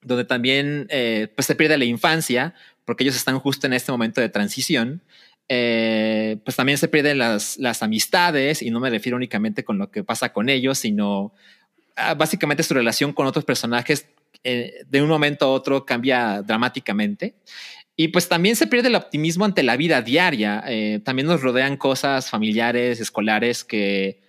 donde 0.00 0.24
también 0.24 0.86
eh, 0.88 1.28
pues 1.36 1.44
se 1.46 1.54
pierde 1.54 1.76
la 1.76 1.84
infancia, 1.84 2.54
porque 2.86 3.04
ellos 3.04 3.16
están 3.16 3.38
justo 3.38 3.66
en 3.66 3.74
este 3.74 3.92
momento 3.92 4.22
de 4.22 4.30
transición. 4.30 5.02
Eh, 5.52 6.36
pues 6.44 6.56
también 6.56 6.78
se 6.78 6.86
pierden 6.86 7.18
las, 7.18 7.58
las, 7.58 7.82
amistades 7.82 8.62
y 8.62 8.70
no 8.70 8.78
me 8.78 8.88
refiero 8.88 9.16
únicamente 9.16 9.64
con 9.64 9.78
lo 9.78 9.90
que 9.90 10.04
pasa 10.04 10.32
con 10.32 10.48
ellos, 10.48 10.78
sino 10.78 11.34
ah, 11.96 12.14
básicamente 12.14 12.62
su 12.62 12.72
relación 12.72 13.12
con 13.12 13.26
otros 13.26 13.44
personajes 13.44 14.06
eh, 14.44 14.84
de 14.86 15.02
un 15.02 15.08
momento 15.08 15.46
a 15.46 15.48
otro 15.48 15.84
cambia 15.84 16.40
dramáticamente. 16.42 17.34
Y 17.96 18.08
pues 18.08 18.28
también 18.28 18.54
se 18.54 18.68
pierde 18.68 18.90
el 18.90 18.94
optimismo 18.94 19.44
ante 19.44 19.64
la 19.64 19.76
vida 19.76 20.02
diaria. 20.02 20.62
Eh, 20.68 21.00
también 21.04 21.26
nos 21.26 21.42
rodean 21.42 21.76
cosas 21.76 22.30
familiares, 22.30 23.00
escolares 23.00 23.64
que, 23.64 24.20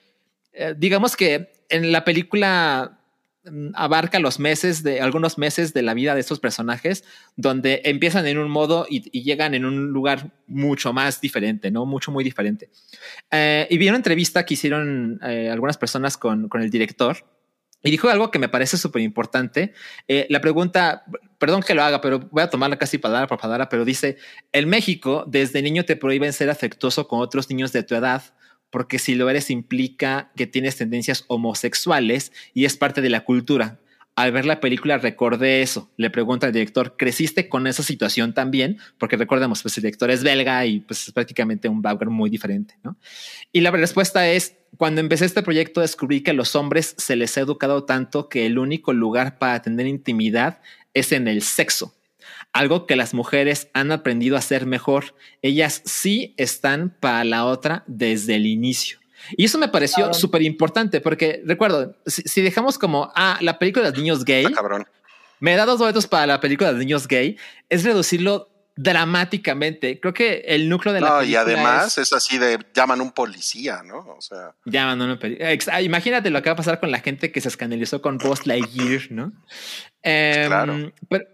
digamos 0.78 1.16
que 1.16 1.52
en 1.70 1.92
la 1.92 2.04
película 2.04 3.01
abarca 3.74 4.20
los 4.20 4.40
meses 4.40 4.84
de 4.84 5.02
algunos 5.02 5.38
meses 5.38 5.74
de 5.74 5.82
la 5.82 5.94
vida 5.94 6.16
de 6.16 6.22
estos 6.22 6.40
personajes, 6.40 7.04
donde 7.36 7.82
empiezan 7.86 8.28
en 8.28 8.38
un 8.38 8.50
modo 8.50 8.86
y, 8.90 9.02
llegan 9.22 9.54
en 9.54 9.66
un 9.66 9.88
lugar 9.88 10.32
mucho 10.48 10.94
más 10.94 11.22
diferente, 11.22 11.72
no 11.72 11.86
mucho, 11.86 12.12
muy 12.12 12.24
diferente. 12.24 12.70
Eh, 13.30 13.68
y 13.70 13.78
vi 13.78 13.88
una 13.88 13.98
entrevista 13.98 14.46
que 14.46 14.56
hicieron 14.56 15.20
eh, 15.24 15.50
algunas 15.50 15.78
personas 15.78 16.18
con, 16.18 16.50
con, 16.50 16.62
el 16.62 16.70
director 16.70 17.18
y 17.84 17.92
dijo 17.92 18.10
algo 18.10 18.32
que 18.32 18.40
me 18.40 18.50
parece 18.50 18.78
súper 18.78 19.02
importante. 19.02 19.74
Eh, 20.08 20.28
la 20.30 20.42
pregunta, 20.42 21.04
perdón 21.38 21.62
que 21.62 21.74
lo 21.74 21.84
haga, 21.84 22.02
pero 22.02 22.20
voy 22.32 22.44
a 22.44 22.50
tomarla 22.50 22.78
casi 22.78 22.98
palabra 22.98 23.28
por 23.28 23.40
palabra, 23.40 23.70
pero 23.70 23.86
dice: 23.86 24.18
En 24.52 24.70
México, 24.70 25.26
desde 25.28 25.62
niño 25.62 25.86
te 25.86 25.96
prohíben 25.96 26.34
ser 26.34 26.50
afectuoso 26.50 27.08
con 27.08 27.22
otros 27.22 27.50
niños 27.50 27.72
de 27.72 27.84
tu 27.84 27.96
edad 27.96 28.24
porque 28.72 28.98
si 28.98 29.16
lo 29.16 29.30
eres 29.30 29.50
implica 29.52 30.32
que 30.36 30.48
tienes 30.48 30.78
tendencias 30.78 31.26
homosexuales 31.28 32.32
y 32.54 32.66
es 32.66 32.78
parte 32.78 33.02
de 33.02 33.10
la 33.10 33.24
cultura. 33.24 33.80
Al 34.16 34.32
ver 34.34 34.46
la 34.46 34.60
película 34.60 34.98
recordé 34.98 35.62
eso. 35.62 35.90
Le 35.96 36.10
pregunta 36.10 36.48
al 36.48 36.54
director, 36.54 36.98
¿creciste 36.98 37.48
con 37.48 37.66
esa 37.66 37.82
situación 37.82 38.34
también? 38.34 38.78
Porque 38.98 39.16
recordemos, 39.16 39.62
pues 39.62 39.78
el 39.78 39.84
director 39.84 40.12
es 40.12 40.24
belga 40.24 40.66
y 40.66 40.82
pues 40.82 41.08
es 41.08 41.14
prácticamente 41.14 41.70
un 41.70 41.82
muy 42.10 42.30
diferente, 42.30 42.76
¿no? 42.84 42.98
Y 43.54 43.62
la 43.62 43.72
respuesta 43.72 44.28
es, 44.28 44.56
cuando 44.78 45.02
empecé 45.02 45.26
este 45.26 45.44
proyecto 45.44 45.82
descubrí 45.82 46.22
que 46.22 46.32
a 46.32 46.34
los 46.34 46.56
hombres 46.56 46.94
se 46.98 47.16
les 47.16 47.38
ha 47.38 47.42
educado 47.42 47.86
tanto 47.86 48.28
que 48.28 48.46
el 48.46 48.58
único 48.58 48.94
lugar 48.94 49.38
para 49.38 49.62
tener 49.62 49.88
intimidad 49.88 50.60
es 50.94 51.12
en 51.12 51.28
el 51.28 51.42
sexo 51.42 51.96
algo 52.54 52.86
que 52.86 52.96
las 52.96 53.14
mujeres 53.14 53.70
han 53.74 53.92
aprendido 53.92 54.36
a 54.36 54.40
hacer 54.40 54.66
mejor. 54.66 55.16
Ellas 55.42 55.82
sí 55.86 56.34
están 56.38 56.96
para 57.00 57.24
la 57.24 57.46
otra 57.46 57.84
desde 57.88 58.36
el 58.36 58.46
inicio. 58.46 59.00
Y 59.38 59.46
eso 59.46 59.58
me 59.58 59.68
pareció 59.68 60.14
súper 60.14 60.42
importante 60.42 61.00
porque 61.00 61.42
recuerdo, 61.46 61.96
si, 62.06 62.42
dejamos 62.42 62.78
como, 62.78 63.12
ah, 63.16 63.38
la 63.42 63.60
película 63.60 63.86
de 63.86 63.92
los 63.92 64.00
niños 64.00 64.26
gay, 64.26 64.46
me 65.40 65.56
da 65.56 65.66
dos 65.66 65.80
boletos 65.80 66.08
para 66.08 66.28
la 66.28 66.40
película 66.40 66.70
de 66.70 66.74
los 66.74 66.86
niños 66.86 67.08
gay, 67.08 67.38
es 67.70 67.84
reducirlo 67.84 68.51
dramáticamente. 68.82 70.00
Creo 70.00 70.14
que 70.14 70.44
el 70.48 70.68
núcleo 70.68 70.94
de 70.94 71.02
la 71.02 71.10
no, 71.10 71.24
y 71.24 71.36
además 71.36 71.98
es, 71.98 72.14
así 72.14 72.38
de 72.38 72.58
llaman 72.74 73.00
un 73.02 73.12
policía, 73.12 73.84
¿no? 73.86 74.00
O 74.18 74.22
sea, 74.22 74.56
llaman 74.66 75.02
un 75.02 75.20
policía. 75.20 75.82
Imagínate 75.82 76.30
lo 76.32 76.42
que 76.42 76.50
va 76.50 76.54
a 76.54 76.58
pasar 76.58 76.80
con 76.80 76.90
la 76.90 77.00
gente 77.00 77.32
que 77.32 77.42
se 77.42 77.48
escandalizó 77.48 78.02
con 78.02 78.18
Buzz 78.18 78.48
Lightyear, 78.48 79.12
¿no? 79.12 79.32
Em, 80.02 80.48
claro. 80.48 80.94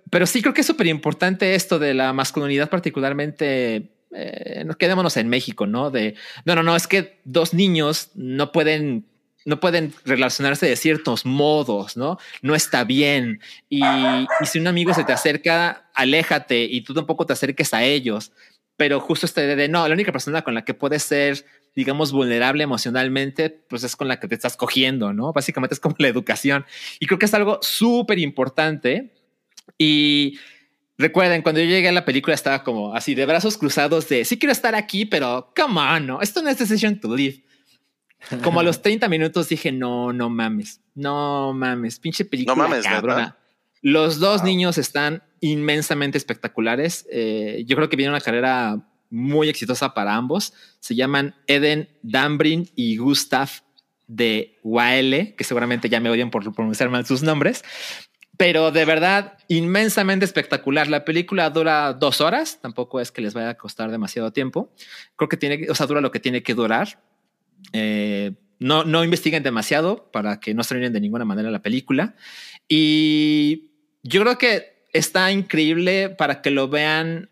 Pero, 0.09 0.25
sí 0.25 0.41
creo 0.41 0.53
que 0.53 0.61
es 0.61 0.67
súper 0.67 0.87
importante 0.87 1.55
esto 1.55 1.79
de 1.79 1.93
la 1.93 2.11
masculinidad, 2.13 2.69
particularmente. 2.69 3.91
Eh, 4.13 4.65
quedémonos 4.77 5.17
en 5.17 5.29
México, 5.29 5.67
¿no? 5.67 5.89
De 5.91 6.15
no, 6.45 6.55
no, 6.55 6.63
no, 6.63 6.75
es 6.75 6.87
que 6.87 7.19
dos 7.23 7.53
niños 7.53 8.11
no 8.15 8.51
pueden 8.51 9.05
no 9.47 9.61
pueden 9.61 9.93
relacionarse 10.03 10.65
de 10.65 10.75
ciertos 10.75 11.25
modos, 11.25 11.95
¿no? 11.95 12.19
No 12.41 12.53
está 12.53 12.83
bien. 12.83 13.39
Y, 13.69 13.81
si 14.43 14.59
un 14.59 14.67
amigo 14.67 14.93
se 14.93 15.05
te 15.05 15.13
acerca, 15.13 15.89
aléjate 15.93 16.65
y 16.65 16.81
tú 16.81 16.93
tampoco 16.93 17.25
te 17.25 17.31
acerques 17.31 17.73
a 17.73 17.81
ellos. 17.81 18.33
Pero 18.75 18.99
justo 18.99 19.25
este 19.25 19.55
de 19.55 19.69
no, 19.69 19.87
la 19.87 19.93
única 19.93 20.11
persona 20.11 20.41
con 20.41 20.53
la 20.53 20.65
que 20.65 20.73
puedes 20.73 21.01
ser, 21.03 21.45
digamos, 21.73 22.11
vulnerable 22.11 22.61
emocionalmente, 22.61 23.49
pues 23.49 23.85
es 23.85 23.95
con 23.95 24.09
la 24.09 24.19
que 24.19 24.27
te 24.27 24.35
estás 24.35 24.57
cogiendo, 24.57 25.13
¿no? 25.13 25.31
Básicamente 25.31 25.75
es 25.75 25.79
como 25.79 25.95
la 25.97 26.09
educación. 26.09 26.65
Y 26.99 27.05
creo 27.05 27.17
que 27.17 27.27
es 27.27 27.33
algo 27.33 27.59
súper 27.61 28.19
importante. 28.19 29.13
Y 29.77 30.39
recuerden, 30.97 31.41
cuando 31.41 31.61
yo 31.61 31.67
llegué 31.67 31.87
a 31.87 31.93
la 31.93 32.03
película 32.03 32.35
estaba 32.35 32.65
como 32.65 32.93
así 32.93 33.15
de 33.15 33.25
brazos 33.25 33.57
cruzados 33.57 34.09
de 34.09 34.25
sí 34.25 34.37
quiero 34.37 34.51
estar 34.51 34.75
aquí, 34.75 35.05
pero 35.05 35.53
come 35.55 36.01
no, 36.01 36.21
esto 36.21 36.41
no 36.41 36.49
es 36.49 36.57
decision 36.57 36.99
to 36.99 37.15
live. 37.15 37.46
Como 38.43 38.59
a 38.59 38.63
los 38.63 38.81
30 38.81 39.07
minutos 39.09 39.49
dije, 39.49 39.71
no, 39.71 40.13
no 40.13 40.29
mames, 40.29 40.81
no 40.95 41.53
mames, 41.53 41.99
pinche 41.99 42.25
película 42.25 42.55
no 42.55 42.63
mames, 42.63 42.85
cabrona. 42.85 43.37
Los 43.81 44.19
dos 44.19 44.43
niños 44.43 44.77
están 44.77 45.23
inmensamente 45.39 46.17
espectaculares. 46.17 47.07
Eh, 47.11 47.63
yo 47.65 47.75
creo 47.75 47.89
que 47.89 47.95
viene 47.95 48.11
una 48.11 48.21
carrera 48.21 48.81
muy 49.09 49.49
exitosa 49.49 49.93
para 49.93 50.15
ambos. 50.15 50.53
Se 50.79 50.95
llaman 50.95 51.35
Eden 51.47 51.89
Dambrin 52.01 52.69
y 52.75 52.97
Gustav 52.97 53.49
de 54.07 54.57
Waele, 54.63 55.35
que 55.35 55.43
seguramente 55.43 55.89
ya 55.89 55.99
me 55.99 56.09
odian 56.09 56.31
por 56.31 56.53
pronunciar 56.53 56.89
mal 56.89 57.05
sus 57.05 57.23
nombres. 57.23 57.63
Pero 58.37 58.71
de 58.71 58.85
verdad, 58.85 59.37
inmensamente 59.47 60.23
espectacular. 60.23 60.87
La 60.87 61.05
película 61.05 61.49
dura 61.49 61.93
dos 61.93 62.21
horas, 62.21 62.59
tampoco 62.61 62.99
es 62.99 63.11
que 63.11 63.21
les 63.21 63.33
vaya 63.33 63.49
a 63.49 63.57
costar 63.57 63.89
demasiado 63.89 64.31
tiempo. 64.31 64.71
Creo 65.15 65.27
que 65.27 65.37
tiene, 65.37 65.67
o 65.69 65.75
sea, 65.75 65.87
dura 65.87 66.01
lo 66.01 66.11
que 66.11 66.19
tiene 66.19 66.43
que 66.43 66.53
durar. 66.53 67.01
Eh, 67.73 68.33
no, 68.59 68.83
no 68.83 69.03
investiguen 69.03 69.43
demasiado 69.43 70.09
para 70.11 70.39
que 70.39 70.53
no 70.53 70.63
se 70.63 70.77
de 70.77 71.01
ninguna 71.01 71.25
manera 71.25 71.51
la 71.51 71.61
película. 71.61 72.15
Y 72.67 73.71
yo 74.03 74.21
creo 74.21 74.37
que 74.37 74.77
está 74.93 75.31
increíble 75.31 76.09
para 76.09 76.41
que 76.41 76.49
lo 76.49 76.67
vean, 76.67 77.29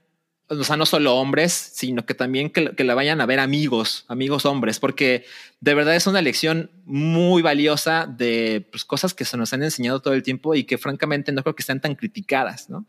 o 0.48 0.64
sea, 0.64 0.78
no 0.78 0.86
solo 0.86 1.16
hombres, 1.16 1.52
sino 1.52 2.06
que 2.06 2.14
también 2.14 2.50
que, 2.50 2.84
la 2.84 2.96
vayan 2.96 3.22
a 3.22 3.26
ver 3.26 3.40
amigos, 3.40 4.06
amigos 4.08 4.46
hombres, 4.46 4.80
porque 4.80 5.26
de 5.62 5.74
verdad 5.74 5.96
es 5.96 6.06
una 6.06 6.22
lección 6.22 6.72
muy 6.86 7.42
valiosa 7.42 8.06
de 8.06 8.68
pues, 8.72 8.86
cosas 8.86 9.14
que 9.14 9.26
se 9.26 9.38
nos 9.38 9.52
han 9.54 9.64
enseñado 9.64 10.02
todo 10.02 10.14
el 10.14 10.24
tiempo 10.24 10.54
y 10.54 10.66
que 10.66 10.78
francamente 10.78 11.32
no 11.32 11.42
creo 11.42 11.56
que 11.56 11.64
estén 11.64 11.82
tan 11.82 11.96
criticadas, 11.96 12.70
¿no? 12.70 12.86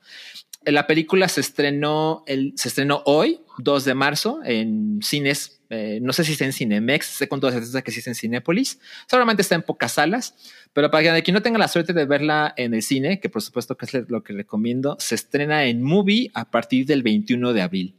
La 0.64 0.88
película 0.88 1.28
se 1.28 1.40
estrenó, 1.40 2.24
el, 2.26 2.52
se 2.56 2.68
estrenó 2.68 3.02
hoy, 3.06 3.40
2 3.58 3.84
de 3.84 3.94
marzo, 3.94 4.40
en 4.44 4.98
cines 5.00 5.55
eh, 5.68 5.98
no 6.00 6.12
sé 6.12 6.24
si 6.24 6.32
está 6.32 6.44
en 6.44 6.52
Cinemex, 6.52 7.06
sé 7.06 7.28
con 7.28 7.40
toda 7.40 7.52
certeza 7.52 7.82
que 7.82 7.90
sí 7.90 7.98
está 7.98 8.10
en 8.10 8.14
Cinépolis. 8.14 8.78
Seguramente 9.06 9.42
está 9.42 9.54
en 9.54 9.62
pocas 9.62 9.92
salas, 9.92 10.34
pero 10.72 10.90
para 10.90 11.22
quien 11.22 11.34
no 11.34 11.42
tenga 11.42 11.58
la 11.58 11.68
suerte 11.68 11.92
de 11.92 12.04
verla 12.04 12.54
en 12.56 12.74
el 12.74 12.82
cine, 12.82 13.20
que 13.20 13.28
por 13.28 13.42
supuesto 13.42 13.76
que 13.76 13.86
es 13.86 14.08
lo 14.08 14.22
que 14.22 14.32
recomiendo, 14.32 14.96
se 15.00 15.14
estrena 15.14 15.64
en 15.64 15.82
Movie 15.82 16.30
a 16.34 16.50
partir 16.50 16.86
del 16.86 17.02
21 17.02 17.52
de 17.52 17.62
abril. 17.62 17.96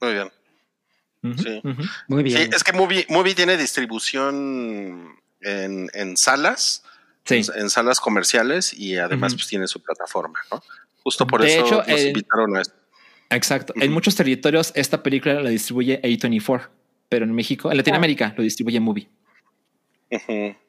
Muy 0.00 0.12
bien. 0.14 0.30
sí. 1.38 1.62
Muy 2.08 2.22
bien. 2.24 2.52
es 2.52 2.64
que 2.64 2.72
Movie, 2.72 3.34
tiene 3.34 3.56
distribución 3.56 5.16
en, 5.40 6.16
salas, 6.16 6.82
en, 7.28 7.70
salas 7.70 8.00
comerciales 8.00 8.74
y 8.74 8.96
además 8.96 9.34
pues 9.34 9.46
tiene 9.46 9.68
su 9.68 9.80
plataforma, 9.80 10.40
¿no? 10.50 10.62
Justo 11.04 11.26
por 11.26 11.44
eso 11.44 11.84
nos 11.86 12.00
invitaron 12.00 12.56
a 12.56 12.62
esto. 12.62 12.81
Exacto. 13.32 13.72
En 13.76 13.92
muchos 13.92 14.14
territorios 14.14 14.72
esta 14.74 15.02
película 15.02 15.40
la 15.40 15.50
distribuye 15.50 16.00
A24, 16.02 16.68
pero 17.08 17.24
en 17.24 17.32
México, 17.32 17.70
en 17.70 17.76
Latinoamérica, 17.76 18.34
lo 18.36 18.42
distribuye 18.42 18.80
Movie. 18.80 19.08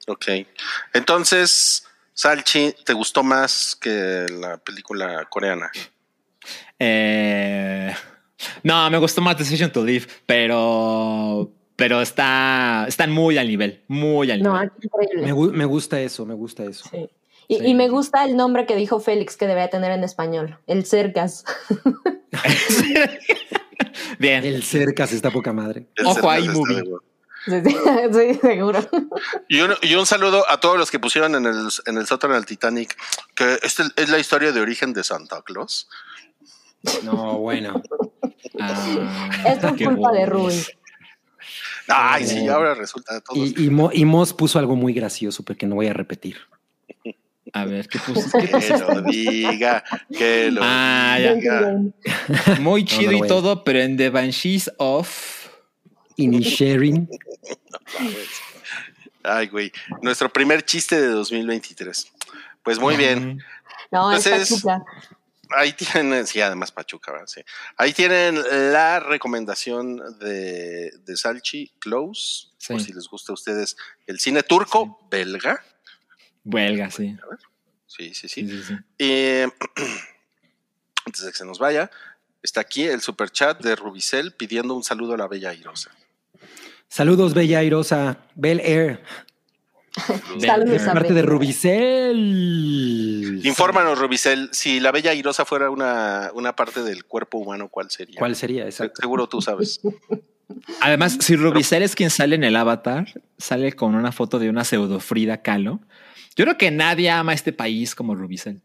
Ok. 0.07 0.26
Entonces, 0.94 1.85
Salchi, 2.14 2.73
¿te 2.85 2.94
gustó 2.94 3.23
más 3.23 3.76
que 3.76 4.26
la 4.30 4.57
película 4.57 5.26
coreana? 5.30 5.72
Eh, 6.80 7.94
no, 8.64 8.90
me 8.90 8.98
gustó 8.98 9.22
más 9.22 9.38
Decision 9.38 9.72
to 9.72 9.84
Live, 9.84 10.07
pero 10.26 11.52
pero 11.76 12.02
está 12.02 12.85
están 12.88 13.11
muy 13.11 13.38
al 13.38 13.48
nivel, 13.48 13.84
muy 13.88 14.31
al 14.31 14.41
nivel. 14.41 14.72
Me, 15.15 15.34
me, 15.34 15.65
gusta 15.65 15.99
eso, 15.99 16.26
me 16.26 16.34
gusta 16.34 16.64
eso. 16.64 16.88
Sí. 16.90 17.10
Y, 17.54 17.60
Sí, 17.60 17.66
y 17.68 17.74
me 17.74 17.90
gusta 17.90 18.24
el 18.26 18.36
nombre 18.38 18.66
que 18.66 18.76
dijo 18.76 19.00
Félix 19.00 19.38
que 19.38 19.48
debería 19.48 19.70
tener 19.70 19.92
en 19.92 20.04
español, 20.04 20.58
el 20.68 20.86
Cercas. 20.86 21.44
Bien. 24.20 24.44
El 24.44 24.64
cercas 24.64 25.12
está 25.12 25.32
poca 25.32 25.54
madre. 25.54 25.88
El 25.96 26.06
Ojo, 26.08 26.30
ahí, 26.30 26.48
movie. 26.50 26.84
Sí, 27.46 27.52
sí, 27.66 27.76
sí, 28.14 28.40
seguro. 28.42 28.80
Y 29.50 29.60
un, 29.62 29.74
y 29.82 29.96
un 29.96 30.06
saludo 30.06 30.50
a 30.50 30.60
todos 30.60 30.78
los 30.78 30.90
que 30.92 31.00
pusieron 31.00 31.36
en 31.36 31.46
el, 31.46 31.68
en 31.86 31.98
el 31.98 32.08
sótano 32.08 32.36
del 32.36 32.46
Titanic 32.46 32.96
que 33.36 33.60
esta 33.64 33.84
es 33.96 34.10
la 34.10 34.20
historia 34.20 34.52
de 34.52 34.62
origen 34.62 34.94
de 34.94 35.04
Santa 35.04 35.42
Claus. 35.42 35.90
No, 37.04 37.38
bueno. 37.40 37.82
Ah, 38.60 39.30
Esto 39.48 39.68
es 39.70 39.84
culpa 39.88 40.12
de. 40.12 40.26
Rubí. 40.26 40.64
Ay, 41.88 42.26
sí, 42.26 42.48
ahora 42.48 42.74
resulta 42.76 43.14
de 43.16 43.22
todos. 43.22 43.38
Y, 43.38 43.66
y, 43.66 43.70
Mo- 43.70 43.92
y 43.94 44.06
Moss 44.06 44.34
puso 44.34 44.58
algo 44.60 44.76
muy 44.76 44.94
gracioso, 44.94 45.44
porque 45.44 45.66
no 45.66 45.76
voy 45.76 45.88
a 45.88 45.94
repetir. 45.94 46.38
A 47.54 47.66
ver, 47.66 47.88
¿qué 47.88 48.00
puse? 48.00 48.30
¿Qué 48.40 48.48
que 48.48 48.52
puse? 48.52 48.78
lo 48.80 49.02
diga, 49.04 49.84
que 50.18 50.50
lo 50.52 50.62
Ah, 50.64 51.18
ya. 51.22 51.34
diga. 51.36 51.76
Muy 52.60 52.84
chido 52.84 53.12
y 53.12 53.22
todo, 53.28 53.64
pero 53.64 53.80
en 53.80 53.96
The 53.98 54.10
Banshees 54.10 54.72
of. 54.78 55.44
Inisharing. 56.16 57.10
Ay, 59.24 59.48
güey. 59.48 59.72
Nuestro 60.02 60.32
primer 60.32 60.64
chiste 60.66 61.00
de 61.00 61.08
2023. 61.08 62.12
Pues 62.64 62.80
muy 62.80 62.96
bien. 62.98 63.42
No, 63.92 64.12
es 64.12 64.26
Entonces- 64.26 64.62
Pachuca. 64.64 64.84
Ahí 65.56 65.74
tienen, 65.74 66.26
sí, 66.26 66.42
además 66.42 66.72
Pachuca, 66.72 67.12
¿verdad? 67.12 67.28
Sí. 67.28 67.42
Ahí 67.78 67.94
tienen 67.94 68.42
la 68.72 69.00
recomendación 69.00 69.98
de, 70.20 70.92
de 71.06 71.18
Salchi 71.18 71.72
Close, 71.80 72.48
por 72.68 72.80
Sí. 72.80 72.88
si 72.88 72.94
les 72.94 73.08
gusta 73.08 73.34
a 73.34 73.36
ustedes 73.36 73.76
el 74.08 74.20
cine 74.20 74.42
turco, 74.42 75.00
belga. 75.12 75.62
Huelga, 76.45 76.91
sí. 76.91 77.15
Sí, 77.88 78.14
sí, 78.14 78.28
Sí, 78.28 78.48
sí. 78.48 78.49
sí, 78.49 78.64
sí. 78.68 78.74
Eh, 78.99 79.48
antes 81.06 81.24
de 81.26 81.32
que 81.32 81.38
se 81.38 81.45
nos 81.45 81.60
vaya, 81.60 81.90
está 82.41 82.61
aquí 82.61 82.84
el 82.84 83.02
super 83.02 83.30
chat 83.30 83.61
de 83.61 83.76
Rubicel 83.76 84.34
pidiendo 84.34 84.74
un 84.74 84.84
saludo 84.84 85.14
a 85.14 85.18
la 85.18 85.28
bella 85.28 85.49
Airosa. 85.49 85.91
Saludos, 86.88 87.34
Bella 87.34 87.60
Airosa. 87.60 88.18
Bel 88.36 88.60
Air. 88.60 89.02
Saludos, 90.40 90.76
Es 90.82 90.84
parte 90.84 91.14
de 91.14 91.22
Rubicel. 91.24 93.41
Infórmanos, 93.44 93.98
Rubicel, 93.99 94.49
si 94.52 94.80
la 94.80 94.91
bella 94.91 95.11
Airosa 95.11 95.45
fuera 95.45 95.70
una, 95.70 96.32
una 96.34 96.56
parte 96.56 96.84
del 96.84 97.06
cuerpo 97.06 97.38
humano, 97.40 97.70
¿cuál 97.70 97.90
sería? 97.91 98.18
¿Cuál 98.20 98.36
sería? 98.36 98.64
Se- 98.64 98.70
Exacto. 98.70 99.02
Seguro 99.02 99.28
tú 99.28 99.41
sabes. 99.41 99.82
Además, 100.82 101.18
si 101.20 101.36
Rubicel 101.36 101.84
es 101.84 101.95
quien 101.95 102.10
sale 102.10 102.36
en 102.36 102.44
el 102.44 102.56
avatar, 102.56 103.07
sale 103.38 103.74
con 103.74 103.95
una 103.95 104.11
foto 104.11 104.40
de 104.40 104.49
una 104.49 104.64
pseudo 104.64 104.99
Frida 104.99 105.41
Kahlo. 105.41 105.80
Yo 106.35 106.45
creo 106.45 106.57
que 106.57 106.72
nadie 106.72 107.10
ama 107.11 107.34
este 107.34 107.53
país 107.53 107.93
como 107.95 108.15
Rubicel. 108.15 108.61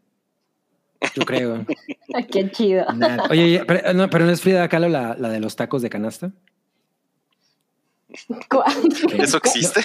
Yo 1.15 1.23
creo. 1.25 1.65
Qué 2.31 2.49
chido. 2.51 2.85
Nadie. 2.93 3.23
Oye, 3.29 3.43
oye, 3.43 3.63
pero 3.65 3.93
no, 3.93 4.09
pero 4.09 4.25
no 4.25 4.31
es 4.31 4.41
Frida 4.41 4.67
Kahlo 4.67 4.89
la, 4.89 5.15
la 5.17 5.29
de 5.29 5.39
los 5.39 5.55
tacos 5.55 5.81
de 5.81 5.89
canasta. 5.89 6.31
¿Cuál? 8.49 8.73
¿Eso 9.19 9.37
existe? 9.37 9.81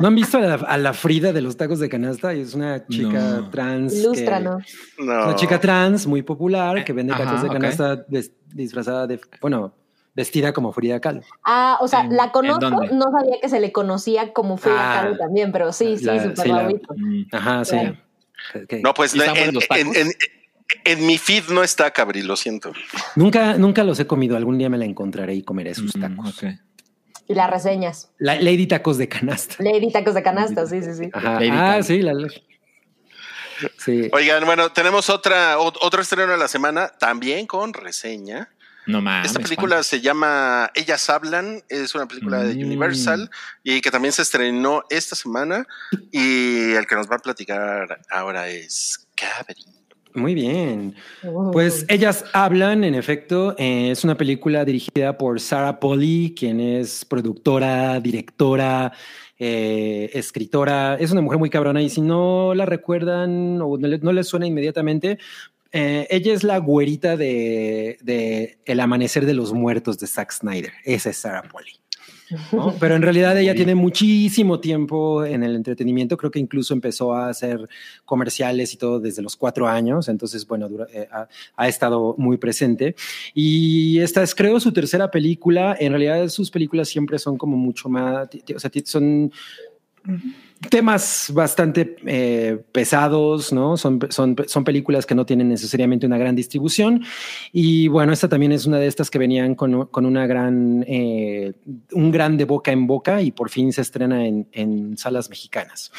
¿No 0.00 0.08
han 0.08 0.14
visto 0.14 0.38
a 0.38 0.40
la, 0.40 0.54
a 0.54 0.78
la 0.78 0.94
Frida 0.94 1.32
de 1.34 1.42
los 1.42 1.56
tacos 1.58 1.78
de 1.78 1.90
canasta? 1.90 2.32
Es 2.32 2.54
una 2.54 2.86
chica 2.86 3.10
No. 3.40 3.50
trans. 3.50 3.94
Ilústranos. 3.94 4.64
No. 4.98 5.26
Una 5.26 5.36
chica 5.36 5.60
trans 5.60 6.06
muy 6.06 6.22
popular 6.22 6.84
que 6.84 6.92
vende 6.94 7.12
tacos 7.12 7.42
de 7.42 7.48
canasta 7.50 7.96
des- 7.96 8.32
disfrazada 8.46 9.06
de, 9.06 9.20
bueno, 9.42 9.74
vestida 10.16 10.52
como 10.52 10.72
Frida 10.72 10.98
Kahlo. 10.98 11.20
Ah, 11.44 11.76
o 11.80 11.86
sea, 11.86 12.00
¿En- 12.00 12.16
la 12.16 12.32
conozco, 12.32 12.68
no 12.70 13.04
sabía 13.12 13.38
que 13.40 13.48
se 13.48 13.60
le 13.60 13.70
conocía 13.70 14.32
como 14.32 14.56
Frida 14.56 14.76
Ah, 14.78 15.00
Kahlo 15.02 15.16
también, 15.18 15.52
pero 15.52 15.72
sí, 15.72 15.98
sí, 15.98 16.04
súper 16.04 16.36
sí, 16.38 16.48
la. 16.48 16.68
Mm. 16.96 17.26
Ajá, 17.32 17.64
sí. 17.64 17.70
Claro. 17.76 17.96
No, 18.82 18.94
pues 18.94 19.14
¿Y 19.14 19.18
están 19.20 19.36
en, 20.84 21.06
mi 21.06 21.18
feed 21.18 21.44
no 21.50 21.62
está, 21.62 21.90
Cabri, 21.92 22.22
lo 22.22 22.34
siento. 22.36 22.72
Nunca, 23.14 23.54
nunca 23.58 23.84
los 23.84 24.00
he 24.00 24.06
comido. 24.06 24.36
Algún 24.36 24.58
día 24.58 24.68
me 24.68 24.78
la 24.78 24.84
encontraré 24.84 25.34
y 25.34 25.42
comeré 25.42 25.74
sus 25.74 25.94
Mm, 25.96 26.00
tacos. 26.00 26.42
Y 27.28 27.34
las 27.34 27.50
reseñas. 27.50 28.10
La- 28.18 28.36
Lady 28.40 28.66
Tacos 28.66 28.98
de 28.98 29.08
canasta. 29.08 29.56
Lady 29.58 29.90
tacos 29.92 30.14
de 30.14 30.22
canasta, 30.22 30.64
sí, 30.66 30.82
sí, 30.82 30.94
sí. 30.94 31.10
Ajá. 31.12 31.34
Lady 31.34 31.50
Ah, 31.52 31.82
sí, 31.82 32.00
la, 32.02 32.14
la- 32.14 32.28
sí. 33.78 34.08
Oigan, 34.12 34.44
bueno, 34.44 34.70
tenemos 34.72 35.10
otra, 35.10 35.58
ot- 35.58 35.78
otro 35.80 36.02
estreno 36.02 36.32
de 36.32 36.38
la 36.38 36.48
semana, 36.48 36.88
también 36.98 37.46
con 37.46 37.72
reseña. 37.72 38.48
No 38.86 39.00
mames. 39.02 39.26
Esta 39.28 39.40
película 39.40 39.82
se 39.82 40.00
llama 40.00 40.70
Ellas 40.74 41.08
Hablan, 41.10 41.62
es 41.68 41.94
una 41.94 42.06
película 42.06 42.42
de 42.44 42.54
Mm. 42.54 42.66
Universal 42.66 43.30
y 43.64 43.80
que 43.80 43.90
también 43.90 44.12
se 44.12 44.22
estrenó 44.22 44.82
esta 44.90 45.16
semana. 45.16 45.66
Y 46.12 46.72
el 46.72 46.86
que 46.86 46.94
nos 46.94 47.10
va 47.10 47.16
a 47.16 47.18
platicar 47.18 48.00
ahora 48.10 48.48
es 48.48 49.08
Cabri. 49.16 49.64
Muy 50.14 50.32
bien. 50.34 50.94
Uh, 51.24 51.50
Pues 51.50 51.84
ellas 51.88 52.24
hablan, 52.32 52.84
en 52.84 52.94
efecto, 52.94 53.54
eh, 53.58 53.90
es 53.90 54.02
una 54.02 54.16
película 54.16 54.64
dirigida 54.64 55.18
por 55.18 55.40
Sarah 55.40 55.78
Polly, 55.78 56.34
quien 56.38 56.58
es 56.58 57.04
productora, 57.04 58.00
directora, 58.00 58.92
eh, 59.38 60.08
escritora. 60.14 60.94
Es 60.98 61.10
una 61.12 61.20
mujer 61.20 61.38
muy 61.38 61.50
cabrona 61.50 61.82
y 61.82 61.90
si 61.90 62.00
no 62.00 62.54
la 62.54 62.64
recuerdan 62.64 63.60
o 63.60 63.76
no, 63.76 63.88
le- 63.88 63.98
no 63.98 64.10
les 64.12 64.26
suena 64.26 64.46
inmediatamente, 64.46 65.18
eh, 65.76 66.06
ella 66.10 66.32
es 66.34 66.42
la 66.44 66.58
güerita 66.58 67.16
de, 67.16 67.98
de 68.02 68.58
El 68.64 68.80
Amanecer 68.80 69.26
de 69.26 69.34
los 69.34 69.52
Muertos 69.52 69.98
de 69.98 70.06
Zack 70.06 70.32
Snyder. 70.32 70.72
Esa 70.84 71.10
es 71.10 71.18
Sarah 71.18 71.42
Polly. 71.42 71.72
¿no? 72.52 72.74
Pero 72.80 72.96
en 72.96 73.02
realidad 73.02 73.38
ella 73.38 73.54
tiene 73.54 73.76
muchísimo 73.76 74.58
tiempo 74.58 75.24
en 75.24 75.44
el 75.44 75.54
entretenimiento. 75.54 76.16
Creo 76.16 76.30
que 76.32 76.40
incluso 76.40 76.74
empezó 76.74 77.14
a 77.14 77.28
hacer 77.28 77.68
comerciales 78.04 78.72
y 78.74 78.76
todo 78.78 78.98
desde 78.98 79.22
los 79.22 79.36
cuatro 79.36 79.68
años. 79.68 80.08
Entonces, 80.08 80.44
bueno, 80.46 80.68
dura- 80.68 80.88
eh, 80.92 81.06
ha, 81.12 81.28
ha 81.56 81.68
estado 81.68 82.16
muy 82.18 82.36
presente. 82.36 82.96
Y 83.32 84.00
esta 84.00 84.22
es, 84.24 84.34
creo, 84.34 84.58
su 84.58 84.72
tercera 84.72 85.10
película. 85.10 85.76
En 85.78 85.92
realidad, 85.92 86.28
sus 86.28 86.50
películas 86.50 86.88
siempre 86.88 87.18
son 87.20 87.36
como 87.38 87.56
mucho 87.56 87.88
más, 87.88 88.28
o 88.54 88.58
sea, 88.58 88.70
son 88.84 89.30
temas 90.70 91.30
bastante 91.34 91.96
eh, 92.06 92.58
pesados, 92.72 93.52
¿no? 93.52 93.76
Son, 93.76 93.98
son, 94.10 94.34
son 94.46 94.64
películas 94.64 95.04
que 95.06 95.14
no 95.14 95.26
tienen 95.26 95.48
necesariamente 95.48 96.06
una 96.06 96.18
gran 96.18 96.34
distribución. 96.34 97.04
Y 97.52 97.88
bueno, 97.88 98.12
esta 98.12 98.28
también 98.28 98.52
es 98.52 98.66
una 98.66 98.78
de 98.78 98.86
estas 98.86 99.10
que 99.10 99.18
venían 99.18 99.54
con, 99.54 99.86
con 99.86 100.06
una 100.06 100.26
gran, 100.26 100.84
eh, 100.88 101.52
un 101.92 102.10
gran 102.10 102.36
de 102.36 102.44
boca 102.44 102.72
en 102.72 102.86
boca 102.86 103.20
y 103.22 103.32
por 103.32 103.50
fin 103.50 103.72
se 103.72 103.82
estrena 103.82 104.26
en, 104.26 104.48
en 104.52 104.96
salas 104.96 105.28
mexicanas. 105.28 105.92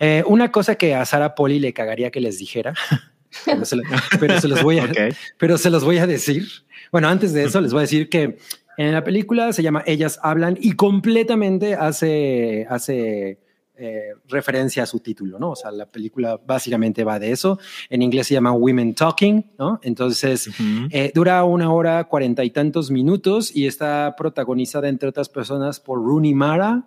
Eh, 0.00 0.24
una 0.26 0.50
cosa 0.50 0.74
que 0.76 0.94
a 0.94 1.04
Sara 1.04 1.34
Poli 1.34 1.58
le 1.60 1.72
cagaría 1.72 2.10
que 2.10 2.20
les 2.20 2.38
dijera, 2.38 2.74
pero 3.44 3.64
se, 3.64 3.76
lo- 3.76 3.82
pero 4.18 4.40
se 4.40 4.48
los 4.48 4.62
voy 4.62 4.78
a, 4.78 4.84
Ok. 4.84 4.96
pero 5.38 5.58
se 5.58 5.70
los 5.70 5.84
voy 5.84 5.98
a 5.98 6.06
decir. 6.06 6.46
Bueno, 6.90 7.08
antes 7.08 7.32
de 7.32 7.44
eso 7.44 7.60
les 7.60 7.72
voy 7.72 7.80
a 7.80 7.82
decir 7.82 8.08
que 8.08 8.36
en 8.76 8.92
la 8.92 9.04
película 9.04 9.52
se 9.52 9.62
llama 9.62 9.82
Ellas 9.86 10.18
hablan 10.22 10.58
y 10.60 10.72
completamente 10.72 11.74
hace, 11.74 12.66
hace 12.68 13.38
eh, 13.74 14.12
referencia 14.28 14.82
a 14.82 14.86
su 14.86 15.00
título, 15.00 15.38
¿no? 15.38 15.50
O 15.50 15.56
sea, 15.56 15.70
la 15.72 15.86
película 15.86 16.38
básicamente 16.46 17.04
va 17.04 17.18
de 17.18 17.32
eso. 17.32 17.58
En 17.90 18.02
inglés 18.02 18.26
se 18.28 18.34
llama 18.34 18.52
Women 18.52 18.94
Talking, 18.94 19.44
¿no? 19.58 19.80
Entonces, 19.82 20.50
eh, 20.90 21.10
dura 21.14 21.42
una 21.44 21.72
hora 21.72 22.04
cuarenta 22.04 22.44
y 22.44 22.50
tantos 22.50 22.90
minutos 22.90 23.54
y 23.54 23.66
está 23.66 24.14
protagonizada, 24.16 24.88
entre 24.88 25.08
otras 25.08 25.28
personas, 25.28 25.80
por 25.80 25.98
Rooney 25.98 26.34
Mara, 26.34 26.84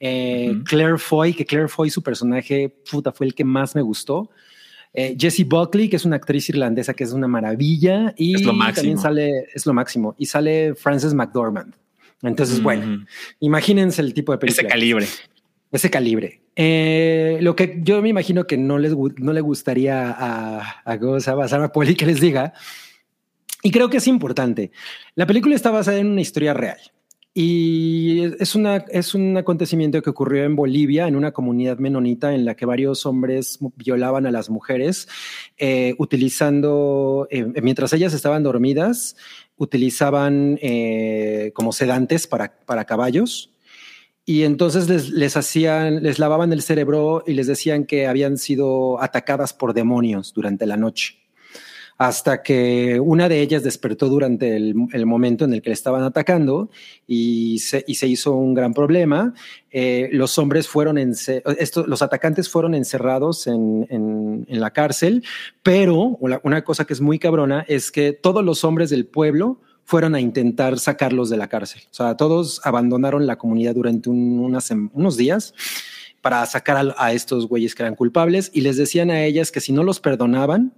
eh. 0.00 0.58
Claire 0.64 0.98
Foy, 0.98 1.34
que 1.34 1.44
Claire 1.44 1.68
Foy, 1.68 1.90
su 1.90 2.02
personaje, 2.02 2.68
puta, 2.90 3.12
fue 3.12 3.26
el 3.26 3.34
que 3.34 3.44
más 3.44 3.74
me 3.74 3.82
gustó. 3.82 4.30
Eh, 4.94 5.16
Jessie 5.18 5.44
Buckley, 5.44 5.88
que 5.88 5.96
es 5.96 6.04
una 6.04 6.16
actriz 6.16 6.48
irlandesa 6.50 6.92
que 6.94 7.04
es 7.04 7.12
una 7.12 7.26
maravilla. 7.28 8.14
Y 8.16 8.34
Es 8.36 8.42
lo 8.42 8.52
máximo. 8.52 8.74
también 8.74 8.98
sale, 8.98 9.46
es 9.54 9.64
lo 9.66 9.72
máximo. 9.72 10.14
Y 10.18 10.26
sale 10.26 10.74
Frances 10.74 11.14
McDormand. 11.14 11.74
Entonces, 12.22 12.62
bueno, 12.62 12.96
Ujú. 12.96 13.04
imagínense 13.40 14.00
el 14.02 14.14
tipo 14.14 14.32
de 14.32 14.38
película. 14.38 14.62
Ese 14.62 14.68
calibre. 14.68 15.06
Ese 15.72 15.90
calibre. 15.90 16.40
Eh, 16.54 17.38
lo 17.40 17.56
que 17.56 17.80
yo 17.82 18.02
me 18.02 18.10
imagino 18.10 18.46
que 18.46 18.56
no, 18.58 18.78
les, 18.78 18.92
no 18.94 19.32
le 19.32 19.40
gustaría 19.40 20.10
a, 20.10 20.82
a, 20.84 20.98
¿cómo 20.98 21.18
se 21.18 21.30
llama? 21.30 21.44
a 21.44 21.48
Sarah 21.48 21.72
Poli 21.72 21.94
que 21.94 22.04
les 22.06 22.20
diga, 22.20 22.52
y 23.62 23.70
creo 23.70 23.88
que 23.88 23.96
es 23.96 24.06
importante. 24.06 24.70
La 25.14 25.26
película 25.26 25.54
está 25.54 25.70
basada 25.70 25.98
en 25.98 26.08
una 26.08 26.20
historia 26.20 26.52
real. 26.52 26.78
Y 27.34 28.24
es, 28.40 28.54
una, 28.54 28.76
es 28.76 29.14
un 29.14 29.38
acontecimiento 29.38 30.02
que 30.02 30.10
ocurrió 30.10 30.44
en 30.44 30.54
Bolivia, 30.54 31.08
en 31.08 31.16
una 31.16 31.32
comunidad 31.32 31.78
menonita 31.78 32.34
en 32.34 32.44
la 32.44 32.54
que 32.54 32.66
varios 32.66 33.06
hombres 33.06 33.58
violaban 33.76 34.26
a 34.26 34.30
las 34.30 34.50
mujeres, 34.50 35.08
eh, 35.56 35.94
utilizando, 35.98 37.26
eh, 37.30 37.46
mientras 37.62 37.94
ellas 37.94 38.12
estaban 38.12 38.42
dormidas, 38.42 39.16
utilizaban 39.56 40.58
eh, 40.60 41.52
como 41.54 41.72
sedantes 41.72 42.26
para, 42.26 42.54
para 42.66 42.84
caballos. 42.84 43.50
Y 44.26 44.42
entonces 44.42 44.88
les, 44.90 45.08
les 45.08 45.36
hacían, 45.36 46.02
les 46.02 46.18
lavaban 46.18 46.52
el 46.52 46.60
cerebro 46.60 47.24
y 47.26 47.32
les 47.32 47.46
decían 47.46 47.86
que 47.86 48.06
habían 48.06 48.36
sido 48.36 49.02
atacadas 49.02 49.54
por 49.54 49.72
demonios 49.72 50.34
durante 50.34 50.66
la 50.66 50.76
noche. 50.76 51.21
Hasta 52.02 52.42
que 52.42 52.98
una 52.98 53.28
de 53.28 53.40
ellas 53.42 53.62
despertó 53.62 54.08
durante 54.08 54.56
el, 54.56 54.74
momento 55.06 55.44
en 55.44 55.54
el 55.54 55.62
que 55.62 55.70
le 55.70 55.74
estaban 55.74 56.02
atacando 56.02 56.68
y 57.06 57.60
se, 57.60 57.84
hizo 57.86 58.32
un 58.32 58.54
gran 58.54 58.74
problema. 58.74 59.34
Eh, 59.70 60.08
los 60.10 60.36
hombres 60.36 60.66
fueron, 60.66 60.98
esto, 60.98 61.86
los 61.86 62.02
atacantes 62.02 62.48
fueron 62.48 62.74
encerrados 62.74 63.46
en, 63.46 64.44
la 64.48 64.72
cárcel, 64.72 65.22
pero 65.62 66.18
una 66.42 66.64
cosa 66.64 66.84
que 66.86 66.92
es 66.92 67.00
muy 67.00 67.20
cabrona 67.20 67.64
es 67.68 67.92
que 67.92 68.12
todos 68.12 68.44
los 68.44 68.64
hombres 68.64 68.90
del 68.90 69.06
pueblo 69.06 69.60
fueron 69.84 70.16
a 70.16 70.20
intentar 70.20 70.80
sacarlos 70.80 71.30
de 71.30 71.36
la 71.36 71.48
cárcel. 71.48 71.82
O 71.92 71.94
sea, 71.94 72.16
todos 72.16 72.60
abandonaron 72.64 73.28
la 73.28 73.38
comunidad 73.38 73.76
durante 73.76 74.10
unos 74.10 75.16
días 75.16 75.54
para 76.20 76.44
sacar 76.46 76.94
a, 76.98 77.12
estos 77.12 77.46
güeyes 77.46 77.76
que 77.76 77.84
eran 77.84 77.94
culpables 77.94 78.50
y 78.52 78.62
les 78.62 78.76
decían 78.76 79.12
a 79.12 79.22
ellas 79.22 79.52
que 79.52 79.60
si 79.60 79.70
no 79.70 79.84
los 79.84 80.00
perdonaban, 80.00 80.72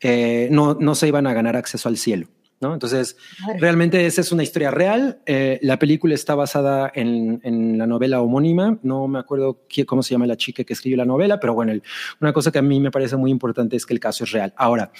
eh, 0.00 0.48
no, 0.50 0.74
no 0.74 0.94
se 0.94 1.08
iban 1.08 1.26
a 1.26 1.34
ganar 1.34 1.56
acceso 1.56 1.88
al 1.88 1.96
cielo. 1.96 2.28
¿no? 2.60 2.72
Entonces, 2.72 3.16
realmente 3.58 4.06
esa 4.06 4.22
es 4.22 4.32
una 4.32 4.42
historia 4.42 4.70
real. 4.70 5.20
Eh, 5.26 5.58
la 5.62 5.78
película 5.78 6.14
está 6.14 6.34
basada 6.34 6.90
en, 6.94 7.76
la 7.76 7.86
novela 7.86 8.22
homónima. 8.22 8.78
No 8.82 9.06
me 9.08 9.18
acuerdo 9.18 9.60
cómo 9.86 10.02
se 10.02 10.14
llama 10.14 10.26
la 10.26 10.36
chica 10.36 10.64
que 10.64 10.72
escribió 10.72 10.96
la 10.96 11.04
novela, 11.04 11.38
pero 11.38 11.54
bueno, 11.54 11.72
una 12.20 12.32
cosa 12.32 12.50
que 12.50 12.58
a 12.58 12.62
mí 12.62 12.80
me 12.80 12.90
parece 12.90 13.16
muy 13.16 13.30
importante 13.30 13.76
es 13.76 13.84
que 13.84 13.94
el 13.94 14.00
caso 14.00 14.24
es 14.24 14.32
real. 14.32 14.54
Ahora, 14.56 14.90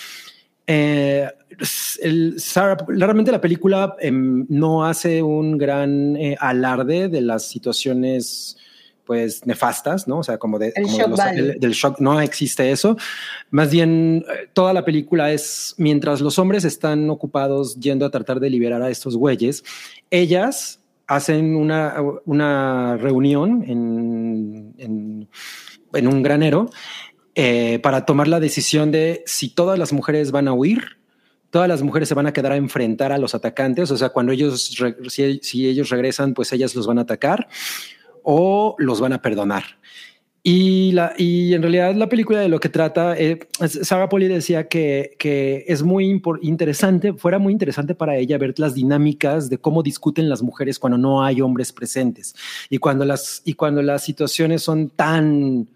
eh, 0.67 1.29
el, 2.03 2.37
realmente 2.89 3.31
la 3.31 3.41
película 3.41 3.97
em, 4.01 4.45
no 4.49 4.85
hace 4.85 5.23
un 5.23 5.57
gran 5.57 6.17
eh, 6.17 6.37
alarde 6.39 7.09
de 7.09 7.21
las 7.21 7.49
situaciones 7.49 8.59
pues 9.07 9.47
nefastas, 9.47 10.09
¿no? 10.09 10.19
O 10.19 10.23
sea, 10.23 10.39
como, 10.39 10.59
de, 10.59 10.73
del 11.59 11.73
shock, 11.73 12.01
no 12.01 12.21
existe 12.21 12.71
eso. 12.71 12.97
Más 13.51 13.71
bien, 13.71 14.25
eh, 14.29 14.49
toda 14.53 14.73
la 14.73 14.85
película 14.85 15.33
es, 15.33 15.75
mientras 15.79 16.21
los 16.21 16.39
hombres 16.39 16.65
están 16.65 17.09
ocupados 17.09 17.77
yendo 17.77 18.05
a 18.05 18.11
tratar 18.11 18.41
de 18.41 18.51
liberar 18.51 18.83
a 18.83 18.91
estos 18.91 19.17
güeyes, 19.17 19.65
ellas 20.11 20.81
hacen 21.07 21.55
una, 21.55 21.95
una 22.25 22.97
reunión 22.97 23.63
en, 23.67 24.75
en, 24.79 25.29
en 25.93 26.07
un 26.09 26.23
granero 26.23 26.69
eh, 27.39 27.81
para 27.83 28.07
tomar 28.07 28.29
la 28.29 28.41
decisión 28.41 28.91
de 28.91 29.23
si 29.27 29.51
todas 29.51 29.79
las 29.79 29.93
mujeres 29.93 30.31
van 30.31 30.49
a 30.49 30.55
huir, 30.55 30.97
todas 31.51 31.69
las 31.69 31.83
mujeres 31.83 32.09
se 32.09 32.15
van 32.15 32.27
a 32.27 32.33
quedar 32.33 32.53
a 32.53 32.57
enfrentar 32.57 33.13
a 33.13 33.19
los 33.19 33.35
atacantes, 33.35 33.91
o 33.91 33.97
sea, 33.99 34.09
cuando 34.09 34.33
ellos, 34.33 34.75
si, 35.09 35.69
ellos 35.69 35.91
regresan, 35.91 36.33
pues 36.33 36.53
ellas 36.55 36.75
los 36.75 36.87
van 36.87 36.99
a 36.99 37.03
atacar 37.03 37.49
o 38.29 38.75
los 38.79 39.01
van 39.01 39.13
a 39.13 39.23
perdonar. 39.23 39.63
Y, 40.43 40.93
la, 40.93 41.13
y 41.17 41.55
en 41.55 41.63
realidad 41.63 41.95
la 41.95 42.09
película 42.09 42.41
de 42.41 42.49
lo 42.49 42.61
que 42.61 42.69
trata, 42.69 43.17
eh, 43.17 43.39
Sarah 43.69 44.09
Poli 44.09 44.29
decía 44.29 44.69
que, 44.69 45.17
que 45.19 45.65
es 45.67 45.83
muy 45.83 46.21
interesante, 46.43 47.15
fuera 47.15 47.39
muy 47.39 47.53
interesante 47.53 47.95
para 47.95 48.17
ella 48.17 48.39
ver 48.39 48.55
las 48.59 48.75
dinámicas 48.75 49.49
de 49.49 49.59
cómo 49.59 49.83
discuten 49.83 50.29
las 50.29 50.43
mujeres 50.43 50.79
cuando 50.79 50.99
no 50.99 51.25
hay 51.25 51.41
hombres 51.41 51.73
presentes 51.73 52.35
y 52.69 52.79
cuando 52.79 53.05
las, 53.05 53.43
y 53.45 53.55
cuando 53.55 53.83
las 53.83 54.05
situaciones 54.05 54.63
son 54.63 54.91
tan 54.91 55.69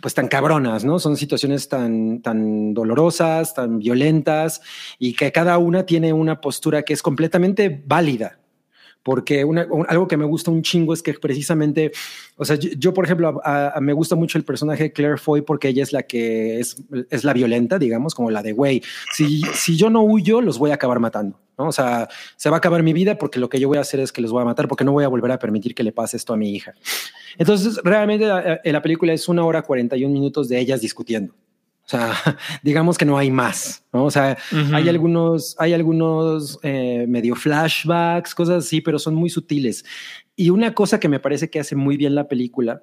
pues 0.00 0.12
tan 0.12 0.28
cabronas, 0.28 0.84
¿no? 0.84 0.98
Son 0.98 1.16
situaciones 1.16 1.68
tan, 1.68 2.20
tan 2.20 2.74
dolorosas, 2.74 3.54
tan 3.54 3.78
violentas 3.78 4.60
y 4.98 5.14
que 5.14 5.32
cada 5.32 5.56
una 5.58 5.86
tiene 5.86 6.12
una 6.12 6.40
postura 6.40 6.82
que 6.82 6.92
es 6.92 7.02
completamente 7.02 7.82
válida. 7.86 8.38
Porque 9.06 9.46
algo 9.88 10.08
que 10.08 10.16
me 10.16 10.24
gusta 10.24 10.50
un 10.50 10.62
chingo 10.62 10.92
es 10.92 11.00
que 11.00 11.14
precisamente, 11.14 11.92
o 12.34 12.44
sea, 12.44 12.56
yo, 12.56 12.92
por 12.92 13.04
ejemplo, 13.04 13.40
me 13.80 13.92
gusta 13.92 14.16
mucho 14.16 14.36
el 14.36 14.42
personaje 14.42 14.82
de 14.82 14.92
Claire 14.92 15.16
Foy 15.16 15.42
porque 15.42 15.68
ella 15.68 15.84
es 15.84 15.92
la 15.92 16.02
que 16.02 16.58
es, 16.58 16.82
es 17.08 17.22
la 17.22 17.32
violenta, 17.32 17.78
digamos, 17.78 18.16
como 18.16 18.32
la 18.32 18.42
de, 18.42 18.50
güey, 18.50 18.82
si, 19.14 19.42
si 19.54 19.76
yo 19.76 19.90
no 19.90 20.02
huyo, 20.02 20.40
los 20.40 20.58
voy 20.58 20.72
a 20.72 20.74
acabar 20.74 20.98
matando. 20.98 21.38
¿no? 21.56 21.68
O 21.68 21.72
sea, 21.72 22.08
se 22.34 22.50
va 22.50 22.56
a 22.56 22.58
acabar 22.58 22.82
mi 22.82 22.92
vida 22.92 23.16
porque 23.16 23.38
lo 23.38 23.48
que 23.48 23.60
yo 23.60 23.68
voy 23.68 23.78
a 23.78 23.82
hacer 23.82 24.00
es 24.00 24.10
que 24.10 24.20
los 24.20 24.32
voy 24.32 24.42
a 24.42 24.44
matar 24.44 24.66
porque 24.66 24.82
no 24.82 24.90
voy 24.90 25.04
a 25.04 25.08
volver 25.08 25.30
a 25.30 25.38
permitir 25.38 25.76
que 25.76 25.84
le 25.84 25.92
pase 25.92 26.16
esto 26.16 26.32
a 26.32 26.36
mi 26.36 26.50
hija. 26.50 26.74
Entonces, 27.38 27.78
realmente 27.84 28.26
la, 28.26 28.60
eh, 28.64 28.72
la 28.72 28.82
película 28.82 29.12
es 29.12 29.28
una 29.28 29.44
hora 29.44 29.62
41 29.62 30.12
minutos 30.12 30.48
de 30.48 30.58
ellas 30.58 30.80
discutiendo. 30.80 31.32
O 31.86 31.88
sea, 31.88 32.12
digamos 32.64 32.98
que 32.98 33.04
no 33.04 33.16
hay 33.16 33.30
más, 33.30 33.84
¿no? 33.92 34.04
O 34.04 34.10
sea, 34.10 34.36
hay 34.72 34.88
algunos, 34.88 35.54
hay 35.58 35.72
algunos 35.72 36.58
eh, 36.64 37.06
medio 37.08 37.36
flashbacks, 37.36 38.34
cosas 38.34 38.64
así, 38.64 38.80
pero 38.80 38.98
son 38.98 39.14
muy 39.14 39.30
sutiles. 39.30 39.84
Y 40.34 40.50
una 40.50 40.74
cosa 40.74 40.98
que 40.98 41.08
me 41.08 41.20
parece 41.20 41.48
que 41.48 41.60
hace 41.60 41.76
muy 41.76 41.96
bien 41.96 42.16
la 42.16 42.26
película, 42.26 42.82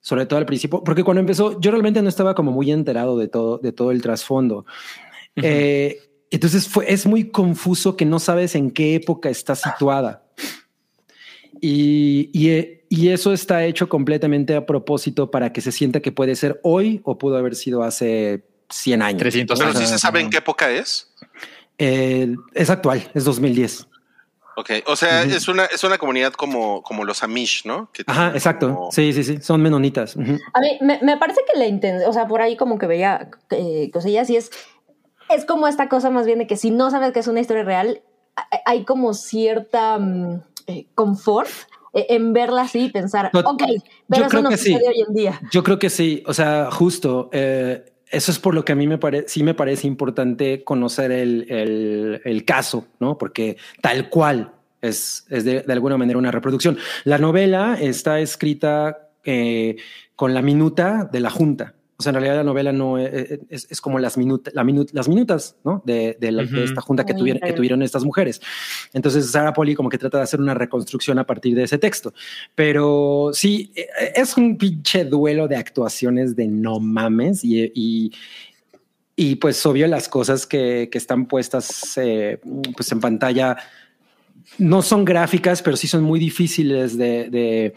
sobre 0.00 0.26
todo 0.26 0.38
al 0.38 0.44
principio, 0.44 0.84
porque 0.84 1.02
cuando 1.02 1.20
empezó, 1.20 1.58
yo 1.60 1.70
realmente 1.70 2.02
no 2.02 2.10
estaba 2.10 2.34
como 2.34 2.52
muy 2.52 2.70
enterado 2.70 3.16
de 3.16 3.28
todo, 3.28 3.56
de 3.56 3.72
todo 3.72 3.90
el 3.90 4.02
trasfondo. 4.02 4.66
eh, 5.36 5.98
entonces 6.30 6.68
fue, 6.68 6.90
es 6.92 7.06
muy 7.06 7.30
confuso 7.30 7.96
que 7.96 8.04
no 8.04 8.18
sabes 8.18 8.54
en 8.54 8.70
qué 8.70 8.94
época 8.94 9.30
está 9.30 9.54
situada. 9.54 10.21
Y, 11.64 12.30
y, 12.90 13.08
eso 13.08 13.32
está 13.32 13.64
hecho 13.64 13.88
completamente 13.88 14.56
a 14.56 14.66
propósito 14.66 15.30
para 15.30 15.52
que 15.52 15.60
se 15.60 15.70
sienta 15.70 16.00
que 16.00 16.10
puede 16.10 16.34
ser 16.34 16.58
hoy 16.64 17.00
o 17.04 17.18
pudo 17.18 17.36
haber 17.36 17.54
sido 17.54 17.84
hace 17.84 18.44
100 18.68 19.02
años. 19.02 19.18
300 19.20 19.60
años. 19.60 19.74
Pero 19.74 19.86
sí 19.86 19.92
se 19.92 19.98
sabe 19.98 20.20
en 20.20 20.30
qué 20.30 20.38
época 20.38 20.68
es. 20.70 21.14
Eh, 21.78 22.34
es 22.52 22.68
actual, 22.68 23.08
es 23.14 23.24
2010. 23.24 23.86
Ok, 24.56 24.70
o 24.86 24.96
sea, 24.96 25.22
es, 25.22 25.46
una, 25.46 25.66
es 25.66 25.84
una 25.84 25.98
comunidad 25.98 26.32
como, 26.32 26.82
como 26.82 27.04
los 27.04 27.22
Amish, 27.22 27.64
¿no? 27.64 27.90
Ajá, 28.06 28.32
exacto. 28.34 28.88
Sí, 28.90 29.12
sí, 29.12 29.22
sí, 29.22 29.40
son 29.40 29.62
menonitas. 29.62 30.16
A 30.16 30.20
mí 30.60 30.78
me, 30.80 30.98
me, 31.00 31.16
parece 31.16 31.40
que 31.50 31.58
la 31.58 31.66
intención, 31.66 32.10
o 32.10 32.12
sea, 32.12 32.26
por 32.26 32.42
ahí 32.42 32.56
como 32.56 32.76
que 32.76 32.86
veía 32.86 33.30
eh, 33.50 33.88
cosillas 33.92 34.28
y 34.30 34.36
es 34.36 34.50
es 35.34 35.44
como 35.44 35.68
esta 35.68 35.88
cosa 35.88 36.10
más 36.10 36.26
bien 36.26 36.40
de 36.40 36.46
que 36.46 36.56
si 36.56 36.70
no 36.70 36.90
sabes 36.90 37.12
que 37.12 37.20
es 37.20 37.26
una 37.26 37.40
historia 37.40 37.64
real, 37.64 38.02
hay 38.64 38.84
como 38.84 39.14
cierta 39.14 39.98
mm, 39.98 40.42
eh, 40.66 40.86
confort 40.94 41.50
e, 41.92 42.06
en 42.10 42.32
verla 42.32 42.62
así 42.62 42.84
y 42.84 42.90
pensar, 42.90 43.30
ok, 43.32 43.62
pero 44.08 44.26
eso 44.26 44.42
no 44.42 44.50
sucede 44.50 44.88
hoy 44.88 45.04
en 45.06 45.14
día. 45.14 45.40
Yo 45.50 45.62
creo 45.62 45.78
que 45.78 45.90
sí, 45.90 46.22
o 46.26 46.34
sea, 46.34 46.70
justo. 46.70 47.28
Eh, 47.32 47.84
eso 48.10 48.30
es 48.30 48.38
por 48.38 48.54
lo 48.54 48.62
que 48.62 48.72
a 48.72 48.76
mí 48.76 48.86
me 48.86 48.98
parece, 48.98 49.28
sí 49.28 49.42
me 49.42 49.54
parece 49.54 49.86
importante 49.86 50.64
conocer 50.64 51.10
el, 51.10 52.20
el, 52.22 52.44
caso, 52.44 52.86
¿no? 53.00 53.16
Porque 53.16 53.56
tal 53.80 54.10
cual 54.10 54.52
es, 54.82 55.24
es 55.30 55.44
de, 55.44 55.64
alguna 55.68 55.96
manera 55.96 56.18
una 56.18 56.30
reproducción. 56.30 56.76
La 57.04 57.16
novela 57.16 57.78
está 57.80 58.20
escrita 58.20 59.08
eh, 59.24 59.76
con 60.14 60.34
la 60.34 60.42
minuta 60.42 61.08
de 61.10 61.20
la 61.20 61.30
Junta. 61.30 61.74
O 61.98 62.02
sea, 62.02 62.10
en 62.10 62.14
realidad 62.14 62.36
la 62.36 62.44
novela 62.44 62.72
no 62.72 62.98
eh, 62.98 63.10
eh, 63.12 63.40
es, 63.48 63.80
como 63.80 63.98
las, 63.98 64.16
minutas, 64.16 64.52
la 64.54 64.64
las 64.92 65.08
minutas 65.08 65.56
¿no? 65.62 65.82
de, 65.84 66.16
esta 66.64 66.80
junta 66.80 67.04
que 67.04 67.14
tuvieron, 67.14 67.40
que 67.40 67.52
tuvieron 67.52 67.82
estas 67.82 68.04
mujeres. 68.04 68.40
Entonces, 68.92 69.30
Sarah 69.30 69.52
Poli 69.52 69.74
como 69.74 69.88
que 69.88 69.98
trata 69.98 70.18
de 70.18 70.24
hacer 70.24 70.40
una 70.40 70.54
reconstrucción 70.54 71.18
a 71.18 71.26
partir 71.26 71.54
de 71.54 71.64
ese 71.64 71.78
texto. 71.78 72.12
Pero 72.54 73.30
sí, 73.32 73.72
eh, 73.76 73.86
es 74.16 74.36
un 74.36 74.58
pinche 74.58 75.04
duelo 75.04 75.46
de 75.46 75.56
actuaciones 75.56 76.34
de 76.34 76.48
no 76.48 76.80
mames 76.80 77.44
y, 77.44 78.10
y, 79.14 79.36
pues 79.36 79.64
obvio 79.64 79.86
las 79.86 80.08
cosas 80.08 80.46
que, 80.46 80.88
que 80.90 80.98
están 80.98 81.26
puestas 81.26 81.94
pues 82.76 82.90
en 82.90 83.00
pantalla 83.00 83.56
no 84.58 84.82
son 84.82 85.04
gráficas, 85.04 85.62
pero 85.62 85.76
sí 85.76 85.86
son 85.86 86.02
muy 86.02 86.18
difíciles 86.18 86.98
de 86.98 87.72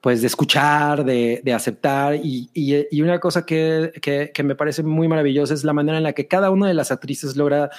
pues 0.00 0.20
de 0.22 0.26
escuchar, 0.26 1.04
de, 1.04 1.40
de 1.44 1.52
aceptar. 1.52 2.14
Y, 2.14 2.50
y, 2.54 3.02
una 3.02 3.20
cosa 3.20 3.44
que, 3.44 3.92
que, 4.00 4.42
me 4.42 4.54
parece 4.54 4.82
muy 4.82 5.08
maravillosa 5.08 5.54
es 5.54 5.64
la 5.64 5.72
manera 5.72 5.98
en 5.98 6.04
la 6.04 6.12
que 6.12 6.26
cada 6.26 6.50
una 6.50 6.66
de 6.66 6.74
las 6.74 6.90
actrices 6.90 7.36
logra 7.36 7.70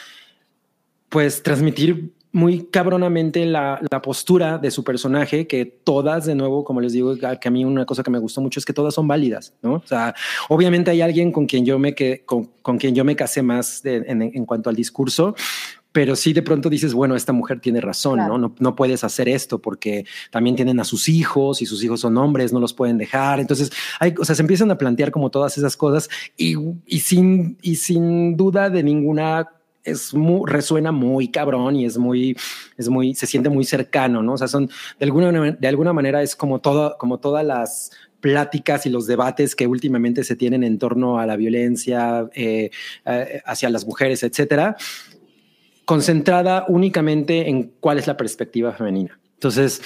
pues 1.10 1.44
transmitir 1.44 2.14
muy 2.32 2.68
cabronamente 2.68 3.46
la, 3.46 3.82
la, 3.90 4.02
postura 4.02 4.58
de 4.58 4.72
su 4.72 4.86
personaje, 4.86 5.48
que 5.48 5.66
todas, 5.66 6.26
de 6.26 6.36
nuevo, 6.36 6.64
como 6.64 6.80
les 6.80 6.94
digo, 6.94 7.14
que 7.18 7.48
a 7.48 7.52
mí 7.52 7.66
una 7.66 7.86
cosa 7.86 8.04
que 8.04 8.12
me 8.12 8.20
gustó 8.20 8.40
mucho 8.40 8.60
es 8.60 8.66
que 8.66 8.72
todas 8.72 8.94
son 8.94 9.08
válidas, 9.08 9.54
¿no? 9.62 9.74
O 9.74 9.84
sea, 9.86 10.16
obviamente 10.48 10.92
hay 10.92 11.02
alguien 11.02 11.34
con 11.34 11.46
quien 11.46 11.66
yo 11.66 11.78
me, 11.78 11.94
que, 11.94 12.24
con, 12.26 12.46
con 12.62 12.78
quien 12.78 12.96
yo 12.96 13.04
me 13.04 13.18
casé 13.18 13.42
más 13.42 13.84
en, 13.84 14.22
en, 14.22 14.46
cuanto 14.46 14.70
al 14.70 14.78
discurso, 14.78 15.36
pero 15.92 16.16
sí 16.16 16.34
de 16.34 16.42
pronto 16.42 16.70
dices, 16.70 16.94
bueno, 16.94 17.16
esta 17.16 17.34
mujer 17.34 17.60
tiene 17.60 17.82
razón, 17.82 18.20
¿no? 18.20 18.38
¿no? 18.38 18.56
No 18.60 18.76
puedes 18.76 19.04
hacer 19.04 19.28
esto 19.28 19.60
porque 19.60 20.06
también 20.30 20.56
tienen 20.56 20.80
a 20.80 20.84
sus 20.84 21.10
hijos 21.10 21.62
y 21.62 21.66
sus 21.66 21.84
hijos 21.84 22.00
son 22.00 22.18
hombres, 22.18 22.54
no 22.54 22.60
los 22.60 22.74
pueden 22.74 22.98
dejar. 22.98 23.40
Entonces, 23.40 23.72
hay, 24.00 24.14
o 24.20 24.24
sea, 24.24 24.36
se 24.36 24.42
empiezan 24.42 24.72
a 24.72 24.78
plantear 24.78 25.12
como 25.12 25.30
todas 25.30 25.58
esas 25.58 25.76
cosas 25.76 26.10
y, 26.38 26.56
y 26.86 27.00
sin, 27.00 27.58
y 27.62 27.76
sin 27.76 28.38
duda 28.38 28.70
de 28.70 28.84
ninguna 28.84 29.50
es 29.84 30.14
muy, 30.14 30.50
resuena 30.50 30.92
muy 30.92 31.30
cabrón 31.30 31.76
y 31.76 31.86
es 31.86 31.98
muy, 31.98 32.38
es 32.78 32.88
muy, 32.88 33.16
se 33.16 33.26
siente 33.26 33.50
muy 33.50 33.66
cercano, 33.66 34.22
¿no? 34.24 34.34
O 34.34 34.38
sea, 34.38 34.48
son 34.48 34.68
de 34.68 35.06
alguna, 35.06 35.32
de 35.52 35.68
alguna 35.68 35.92
manera 35.92 36.22
es 36.22 36.36
como 36.36 36.60
todo, 36.60 36.96
como 36.98 37.20
todas 37.20 37.46
las 37.46 37.92
pláticas 38.22 38.86
y 38.86 38.90
los 38.92 39.08
debates 39.08 39.56
que 39.56 39.66
últimamente 39.66 40.24
se 40.24 40.36
tienen 40.36 40.64
en 40.64 40.78
torno 40.78 41.20
a 41.20 41.26
la 41.26 41.36
violencia 41.36 42.30
eh, 42.36 42.70
eh, 43.06 43.42
hacia 43.46 43.70
las 43.70 43.86
mujeres, 43.86 44.22
etcétera 44.22 44.78
concentrada 45.86 46.66
únicamente 46.68 47.50
en 47.50 47.74
cuál 47.80 48.00
es 48.00 48.08
la 48.08 48.18
perspectiva 48.18 48.72
femenina. 48.74 49.20
Entonces, 49.34 49.82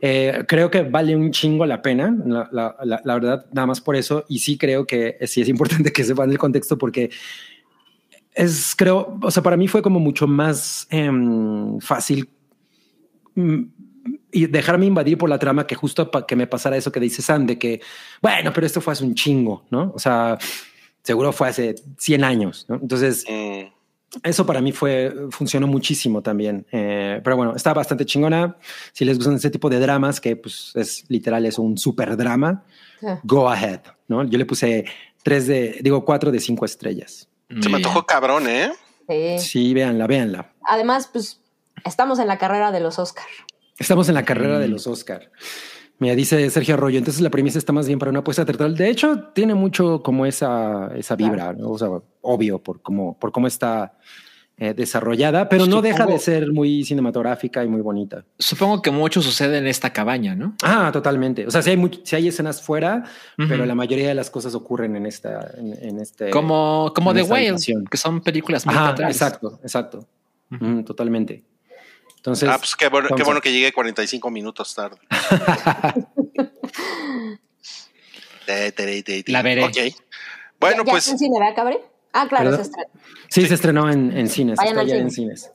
eh, 0.00 0.44
creo 0.46 0.70
que 0.70 0.82
vale 0.82 1.16
un 1.16 1.30
chingo 1.30 1.66
la 1.66 1.80
pena, 1.80 2.14
la, 2.24 2.98
verdad, 3.04 3.46
nada 3.52 3.66
más 3.66 3.80
por 3.80 3.96
eso. 3.96 4.24
Y 4.28 4.38
sí 4.40 4.58
creo 4.58 4.86
que 4.86 5.16
sí 5.26 5.40
es 5.40 5.48
importante 5.48 5.92
que 5.94 6.04
sepan 6.04 6.30
el 6.30 6.38
contexto 6.38 6.78
porque 6.78 7.10
es, 8.34 8.74
creo, 8.76 9.18
o 9.22 9.30
sea, 9.30 9.42
para 9.42 9.56
mí 9.56 9.68
fue 9.68 9.82
como 9.82 10.00
mucho 10.00 10.26
más 10.26 10.86
em, 10.90 11.78
fácil 11.80 12.28
mm, 13.34 13.62
y 14.32 14.46
dejarme 14.46 14.86
invadir 14.86 15.16
por 15.16 15.30
la 15.30 15.38
trama 15.38 15.66
que 15.66 15.76
justo 15.76 16.10
para 16.10 16.26
que 16.26 16.34
me 16.34 16.46
pasara 16.46 16.76
eso 16.76 16.90
que 16.90 17.00
dice 17.00 17.22
Sam, 17.22 17.46
de 17.46 17.58
que, 17.58 17.80
bueno, 18.20 18.52
pero 18.52 18.66
esto 18.66 18.80
fue 18.80 18.92
hace 18.92 19.04
un 19.04 19.14
chingo, 19.14 19.64
¿no? 19.70 19.92
O 19.94 19.98
sea, 19.98 20.36
seguro 21.02 21.32
fue 21.32 21.48
hace 21.48 21.76
100 21.98 22.24
años, 22.24 22.66
¿no? 22.68 22.76
Entonces, 22.76 23.24
eso 24.22 24.46
para 24.46 24.60
mí 24.60 24.72
fue, 24.72 25.12
funcionó 25.30 25.66
muchísimo 25.66 26.22
también. 26.22 26.66
Eh, 26.72 27.20
pero 27.24 27.36
bueno, 27.36 27.54
está 27.56 27.72
bastante 27.74 28.04
chingona. 28.06 28.56
Si 28.92 29.04
les 29.04 29.16
gustan 29.18 29.34
ese 29.36 29.50
tipo 29.50 29.68
de 29.68 29.80
dramas, 29.80 30.20
que 30.20 30.36
pues 30.36 30.72
es 30.74 31.04
literal, 31.08 31.44
es 31.46 31.58
un 31.58 31.76
super 31.78 32.16
drama, 32.16 32.64
Sí. 33.00 33.06
go 33.24 33.48
ahead, 33.50 33.80
¿no? 34.08 34.24
Yo 34.24 34.38
le 34.38 34.46
puse 34.46 34.84
tres 35.22 35.46
de, 35.46 35.78
digo, 35.82 36.04
cuatro 36.04 36.30
de 36.30 36.40
cinco 36.40 36.64
estrellas. 36.64 37.28
se 37.48 37.54
Muy 37.54 37.68
me 37.70 37.76
antojó 37.76 38.06
cabrón, 38.06 38.48
¿eh? 38.48 38.72
Sí. 39.08 39.38
Sí, 39.38 39.74
véanla, 39.74 40.06
véanla. 40.06 40.52
Además, 40.66 41.08
pues 41.12 41.40
estamos 41.84 42.18
en 42.18 42.26
la 42.28 42.38
carrera 42.38 42.72
de 42.72 42.80
los 42.80 42.98
Oscar. 42.98 43.26
Estamos 43.78 44.08
en 44.08 44.14
la 44.14 44.24
carrera 44.24 44.58
de 44.58 44.68
Mm. 44.68 44.70
los 44.70 44.86
Oscar. 44.86 45.30
Mira, 45.98 46.14
dice 46.14 46.50
Sergio 46.50 46.74
Arroyo, 46.74 46.98
entonces 46.98 47.22
la 47.22 47.30
premisa 47.30 47.58
está 47.58 47.72
más 47.72 47.86
bien 47.86 47.98
para 47.98 48.10
una 48.10 48.20
apuesta 48.20 48.44
teatral. 48.44 48.76
De 48.76 48.88
hecho, 48.88 49.28
tiene 49.32 49.54
mucho 49.54 50.02
como 50.02 50.26
esa, 50.26 50.90
esa 50.96 51.14
vibra, 51.14 51.52
¿no? 51.52 51.70
O 51.70 51.78
sea, 51.78 51.88
obvio 52.20 52.58
por 52.58 52.82
cómo, 52.82 53.16
por 53.18 53.30
cómo 53.30 53.46
está 53.46 53.96
eh, 54.56 54.72
desarrollada, 54.72 55.48
pero 55.48 55.66
no 55.66 55.82
deja 55.82 56.06
de 56.06 56.16
ser 56.18 56.52
muy 56.52 56.84
cinematográfica 56.84 57.64
y 57.64 57.68
muy 57.68 57.80
bonita. 57.80 58.24
Supongo 58.38 58.82
que 58.82 58.92
mucho 58.92 59.20
sucede 59.22 59.58
en 59.58 59.66
esta 59.66 59.92
cabaña, 59.92 60.36
¿no? 60.36 60.54
Ah, 60.62 60.90
totalmente. 60.92 61.46
O 61.46 61.50
sea, 61.50 61.60
sí 61.60 61.70
hay, 61.70 61.90
sí 62.04 62.16
hay 62.16 62.28
escenas 62.28 62.62
fuera, 62.62 63.04
pero 63.36 63.66
la 63.66 63.74
mayoría 63.74 64.08
de 64.08 64.14
las 64.14 64.30
cosas 64.30 64.54
ocurren 64.54 64.94
en 64.94 65.06
esta, 65.06 65.50
en, 65.58 65.72
en 65.80 66.00
este. 66.00 66.30
Como, 66.30 66.92
como 66.94 67.10
en 67.10 67.16
The 67.16 67.22
Whale, 67.24 67.56
que 67.90 67.96
son 67.96 68.20
películas 68.20 68.66
muy 68.66 68.74
Ajá, 68.74 68.94
exacto, 69.08 69.58
exacto. 69.62 70.06
Mm, 70.50 70.82
totalmente. 70.82 71.44
Entonces, 72.24 72.48
ah, 72.48 72.56
pues 72.58 72.74
qué 72.74 72.88
bueno, 72.88 73.10
qué 73.14 73.22
bueno 73.22 73.42
que 73.42 73.52
llegué 73.52 73.70
45 73.70 74.30
minutos 74.30 74.74
tarde. 74.74 74.96
La 79.26 79.42
veré. 79.42 79.64
Ok. 79.64 79.76
Bueno, 80.60 80.78
¿Ya, 80.78 80.84
ya 80.86 80.92
pues 80.92 81.08
en 81.08 81.18
cine, 81.18 81.38
¿verdad, 81.38 81.54
Cabre? 81.54 81.80
Ah, 82.12 82.26
claro, 82.28 82.50
¿Perdón? 82.50 82.64
se 82.64 82.70
estrena. 82.70 82.88
sí, 83.28 83.46
se 83.46 83.54
estrenó 83.54 83.90
en, 83.90 84.16
en 84.16 84.28
cines. 84.28 84.56
Vayan 84.56 84.72
está 84.72 84.80
al 84.80 84.86
ya 84.86 84.92
cine. 84.94 85.02
en 85.04 85.10
cines. 85.10 85.50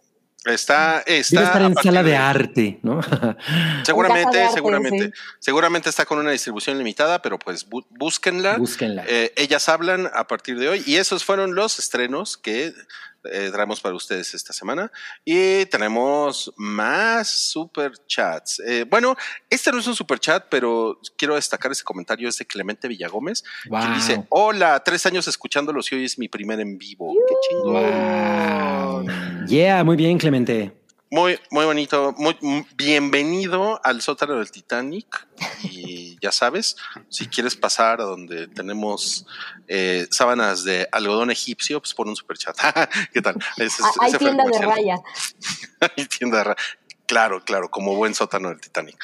está, 0.46 1.04
Debe 1.06 1.20
está 1.20 1.44
estar 1.44 1.62
a 1.62 1.66
en 1.66 1.76
sala 1.76 2.04
de 2.04 2.16
arte, 2.18 2.80
¿no? 2.84 3.02
Seguramente, 3.84 4.38
de 4.38 4.44
arte, 4.44 4.56
seguramente, 4.56 5.06
sí. 5.06 5.12
seguramente 5.40 5.90
está 5.90 6.06
con 6.06 6.20
una 6.20 6.32
distribución 6.32 6.78
limitada, 6.78 7.22
pero 7.22 7.40
pues 7.40 7.68
bú- 7.70 7.86
búsquenla. 7.90 8.58
Búsquenla. 8.58 9.06
Eh, 9.08 9.34
ellas 9.38 9.70
hablan 9.70 10.10
a 10.14 10.28
partir 10.28 10.60
de 10.60 10.68
hoy 10.70 10.84
y 10.86 10.96
esos 10.98 11.24
fueron 11.24 11.56
los 11.56 11.80
estrenos 11.80 12.38
que 12.38 12.74
eh, 13.26 13.50
traemos 13.52 13.82
para 13.82 13.96
ustedes 13.96 14.34
esta 14.34 14.54
semana 14.54 14.91
y 15.26 15.66
tenemos 15.66 16.52
más 16.58 17.28
super 17.30 17.91
chats. 18.08 18.60
Eh, 18.66 18.86
bueno, 18.90 19.16
este 19.50 19.72
no 19.72 19.80
es 19.80 19.88
un 19.88 19.96
super 19.96 20.20
chat, 20.20 20.46
pero 20.50 21.00
quiero 21.18 21.36
destacar 21.36 21.72
ese 21.72 21.84
comentario 21.84 22.30
es 22.30 22.38
de 22.38 22.46
Clemente 22.46 22.88
Villagómez 22.88 23.44
que 23.64 23.70
Wow. 23.70 23.94
dice: 23.94 24.26
Hola, 24.30 24.82
tres 24.84 25.06
años 25.06 25.28
escuchándolos 25.28 25.91
y 25.91 25.96
hoy 25.96 26.06
es 26.06 26.18
mi 26.18 26.28
primer 26.28 26.60
en 26.60 26.78
vivo. 26.78 27.14
Qué 27.28 27.36
chingón. 27.50 29.06
Wow. 29.06 29.46
Yeah, 29.48 29.84
muy 29.84 29.96
bien, 29.98 30.18
Clemente. 30.18 30.79
Muy, 31.11 31.40
muy 31.49 31.65
bonito. 31.65 32.14
Muy, 32.18 32.38
bienvenido 32.76 33.81
al 33.84 34.02
sótano 34.02 34.36
del 34.38 34.52
Titanic. 34.52 35.27
Y 35.64 36.18
ya 36.22 36.31
sabes, 36.31 36.76
si 37.10 37.26
quieres 37.27 37.56
pasar 37.56 37.99
a 37.99 38.03
donde 38.03 38.48
tenemos 38.48 39.26
eh, 39.68 40.07
sábanas 40.11 40.64
de 40.64 40.88
algodón 40.91 41.31
egipcio, 41.31 41.80
pues 41.81 41.95
pon 41.95 42.10
un 42.10 42.15
super 42.15 42.38
chat. 42.38 42.56
¿Qué 43.14 43.22
tal? 43.23 43.36
Ese- 43.57 43.81
hay 44.02 44.10
ese 44.10 44.19
tienda 44.19 44.44
de 44.45 44.60
raya. 44.60 44.95
Hay 45.98 46.06
tienda 46.06 46.38
de 46.40 46.44
raya. 46.44 46.57
Claro, 47.07 47.44
claro, 47.44 47.72
como 47.72 47.95
buen 47.95 48.14
sótano 48.14 48.49
del 48.49 48.61
Titanic. 48.61 48.95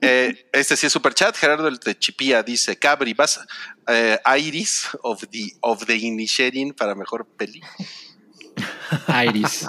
Eh, 0.00 0.48
este 0.52 0.76
sí 0.76 0.86
es 0.88 0.92
super 0.92 1.14
chat. 1.14 1.36
Gerardo 1.36 1.68
el 1.68 1.78
Techipía 1.78 2.42
dice: 2.42 2.76
Cabri, 2.76 3.14
vas 3.14 3.38
eh, 3.86 4.18
Iris 4.36 4.88
of 5.02 5.22
the, 5.30 5.52
of 5.60 5.86
the 5.86 5.94
Initiating 5.94 6.72
para 6.74 6.96
mejor 6.96 7.24
peli. 7.24 7.62
Iris. 9.26 9.68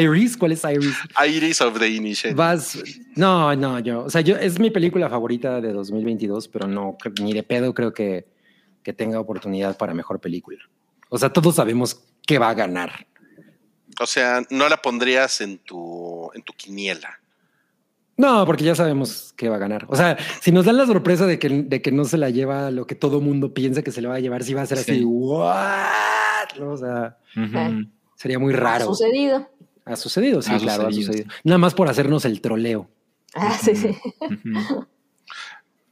Iris, 0.00 0.36
¿cuál 0.36 0.52
es 0.52 0.62
Iris? 0.64 0.96
Iris 1.28 1.60
of 1.60 1.78
the 1.78 1.88
Initiating. 1.88 2.36
Vas. 2.36 2.78
No, 3.14 3.54
no, 3.56 3.78
yo. 3.80 4.04
O 4.04 4.10
sea, 4.10 4.20
yo 4.20 4.36
es 4.36 4.58
mi 4.58 4.70
película 4.70 5.08
favorita 5.08 5.60
de 5.60 5.72
2022, 5.72 6.48
pero 6.48 6.66
no, 6.66 6.96
ni 7.20 7.32
de 7.32 7.42
pedo 7.42 7.72
creo 7.74 7.92
que, 7.94 8.26
que 8.82 8.92
tenga 8.92 9.18
oportunidad 9.20 9.76
para 9.76 9.94
mejor 9.94 10.20
película. 10.20 10.58
O 11.08 11.18
sea, 11.18 11.30
todos 11.32 11.54
sabemos 11.54 12.02
que 12.26 12.38
va 12.38 12.50
a 12.50 12.54
ganar. 12.54 13.06
O 14.00 14.06
sea, 14.06 14.42
no 14.50 14.68
la 14.68 14.76
pondrías 14.76 15.40
en 15.40 15.58
tu, 15.58 16.30
en 16.34 16.42
tu 16.42 16.52
quiniela. 16.52 17.18
No, 18.18 18.44
porque 18.46 18.64
ya 18.64 18.74
sabemos 18.74 19.34
que 19.36 19.48
va 19.48 19.56
a 19.56 19.58
ganar. 19.58 19.84
O 19.88 19.96
sea, 19.96 20.16
si 20.40 20.50
nos 20.50 20.64
dan 20.64 20.76
la 20.78 20.86
sorpresa 20.86 21.26
de 21.26 21.38
que, 21.38 21.48
de 21.50 21.82
que 21.82 21.92
no 21.92 22.04
se 22.06 22.16
la 22.18 22.30
lleva 22.30 22.70
lo 22.70 22.86
que 22.86 22.94
todo 22.94 23.20
mundo 23.20 23.52
piensa 23.52 23.82
que 23.82 23.92
se 23.92 24.00
le 24.00 24.08
va 24.08 24.14
a 24.16 24.20
llevar, 24.20 24.42
sí 24.42 24.54
va 24.54 24.62
a 24.62 24.66
ser 24.66 24.78
así, 24.78 24.98
Sí. 24.98 25.04
what? 25.04 26.60
O 26.60 26.76
sea. 26.76 27.18
Sería 28.16 28.38
muy 28.40 28.52
Ha 28.54 28.56
raro. 28.56 28.86
sucedido. 28.86 29.48
Ha 29.84 29.94
sucedido, 29.94 30.42
sí, 30.42 30.50
Ha 30.52 30.58
claro, 30.58 30.82
sucedido, 30.86 31.10
ha 31.10 31.12
sucedido. 31.12 31.34
Nada 31.44 31.58
más 31.58 31.74
por 31.74 31.88
hacernos 31.88 32.24
el 32.24 32.40
troleo. 32.40 32.90
Ah, 33.34 33.56
sí, 33.62 33.76
sí. 33.76 33.96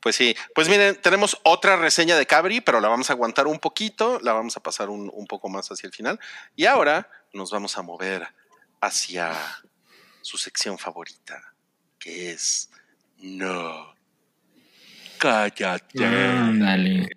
Pues 0.01 0.17
sí, 0.17 0.37
pues 0.55 0.69
miren, 0.69 1.01
tenemos 1.01 1.41
otra 1.45 1.77
reseña 1.77 2.15
de 2.19 2.27
Cabri, 2.27 2.61
pero 2.61 2.79
la 2.79 2.89
vamos 2.89 3.09
a 3.09 3.15
aguantar 3.15 3.47
un 3.47 3.59
poquito, 3.59 4.21
la 4.21 4.35
vamos 4.35 4.55
a 4.55 4.61
pasar 4.63 4.91
un, 4.91 5.11
un 5.15 5.27
poco 5.27 5.49
más 5.49 5.71
hacia 5.71 5.87
el 5.87 5.95
final. 5.95 6.21
Y 6.55 6.67
ahora 6.67 7.09
nos 7.33 7.51
vamos 7.51 7.79
a 7.79 7.83
mover 7.83 8.29
hacia 8.83 9.33
su 10.21 10.37
sección 10.37 10.77
favorita, 10.77 11.55
que 11.99 12.33
es 12.33 12.69
No. 13.17 13.95
Cállate. 15.17 16.05
Ándale. 16.05 17.09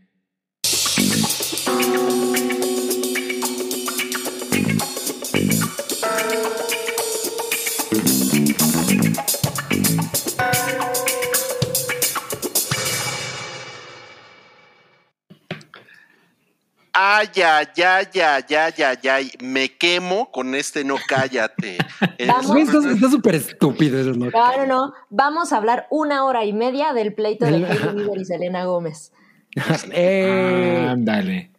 Ay, 17.00 17.28
ay, 17.36 17.68
ay, 17.84 18.08
ay, 18.20 18.56
ay, 18.56 18.74
ay, 18.84 19.08
ay, 19.10 19.32
me 19.40 19.70
quemo 19.78 20.32
con 20.32 20.56
este 20.56 20.84
no 20.84 20.96
cállate. 21.08 21.78
Es- 22.18 22.28
Vamos. 22.28 22.48
Güey, 22.48 22.64
Está 22.64 23.10
súper 23.12 23.36
estúpido 23.36 24.00
eso, 24.00 24.14
¿no? 24.14 24.32
No, 24.32 24.58
no, 24.58 24.66
no. 24.66 24.94
Vamos 25.12 25.54
a 25.54 25.58
hablar 25.58 25.86
una 25.92 26.26
hora 26.26 26.44
y 26.44 26.54
media 26.54 26.94
del 26.94 27.14
pleito 27.14 27.46
de 27.46 27.58
Hailey 27.58 27.96
Bieber 27.96 28.18
y 28.20 28.26
Selena 28.26 28.66
Gómez. 28.66 29.12
Eh, 29.92 30.88
Ándale. 30.90 31.52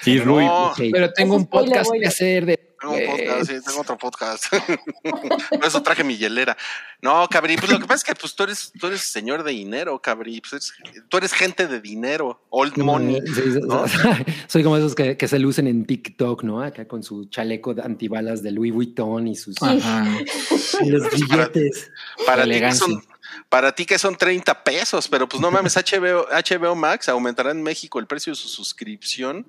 Sí, 0.00 0.16
No. 0.16 0.72
Rui. 0.74 0.90
Pero 0.92 1.12
tengo 1.12 1.36
un 1.36 1.46
podcast 1.46 1.90
que 1.92 2.06
hacer 2.06 2.46
de. 2.46 2.57
Tengo 2.80 2.94
un 2.94 3.06
podcast, 3.06 3.50
sí, 3.50 3.56
tengo 3.64 3.80
otro 3.80 3.98
podcast. 3.98 4.44
Por 5.50 5.64
eso 5.64 5.82
traje 5.82 6.04
mi 6.04 6.16
hielera. 6.16 6.56
No, 7.02 7.26
Cabri, 7.28 7.56
pues 7.56 7.70
lo 7.72 7.78
que 7.78 7.86
pasa 7.86 7.96
es 7.96 8.04
que 8.04 8.14
pues, 8.14 8.34
tú, 8.34 8.44
eres, 8.44 8.72
tú 8.78 8.86
eres 8.86 9.00
señor 9.02 9.42
de 9.42 9.52
dinero, 9.52 10.00
Cabri. 10.00 10.40
Pues 10.40 10.72
eres- 10.84 11.02
tú 11.08 11.16
eres 11.16 11.32
gente 11.32 11.66
de 11.66 11.80
dinero, 11.80 12.40
old 12.50 12.76
money. 12.78 13.20
Sí, 13.26 13.34
sí, 13.52 13.60
¿no? 13.62 13.84
Soy 14.46 14.62
como 14.62 14.76
esos 14.76 14.94
que, 14.94 15.16
que 15.16 15.28
se 15.28 15.38
lucen 15.38 15.66
en 15.66 15.84
TikTok, 15.86 16.42
¿no? 16.44 16.62
Acá 16.62 16.86
con 16.86 17.02
su 17.02 17.26
chaleco 17.26 17.74
de 17.74 17.82
antibalas 17.82 18.42
de 18.42 18.52
Louis 18.52 18.72
Vuitton 18.72 19.26
y 19.28 19.34
sus 19.36 19.60
Ajá. 19.62 20.06
y 20.82 20.90
los 20.90 21.10
billetes. 21.10 21.90
Para 22.26 22.44
ti, 22.44 22.50
que 22.50 22.56
Elegancia. 22.56 22.86
son, 22.86 23.04
para 23.48 23.72
ti 23.74 23.86
que 23.86 23.98
son 23.98 24.16
30 24.16 24.64
pesos, 24.64 25.08
pero 25.08 25.28
pues 25.28 25.40
no 25.40 25.50
mames, 25.50 25.76
HBO, 25.76 26.26
HBO 26.30 26.74
Max 26.74 27.08
aumentará 27.08 27.50
en 27.50 27.62
México 27.62 27.98
el 27.98 28.06
precio 28.06 28.32
de 28.32 28.36
su 28.36 28.48
suscripción 28.48 29.46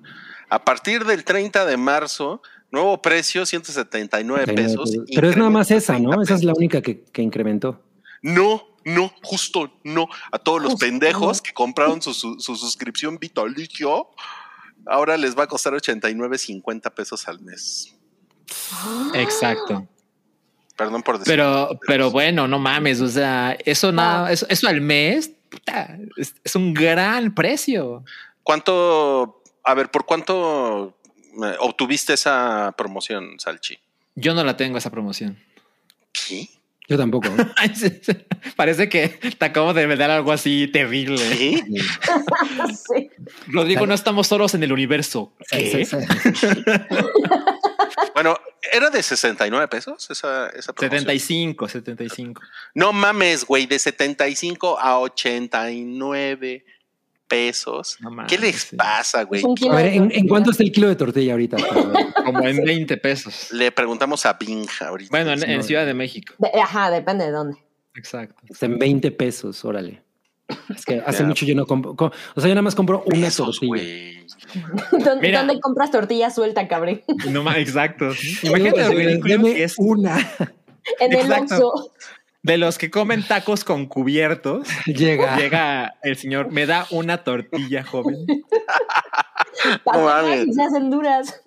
a 0.48 0.64
partir 0.64 1.04
del 1.04 1.24
30 1.24 1.64
de 1.64 1.76
marzo. 1.76 2.42
Nuevo 2.70 3.02
precio, 3.02 3.44
179 3.44 4.54
pesos. 4.54 4.92
Pero 5.14 5.28
es 5.28 5.36
nada 5.36 5.50
más 5.50 5.70
esa, 5.70 5.94
30 5.94 6.16
¿no? 6.16 6.22
Esa 6.22 6.34
es 6.34 6.44
la 6.44 6.52
única 6.54 6.80
que, 6.80 7.02
que 7.02 7.22
incrementó. 7.22 7.82
No, 8.22 8.62
no, 8.84 9.12
justo 9.22 9.72
no. 9.82 10.08
A 10.30 10.38
todos 10.38 10.62
los 10.62 10.72
Justo 10.72 10.86
pendejos 10.86 11.38
no. 11.38 11.42
que 11.42 11.52
compraron 11.52 12.00
su, 12.00 12.14
su, 12.14 12.38
su 12.38 12.56
suscripción 12.56 13.18
vitalicio, 13.18 14.08
ahora 14.86 15.16
les 15.16 15.36
va 15.36 15.44
a 15.44 15.46
costar 15.46 15.72
89.50 15.72 16.94
pesos 16.94 17.26
al 17.26 17.40
mes. 17.40 17.94
Exacto. 19.14 19.86
Perdón 20.76 21.02
por 21.02 21.18
decir. 21.18 21.32
Pero, 21.32 21.78
pero 21.86 22.10
bueno, 22.10 22.48
no 22.48 22.58
mames. 22.58 23.00
O 23.00 23.08
sea, 23.08 23.56
eso 23.64 23.92
nada, 23.92 24.32
eso, 24.32 24.46
eso 24.48 24.68
al 24.68 24.80
mes 24.80 25.32
puta, 25.50 25.98
es, 26.16 26.34
es 26.42 26.56
un 26.56 26.72
gran 26.72 27.34
precio. 27.34 28.04
¿Cuánto, 28.42 29.42
a 29.62 29.74
ver, 29.74 29.90
por 29.90 30.06
cuánto 30.06 30.99
obtuviste 31.60 32.14
esa 32.14 32.74
promoción, 32.76 33.38
Salchi? 33.38 33.78
Yo 34.14 34.34
no 34.34 34.44
la 34.44 34.56
tengo 34.56 34.78
esa 34.78 34.90
promoción. 34.90 35.38
¿Qué? 36.12 36.48
Yo 36.90 36.98
tampoco. 36.98 37.28
Parece 38.56 38.88
que 38.88 39.08
te 39.08 39.44
acabo 39.44 39.72
de 39.72 39.86
dar 39.96 40.10
algo 40.10 40.32
así 40.32 40.68
terrible. 40.72 41.22
¿Qué? 41.38 41.64
Sí. 42.70 43.10
Rodrigo, 43.46 43.86
no 43.86 43.94
estamos 43.94 44.26
solos 44.26 44.54
en 44.54 44.62
el 44.64 44.72
universo. 44.72 45.32
¿Qué? 45.48 45.86
Bueno, 48.14 48.38
¿era 48.72 48.90
de 48.90 49.02
69 49.02 49.68
pesos 49.68 50.10
esa, 50.10 50.48
esa 50.48 50.72
promoción? 50.72 51.00
75, 51.00 51.68
75. 51.68 52.42
No 52.74 52.92
mames, 52.92 53.44
güey, 53.44 53.66
de 53.66 53.78
75 53.78 54.78
a 54.78 54.98
89 54.98 56.64
pesos. 57.30 57.96
No 58.00 58.10
¿Qué 58.26 58.36
les 58.36 58.56
sí. 58.62 58.76
pasa, 58.76 59.22
güey? 59.22 59.42
A 59.70 59.74
ver, 59.76 59.86
¿en, 59.94 60.28
cuánto 60.28 60.50
está 60.50 60.62
el 60.64 60.72
kilo 60.72 60.88
de 60.88 60.96
tortilla 60.96 61.32
ahorita? 61.32 61.56
Como 62.26 62.46
en 62.46 62.62
20 62.62 62.96
pesos. 62.98 63.52
Le 63.52 63.70
preguntamos 63.72 64.26
a 64.26 64.34
Bing 64.34 64.66
ahorita. 64.80 65.10
Bueno, 65.10 65.32
en. 65.32 65.62
Ciudad 65.62 65.86
de 65.86 65.94
México. 65.94 66.34
De- 66.38 66.60
ajá, 66.60 66.90
depende 66.90 67.24
de 67.26 67.30
dónde. 67.30 67.56
Exacto. 67.94 68.42
Está 68.48 68.66
en 68.66 68.78
20 68.78 69.10
pesos, 69.12 69.64
órale. 69.64 70.02
Es 70.74 70.84
que 70.84 71.00
hace 71.06 71.20
Ya. 71.22 71.26
mucho 71.28 71.46
yo 71.46 71.54
no 71.54 71.64
compro. 71.64 71.94
co- 71.94 72.10
O 72.34 72.40
sea, 72.40 72.48
yo 72.48 72.54
nada 72.54 72.62
más 72.62 72.74
compro 72.74 73.04
una 73.06 73.26
Pesos, 73.26 73.60
tortilla. 73.60 73.68
güey. 73.68 74.26
¿Dónde, 75.04 75.28
Mira. 75.28 75.38
dónde 75.44 75.60
compras 75.60 75.90
tortilla 75.92 76.30
suelta, 76.30 76.66
cabrón? 76.66 77.00
No 77.28 77.42
ma- 77.44 77.56
exacto. 77.58 78.10
Imagínate 78.42 79.62
es 79.62 79.74
una. 79.78 80.18
En 80.98 81.12
el 81.12 81.20
Exacto. 81.20 81.68
Oxxo. 81.68 81.92
De 82.42 82.56
los 82.58 82.78
que 82.78 82.90
comen 82.90 83.26
tacos 83.26 83.64
con 83.64 83.86
cubiertos. 83.86 84.68
Llega. 84.86 85.36
Llega 85.36 85.98
el 86.02 86.16
señor, 86.16 86.50
me 86.50 86.66
da 86.66 86.86
una 86.90 87.22
tortilla, 87.24 87.84
joven. 87.84 88.26
Para 89.84 89.98
mames. 89.98 90.46
y 90.48 90.52
se 90.54 90.62
hacen 90.62 90.90
duras. 90.90 91.42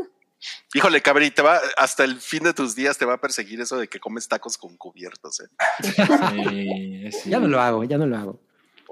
Híjole, 0.74 1.02
Cabri, 1.02 1.32
te 1.32 1.42
va, 1.42 1.60
hasta 1.78 2.04
el 2.04 2.20
fin 2.20 2.44
de 2.44 2.54
tus 2.54 2.76
días 2.76 2.98
te 2.98 3.06
va 3.06 3.14
a 3.14 3.22
perseguir 3.22 3.62
eso 3.62 3.78
de 3.78 3.88
que 3.88 4.00
comes 4.00 4.28
tacos 4.28 4.58
con 4.58 4.76
cubiertos. 4.78 5.40
¿eh? 5.40 5.48
Sí, 5.82 7.12
sí. 7.12 7.30
Ya 7.30 7.40
no 7.40 7.48
lo 7.48 7.62
hago, 7.62 7.84
ya 7.84 7.98
no 7.98 8.06
lo 8.06 8.18
hago. 8.18 8.42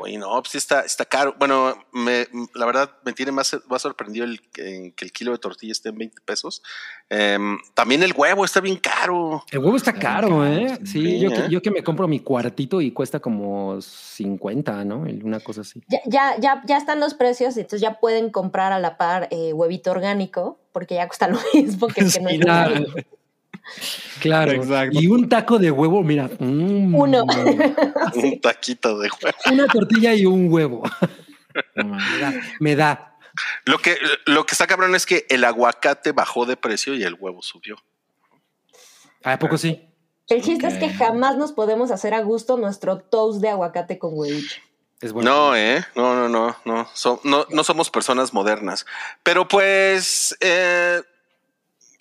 Oye, 0.01 0.17
no, 0.17 0.41
pues 0.41 0.55
está, 0.55 0.81
está 0.81 1.05
caro. 1.05 1.35
Bueno, 1.37 1.75
me, 1.91 2.27
la 2.55 2.65
verdad 2.65 2.89
me 3.05 3.13
tiene 3.13 3.31
más, 3.31 3.55
más 3.69 3.81
sorprendido 3.81 4.25
el, 4.25 4.41
que 4.51 4.93
que 4.95 5.05
el 5.05 5.11
kilo 5.11 5.31
de 5.31 5.37
tortilla 5.37 5.71
esté 5.71 5.89
en 5.89 5.97
20 5.97 6.21
pesos. 6.25 6.61
Em, 7.09 7.57
también 7.73 8.03
el 8.03 8.13
huevo 8.15 8.45
está 8.45 8.61
bien 8.61 8.77
caro. 8.77 9.43
El 9.51 9.59
huevo 9.59 9.77
está 9.77 9.91
Está 9.91 9.99
caro, 9.99 10.29
caro, 10.29 10.45
¿eh? 10.47 10.79
sí. 10.85 11.01
Sí, 11.01 11.19
yo, 11.19 11.29
que, 11.29 11.39
¿eh? 11.39 11.47
yo 11.49 11.61
que 11.61 11.71
me 11.71 11.83
compro 11.83 12.07
mi 12.07 12.21
cuartito 12.21 12.79
y 12.79 12.91
cuesta 12.91 13.19
como 13.19 13.81
50, 13.81 14.85
¿no? 14.85 14.99
Una 15.23 15.39
cosa 15.41 15.61
así. 15.61 15.81
Ya, 15.87 15.99
ya, 16.05 16.39
ya, 16.39 16.63
ya 16.65 16.77
están 16.77 16.99
los 16.99 17.13
precios, 17.13 17.57
entonces 17.57 17.81
ya 17.81 17.99
pueden 17.99 18.29
comprar 18.29 18.71
a 18.71 18.79
la 18.79 18.97
par 18.97 19.27
eh, 19.31 19.51
huevito 19.53 19.91
orgánico, 19.91 20.59
porque 20.71 20.95
ya 20.95 21.07
cuesta 21.07 21.27
lo 21.27 21.39
mismo 21.53 21.87
que 21.87 22.01
el 22.01 22.11
que 22.11 22.19
no 22.21 22.29
es 22.29 22.39
claro. 24.19 24.51
Exacto. 24.51 24.99
Y 24.99 25.07
un 25.07 25.27
taco 25.29 25.57
de 25.59 25.71
huevo, 25.71 26.03
mira. 26.03 26.29
mm, 26.39 26.95
Uno. 26.95 27.23
Un 28.15 28.41
taquito 28.41 28.97
de 28.99 29.09
huevo. 29.09 29.37
Una 29.51 29.67
tortilla 29.67 30.13
y 30.13 30.25
un 30.25 30.51
huevo. 30.51 30.83
Me 31.75 32.19
da. 32.19 32.33
Me 32.59 32.75
da. 32.75 33.17
Lo 33.65 33.77
que, 33.79 33.97
lo 34.25 34.45
que 34.45 34.53
está 34.53 34.67
cabrón 34.67 34.93
es 34.95 35.05
que 35.05 35.25
el 35.29 35.43
aguacate 35.43 36.11
bajó 36.11 36.45
de 36.45 36.57
precio 36.57 36.95
y 36.95 37.03
el 37.03 37.13
huevo 37.15 37.41
subió. 37.41 37.77
¿A 39.23 39.37
poco 39.39 39.57
sí? 39.57 39.87
El 40.27 40.41
chiste 40.41 40.67
es 40.67 40.75
que 40.75 40.89
jamás 40.89 41.37
nos 41.37 41.51
podemos 41.51 41.91
hacer 41.91 42.13
a 42.13 42.21
gusto 42.21 42.57
nuestro 42.57 42.99
toast 42.99 43.41
de 43.41 43.49
aguacate 43.49 43.97
con 43.99 44.11
huevito. 44.13 44.55
Es 45.01 45.13
bueno. 45.13 45.31
No, 45.31 45.55
eh, 45.55 45.83
no, 45.95 46.13
no, 46.15 46.29
no, 46.29 46.55
no, 46.63 46.87
So- 46.93 47.19
no, 47.23 47.45
no 47.49 47.63
somos 47.63 47.89
personas 47.89 48.33
modernas. 48.33 48.85
Pero 49.23 49.47
pues, 49.47 50.37
eh, 50.41 51.01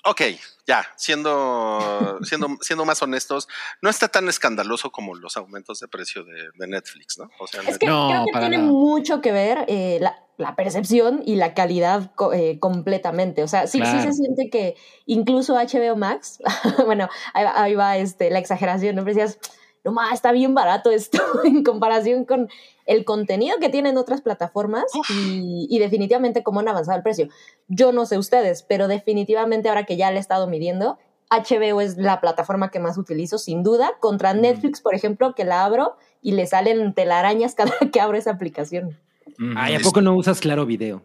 ok, 0.04 0.22
ya, 0.66 0.84
siendo, 0.96 2.18
siendo, 2.22 2.48
siendo 2.60 2.84
más 2.84 3.02
honestos, 3.02 3.48
no 3.82 3.90
está 3.90 4.08
tan 4.08 4.28
escandaloso 4.28 4.90
como 4.92 5.14
los 5.14 5.36
aumentos 5.36 5.80
de 5.80 5.88
precio 5.88 6.24
de, 6.24 6.48
de 6.54 6.66
Netflix, 6.66 7.18
¿no? 7.18 7.30
O 7.38 7.46
sea, 7.46 7.62
Es 7.62 7.78
que 7.78 7.86
No, 7.86 8.08
creo 8.08 8.24
que 8.32 8.40
tiene 8.40 8.58
nada. 8.58 8.68
mucho 8.70 9.20
que 9.20 9.32
ver 9.32 9.64
eh, 9.68 9.98
la, 10.00 10.16
la 10.36 10.56
percepción 10.56 11.22
y 11.24 11.36
la 11.36 11.54
calidad 11.54 12.12
eh, 12.32 12.58
completamente. 12.58 13.42
O 13.42 13.48
sea, 13.48 13.66
sí, 13.66 13.78
sí 13.84 14.00
se 14.00 14.12
siente 14.12 14.48
que 14.50 14.76
incluso 15.06 15.54
HBO 15.54 15.96
Max, 15.96 16.38
bueno, 16.86 17.08
ahí 17.34 17.44
va, 17.44 17.62
ahí 17.62 17.74
va, 17.74 17.96
este, 17.98 18.30
la 18.30 18.38
exageración, 18.38 18.96
¿no? 18.96 19.04
Pero 19.04 19.16
decías, 19.16 19.38
no 19.84 19.92
más, 19.92 20.12
está 20.12 20.32
bien 20.32 20.54
barato 20.54 20.90
esto 20.90 21.18
en 21.44 21.64
comparación 21.64 22.24
con 22.24 22.48
el 22.86 23.04
contenido 23.04 23.58
que 23.58 23.68
tienen 23.68 23.96
otras 23.96 24.20
plataformas 24.20 24.84
y, 25.08 25.66
y 25.70 25.78
definitivamente 25.78 26.42
cómo 26.42 26.60
han 26.60 26.68
avanzado 26.68 26.96
el 26.96 27.02
precio. 27.02 27.28
Yo 27.68 27.92
no 27.92 28.06
sé 28.06 28.18
ustedes, 28.18 28.62
pero 28.62 28.88
definitivamente 28.88 29.68
ahora 29.68 29.84
que 29.84 29.96
ya 29.96 30.10
le 30.10 30.16
he 30.16 30.20
estado 30.20 30.48
midiendo, 30.48 30.98
HBO 31.30 31.80
es 31.80 31.96
la 31.96 32.20
plataforma 32.20 32.70
que 32.70 32.80
más 32.80 32.98
utilizo, 32.98 33.38
sin 33.38 33.62
duda, 33.62 33.92
contra 34.00 34.34
Netflix, 34.34 34.80
por 34.80 34.94
ejemplo, 34.94 35.34
que 35.34 35.44
la 35.44 35.64
abro 35.64 35.96
y 36.20 36.32
le 36.32 36.46
salen 36.46 36.92
telarañas 36.92 37.54
cada 37.56 37.72
que 37.92 38.00
abro 38.00 38.18
esa 38.18 38.32
aplicación. 38.32 38.98
Ujú. 39.38 39.54
Ay, 39.56 39.76
¿a 39.76 39.80
poco 39.80 40.00
no 40.00 40.14
usas 40.16 40.40
claro 40.40 40.66
video? 40.66 41.02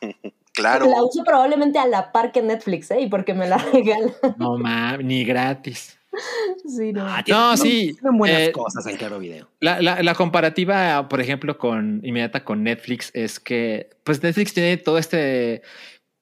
claro. 0.52 0.86
La 0.86 1.02
uso 1.02 1.22
probablemente 1.24 1.78
a 1.78 1.86
la 1.86 2.10
par 2.10 2.32
que 2.32 2.42
Netflix, 2.42 2.90
¿eh? 2.90 3.02
Y 3.02 3.08
porque 3.08 3.34
me 3.34 3.48
la 3.48 3.58
regalan. 3.58 4.12
No 4.36 4.58
mames, 4.58 5.06
ni 5.06 5.24
gratis. 5.24 5.99
Sí, 6.76 6.92
no. 6.92 7.06
No, 7.28 7.56
sí. 7.56 7.94
Tienen 8.00 8.18
buenas 8.18 8.40
eh, 8.48 8.52
cosas 8.52 8.86
en 8.86 8.96
claro 8.96 9.18
video. 9.18 9.48
La, 9.60 9.80
la- 9.80 10.02
la 10.02 10.14
comparativa, 10.14 11.08
por 11.08 11.20
ejemplo, 11.20 11.56
con 11.58 12.00
inmediata 12.04 12.44
con 12.44 12.62
Netflix 12.64 13.10
es 13.14 13.38
que, 13.40 13.90
pues 14.04 14.22
Netflix 14.22 14.52
tiene 14.54 14.76
todo 14.76 14.98
este, 14.98 15.62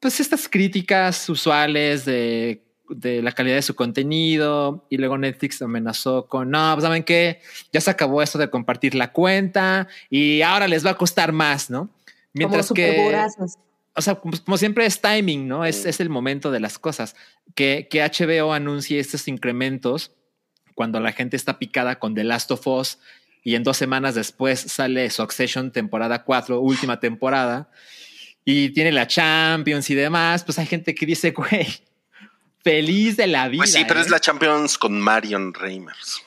pues 0.00 0.20
estas 0.20 0.48
críticas 0.48 1.28
usuales 1.28 2.04
de, 2.04 2.62
de 2.88 3.22
la 3.22 3.32
calidad 3.32 3.56
de 3.56 3.62
su 3.62 3.74
contenido 3.74 4.86
y 4.90 4.96
luego 4.98 5.18
Netflix 5.18 5.60
amenazó 5.62 6.26
con, 6.26 6.50
no, 6.50 6.70
pues 6.74 6.84
saben 6.84 7.04
qué, 7.04 7.40
ya 7.72 7.80
se 7.80 7.90
acabó 7.90 8.22
esto 8.22 8.38
de 8.38 8.50
compartir 8.50 8.94
la 8.94 9.12
cuenta 9.12 9.88
y 10.10 10.42
ahora 10.42 10.68
les 10.68 10.84
va 10.84 10.90
a 10.90 10.96
costar 10.96 11.32
más, 11.32 11.70
¿no? 11.70 11.90
Mientras 12.34 12.68
Como 12.68 12.76
que. 12.76 13.12
O 13.98 14.00
sea, 14.00 14.14
como, 14.14 14.56
siempre 14.56 14.86
es 14.86 15.00
timing, 15.00 15.48
¿no? 15.48 15.64
Es, 15.64 15.84
es 15.84 15.98
el 15.98 16.08
momento 16.08 16.52
de 16.52 16.60
las 16.60 16.78
cosas. 16.78 17.16
Que, 17.56 17.88
que 17.90 18.00
HBO 18.00 18.52
anuncie 18.52 19.00
estos 19.00 19.26
incrementos 19.26 20.12
cuando 20.74 21.00
la 21.00 21.10
gente 21.10 21.36
está 21.36 21.58
picada 21.58 21.98
con 21.98 22.14
The 22.14 22.22
Last 22.22 22.52
of 22.52 22.64
Us 22.68 22.98
y 23.42 23.56
en 23.56 23.64
dos 23.64 23.76
semanas 23.76 24.14
después 24.14 24.60
sale 24.60 25.10
Succession 25.10 25.72
temporada 25.72 26.22
4, 26.22 26.60
última 26.60 27.00
temporada, 27.00 27.70
y 28.44 28.70
tiene 28.70 28.92
la 28.92 29.08
Champions 29.08 29.90
y 29.90 29.94
demás, 29.94 30.44
pues 30.44 30.58
hay 30.58 30.66
gente 30.66 30.94
que 30.94 31.04
dice, 31.04 31.30
güey, 31.36 31.66
feliz 32.62 33.16
de 33.16 33.26
la 33.26 33.48
vida. 33.48 33.60
Pues 33.60 33.72
sí, 33.72 33.84
pero 33.88 33.98
¿eh?". 33.98 34.02
es 34.04 34.10
la 34.10 34.20
Champions 34.20 34.78
con 34.78 35.00
Marion 35.00 35.52
Reimers. 35.54 36.22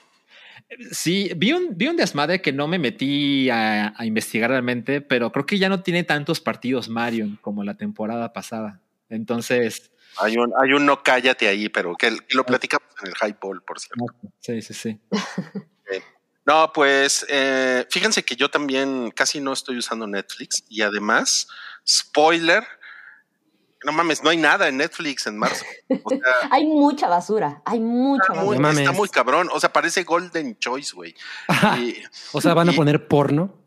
Sí, 0.92 1.32
vi 1.36 1.52
un, 1.54 1.78
vi 1.78 1.88
un 1.88 1.98
desmadre 1.98 2.42
que 2.42 2.54
no 2.54 2.68
me 2.68 2.80
metí 2.80 3.50
a, 3.50 3.94
a 3.96 4.06
investigar 4.06 4.50
realmente, 4.50 5.02
pero 5.02 5.32
creo 5.32 5.46
que 5.46 5.60
ya 5.60 5.70
no 5.70 5.84
tiene 5.84 6.04
tantos 6.04 6.40
partidos 6.40 6.88
Marion 6.90 7.38
como 7.42 7.64
la 7.64 7.76
temporada 7.76 8.32
pasada. 8.34 8.80
Entonces, 9.10 9.92
Hay 10.18 10.38
un, 10.38 10.54
hay 10.62 10.74
un 10.74 10.86
no 10.86 11.04
cállate 11.04 11.48
ahí, 11.48 11.68
pero 11.70 11.96
que, 11.96 12.18
que 12.28 12.36
lo 12.36 12.46
platicamos 12.46 12.88
en 13.02 13.10
el 13.10 13.16
High 13.16 13.36
Ball, 13.42 13.62
por 13.64 13.80
cierto. 13.80 14.06
sí, 14.40 14.62
sí, 14.62 14.74
sí. 14.74 15.00
No, 16.46 16.72
pues 16.74 17.26
eh, 17.30 17.86
fíjense 17.90 18.24
que 18.24 18.36
yo 18.36 18.50
también 18.50 19.12
casi 19.12 19.40
no 19.40 19.54
estoy 19.54 19.78
usando 19.78 20.08
Netflix 20.08 20.64
y 20.70 20.82
además, 20.82 21.48
spoiler, 21.88 22.64
no 23.84 23.92
mames, 23.92 24.24
no 24.24 24.30
hay 24.30 24.38
nada 24.38 24.68
en 24.68 24.78
Netflix 24.78 25.28
en 25.28 25.38
marzo. 25.38 25.66
O 26.04 26.10
sea, 26.10 26.20
Hay 26.52 26.66
mucha 26.66 27.08
basura, 27.08 27.62
hay 27.66 27.80
mucha 27.80 28.34
está, 28.34 28.34
muy, 28.44 28.58
No 28.58 28.62
basura. 28.62 28.68
mames. 28.68 28.80
está 28.80 28.92
muy 28.92 29.10
cabrón. 29.10 29.50
O 29.52 29.60
sea, 29.60 29.74
parece 29.74 30.04
Golden 30.04 30.58
Choice, 30.60 30.94
güey. 30.94 31.16
O 32.32 32.42
sea, 32.42 32.54
van 32.54 32.70
a 32.70 32.74
poner 32.74 33.08
porno. 33.08 33.58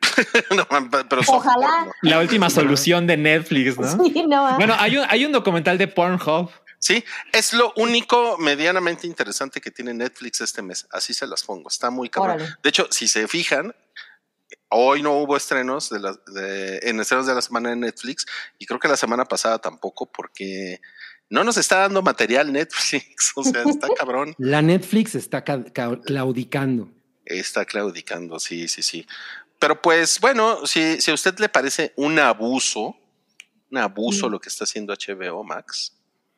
no, 0.56 0.66
pero 1.08 1.20
Ojalá. 1.26 1.66
porno. 1.68 1.92
La 2.02 2.20
última 2.20 2.48
solución 2.48 3.06
de 3.06 3.16
Netflix, 3.16 3.78
¿no? 3.78 4.04
Sí, 4.04 4.24
no. 4.26 4.54
Bueno, 4.56 4.74
hay 4.78 4.96
un, 4.96 5.06
hay 5.08 5.24
un 5.24 5.32
documental 5.32 5.76
de 5.78 5.88
Pornhub. 5.88 6.50
Sí, 6.78 7.02
es 7.32 7.54
lo 7.54 7.72
único 7.76 8.36
medianamente 8.38 9.06
interesante 9.06 9.60
que 9.60 9.70
tiene 9.70 9.94
Netflix 9.94 10.42
este 10.42 10.60
mes. 10.60 10.86
Así 10.90 11.14
se 11.14 11.26
las 11.26 11.42
pongo. 11.42 11.68
Está 11.68 11.88
muy 11.90 12.10
cabrón. 12.10 12.36
Órale. 12.36 12.54
De 12.62 12.68
hecho, 12.68 12.88
si 12.90 13.08
se 13.08 13.26
fijan, 13.26 13.74
hoy 14.76 15.02
no 15.02 15.12
hubo 15.18 15.36
estrenos 15.36 15.88
de 15.90 16.00
la- 16.00 16.18
de- 16.26 16.78
en 16.82 16.98
estrenos 17.00 17.26
de 17.26 17.34
la 17.34 17.42
semana 17.42 17.72
en 17.72 17.80
Netflix 17.80 18.26
y 18.58 18.66
creo 18.66 18.80
que 18.80 18.88
la 18.88 18.96
semana 18.96 19.24
pasada 19.24 19.58
tampoco 19.58 20.06
porque 20.06 20.80
no 21.30 21.44
nos 21.44 21.56
está 21.56 21.78
dando 21.78 22.02
material 22.02 22.52
Netflix. 22.52 23.32
O 23.36 23.44
sea, 23.44 23.62
está 23.62 23.88
cabrón. 23.96 24.34
La 24.38 24.62
Netflix 24.62 25.14
está 25.14 25.42
ca- 25.44 25.64
ca- 25.72 26.00
claudicando. 26.00 26.88
Está 27.24 27.64
claudicando, 27.64 28.38
sí, 28.38 28.68
sí, 28.68 28.82
sí. 28.82 29.06
Pero 29.58 29.80
pues 29.80 30.20
bueno, 30.20 30.66
si, 30.66 31.00
si 31.00 31.10
a 31.10 31.14
usted 31.14 31.38
le 31.38 31.48
parece 31.48 31.92
un 31.96 32.18
abuso, 32.18 32.96
un 33.70 33.78
abuso 33.78 34.28
Mm. 34.28 34.32
lo 34.32 34.40
que 34.40 34.48
está 34.48 34.64
haciendo 34.64 34.92
HBO 34.92 35.42
Max, 35.44 35.92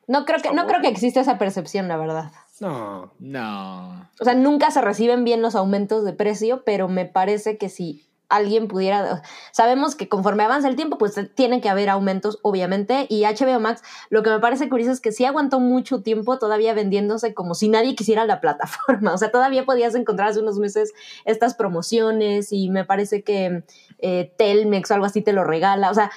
No 0.07 0.23
creo 0.25 0.41
que, 0.41 0.51
no 0.53 0.65
creo 0.67 0.79
que 0.79 0.87
exista 0.87 1.19
esa 1.19 1.37
percepción, 1.37 1.89
la 1.89 1.97
verdad. 1.97 2.31
No. 2.61 3.13
No. 3.19 4.09
O 4.19 4.23
sea, 4.23 4.33
nunca 4.35 4.71
se 4.71 4.79
reciben 4.81 5.25
bien 5.25 5.41
los 5.41 5.53
aumentos 5.55 6.05
de 6.05 6.13
precio, 6.13 6.63
pero 6.63 6.87
me 6.87 7.05
parece 7.05 7.57
que 7.57 7.67
si 7.67 8.06
alguien 8.29 8.67
pudiera, 8.67 9.21
sabemos 9.51 9.95
que 9.95 10.09
conforme 10.09 10.43
avanza 10.43 10.67
el 10.67 10.75
tiempo, 10.75 10.97
pues 10.97 11.15
tiene 11.35 11.61
que 11.61 11.69
haber 11.69 11.89
aumentos, 11.89 12.39
obviamente, 12.41 13.05
y 13.09 13.23
HBO 13.23 13.59
Max, 13.59 13.81
lo 14.09 14.23
que 14.23 14.29
me 14.29 14.39
parece 14.39 14.69
curioso 14.69 14.91
es 14.91 15.01
que 15.01 15.11
sí 15.11 15.25
aguantó 15.25 15.59
mucho 15.59 16.01
tiempo 16.01 16.37
todavía 16.37 16.73
vendiéndose 16.73 17.33
como 17.33 17.55
si 17.55 17.69
nadie 17.69 17.95
quisiera 17.95 18.25
la 18.25 18.41
plataforma, 18.41 19.13
o 19.13 19.17
sea, 19.17 19.31
todavía 19.31 19.65
podías 19.65 19.95
encontrar 19.95 20.29
hace 20.29 20.41
unos 20.41 20.59
meses 20.59 20.93
estas 21.25 21.55
promociones 21.55 22.51
y 22.51 22.69
me 22.69 22.85
parece 22.85 23.23
que 23.23 23.63
eh, 23.99 24.33
Telmex 24.37 24.91
o 24.91 24.93
algo 24.93 25.05
así 25.05 25.21
te 25.21 25.33
lo 25.33 25.43
regala, 25.43 25.89
o 25.89 25.93
sea, 25.93 26.11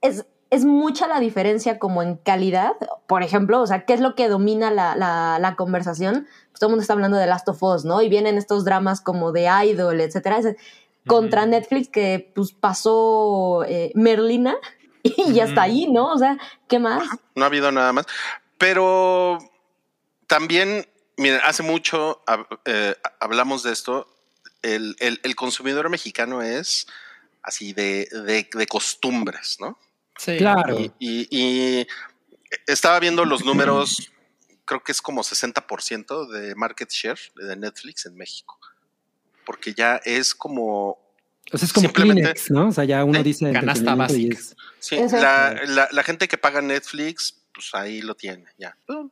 es, 0.00 0.26
es 0.50 0.64
mucha 0.64 1.06
la 1.06 1.20
diferencia 1.20 1.78
como 1.78 2.02
en 2.02 2.16
calidad. 2.16 2.72
Por 3.06 3.22
ejemplo, 3.22 3.60
o 3.60 3.66
sea, 3.66 3.84
¿qué 3.84 3.92
es 3.94 4.00
lo 4.00 4.14
que 4.14 4.28
domina 4.28 4.70
la, 4.70 4.94
la, 4.96 5.56
conversación? 5.56 6.26
Pues 6.50 6.60
todo 6.60 6.68
el 6.68 6.72
mundo 6.72 6.82
está 6.82 6.94
hablando 6.94 7.16
de 7.16 7.26
Last 7.26 7.48
of 7.48 7.62
Us, 7.62 7.84
¿no? 7.84 8.00
Y 8.00 8.08
vienen 8.08 8.38
estos 8.38 8.64
dramas 8.64 9.00
como 9.00 9.32
de 9.32 9.48
Idol, 9.66 10.00
etcétera, 10.00 10.38
contra 11.08 11.46
Netflix 11.46 11.88
que 11.88 12.30
pues 12.34 12.52
pasó 12.52 13.64
eh, 13.66 13.90
Merlina 13.94 14.56
y 15.02 15.32
ya 15.32 15.44
está 15.44 15.62
ahí, 15.62 15.88
¿no? 15.88 16.12
O 16.12 16.18
sea, 16.18 16.38
¿qué 16.68 16.78
más? 16.78 17.02
No 17.34 17.42
ha 17.42 17.46
habido 17.46 17.72
nada 17.72 17.92
más. 17.92 18.06
Pero 18.56 19.38
también, 20.26 20.86
miren, 21.16 21.40
hace 21.44 21.64
mucho 21.64 22.22
eh, 22.64 22.94
hablamos 23.20 23.62
de 23.64 23.72
esto. 23.72 24.06
El, 24.62 24.96
el, 25.00 25.36
consumidor 25.36 25.88
mexicano 25.88 26.42
es 26.42 26.88
así 27.42 27.72
de, 27.72 28.08
de 28.52 28.66
costumbres, 28.66 29.58
¿no? 29.60 29.78
Sí, 30.18 30.36
claro. 30.36 30.76
Y, 30.98 31.86
estaba 32.66 32.98
viendo 32.98 33.24
los 33.24 33.44
números, 33.44 34.10
creo 34.64 34.82
que 34.82 34.92
es 34.92 35.00
como 35.00 35.22
60% 35.22 36.28
de 36.28 36.54
market 36.54 36.90
share 36.90 37.18
de 37.36 37.56
Netflix 37.56 38.06
en 38.06 38.16
México. 38.16 38.58
Porque 39.48 39.72
ya 39.72 39.96
es 40.04 40.34
como. 40.34 40.98
O 41.50 41.56
sea, 41.56 41.64
es 41.64 41.72
como 41.72 41.90
Kleenex, 41.90 42.50
¿no? 42.50 42.68
O 42.68 42.72
sea, 42.72 42.84
ya 42.84 43.02
uno 43.02 43.22
dice. 43.22 43.50
Canasta 43.50 43.94
básica. 43.94 44.36
Sí, 44.78 44.98
la, 45.10 45.88
la, 45.90 46.02
gente 46.02 46.28
que 46.28 46.36
paga 46.36 46.60
Netflix, 46.60 47.34
pues 47.54 47.70
ahí 47.72 48.02
lo 48.02 48.14
tiene, 48.14 48.44
ya. 48.58 48.76
¿no? 48.86 49.10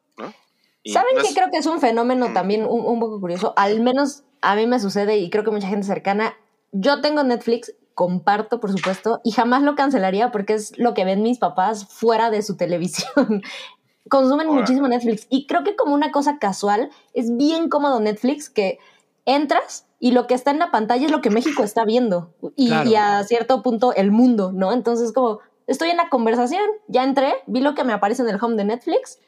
¿Saben 0.85 1.17
qué? 1.23 1.35
Creo 1.35 1.51
que 1.51 1.57
es 1.57 1.67
un 1.67 1.81
fenómeno 1.81 2.29
mm. 2.29 2.35
también 2.35 2.67
un, 2.67 2.85
un 2.85 3.01
poco 3.01 3.19
curioso. 3.19 3.55
Al 3.57 3.81
menos 3.81 4.25
a 4.43 4.55
mí 4.57 4.67
me 4.67 4.79
sucede 4.79 5.17
y 5.17 5.31
creo 5.31 5.43
que 5.43 5.51
mucha 5.51 5.69
gente 5.69 5.87
cercana. 5.87 6.37
Yo 6.71 7.01
tengo 7.01 7.25
Netflix 7.25 7.73
comparto, 7.97 8.61
por 8.61 8.71
supuesto, 8.71 9.23
y 9.25 9.33
jamás 9.33 9.63
lo 9.63 9.75
cancelaría 9.75 10.31
porque 10.31 10.53
es 10.53 10.77
lo 10.77 10.93
que 10.93 11.07
ven 11.07 11.23
mis 11.23 11.39
papás 11.39 11.87
fuera 11.89 12.31
de 12.31 12.43
su 12.43 12.59
televisión. 12.59 13.43
Consumen 14.11 14.49
muchísimo 14.49 14.87
Netflix 14.87 15.27
y 15.31 15.47
creo 15.47 15.65
que 15.65 15.75
como 15.75 15.95
una 15.95 16.13
cosa 16.13 16.39
casual 16.39 16.91
es 17.15 17.35
bien 17.37 17.71
cómodo 17.71 17.99
Netflix 17.99 18.51
que 18.51 18.79
entras 19.25 19.86
y 19.98 20.12
lo 20.12 20.27
que 20.27 20.35
está 20.35 20.51
en 20.51 20.59
la 20.59 20.70
pantalla 20.70 21.06
es 21.06 21.10
lo 21.10 21.20
que 21.20 21.31
México 21.31 21.62
está 21.62 21.85
viendo 21.85 22.35
y, 22.55 22.70
a 22.70 23.23
cierto 23.24 23.62
punto 23.62 23.94
el 23.94 24.10
mundo, 24.10 24.52
¿no? 24.52 24.73
Entonces 24.73 25.12
como 25.12 25.40
estoy 25.66 25.90
en 25.90 25.97
la 25.97 26.09
conversación, 26.09 26.64
ya 26.89 27.05
entré, 27.05 27.35
vi 27.47 27.60
lo 27.60 27.74
que 27.74 27.85
me 27.85 27.93
aparece 27.93 28.23
en 28.23 28.28
el 28.28 28.39
home 28.40 28.56
de 28.56 28.64
Netflix 28.64 29.18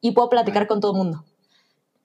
y 0.00 0.12
puedo 0.12 0.28
platicar 0.28 0.66
con 0.66 0.80
todo 0.80 0.92
el 0.92 0.98
mundo. 0.98 1.24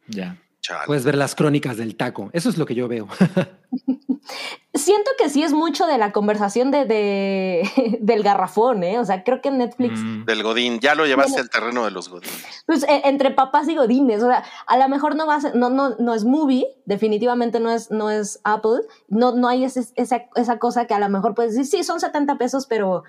Ya. 0.07 0.37
Puedes 0.85 1.03
ver 1.03 1.15
las 1.15 1.35
crónicas 1.35 1.77
del 1.77 1.95
taco. 1.95 2.29
Eso 2.33 2.49
es 2.49 2.57
lo 2.57 2.65
que 2.65 2.75
yo 2.75 2.87
veo. 2.87 3.07
Siento 4.73 5.11
que 5.17 5.29
sí 5.29 5.43
es 5.43 5.53
mucho 5.53 5.87
de 5.87 5.97
la 5.97 6.11
conversación 6.11 6.71
de, 6.71 7.67
del 8.01 8.23
garrafón, 8.23 8.83
¿eh? 8.83 8.99
O 8.99 9.05
sea, 9.05 9.23
creo 9.23 9.41
que 9.41 9.51
Netflix. 9.51 9.99
Mm. 9.99 10.25
Del 10.25 10.43
Godín, 10.43 10.79
ya 10.79 10.95
lo 10.95 11.05
llevaste 11.05 11.39
al 11.39 11.49
terreno 11.49 11.83
de 11.83 11.91
los 11.91 12.09
Godines. 12.09 12.63
Pues 12.65 12.83
e, 12.83 13.01
entre 13.05 13.31
papás 13.31 13.67
y 13.67 13.75
Godines, 13.75 14.21
o 14.23 14.27
sea, 14.27 14.43
a 14.67 14.77
lo 14.77 14.87
mejor 14.87 15.15
no 15.15 15.25
va 15.25 15.35
a 15.35 15.39
no, 15.55 15.69
no, 15.69 15.95
no 15.97 16.13
es 16.13 16.23
movie, 16.23 16.65
definitivamente 16.85 17.59
no 17.59 17.71
es, 17.71 17.91
no 17.91 18.09
es 18.09 18.39
Apple, 18.43 18.81
no, 19.07 19.33
no 19.33 19.47
hay 19.47 19.65
esa, 19.65 19.81
esa 19.95 20.59
cosa 20.59 20.85
que 20.85 20.93
a 20.93 20.99
lo 20.99 21.09
mejor 21.09 21.35
puedes 21.35 21.55
decir, 21.55 21.79
sí, 21.79 21.83
son 21.83 21.99
70 21.99 22.37
pesos, 22.37 22.65
pero 22.67 23.03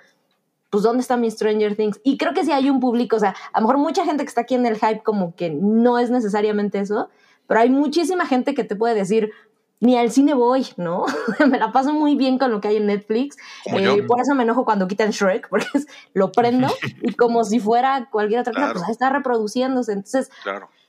pues 0.72 0.84
¿dónde 0.84 1.02
está 1.02 1.18
mi 1.18 1.30
Stranger 1.30 1.76
Things? 1.76 2.00
Y 2.02 2.16
creo 2.16 2.32
que 2.32 2.46
sí 2.46 2.50
hay 2.50 2.70
un 2.70 2.80
público, 2.80 3.16
o 3.16 3.20
sea, 3.20 3.34
a 3.52 3.60
lo 3.60 3.66
mejor 3.66 3.76
mucha 3.76 4.06
gente 4.06 4.24
que 4.24 4.28
está 4.28 4.40
aquí 4.40 4.54
en 4.54 4.64
el 4.64 4.76
hype 4.76 5.02
como 5.02 5.34
que 5.36 5.50
no 5.50 5.98
es 5.98 6.10
necesariamente 6.10 6.78
eso, 6.78 7.10
pero 7.52 7.60
hay 7.60 7.68
muchísima 7.68 8.24
gente 8.24 8.54
que 8.54 8.64
te 8.64 8.76
puede 8.76 8.94
decir, 8.94 9.30
ni 9.78 9.98
al 9.98 10.10
cine 10.10 10.32
voy, 10.32 10.66
¿no? 10.78 11.04
me 11.50 11.58
la 11.58 11.70
paso 11.70 11.92
muy 11.92 12.16
bien 12.16 12.38
con 12.38 12.50
lo 12.50 12.62
que 12.62 12.68
hay 12.68 12.76
en 12.78 12.86
Netflix. 12.86 13.36
Eh, 13.66 14.02
por 14.08 14.22
eso 14.22 14.34
me 14.34 14.44
enojo 14.44 14.64
cuando 14.64 14.88
quitan 14.88 15.10
Shrek, 15.10 15.48
porque 15.50 15.66
lo 16.14 16.32
prendo 16.32 16.68
y 17.02 17.12
como 17.12 17.44
si 17.44 17.60
fuera 17.60 18.08
cualquier 18.10 18.40
otra 18.40 18.54
cosa, 18.54 18.72
pues 18.72 18.88
está 18.88 19.10
reproduciéndose. 19.10 19.92
Entonces, 19.92 20.30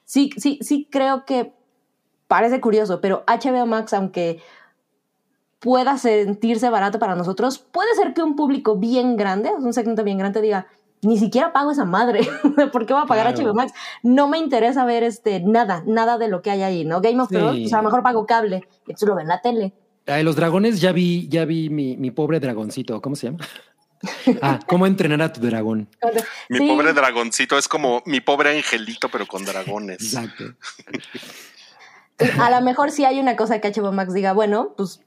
sí, 0.06 0.30
sí, 0.38 0.57
sí 0.61 0.88
creo 0.90 1.26
que 1.26 1.52
parece 2.30 2.61
curioso, 2.61 3.02
pero 3.02 3.26
HBO 3.27 3.65
Max, 3.65 3.91
aunque 3.94 4.41
pueda 5.60 5.98
sentirse 5.98 6.69
barato 6.69 6.98
para 6.98 7.15
nosotros, 7.15 7.60
puede 7.60 7.94
ser 7.95 8.14
que 8.14 8.23
un 8.23 8.38
público 8.38 8.77
bien 8.77 9.18
grande, 9.18 9.49
un 9.49 9.73
segmento 9.73 10.06
bien 10.06 10.18
grande 10.18 10.40
diga, 10.40 10.68
ni 11.03 11.17
siquiera 11.17 11.53
pago 11.53 11.71
esa 11.71 11.85
madre. 11.85 12.27
¿Por 12.71 12.85
qué 12.85 12.93
voy 12.93 13.03
a 13.03 13.05
pagar 13.05 13.35
HBO 13.35 13.53
Max? 13.53 13.73
No 14.01 14.27
me 14.27 14.38
interesa 14.38 14.85
ver 14.85 15.03
este 15.03 15.39
nada, 15.39 15.84
nada 15.85 16.17
de 16.17 16.27
lo 16.27 16.41
que 16.41 16.51
hay 16.51 16.63
ahí, 16.63 16.85
¿no? 16.85 17.01
Game 17.01 17.21
of 17.21 17.30
Thrones, 17.30 17.61
pues 17.61 17.73
a 17.73 17.77
lo 17.77 17.84
mejor 17.84 18.03
pago 18.03 18.25
cable, 18.25 18.67
y 18.88 18.93
eso 18.93 19.05
lo 19.05 19.15
ven 19.15 19.23
en 19.23 19.30
la 19.30 19.41
tele. 19.41 19.73
Ay, 20.05 20.23
los 20.23 20.35
dragones, 20.35 20.81
ya 20.81 20.91
vi, 20.91 21.27
ya 21.30 21.45
vi 21.45 21.69
mi, 21.69 21.95
mi 21.97 22.11
pobre 22.11 22.39
dragoncito, 22.39 23.01
¿cómo 23.01 23.15
se 23.15 23.27
llama? 23.27 23.39
Ah, 24.41 24.59
¿cómo 24.67 24.85
entrenar 24.85 25.21
a 25.21 25.31
tu 25.31 25.41
dragón? 25.41 25.88
Mi 26.49 26.67
pobre 26.67 26.93
dragoncito 26.93 27.57
es 27.57 27.67
como 27.67 28.03
mi 28.05 28.19
pobre 28.19 28.55
angelito, 28.55 29.09
pero 29.09 29.25
con 29.25 29.45
dragones. 29.45 30.01
Exacto. 30.01 30.43
a 32.39 32.51
lo 32.51 32.61
mejor 32.61 32.91
si 32.91 33.05
hay 33.05 33.19
una 33.19 33.35
cosa 33.35 33.59
que 33.59 33.71
HBO 33.71 33.91
Max 33.91 34.13
diga, 34.13 34.34
bueno, 34.34 34.73
pues 34.75 35.01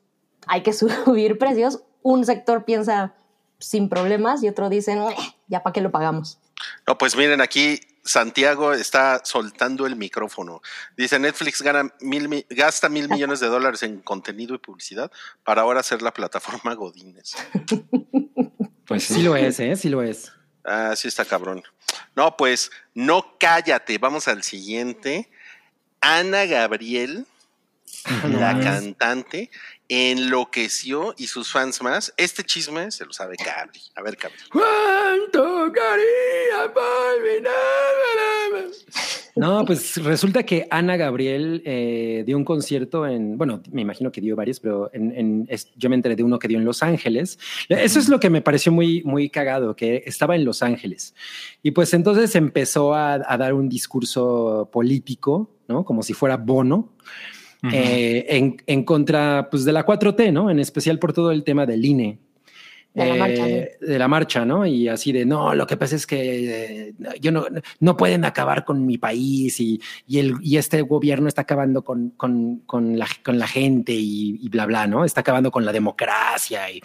hay 0.47 0.63
que 0.63 0.73
subir 0.73 1.39
precios. 1.39 1.83
Un 2.03 2.25
sector 2.25 2.65
piensa, 2.65 3.15
sin 3.59 3.89
problemas 3.89 4.43
y 4.43 4.49
otro 4.49 4.69
dicen, 4.69 5.01
ya 5.49 5.63
para 5.63 5.73
qué 5.73 5.81
lo 5.81 5.91
pagamos. 5.91 6.39
No, 6.87 6.97
pues 6.99 7.17
miren, 7.17 7.41
aquí 7.41 7.81
Santiago 8.05 8.73
está 8.73 9.21
soltando 9.25 9.87
el 9.87 9.97
micrófono. 9.97 10.63
Dice 10.97 11.19
Netflix 11.19 11.61
gana 11.61 11.93
mil, 12.01 12.47
gasta 12.51 12.89
mil 12.89 13.09
millones 13.09 13.41
de 13.41 13.49
dólares 13.49 13.83
en 13.83 14.01
contenido 14.01 14.55
y 14.55 14.59
publicidad 14.59 15.11
para 15.45 15.63
ahora 15.63 15.83
ser 15.83 16.03
la 16.03 16.13
plataforma 16.13 16.75
Godines. 16.75 17.37
Pues 18.87 19.03
sí 19.03 19.23
lo 19.23 19.35
es, 19.35 19.59
¿eh? 19.59 19.75
Sí 19.75 19.89
lo 19.89 20.01
es. 20.01 20.33
Ah, 20.65 20.95
sí 20.95 21.09
está 21.09 21.25
cabrón. 21.25 21.61
No, 22.15 22.37
pues 22.37 22.71
no 22.95 23.37
cállate. 23.39 23.99
Vamos 23.99 24.29
al 24.29 24.45
siguiente. 24.45 25.29
Ana 26.01 26.45
Gabriel, 26.45 27.27
la 28.29 28.61
cantante, 28.61 29.51
enloqueció 29.89 31.15
y 31.17 31.27
sus 31.27 31.51
fans 31.53 31.83
más. 31.83 32.13
Este 32.17 32.43
chisme 32.45 32.91
se 32.91 33.05
lo 33.05 33.13
sabe 33.13 33.37
Cabri. 33.37 33.81
A 33.95 34.03
ver, 34.03 34.17
Cabri. 34.17 34.39
¿Cuánto 34.51 35.73
No, 39.37 39.65
pues 39.67 40.03
resulta 40.03 40.45
que 40.45 40.67
Ana 40.71 40.97
Gabriel 40.97 41.63
eh, 41.67 42.25
dio 42.27 42.39
un 42.39 42.45
concierto 42.45 43.07
en, 43.07 43.37
bueno, 43.37 43.63
me 43.71 43.83
imagino 43.83 44.11
que 44.11 44.23
dio 44.23 44.35
varios, 44.35 44.61
pero 44.61 44.91
en, 44.95 45.47
yo 45.77 45.91
me 45.91 45.97
enteré 45.97 46.17
de 46.17 46.23
uno 46.23 46.39
que 46.39 46.49
dio 46.49 46.59
en 46.59 46.65
Los 46.65 46.83
Ángeles. 46.83 47.39
Eso 47.69 47.99
es 47.99 48.09
lo 48.09 48.19
que 48.19 48.31
me 48.31 48.41
pareció 48.41 48.73
muy, 48.73 49.03
muy 49.05 49.29
cagado, 49.29 49.77
que 49.77 50.03
estaba 50.07 50.37
en 50.37 50.45
Los 50.45 50.63
Ángeles. 50.63 51.15
Y 51.63 51.73
pues 51.73 51.93
entonces 51.93 52.35
empezó 52.35 52.95
a, 52.95 53.15
a 53.15 53.37
dar 53.37 53.53
un 53.53 53.69
discurso 53.69 54.71
político, 54.73 55.51
¿no? 55.69 55.85
Como 55.85 56.03
si 56.03 56.15
fuera 56.15 56.39
Bono. 56.39 56.95
Eh, 57.73 58.27
en, 58.29 58.57
en, 58.67 58.85
contra 58.85 59.49
pues, 59.51 59.65
de 59.65 59.73
la 59.73 59.85
4T, 59.85 60.33
¿no? 60.33 60.51
En 60.51 60.59
especial 60.59 60.99
por 60.99 61.13
todo 61.13 61.31
el 61.31 61.45
tema 61.45 61.67
del 61.67 61.85
INE. 61.85 62.19
De 62.95 63.05
la, 63.05 63.15
marcha, 63.15 63.47
eh, 63.47 63.77
de 63.79 63.99
la 63.99 64.09
marcha, 64.09 64.45
¿no? 64.47 64.65
Y 64.65 64.89
así 64.89 65.13
de, 65.13 65.27
no, 65.27 65.55
lo 65.55 65.67
que 65.67 65.77
pasa 65.77 65.97
es 65.97 66.07
que 66.07 66.89
eh, 66.89 66.95
yo 67.21 67.31
no, 67.31 67.45
no 67.79 67.95
pueden 67.95 68.25
acabar 68.25 68.65
con 68.65 68.87
mi 68.87 68.97
país 68.97 69.61
y, 69.61 69.79
y, 70.07 70.19
el, 70.19 70.37
y 70.41 70.57
este 70.57 70.81
gobierno 70.81 71.29
está 71.29 71.43
acabando 71.43 71.85
con, 71.85 72.15
con, 72.17 72.61
con, 72.61 72.99
la, 72.99 73.07
con 73.23 73.39
la 73.39 73.47
gente 73.47 73.93
y, 73.93 74.39
y, 74.41 74.49
bla, 74.49 74.65
bla, 74.65 74.87
¿no? 74.87 75.05
Está 75.05 75.21
acabando 75.21 75.51
con 75.51 75.67
la 75.67 75.73
democracia 75.73 76.71
y, 76.71 76.81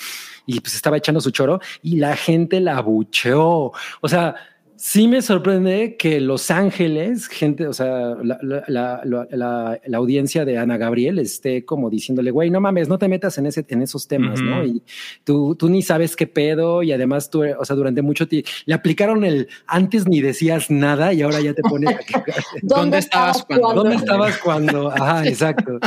y 0.45 0.59
pues 0.59 0.75
estaba 0.75 0.97
echando 0.97 1.21
su 1.21 1.31
choro 1.31 1.61
y 1.81 1.95
la 1.95 2.17
gente 2.17 2.59
la 2.59 2.75
abucheó. 2.75 3.71
O 4.01 4.07
sea, 4.09 4.35
Sí 4.83 5.07
me 5.07 5.21
sorprende 5.21 5.95
que 5.95 6.19
Los 6.19 6.49
Ángeles, 6.49 7.27
gente, 7.27 7.67
o 7.67 7.71
sea, 7.71 8.15
la, 8.23 9.79
audiencia 9.93 10.43
de 10.43 10.57
Ana 10.57 10.77
Gabriel 10.77 11.19
esté 11.19 11.65
como 11.65 11.91
diciéndole, 11.91 12.31
güey, 12.31 12.49
no 12.49 12.59
mames, 12.59 12.89
no 12.89 12.97
te 12.97 13.07
metas 13.07 13.37
en, 13.37 13.45
ese, 13.45 13.63
en 13.69 13.83
esos 13.83 14.07
temas, 14.07 14.41
¿no? 14.41 14.65
Y 14.65 14.81
tú, 15.23 15.55
tú 15.55 15.69
ni 15.69 15.83
sabes 15.83 16.15
qué 16.15 16.25
pedo 16.25 16.81
y 16.81 16.93
además 16.93 17.29
tú, 17.29 17.43
o 17.43 17.63
sea, 17.63 17.75
durante 17.75 18.01
mucho 18.01 18.27
tiempo, 18.27 18.49
le 18.65 18.73
aplicaron 18.73 19.23
el 19.23 19.49
antes 19.67 20.07
ni 20.07 20.19
decías 20.19 20.71
nada 20.71 21.13
y 21.13 21.21
ahora 21.21 21.41
ya 21.41 21.53
te 21.53 21.61
pones 21.61 21.95
¿Dónde, 22.63 22.97
estabas 22.97 23.43
cuando? 23.43 23.73
¿Dónde 23.75 23.95
estabas 23.97 24.39
cuando? 24.39 24.91
Ajá, 24.91 25.27
exacto. 25.27 25.77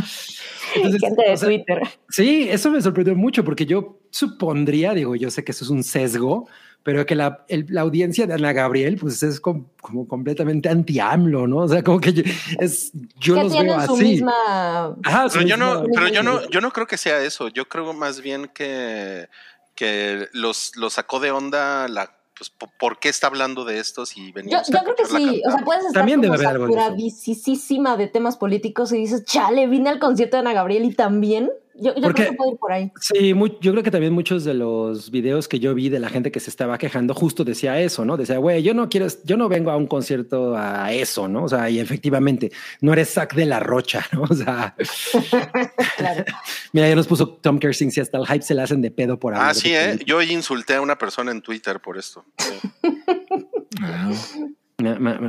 gente 0.73 1.31
de 1.31 1.37
Twitter. 1.37 1.83
Sí, 2.11 2.47
eso 2.49 2.71
me 2.71 2.81
sorprendió 2.81 3.17
mucho 3.17 3.45
porque 3.45 3.67
yo 3.67 3.99
supondría, 4.11 4.95
digo, 4.95 5.17
yo 5.17 5.33
sé 5.33 5.43
que 5.43 5.51
eso 5.51 5.65
es 5.65 5.71
un 5.71 5.83
sesgo, 5.83 6.47
pero 6.85 7.07
que 7.07 7.15
la, 7.15 7.45
la, 7.49 7.81
audiencia 7.81 8.27
de 8.27 8.35
Ana 8.35 8.53
Gabriel 8.53 8.99
pues 9.01 9.23
es 9.23 9.41
como, 9.41 9.71
completamente 10.07 10.69
anti-AMLO, 10.69 11.47
¿no? 11.47 11.57
O 11.57 11.69
sea, 11.69 11.83
como 11.83 11.99
que 11.99 12.13
yo, 12.13 12.23
es, 12.61 12.93
yo 13.19 13.43
los 13.43 13.53
veo 13.53 13.75
así. 13.75 14.05
Misma... 14.05 14.95
Ajá, 15.03 15.27
pero 15.33 15.47
yo 15.47 15.57
no, 15.57 15.87
pero 15.93 16.09
yo 16.09 16.23
no, 16.23 16.47
yo 16.51 16.61
no 16.61 16.71
creo 16.71 16.87
que 16.87 16.99
sea 16.99 17.25
eso. 17.25 17.49
Yo 17.49 17.67
creo 17.69 17.95
más 17.95 18.21
bien 18.21 18.51
que, 18.53 19.29
que 19.75 20.29
los, 20.33 20.77
los 20.77 20.93
sacó 20.93 21.21
de 21.21 21.31
onda 21.31 21.89
la 21.89 22.15
pues, 22.37 22.51
¿por 22.51 22.99
qué 22.99 23.09
está 23.09 23.29
hablando 23.29 23.65
de 23.65 23.79
estos 23.79 24.17
y 24.17 24.33
venimos 24.33 24.67
Yo, 24.67 24.75
yo 24.75 24.83
creo 24.83 24.97
que 24.97 25.07
sí, 25.07 25.43
o 25.47 25.51
sea, 25.51 25.65
puedes 25.65 25.87
estar 25.87 26.01
también 26.03 26.21
como 26.21 26.37
saturadísima 26.37 27.97
de, 27.97 28.05
de 28.05 28.11
temas 28.11 28.37
políticos 28.37 28.93
y 28.93 28.99
dices, 28.99 29.25
chale, 29.25 29.69
vine 29.69 29.89
al 29.89 30.01
concierto 30.01 30.37
de 30.37 30.41
Ana 30.41 30.53
Gabriel 30.53 30.85
y 30.85 30.93
también 30.93 31.51
Yo, 31.77 31.93
yo 31.95 32.03
Porque- 32.03 32.23
creo 32.23 32.31
que 32.31 32.37
puede 32.37 32.51
ir 32.53 32.57
por 32.59 32.73
ahí. 32.73 32.93
Sí, 33.01 33.35
yo 33.61 33.73
creo 33.73 33.83
que 33.83 33.91
también 33.91 34.13
muchos 34.13 34.45
de 34.45 34.55
los 34.55 35.11
videos 35.11 35.49
que 35.49 35.59
yo 35.59 35.75
vi 35.75 35.89
de 35.89 35.99
la 35.99 36.09
gente 36.09 36.31
que 36.31 36.39
se 36.41 36.49
estaba 36.51 36.79
quejando 36.79 37.15
justo 37.15 37.45
decía 37.45 37.81
eso, 37.81 38.05
¿no? 38.05 38.17
Decía, 38.17 38.39
güey, 38.39 38.63
yo 38.63 38.75
no 38.75 38.89
quiero, 38.89 39.07
yo 39.25 39.37
no 39.37 39.49
vengo 39.49 39.71
a 39.71 39.77
un 39.77 39.87
concierto 39.87 40.57
a 40.57 40.93
eso, 40.93 41.27
¿no? 41.29 41.45
O 41.45 41.49
sea, 41.49 41.69
y 41.71 41.81
efectivamente, 41.81 42.53
no 42.81 42.93
eres 42.93 43.13
Zack 43.13 43.35
de 43.35 43.47
la 43.47 43.59
Rocha, 43.61 44.07
¿no? 44.13 44.23
O 44.23 44.35
sea, 44.35 44.77
Claro. 45.97 46.25
mira, 46.73 46.89
ya 46.89 46.95
nos 46.95 47.07
puso 47.07 47.29
Tom 47.29 47.59
Kersing, 47.59 47.91
si 47.91 48.01
hasta 48.01 48.19
el 48.19 48.27
hype 48.27 48.43
se 48.43 48.55
le 48.55 48.63
hacen 48.63 48.81
de 48.81 48.91
pedo 48.91 49.19
por 49.19 49.35
hablar 49.35 49.51
Ah, 49.51 49.55
sí, 49.55 49.73
¿eh? 49.75 49.99
Yo 50.07 50.23
insulté 50.23 50.75
a 50.75 50.81
una 50.81 50.97
persona 50.97 51.31
en 51.33 51.43
Twitter 51.43 51.81
por 51.81 51.99
esto. 51.99 52.25
Ah, 53.83 54.13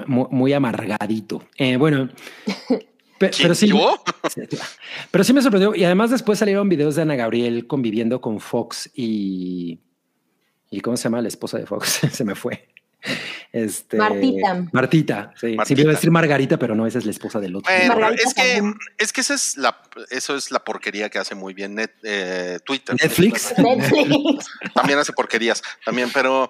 Muy 0.08 0.54
amargadito. 0.54 1.44
Eh, 1.58 1.78
bueno, 1.78 2.10
pe- 3.18 3.30
¿Quién, 3.30 3.44
pero 3.44 3.56
sí. 3.56 3.68
yo? 3.68 4.02
Sí, 4.34 4.42
Pero 5.12 5.24
sí 5.24 5.34
me 5.34 5.42
sorprendió. 5.42 5.76
Y 5.76 5.84
además 5.84 6.12
después 6.12 6.40
salieron 6.40 6.70
videos 6.70 6.96
de 6.96 7.02
Ana 7.04 7.16
Gabriel 7.16 7.68
conviviendo 7.68 8.22
con 8.22 8.40
Fox 8.40 8.90
y... 8.94 9.80
¿Y 10.72 10.82
cómo 10.82 10.98
se 10.98 11.04
llama 11.04 11.22
la 11.22 11.28
esposa 11.28 11.58
de 11.58 11.66
Fox? 11.66 12.02
se 12.12 12.24
me 12.26 12.36
fue. 12.36 12.68
Este, 13.58 13.96
Martita. 13.96 14.66
Martita, 14.74 15.32
sí. 15.40 15.52
Sí, 15.52 15.56
Martita. 15.56 15.82
iba 15.82 15.92
a 15.92 15.96
decir 15.96 16.12
Margarita, 16.12 16.58
pero 16.60 16.76
no, 16.76 16.86
esa 16.86 16.98
es 17.00 17.06
la 17.06 17.12
esposa 17.12 17.40
del 17.40 17.56
otro. 17.56 17.72
Bueno, 17.74 17.96
Margarita 17.96 18.24
es 18.28 18.34
que, 18.34 18.74
es 18.98 19.14
que 19.14 19.22
esa 19.22 19.34
es 19.34 19.56
la, 19.56 19.82
eso 20.10 20.36
es 20.36 20.52
la 20.52 20.60
porquería 20.64 21.10
que 21.10 21.20
hace 21.20 21.36
muy 21.36 21.54
bien 21.54 21.74
Net- 21.78 21.96
eh, 22.04 22.60
Twitter. 22.66 22.96
Netflix. 23.02 23.54
Netflix. 23.58 24.46
También 24.76 25.00
hace 25.00 25.14
porquerías, 25.14 25.64
también, 25.86 26.10
pero, 26.14 26.50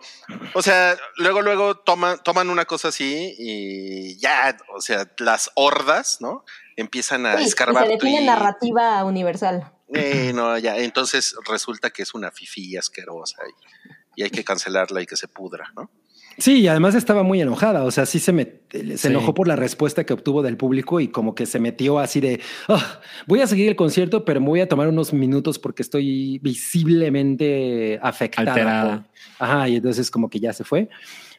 o 0.55 0.61
sea, 0.63 0.97
luego, 1.17 1.43
luego 1.43 1.75
toman, 1.77 2.17
toman 2.23 2.49
una 2.49 2.65
cosa 2.65 2.87
así 2.87 3.35
y 3.37 4.17
ya, 4.17 4.57
o 4.75 4.81
sea, 4.81 5.07
las 5.19 5.51
hordas, 5.53 6.17
¿no? 6.21 6.43
Empiezan 6.75 7.27
a 7.27 7.37
Sí, 7.37 7.43
y 7.43 7.45
escarbar. 7.45 7.85
se 7.85 7.93
define 7.93 8.25
narrativa 8.25 9.03
universal. 9.03 9.71
Eh, 9.93 10.31
no, 10.33 10.57
ya, 10.57 10.77
entonces 10.77 11.35
resulta 11.47 11.91
que 11.91 12.01
es 12.01 12.15
una 12.15 12.31
fifí 12.31 12.75
asquerosa 12.75 13.37
y, 14.15 14.21
y 14.21 14.23
hay 14.23 14.31
que 14.31 14.43
cancelarla 14.43 15.03
y 15.03 15.05
que 15.05 15.15
se 15.15 15.27
pudra, 15.27 15.71
¿no? 15.75 15.91
Sí, 16.37 16.59
y 16.61 16.67
además 16.67 16.95
estaba 16.95 17.23
muy 17.23 17.39
enojada. 17.41 17.83
O 17.83 17.91
sea, 17.91 18.05
sí 18.05 18.19
se, 18.19 18.33
me, 18.33 18.55
se 18.71 18.97
Sí. 18.97 19.07
enojó 19.07 19.33
por 19.33 19.47
la 19.47 19.55
respuesta 19.55 20.03
que 20.05 20.13
obtuvo 20.13 20.41
del 20.43 20.57
público 20.57 20.99
y 20.99 21.07
como 21.07 21.33
que 21.33 21.45
se 21.45 21.59
metió 21.59 21.97
así 21.99 22.19
de 22.19 22.41
"Ah, 22.67 22.99
voy 23.25 23.41
a 23.41 23.47
seguir 23.47 23.69
el 23.69 23.75
concierto, 23.77 24.25
pero 24.25 24.41
me 24.41 24.47
voy 24.47 24.59
a 24.59 24.67
tomar 24.67 24.87
unos 24.89 25.13
minutos 25.13 25.59
porque 25.59 25.81
estoy 25.81 26.39
visiblemente 26.39 27.99
afectada. 28.01 28.51
Alterada. 28.53 29.07
por-". 29.37 29.47
Ajá, 29.47 29.69
y 29.69 29.77
entonces 29.77 30.11
como 30.11 30.29
que 30.29 30.39
ya 30.39 30.51
se 30.53 30.63
fue. 30.63 30.89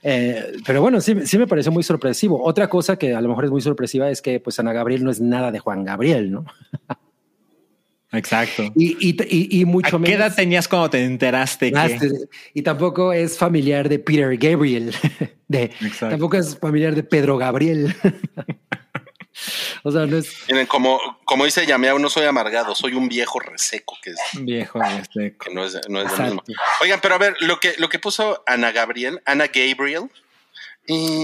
Eh, 0.02 0.52
pero 0.66 0.80
bueno, 0.82 1.00
sí, 1.00 1.14
sí 1.24 1.36
me 1.38 1.46
pareció 1.46 1.72
muy 1.72 1.82
sorpresivo. 1.82 2.42
Otra 2.44 2.68
cosa 2.68 2.96
que 2.96 3.14
a 3.14 3.20
lo 3.20 3.28
mejor 3.28 3.44
es 3.46 3.50
muy 3.50 3.60
sorpresiva 3.60 4.08
es 4.10 4.22
que 4.22 4.40
pues 4.40 4.58
Ana 4.60 4.72
Gabriel 4.72 5.04
no 5.04 5.10
es 5.10 5.20
nada 5.20 5.50
de 5.50 5.58
Juan 5.58 5.84
Gabriel, 5.84 6.30
¿no? 6.32 6.44
exacto. 8.16 8.64
Y, 8.76 8.96
y, 9.10 9.16
y, 9.28 9.60
y 9.60 9.64
mucho 9.64 9.96
¿A 9.96 10.02
qué 10.02 10.12
edad 10.14 10.24
menos. 10.26 10.36
tenías 10.36 10.68
cuando 10.68 10.90
te 10.90 11.04
enteraste 11.04 11.72
Ah, 11.74 11.88
que? 11.88 12.10
Y 12.54 12.62
tampoco 12.62 13.12
es 13.12 13.36
familiar 13.38 13.88
de 13.88 13.98
Peter 13.98 14.36
Gabriel. 14.36 14.94
De, 15.48 15.62
Exacto. 15.64 16.08
tampoco 16.10 16.36
es 16.38 16.58
familiar 16.58 16.94
de 16.96 17.04
Pedro 17.04 17.38
Gabriel. 17.38 17.94
o 19.84 19.92
sea, 19.92 20.06
no 20.06 20.16
es. 20.16 20.34
Miren, 20.48 20.66
como, 20.66 20.98
como 21.24 21.44
dice 21.44 21.64
Yameau, 21.64 21.98
no 22.00 22.08
soy 22.10 22.24
amargado, 22.24 22.74
soy 22.74 22.94
un 22.94 23.08
viejo 23.08 23.38
reseco 23.38 23.96
que, 24.02 24.10
es- 24.10 24.18
Viejo, 24.42 24.82
este, 24.82 25.36
que 25.36 25.54
no 25.54 25.64
es, 25.64 25.78
no 25.88 26.00
es 26.02 26.18
lo 26.18 26.24
mismo. 26.24 26.42
Oigan, 26.82 26.98
pero 27.00 27.14
a 27.14 27.18
ver, 27.18 27.36
lo 27.40 27.60
que, 27.60 27.74
lo 27.78 27.88
que 27.88 27.98
puso 28.00 28.42
Ana 28.46 28.72
Gabriel, 28.72 29.20
Ana 29.24 29.46
Gabriel. 29.46 30.10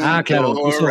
Ah, 0.02 0.22
claro, 0.24 0.54
puso-. 0.54 0.86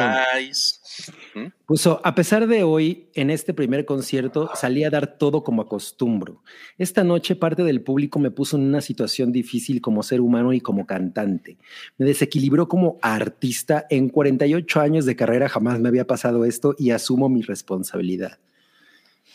Puso, 1.66 2.02
a 2.04 2.14
pesar 2.16 2.48
de 2.48 2.64
hoy, 2.64 3.08
en 3.14 3.30
este 3.30 3.54
primer 3.54 3.86
concierto 3.86 4.50
salí 4.56 4.84
a 4.84 4.90
dar 4.90 5.18
todo 5.18 5.44
como 5.44 5.62
acostumbro. 5.62 6.42
Esta 6.78 7.04
noche 7.04 7.36
parte 7.36 7.64
del 7.64 7.82
público 7.82 8.20
me 8.20 8.30
puso 8.32 8.58
en 8.58 8.64
una 8.64 8.82
situación 8.82 9.32
difícil 9.32 9.80
como 9.82 10.04
ser 10.04 10.20
humano 10.22 10.52
y 10.54 10.60
como 10.60 10.86
cantante. 10.86 11.58
Me 11.98 12.06
desequilibró 12.06 12.68
como 12.68 12.98
artista. 13.02 13.86
En 13.90 14.10
48 14.10 14.82
años 14.82 15.06
de 15.06 15.16
carrera 15.16 15.48
jamás 15.50 15.80
me 15.80 15.88
había 15.90 16.06
pasado 16.06 16.44
esto 16.46 16.76
y 16.78 16.92
asumo 16.92 17.30
mi 17.30 17.42
responsabilidad. 17.42 18.38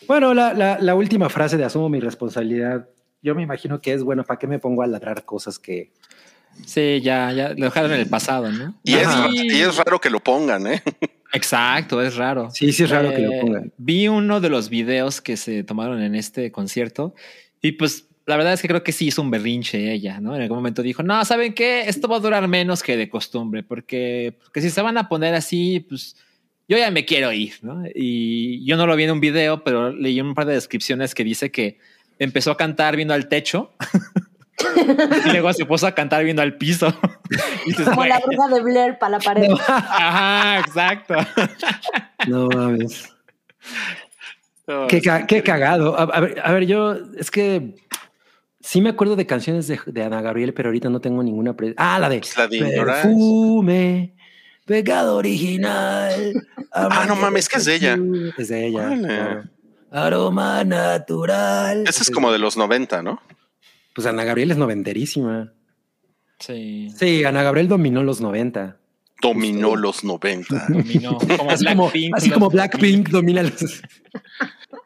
Bueno, 0.07 0.33
la, 0.33 0.53
la- 0.53 0.79
la 0.79 0.95
última 0.95 1.29
frase 1.29 1.57
de 1.57 1.63
asumo 1.65 1.89
mi 1.89 1.99
responsabilidad, 1.99 2.87
yo 3.23 3.33
me 3.33 3.41
imagino 3.41 3.81
que 3.81 3.93
es, 3.93 4.03
bueno, 4.03 4.23
¿para 4.23 4.37
qué 4.37 4.45
me 4.47 4.59
pongo 4.59 4.83
a 4.83 4.87
ladrar 4.87 5.25
cosas 5.25 5.57
que... 5.57 5.91
sí, 6.65 7.01
ya, 7.01 7.31
ya 7.33 7.49
lo 7.49 7.65
dejaron 7.65 7.91
en 7.93 7.99
el 8.01 8.07
pasado, 8.07 8.51
¿no? 8.51 8.75
Y 8.83 8.93
es, 8.93 9.07
y 9.45 9.61
es 9.61 9.75
raro 9.77 9.99
que 9.99 10.09
lo 10.11 10.19
pongan, 10.19 10.67
¿eh? 10.67 10.83
Exacto, 11.33 12.01
es 12.01 12.15
raro. 12.15 12.49
Sí, 12.51 12.71
sí 12.71 12.83
es 12.83 12.89
raro 12.89 13.13
que 13.13 13.21
lo 13.21 13.31
Eh, 13.31 13.39
pongan. 13.41 13.73
Vi 13.77 14.07
uno 14.07 14.39
de 14.39 14.49
los 14.49 14.69
videos 14.69 15.21
que 15.21 15.37
se 15.37 15.63
tomaron 15.63 16.01
en 16.01 16.15
este 16.15 16.51
concierto 16.51 17.13
y 17.61 17.73
pues 17.73 18.07
la 18.25 18.35
verdad 18.35 18.53
es 18.53 18.61
que 18.61 18.67
creo 18.67 18.83
que 18.83 18.91
sí 18.91 19.07
hizo 19.07 19.21
un 19.21 19.31
berrinche 19.31 19.91
ella, 19.93 20.19
¿no? 20.19 20.35
En 20.35 20.41
algún 20.41 20.57
momento 20.57 20.81
dijo, 20.81 21.01
no, 21.03 21.23
¿saben 21.23 21.53
qué? 21.53 21.81
Esto 21.87 22.07
va 22.09 22.17
a 22.17 22.19
durar 22.19 22.47
menos 22.47 22.83
que 22.83 22.97
de 22.97 23.09
costumbre 23.09 23.63
porque, 23.63 24.35
porque 24.43 24.61
si 24.61 24.69
se 24.69 24.81
van 24.81 24.97
a 24.97 25.07
poner 25.07 25.33
así, 25.33 25.79
pues 25.87 26.15
yo 26.67 26.77
ya 26.77 26.91
me 26.91 27.05
quiero 27.05 27.31
ir, 27.31 27.53
¿no? 27.61 27.83
Y 27.95 28.65
yo 28.65 28.75
no 28.75 28.85
lo 28.85 28.95
vi 28.97 29.03
en 29.05 29.11
un 29.11 29.21
video, 29.21 29.63
pero 29.63 29.91
leí 29.91 30.19
un 30.19 30.33
par 30.33 30.45
de 30.45 30.55
descripciones 30.55 31.15
que 31.15 31.23
dice 31.23 31.51
que 31.51 31.77
empezó 32.19 32.51
a 32.51 32.57
cantar 32.57 32.95
viendo 32.97 33.13
al 33.13 33.29
techo 33.29 33.73
y 35.25 35.29
luego 35.29 35.53
se 35.53 35.65
puso 35.65 35.85
a 35.87 35.91
cantar 35.93 36.23
viendo 36.23 36.41
al 36.41 36.57
piso. 36.57 36.93
Y 37.65 37.71
dices, 37.71 37.89
Como 37.89 38.05
la 38.05 38.19
bruja 38.19 38.47
de 38.47 38.61
Blair 38.61 38.97
para 38.97 39.17
la 39.17 39.19
pared. 39.19 39.49
Ajá, 39.67 40.59
exacto. 40.59 41.15
No 42.27 42.47
mames. 42.47 43.13
No, 44.65 44.87
Qué, 44.87 44.97
es 44.97 45.03
ca- 45.03 45.27
qué 45.27 45.43
cagado. 45.43 45.97
A, 45.99 46.03
a 46.03 46.19
ver, 46.21 46.41
a 46.43 46.51
ver, 46.53 46.65
yo 46.65 46.95
es 47.17 47.29
que 47.29 47.75
sí 48.61 48.79
me 48.81 48.89
acuerdo 48.89 49.15
de 49.17 49.25
canciones 49.25 49.67
de, 49.67 49.79
de 49.85 50.03
Ana 50.03 50.21
Gabriel, 50.21 50.53
pero 50.53 50.69
ahorita 50.69 50.89
no 50.89 51.01
tengo 51.01 51.21
ninguna. 51.23 51.53
pre- 51.55 51.73
ah, 51.77 51.99
la 51.99 52.07
de 52.09 52.19
Pues 52.19 52.37
la 52.37 52.47
de. 52.47 52.59
Perfume, 52.59 54.13
pecado 54.65 55.17
original. 55.17 56.33
Ah, 56.71 57.05
no 57.07 57.15
mames, 57.17 57.49
que 57.49 57.57
es 57.57 57.65
de 57.65 57.75
ella. 57.75 57.97
Es 58.37 58.47
de 58.47 58.67
ella. 58.67 58.89
Claro. 58.97 59.43
Aroma 59.91 60.63
natural. 60.63 61.83
Ese 61.87 62.03
es 62.03 62.11
como 62.11 62.31
de 62.31 62.39
los 62.39 62.55
90, 62.57 63.01
¿no? 63.03 63.21
Pues 63.97 64.05
Ana 64.07 64.23
Gabriel 64.23 64.51
es 64.51 64.57
noventerísima. 64.57 65.51
Sí. 66.39 66.89
Sí, 66.95 67.23
Ana 67.25 67.41
Gabriel 67.41 67.67
dominó 67.67 68.03
los 68.03 68.21
90. 68.21 68.77
Dominó 69.23 69.75
los 69.75 70.03
90. 70.03 70.65
Dominó. 70.69 71.17
Como 71.17 71.49
Así 71.49 71.65
como, 71.65 71.83
Blackpink. 71.89 72.15
así 72.15 72.29
como 72.29 72.49
Blackpink 72.51 73.09
domina 73.09 73.41
los. 73.41 73.81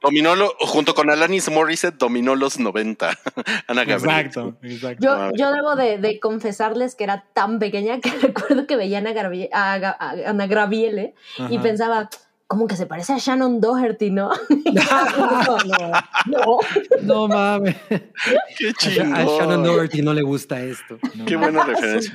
Dominó 0.01 0.35
lo, 0.37 0.53
junto 0.59 0.95
con 0.95 1.09
Alanis 1.09 1.51
Morissette, 1.51 1.97
dominó 1.97 2.35
los 2.37 2.57
90. 2.57 3.09
Ana 3.67 3.83
Gabriel. 3.83 4.25
Exacto, 4.27 4.57
exacto. 4.63 5.03
Yo, 5.05 5.31
yo 5.35 5.51
debo 5.51 5.75
de, 5.75 5.97
de 5.97 6.19
confesarles 6.21 6.95
que 6.95 7.03
era 7.03 7.25
tan 7.33 7.59
pequeña 7.59 7.99
que 7.99 8.09
recuerdo 8.21 8.65
que 8.65 8.77
veía 8.77 8.99
a 8.99 9.01
Ana, 9.01 9.11
Gabriel, 9.11 9.49
a, 9.51 9.77
Ga- 9.77 9.97
a 9.99 10.29
Ana 10.29 10.47
Gabriele 10.47 11.13
y 11.49 11.59
pensaba, 11.59 12.09
como 12.51 12.67
que 12.67 12.75
se 12.75 12.85
parece 12.85 13.13
a 13.13 13.17
Shannon 13.17 13.61
Doherty, 13.61 14.09
¿no? 14.11 14.29
no, 14.49 15.57
no, 15.65 15.87
no. 16.25 16.59
No 17.01 17.27
mames. 17.29 17.77
Qué 17.87 18.67
A, 18.67 18.71
a 18.71 19.23
Shannon 19.23 19.23
chingón. 19.29 19.63
Doherty 19.63 20.01
no 20.01 20.13
le 20.13 20.21
gusta 20.21 20.61
esto. 20.61 20.99
No. 21.15 21.23
Qué 21.25 21.37
buena 21.37 21.63
referencia. 21.63 22.11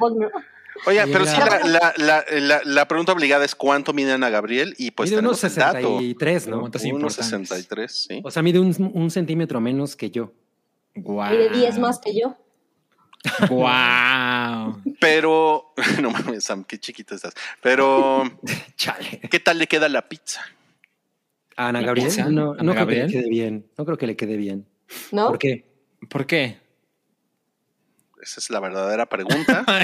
Oye, 0.85 1.03
pero 1.11 1.25
sí, 1.25 1.39
la, 1.39 1.61
la, 1.65 1.95
la, 1.97 2.25
la, 2.39 2.61
la 2.67 2.87
pregunta 2.87 3.13
obligada 3.13 3.47
es 3.47 3.55
cuánto 3.55 3.95
mide 3.95 4.13
Ana 4.13 4.29
Gabriel 4.29 4.75
y 4.77 4.91
pues 4.91 5.09
mide 5.09 5.21
unos 5.21 5.41
tenemos 5.41 5.57
el 5.57 5.63
dato. 5.63 5.99
63, 6.01 6.49
¿no? 6.49 6.59
Unos 6.65 6.85
importantes. 6.85 7.25
63, 7.25 7.93
sí. 7.93 8.21
O 8.23 8.31
sea, 8.31 8.43
mide 8.43 8.59
un, 8.59 8.91
un 8.93 9.11
centímetro 9.11 9.59
menos 9.59 9.97
que 9.97 10.11
yo. 10.11 10.35
Guau. 10.97 11.33
Y 11.33 11.37
de 11.39 11.49
10 11.49 11.79
más 11.79 11.99
que 11.99 12.15
yo. 12.21 12.37
Guau. 13.49 14.83
Pero, 15.01 15.73
no 16.03 16.11
mames, 16.11 16.45
Sam, 16.45 16.65
qué 16.65 16.79
chiquito 16.79 17.15
estás. 17.15 17.35
Pero, 17.63 18.25
Chale. 18.77 19.21
¿qué 19.31 19.41
tal 19.41 19.59
le 19.59 19.67
queda 19.67 19.89
la 19.89 20.09
pizza? 20.09 20.41
¿A 21.57 21.69
Ana 21.69 21.81
¿La 21.81 21.87
Gabriel? 21.89 22.09
pizza? 22.09 22.29
No, 22.29 22.53
¿Ana 22.53 22.63
no 22.63 22.73
creo 22.73 22.87
que 22.87 22.95
le 22.97 23.07
quede 23.07 23.29
bien. 23.31 23.67
No 23.79 23.85
creo 23.85 23.99
que 23.99 24.07
le 24.07 24.17
quede 24.17 24.37
bien. 24.37 24.67
¿No? 25.13 25.29
¿Por 25.29 25.39
qué? 25.39 25.65
¿Por 26.11 26.27
qué? 26.27 26.59
Esa 28.23 28.41
es 28.41 28.51
la 28.51 28.61
verdadera 28.61 29.07
pregunta. 29.07 29.65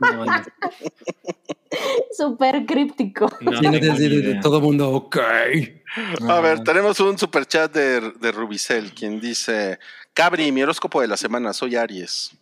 No, 0.00 0.24
no. 0.26 0.42
Súper 2.16 2.66
críptico. 2.66 3.30
No 3.40 3.58
Sí, 3.58 4.08
de- 4.08 4.38
todo 4.42 4.60
mundo, 4.60 4.90
ok. 4.90 5.18
A 6.28 6.40
ver, 6.40 6.60
tenemos 6.62 7.00
un 7.00 7.18
superchat 7.18 7.72
de, 7.72 8.12
de 8.12 8.32
Rubicel, 8.32 8.92
quien 8.92 9.20
dice, 9.20 9.78
Cabri, 10.18 10.50
mi 10.50 10.62
horóscopo 10.64 11.00
de 11.00 11.06
la 11.06 11.16
semana, 11.16 11.52
soy 11.52 11.76
Aries. 11.76 12.32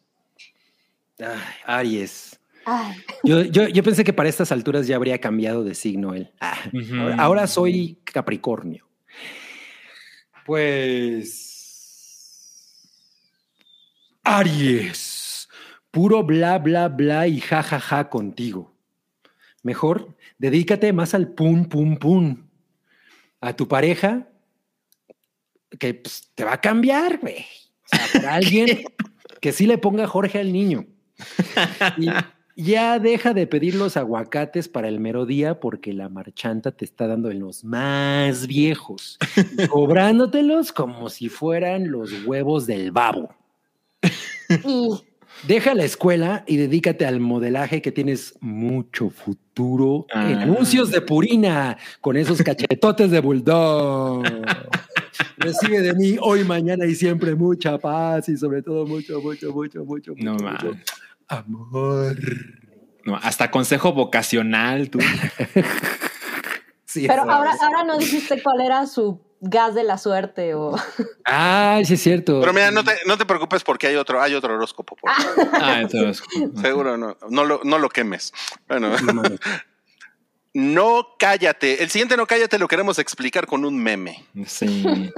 Ay, 1.18 1.26
Aries. 1.66 2.40
Ay, 2.64 2.96
Yo, 3.22 3.42
yo, 3.42 3.68
yo 3.68 3.82
pensé 3.82 4.02
que 4.02 4.14
para 4.14 4.30
estas 4.30 4.50
alturas 4.50 4.86
ya 4.86 4.96
habría 4.96 5.20
cambiado 5.20 5.62
de 5.62 5.74
signo 5.74 6.14
él. 6.14 6.32
Ah, 6.40 6.56
ahora 7.18 7.46
soy 7.46 7.98
Capricornio. 8.04 8.88
Pues. 10.46 11.50
Aries. 14.24 15.46
Puro 15.90 16.22
bla, 16.22 16.58
bla, 16.58 16.88
bla 16.88 17.26
y 17.26 17.42
ja, 17.42 17.62
ja, 17.62 17.78
ja 17.78 18.08
contigo. 18.08 18.74
Mejor, 19.62 20.16
dedícate 20.38 20.94
más 20.94 21.12
al 21.12 21.34
pum, 21.34 21.66
pum, 21.66 21.98
pum. 21.98 22.48
A 23.42 23.54
tu 23.54 23.68
pareja, 23.68 24.26
que 25.78 25.92
pues, 25.92 26.32
te 26.34 26.42
va 26.42 26.54
a 26.54 26.60
cambiar, 26.62 27.18
güey. 27.18 27.44
O 27.92 27.96
sea, 27.96 28.06
por 28.12 28.26
alguien 28.26 28.84
que 29.40 29.52
sí 29.52 29.66
le 29.66 29.78
ponga 29.78 30.06
Jorge 30.06 30.38
al 30.38 30.52
niño. 30.52 30.86
Y 32.56 32.72
ya 32.72 32.98
deja 32.98 33.34
de 33.34 33.46
pedir 33.46 33.74
los 33.74 33.98
aguacates 33.98 34.66
para 34.66 34.88
el 34.88 34.98
mero 34.98 35.26
día 35.26 35.60
porque 35.60 35.92
la 35.92 36.08
marchanta 36.08 36.72
te 36.72 36.86
está 36.86 37.06
dando 37.06 37.30
en 37.30 37.40
los 37.40 37.64
más 37.64 38.46
viejos, 38.46 39.18
cobrándotelos 39.70 40.72
como 40.72 41.10
si 41.10 41.28
fueran 41.28 41.90
los 41.90 42.24
huevos 42.24 42.66
del 42.66 42.92
babo. 42.92 43.28
Y 44.64 44.88
Deja 45.46 45.74
la 45.74 45.84
escuela 45.84 46.44
y 46.46 46.56
dedícate 46.56 47.06
al 47.06 47.20
modelaje 47.20 47.80
que 47.82 47.92
tienes 47.92 48.34
mucho 48.40 49.10
futuro 49.10 50.06
en 50.12 50.38
Ah. 50.38 50.42
anuncios 50.42 50.90
de 50.90 51.00
Purina 51.00 51.76
con 52.00 52.16
esos 52.16 52.42
cachetotes 52.42 53.10
de 53.10 53.20
bulldog. 53.20 54.22
Recibe 55.38 55.80
de 55.82 55.94
mí 55.94 56.16
hoy, 56.20 56.44
mañana 56.44 56.84
y 56.86 56.94
siempre 56.94 57.34
mucha 57.34 57.78
paz 57.78 58.28
y 58.28 58.36
sobre 58.36 58.62
todo 58.62 58.86
mucho, 58.86 59.20
mucho, 59.20 59.52
mucho, 59.52 59.84
mucho, 59.84 60.14
No 60.16 60.32
mucho, 60.34 60.72
amor. 61.28 62.16
No, 63.04 63.16
hasta 63.16 63.50
consejo 63.50 63.92
vocacional, 63.92 64.90
tú. 64.90 64.98
Sí, 66.88 67.04
pero 67.06 67.22
ahora, 67.30 67.50
ahora 67.60 67.84
no 67.84 67.98
dijiste 67.98 68.42
cuál 68.42 68.60
era 68.62 68.86
su 68.86 69.20
gas 69.40 69.74
de 69.74 69.84
la 69.84 69.98
suerte 69.98 70.54
o. 70.54 70.76
Ah, 71.24 71.80
sí 71.84 71.94
es 71.94 72.02
cierto. 72.02 72.40
Pero 72.40 72.52
mira, 72.52 72.70
no 72.70 72.84
te, 72.84 72.92
no 73.06 73.18
te 73.18 73.26
preocupes 73.26 73.64
porque 73.64 73.88
hay 73.88 73.96
otro, 73.96 74.20
hay 74.20 74.34
otro 74.34 74.54
horóscopo. 74.54 74.96
por 74.96 75.10
ahí. 75.10 75.16
Ah, 75.52 75.80
entonces. 75.80 76.22
Seguro 76.60 76.96
no, 76.96 77.16
no 77.28 77.44
lo, 77.44 77.60
no 77.64 77.78
lo 77.78 77.88
quemes. 77.88 78.32
Bueno, 78.68 78.92
No 80.56 81.08
cállate. 81.18 81.82
El 81.82 81.90
siguiente 81.90 82.16
no 82.16 82.26
cállate 82.26 82.58
lo 82.58 82.66
queremos 82.66 82.98
explicar 82.98 83.46
con 83.46 83.66
un 83.66 83.76
meme. 83.76 84.24
Sí. 84.46 84.86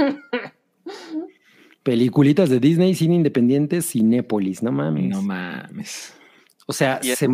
Peliculitas 1.84 2.50
de 2.50 2.58
Disney, 2.58 2.96
cine 2.96 3.14
independiente, 3.14 3.80
Cinépolis, 3.80 4.64
no 4.64 4.72
mames. 4.72 5.10
No 5.10 5.22
mames. 5.22 6.12
O 6.66 6.72
sea, 6.72 7.00
se, 7.00 7.28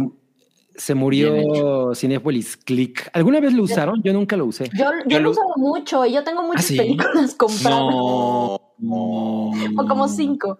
se 0.76 0.94
murió 0.94 1.32
Bien 1.34 1.94
Cinépolis 1.94 2.56
Click. 2.56 3.08
¿Alguna 3.12 3.40
vez 3.40 3.52
lo 3.52 3.62
usaron? 3.62 4.02
Yo 4.02 4.12
nunca 4.12 4.36
lo 4.36 4.46
usé. 4.46 4.68
Yo, 4.74 4.84
yo 4.84 4.90
Yo 5.08 5.20
lo 5.20 5.28
he 5.28 5.32
usado 5.32 5.52
mucho 5.56 6.04
y 6.06 6.12
yo 6.14 6.24
tengo 6.24 6.42
muchas 6.42 6.64
sí? 6.66 6.76
películas 6.76 7.34
compradas. 7.34 7.80
No. 7.80 8.60
no. 8.78 9.50
O 9.76 9.86
como 9.88 10.08
cinco. 10.08 10.58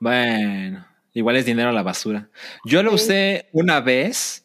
Bueno, 0.00 0.84
igual 1.12 1.36
es 1.36 1.46
dinero 1.46 1.70
a 1.70 1.72
la 1.72 1.82
basura. 1.82 2.28
Yo 2.64 2.82
lo 2.82 2.90
Sí. 2.90 2.96
usé 2.96 3.48
una 3.52 3.80
vez 3.80 4.44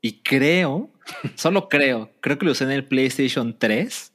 y 0.00 0.22
creo, 0.22 0.90
solo 1.34 1.68
creo, 1.68 2.10
creo 2.20 2.38
que 2.38 2.46
lo 2.46 2.52
usé 2.52 2.64
en 2.64 2.70
el 2.70 2.84
PlayStation 2.86 3.56
3 3.58 4.12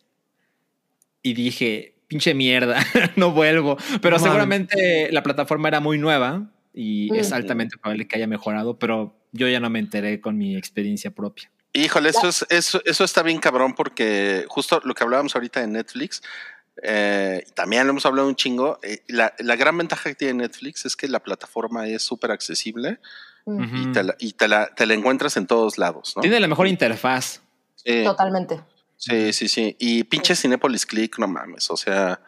y 1.22 1.34
dije, 1.34 1.96
pinche 2.08 2.34
mierda, 2.34 2.80
no 3.16 3.32
vuelvo. 3.32 3.78
Pero 4.02 4.18
No 4.18 4.24
seguramente 4.24 5.10
la 5.12 5.24
plataforma 5.24 5.68
era 5.68 5.80
muy 5.80 5.98
nueva 5.98 6.50
y 6.76 7.16
es 7.18 7.32
altamente 7.32 7.78
probable 7.78 8.06
que 8.06 8.18
haya 8.18 8.28
mejorado, 8.28 8.78
pero 8.78 9.16
yo 9.32 9.48
ya 9.48 9.62
no 9.62 9.70
me 9.70 9.80
enteré 9.80 10.20
con 10.20 10.38
mi 10.38 10.58
experiencia 10.58 11.10
propia. 11.12 11.50
Híjole, 11.72 12.10
eso, 12.10 12.28
es, 12.28 12.46
eso, 12.50 12.82
eso 12.86 13.04
está 13.04 13.24
bien 13.24 13.40
cabrón 13.40 13.74
porque 13.76 14.46
justo 14.50 14.82
lo 14.84 14.94
que 14.94 15.04
hablábamos 15.04 15.36
ahorita 15.36 15.62
de 15.62 15.68
Netflix, 15.68 16.22
eh, 16.84 17.46
también 17.54 17.86
lo 17.86 17.92
hemos 17.92 18.06
hablado 18.06 18.28
un 18.28 18.36
chingo, 18.36 18.78
eh, 18.84 19.04
la, 19.08 19.34
la 19.40 19.56
gran 19.56 19.78
ventaja 19.78 20.10
que 20.10 20.16
tiene 20.16 20.44
Netflix 20.44 20.86
es 20.86 20.98
que 20.98 21.08
la 21.08 21.22
plataforma 21.22 21.88
es 21.88 22.04
súper 22.04 22.32
accesible 22.32 23.00
y, 23.46 23.92
te 23.92 24.04
la, 24.04 24.16
y 24.20 24.34
te, 24.34 24.48
la, 24.48 24.68
te 24.74 24.86
la 24.86 24.96
encuentras 24.96 25.38
en 25.38 25.48
todos 25.48 25.78
lados, 25.78 26.14
¿no? 26.16 26.22
Tiene 26.22 26.40
la 26.40 26.48
mejor 26.48 26.68
interfaz. 26.68 27.42
Totalmente. 28.04 28.62
sí, 28.98 29.32
sí, 29.32 29.48
sí. 29.48 29.76
Y 29.80 30.04
pinche 30.06 30.36
Cinepolis 30.36 30.86
Click, 30.86 31.20
no 31.20 31.28
mames, 31.28 31.70
o 31.70 31.78
sea, 31.78 32.20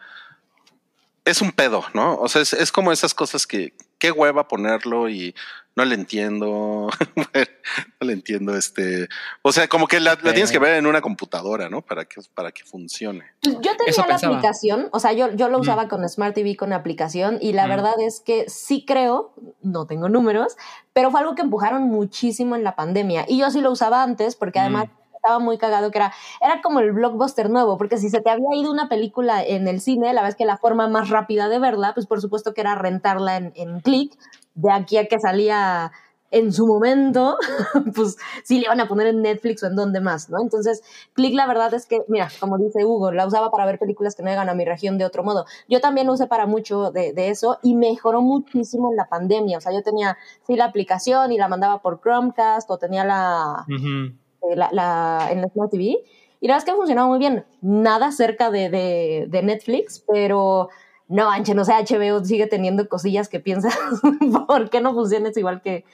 es 1.24 1.42
un 1.42 1.52
pedo, 1.52 1.84
¿no? 1.94 2.16
O 2.16 2.28
sea, 2.28 2.42
es, 2.42 2.52
es 2.52 2.72
como 2.72 2.90
esas 2.92 3.14
cosas 3.14 3.46
que, 3.46 3.74
qué 3.98 4.10
hueva 4.12 4.48
ponerlo 4.48 5.08
y 5.08 5.34
no 5.76 5.84
le 5.84 5.94
entiendo, 5.94 6.88
no 7.16 8.06
le 8.06 8.12
entiendo, 8.12 8.56
este, 8.56 9.08
o 9.42 9.52
sea, 9.52 9.68
como 9.68 9.86
que 9.86 10.00
la, 10.00 10.18
la 10.22 10.32
tienes 10.32 10.50
que 10.50 10.58
ver 10.58 10.74
en 10.74 10.86
una 10.86 11.00
computadora, 11.00 11.68
¿no? 11.68 11.82
Para 11.82 12.04
que, 12.04 12.20
para 12.34 12.50
que 12.50 12.64
funcione. 12.64 13.24
Pues 13.42 13.54
Yo 13.56 13.76
tenía 13.76 13.90
Eso 13.90 14.00
la 14.02 14.06
pensaba. 14.08 14.36
aplicación, 14.36 14.88
o 14.92 14.98
sea, 15.00 15.12
yo, 15.12 15.30
yo 15.34 15.48
lo 15.48 15.58
Mm. 15.58 15.62
usaba 15.62 15.88
con 15.88 16.08
Smart 16.08 16.34
TV 16.34 16.56
con 16.56 16.72
aplicación 16.72 17.38
y 17.40 17.52
la 17.52 17.66
Mm. 17.66 17.70
verdad 17.70 17.94
es 18.00 18.20
que 18.20 18.46
sí 18.48 18.84
creo, 18.86 19.34
no 19.62 19.86
tengo 19.86 20.08
números, 20.08 20.56
pero 20.92 21.10
fue 21.10 21.20
algo 21.20 21.34
que 21.34 21.42
empujaron 21.42 21.82
muchísimo 21.84 22.56
en 22.56 22.64
la 22.64 22.74
pandemia 22.74 23.24
y 23.28 23.38
yo 23.38 23.50
sí 23.50 23.60
lo 23.60 23.70
usaba 23.70 24.02
antes 24.02 24.34
porque 24.34 24.58
además 24.60 24.86
estaba 25.18 25.38
muy 25.38 25.58
cagado 25.58 25.90
que 25.90 25.98
era, 25.98 26.12
era 26.40 26.62
como 26.62 26.80
el 26.80 26.92
blockbuster 26.92 27.50
nuevo, 27.50 27.76
porque 27.76 27.98
si 27.98 28.08
se 28.08 28.20
te 28.20 28.30
había 28.30 28.54
ido 28.54 28.70
una 28.70 28.88
película 28.88 29.44
en 29.44 29.68
el 29.68 29.80
cine, 29.80 30.12
la 30.14 30.26
es 30.26 30.36
que 30.36 30.44
la 30.44 30.58
forma 30.58 30.88
más 30.88 31.10
rápida 31.10 31.48
de 31.48 31.58
verla, 31.58 31.92
pues 31.94 32.06
por 32.06 32.20
supuesto 32.20 32.54
que 32.54 32.60
era 32.60 32.74
rentarla 32.74 33.36
en, 33.36 33.52
en 33.54 33.80
click, 33.80 34.16
de 34.54 34.72
aquí 34.72 34.96
a 34.96 35.06
que 35.06 35.18
salía 35.20 35.92
en 36.30 36.52
su 36.52 36.66
momento, 36.66 37.38
pues 37.94 38.16
sí 38.44 38.58
le 38.58 38.66
iban 38.66 38.80
a 38.80 38.88
poner 38.88 39.06
en 39.06 39.22
Netflix 39.22 39.62
o 39.62 39.66
en 39.66 39.76
donde 39.76 40.00
más, 40.00 40.28
¿no? 40.28 40.40
Entonces, 40.42 40.82
Click, 41.14 41.34
la 41.34 41.46
verdad 41.46 41.72
es 41.74 41.86
que, 41.86 42.02
mira, 42.08 42.28
como 42.40 42.58
dice 42.58 42.84
Hugo, 42.84 43.12
la 43.12 43.26
usaba 43.26 43.50
para 43.50 43.64
ver 43.64 43.78
películas 43.78 44.14
que 44.14 44.22
no 44.22 44.28
llegan 44.28 44.48
a 44.48 44.54
mi 44.54 44.64
región 44.64 44.98
de 44.98 45.04
otro 45.04 45.24
modo. 45.24 45.46
Yo 45.68 45.80
también 45.80 46.06
lo 46.06 46.12
usé 46.12 46.26
para 46.26 46.46
mucho 46.46 46.90
de, 46.90 47.12
de 47.12 47.30
eso 47.30 47.58
y 47.62 47.74
mejoró 47.74 48.20
muchísimo 48.20 48.90
en 48.90 48.96
la 48.96 49.08
pandemia. 49.08 49.58
O 49.58 49.60
sea, 49.60 49.72
yo 49.72 49.82
tenía, 49.82 50.18
sí, 50.46 50.56
la 50.56 50.66
aplicación 50.66 51.32
y 51.32 51.38
la 51.38 51.48
mandaba 51.48 51.80
por 51.80 52.00
Chromecast 52.00 52.70
o 52.70 52.78
tenía 52.78 53.04
la, 53.04 53.64
eh, 53.68 54.12
la, 54.56 54.68
la- 54.72 55.28
en 55.30 55.42
la 55.42 55.48
Smart 55.48 55.70
TV. 55.70 55.98
Y 56.40 56.46
la 56.46 56.54
verdad 56.54 56.58
es 56.68 56.72
que 56.72 56.76
funcionaba 56.76 57.08
muy 57.08 57.18
bien. 57.18 57.44
Nada 57.60 58.12
cerca 58.12 58.50
de, 58.50 58.70
de, 58.70 59.26
de 59.28 59.42
Netflix, 59.42 60.04
pero 60.06 60.68
no, 61.08 61.30
Anche, 61.30 61.54
no 61.54 61.64
sé, 61.64 61.72
HBO 61.72 62.24
sigue 62.24 62.46
teniendo 62.46 62.88
cosillas 62.88 63.28
que 63.28 63.40
piensas, 63.40 63.74
¿por 64.46 64.70
qué 64.70 64.80
no 64.80 64.92
funciona 64.94 65.30
eso 65.30 65.40
igual 65.40 65.62
que, 65.62 65.84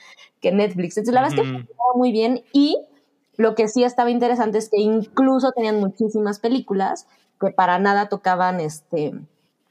que 0.41 0.51
Netflix? 0.51 0.97
Entonces, 0.97 1.13
la 1.15 1.21
verdad 1.21 1.37
es 1.39 1.43
que 1.43 1.49
Ujú. 1.49 1.59
funcionaba 1.59 1.93
muy 1.95 2.11
bien 2.11 2.43
y 2.51 2.77
lo 3.37 3.55
que 3.55 3.67
sí 3.67 3.83
estaba 3.83 4.11
interesante 4.11 4.57
es 4.57 4.69
que 4.69 4.79
incluso 4.79 5.51
tenían 5.51 5.79
muchísimas 5.79 6.39
películas 6.39 7.07
que 7.41 7.49
para 7.51 7.79
nada 7.79 8.07
tocaban 8.09 8.59
este 8.59 9.13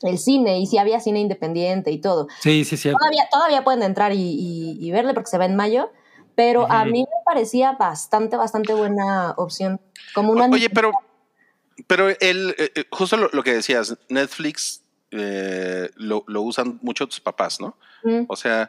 el 0.03 0.19
cine 0.19 0.59
y 0.59 0.67
sí 0.67 0.77
había 0.77 1.01
cine 1.01 1.21
independiente 1.21 1.91
y 1.91 1.99
todo. 1.99 2.27
Sí, 2.41 2.65
sí, 2.65 2.77
sí. 2.77 2.91
Todavía, 2.91 3.23
todavía 3.33 3.65
pueden 3.65 3.83
entrar 3.83 4.13
y, 4.13 4.17
y- 4.21 4.77
y 4.81 4.91
verle 4.91 5.15
porque 5.15 5.31
se 5.31 5.39
va 5.39 5.47
en 5.47 5.57
mayo, 5.57 5.89
pero 6.35 6.71
a 6.71 6.85
mí 6.85 7.01
me 7.01 7.25
parecía 7.25 7.73
bastante, 7.73 8.37
bastante 8.37 8.75
buena 8.75 9.33
opción. 9.37 9.81
Como 10.15 10.33
una 10.33 10.47
Oye, 10.47 10.71
pero, 10.71 10.93
pero 11.87 12.09
el, 12.09 12.55
eh, 12.59 12.71
eh, 12.75 12.85
justo 12.91 13.17
lo, 13.17 13.29
lo 13.33 13.43
que 13.43 13.55
decías, 13.55 13.97
Netflix 14.09 14.83
eh, 15.11 15.91
lo, 15.97 16.25
lo 16.27 16.43
usan 16.43 16.79
mucho 16.83 17.07
tus 17.07 17.21
papás, 17.21 17.61
¿no? 17.61 17.77
Mm. 18.03 18.25
O 18.29 18.37
sea, 18.37 18.69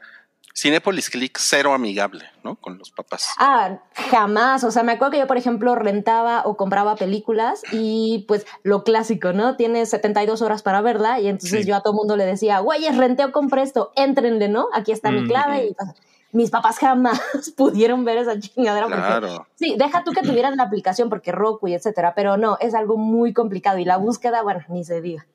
Cinepolis 0.57 1.09
Click 1.09 1.37
cero 1.37 1.73
amigable, 1.73 2.23
¿no? 2.43 2.55
Con 2.55 2.77
los 2.77 2.89
papás. 2.89 3.27
Ah, 3.39 3.77
jamás. 4.09 4.63
O 4.63 4.71
sea, 4.71 4.83
me 4.83 4.93
acuerdo 4.93 5.11
que 5.11 5.17
yo, 5.19 5.27
por 5.27 5.35
ejemplo, 5.37 5.75
rentaba 5.75 6.43
o 6.45 6.55
compraba 6.55 6.95
películas 6.95 7.61
y 7.73 8.23
pues 8.27 8.45
lo 8.63 8.85
clásico, 8.85 9.33
¿no? 9.33 9.57
Tienes 9.57 9.89
72 9.89 10.41
horas 10.41 10.63
para 10.63 10.79
verla 10.81 11.19
y 11.19 11.27
entonces 11.27 11.63
Sí. 11.63 11.67
yo 11.67 11.75
a 11.75 11.81
todo 11.81 11.91
mundo 11.93 12.15
le 12.15 12.25
decía, 12.25 12.59
güeyes, 12.59 12.95
renté 12.95 13.25
o 13.25 13.33
compré 13.33 13.63
esto, 13.63 13.91
éntrenle, 13.97 14.47
¿no? 14.47 14.69
Aquí 14.73 14.93
está 14.93 15.11
mi 15.11 15.21
Mm. 15.23 15.27
clave 15.27 15.65
y 15.67 15.73
pues, 15.73 15.89
mis 16.35 16.49
papás 16.51 16.77
jamás 16.77 17.19
pudieron 17.57 18.05
ver 18.05 18.17
esa 18.17 18.39
chingadera 18.39 18.87
porque 18.87 19.01
Claro. 19.01 19.47
Sí, 19.55 19.75
deja 19.77 20.03
tú 20.03 20.11
que 20.11 20.21
tuvieran 20.21 20.57
la 20.57 20.63
aplicación 20.63 21.09
porque 21.09 21.31
Roku 21.31 21.67
y 21.67 21.73
etcétera, 21.73 22.13
pero 22.15 22.37
no, 22.37 22.57
es 22.59 22.73
algo 22.75 22.97
muy 22.97 23.33
complicado 23.33 23.79
y 23.79 23.85
la 23.85 23.97
búsqueda, 23.97 24.41
bueno, 24.43 24.61
ni 24.69 24.83
se 24.83 25.01
diga. 25.01 25.25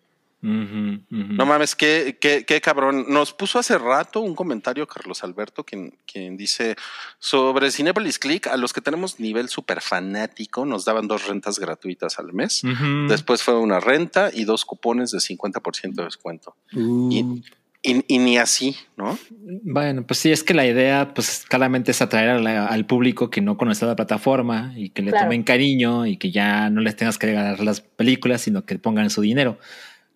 No 0.43 1.45
mames, 1.45 1.75
qué, 1.77 2.17
qué, 2.19 2.47
qué 2.47 2.61
cabrón. 2.63 3.05
Nos 3.09 3.35
puso 3.35 3.59
hace 3.59 3.77
rato 3.77 4.21
un 4.21 4.35
comentario 4.35 4.87
Carlos 4.87 5.23
Alberto, 5.23 5.65
quien, 5.65 5.99
quien 6.11 6.39
dice 6.39 6.77
sobre 7.19 7.71
Cinepolis 7.71 8.19
Click, 8.19 8.47
a 8.47 8.57
los 8.57 8.73
que 8.73 8.81
tenemos 8.81 9.21
nivel 9.21 9.51
super 9.51 9.83
fanático, 9.83 10.65
nos 10.65 10.87
daban 10.87 11.09
dos 11.09 11.27
rentas 11.27 11.59
gratuitas 11.59 12.19
al 12.19 12.33
mes. 12.33 12.63
Después 13.09 13.43
fue 13.43 13.59
una 13.59 13.81
renta 13.81 14.31
y 14.33 14.45
dos 14.45 14.65
cupones 14.65 15.11
de 15.11 15.19
50% 15.19 15.95
de 15.95 16.05
descuento. 16.05 16.55
Uh, 16.75 17.09
Y- 17.13 17.43
Y, 17.83 18.05
y 18.15 18.19
ni 18.19 18.37
así, 18.37 18.77
¿no? 18.99 19.19
Bueno, 19.63 20.07
pues 20.07 20.19
sí, 20.21 20.31
es 20.31 20.45
que 20.45 20.53
la 20.53 20.67
idea, 20.67 21.13
pues 21.15 21.45
claramente 21.49 21.93
es 21.93 22.03
atraer 22.03 22.29
a 22.29 22.39
la- 22.39 22.67
al 22.67 22.85
público 22.85 23.31
que 23.31 23.41
no 23.41 23.57
conoce 23.57 23.87
la 23.87 23.97
plataforma 23.97 24.75
y 24.77 24.91
que 24.91 25.01
le 25.01 25.13
Claro. 25.13 25.27
tomen 25.27 25.43
cariño 25.45 26.05
y 26.05 26.19
que 26.19 26.31
ya 26.31 26.69
no 26.69 26.83
les 26.83 26.95
tengas 26.97 27.17
que 27.17 27.29
regalar 27.29 27.61
las 27.61 27.81
películas, 27.81 28.43
sino 28.43 28.67
que 28.67 28.79
pongan 28.79 29.09
su 29.09 29.23
dinero. 29.23 29.59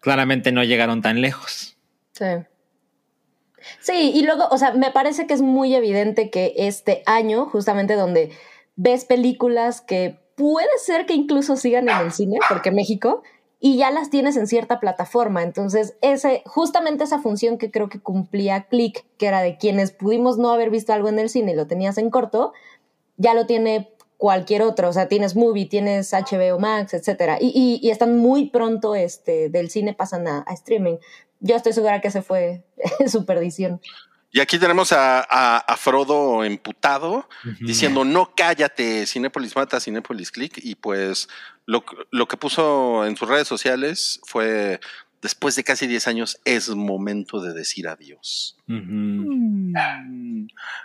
Claramente 0.00 0.52
no 0.52 0.62
llegaron 0.62 1.00
tan 1.00 1.22
lejos. 1.22 1.78
Sí. 2.12 2.26
Sí, 3.80 4.12
y 4.14 4.22
luego, 4.24 4.46
o 4.50 4.58
sea, 4.58 4.72
me 4.74 4.90
parece 4.90 5.26
que 5.26 5.32
es 5.32 5.40
muy 5.40 5.74
evidente 5.74 6.28
que 6.30 6.52
este 6.58 7.02
año, 7.06 7.46
justamente 7.46 7.94
donde 7.94 8.30
ves 8.76 9.06
películas 9.06 9.80
que 9.80 10.18
puede 10.36 10.68
ser 10.84 11.06
que 11.06 11.14
incluso 11.14 11.56
sigan 11.56 11.88
en 11.88 11.96
el 11.98 12.12
cine, 12.12 12.38
porque 12.48 12.70
México, 12.70 13.22
y 13.66 13.78
ya 13.78 13.90
las 13.90 14.10
tienes 14.10 14.36
en 14.36 14.46
cierta 14.46 14.78
plataforma. 14.78 15.42
Entonces, 15.42 15.96
ese, 16.02 16.42
justamente 16.44 17.04
esa 17.04 17.22
función 17.22 17.56
que 17.56 17.70
creo 17.70 17.88
que 17.88 17.98
cumplía 17.98 18.64
Click, 18.64 19.06
que 19.16 19.26
era 19.26 19.40
de 19.40 19.56
quienes 19.56 19.90
pudimos 19.90 20.36
no 20.36 20.50
haber 20.50 20.68
visto 20.68 20.92
algo 20.92 21.08
en 21.08 21.18
el 21.18 21.30
cine 21.30 21.52
y 21.52 21.56
lo 21.56 21.66
tenías 21.66 21.96
en 21.96 22.10
corto, 22.10 22.52
ya 23.16 23.32
lo 23.32 23.46
tiene 23.46 23.94
cualquier 24.18 24.60
otro. 24.60 24.90
O 24.90 24.92
sea, 24.92 25.08
tienes 25.08 25.34
Movie, 25.34 25.64
tienes 25.64 26.12
HBO 26.12 26.58
Max, 26.58 26.92
etcétera. 26.92 27.38
Y, 27.40 27.80
y, 27.82 27.88
están 27.88 28.18
muy 28.18 28.50
pronto 28.50 28.94
este, 28.94 29.48
del 29.48 29.70
cine 29.70 29.94
pasan 29.94 30.28
a, 30.28 30.44
streaming. 30.52 30.98
Yo 31.40 31.56
estoy 31.56 31.72
segura 31.72 32.02
que 32.02 32.08
ese 32.08 32.20
fue 32.20 32.64
su 33.06 33.24
perdición. 33.24 33.80
Y 34.30 34.40
aquí 34.40 34.58
tenemos 34.58 34.92
a, 34.92 35.64
Frodo 35.78 36.44
emputado 36.44 37.28
diciendo 37.60 38.04
no 38.04 38.34
cállate, 38.36 39.06
Cinepolis 39.06 39.56
mata, 39.56 39.80
Cinepolis 39.80 40.30
click. 40.30 40.58
Y 40.62 40.74
pues 40.74 41.28
lo, 41.66 41.84
lo, 42.10 42.28
que 42.28 42.36
puso 42.36 43.06
en 43.06 43.16
sus 43.16 43.28
redes 43.28 43.48
sociales 43.48 44.20
fue 44.24 44.80
después 45.24 45.56
de 45.56 45.64
casi 45.64 45.86
10 45.86 46.06
años 46.08 46.38
es 46.44 46.68
momento 46.68 47.40
de 47.40 47.54
decir 47.54 47.88
adiós. 47.88 48.58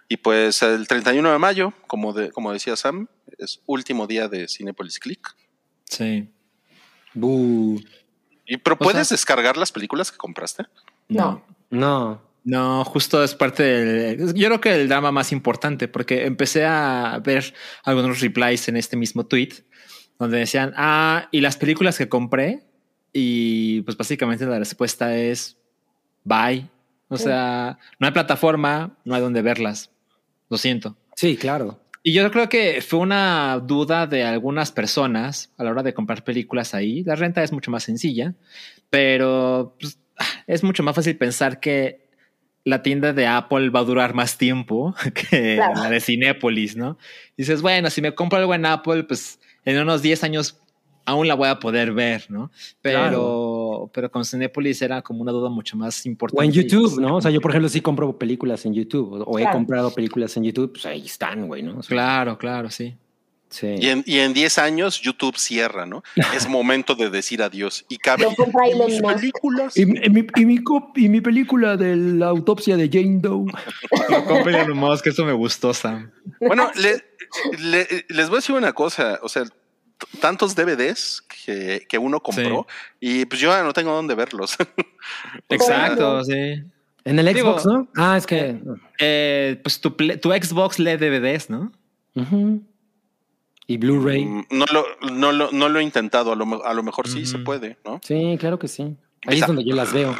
Y 0.08 0.18
pues 0.18 0.64
el 0.64 0.88
31 0.88 1.30
de 1.30 1.38
mayo, 1.38 1.74
como, 1.88 2.14
de, 2.14 2.32
como 2.32 2.54
decía 2.54 2.78
Sam, 2.78 3.08
es 3.38 3.62
último 3.66 4.08
día 4.08 4.30
de 4.30 4.48
Cinepolis 4.48 4.98
Click. 5.00 5.36
Sí. 5.84 6.30
¿Y 8.46 8.58
pero 8.64 8.78
puedes 8.78 9.10
descargar 9.10 9.58
las 9.58 9.74
películas 9.74 10.10
que 10.10 10.18
compraste? 10.18 10.66
No. 11.10 11.44
No. 11.70 12.22
No, 12.46 12.86
justo 12.86 13.22
es 13.22 13.36
parte 13.36 13.64
del. 13.64 14.34
Yo 14.34 14.48
creo 14.48 14.62
que 14.62 14.74
el 14.74 14.88
drama 14.88 15.12
más 15.12 15.34
importante, 15.34 15.90
porque 15.90 16.26
empecé 16.26 16.66
a 16.66 17.22
ver 17.22 17.54
algunos 17.84 18.22
replies 18.22 18.70
en 18.70 18.78
este 18.78 18.96
mismo 18.96 19.26
tweet 19.26 19.66
donde 20.20 20.38
decían, 20.38 20.74
ah, 20.76 21.30
y 21.32 21.42
las 21.42 21.58
películas 21.58 21.98
que 21.98 22.10
compré, 22.10 22.64
y 23.14 23.82
pues 23.82 23.98
básicamente 23.98 24.46
la 24.46 24.60
respuesta 24.60 25.18
es 25.18 25.58
bye. 26.24 26.68
O 27.08 27.18
sea, 27.18 27.80
no 28.00 28.06
hay 28.06 28.14
plataforma, 28.14 28.98
no 29.04 29.16
hay 29.16 29.22
donde 29.22 29.42
verlas. 29.42 29.90
Lo 30.50 30.58
siento. 30.58 30.96
Sí, 31.16 31.38
claro. 31.38 31.82
Y 32.04 32.14
yo 32.14 32.30
creo 32.32 32.50
que 32.50 32.82
fue 32.82 33.00
una 33.00 33.60
duda 33.60 34.06
de 34.06 34.24
algunas 34.24 34.72
personas 34.72 35.52
a 35.58 35.64
la 35.64 35.72
hora 35.72 35.84
de 35.84 35.94
comprar 35.94 36.24
películas 36.24 36.76
ahí. 36.76 37.04
La 37.04 37.16
renta 37.16 37.44
es 37.44 37.52
mucho 37.52 37.72
más 37.72 37.84
sencilla, 37.84 38.36
pero 38.90 39.76
pues, 39.80 40.00
es 40.48 40.64
mucho 40.64 40.84
más 40.84 40.96
fácil 40.96 41.18
pensar 41.18 41.60
que 41.60 42.08
la 42.64 42.84
tienda 42.84 43.14
de 43.14 43.26
Apple 43.26 43.70
va 43.70 43.80
a 43.80 43.84
durar 43.84 44.14
más 44.14 44.38
tiempo 44.38 44.94
que 45.32 45.58
la 45.58 45.90
de 45.90 46.00
Cinépolis, 46.00 46.76
¿no? 46.76 46.98
dices, 47.36 47.62
bueno, 47.62 47.90
si 47.90 48.02
me 48.02 48.14
compro 48.14 48.38
algo 48.38 48.54
en 48.54 48.66
Apple, 48.66 49.04
pues 49.06 49.40
en 49.66 49.80
unos 49.80 50.02
10 50.02 50.24
años 50.24 50.60
aún 51.06 51.28
la 51.28 51.34
voy 51.34 51.48
a 51.48 51.60
poder 51.60 51.92
ver, 51.92 52.26
¿no? 52.30 52.52
Pero, 52.82 53.90
pero 53.94 54.12
con 54.12 54.24
Cinepolis 54.24 54.82
era 54.82 55.02
como 55.02 55.22
una 55.22 55.32
duda 55.32 55.50
mucho 55.50 55.76
más 55.76 56.06
importante. 56.06 56.42
O 56.42 56.44
en 56.44 56.52
YouTube, 56.52 57.00
¿no? 57.02 57.18
O 57.18 57.22
sea, 57.22 57.32
yo, 57.32 57.42
por 57.42 57.52
ejemplo, 57.52 57.70
sí 57.70 57.82
compro 57.82 58.18
películas 58.18 58.66
en 58.66 58.74
YouTube 58.74 59.24
o 59.26 59.40
he 59.40 59.50
comprado 59.50 59.92
películas 59.92 60.38
en 60.38 60.44
YouTube, 60.44 60.74
pues 60.74 60.86
ahí 60.86 61.06
están, 61.06 61.48
güey, 61.48 61.64
¿no? 61.64 61.80
claro, 61.82 62.38
claro, 62.38 62.70
sí. 62.70 62.96
Sí. 63.50 63.76
Y 63.80 63.90
en, 63.90 64.04
y 64.06 64.20
en 64.20 64.34
10 64.34 64.58
años 64.60 65.02
YouTube 65.02 65.38
cierra, 65.38 65.86
¿no? 65.86 66.04
es 66.36 66.48
momento 66.48 66.96
de 66.96 67.10
decir 67.10 67.42
adiós. 67.42 67.86
Y 67.90 67.98
cabe. 67.98 68.28
mis 68.28 69.02
películas. 69.02 69.76
Y, 69.78 69.86
mi, 69.86 70.00
y, 70.06 70.10
mi, 70.46 70.60
y, 70.96 71.10
mi, 71.10 71.22
película 71.22 71.76
de 71.78 71.96
la 71.96 72.28
autopsia 72.28 72.78
de 72.78 72.90
Jane 72.90 73.20
Doe. 73.20 73.46
No 74.10 74.26
compren 74.26 74.68
que 75.04 75.10
eso 75.10 75.26
me 75.26 75.34
gustó, 75.34 75.74
Sam. 75.74 76.12
Bueno, 76.40 76.70
le, 76.76 78.06
les 78.08 78.30
voy 78.30 78.38
a 78.38 78.40
decir 78.40 78.56
una 78.56 78.74
cosa. 78.74 79.20
O 79.24 79.30
sea, 79.30 79.44
tantos 80.20 80.56
DVDs 80.56 81.22
que, 81.22 81.86
que 81.88 81.98
uno 81.98 82.22
compró 82.22 82.68
y 83.00 83.26
pues 83.26 83.42
yo 83.42 83.64
no 83.64 83.74
tengo 83.74 83.92
dónde 83.92 84.16
verlos. 84.16 84.56
Exacto, 85.50 86.24
sí. 86.24 86.64
En 87.06 87.18
el 87.18 87.36
Xbox, 87.36 87.66
¿no? 87.66 87.88
Ah, 87.96 88.18
es 88.18 88.28
que. 88.28 88.60
Eh, 89.00 89.60
pues 89.64 89.80
tu, 89.80 89.92
tu, 89.92 90.32
Xbox 90.32 90.80
lee 90.80 90.98
DVDs, 90.98 91.50
¿no? 91.50 91.72
Y 93.70 93.78
Blu-ray. 93.78 94.26
Mm, 94.26 94.46
no 94.50 94.66
lo, 94.74 94.84
no, 95.12 95.32
lo, 95.32 95.52
no 95.52 95.70
lo 95.70 95.80
he 95.80 95.84
intentado, 95.84 96.32
a 96.32 96.36
lo, 96.36 96.66
a 96.66 96.74
lo 96.74 96.82
mejor 96.82 97.08
sí 97.08 97.28
se 97.28 97.38
puede, 97.38 97.78
¿no? 97.86 98.02
Sí, 98.04 98.36
claro 98.40 98.58
que 98.58 98.68
sí. 98.68 98.98
Ahí 99.28 99.38
es 99.38 99.46
donde 99.46 99.64
yo 99.64 99.76
las 99.76 99.94
veo. 99.94 100.16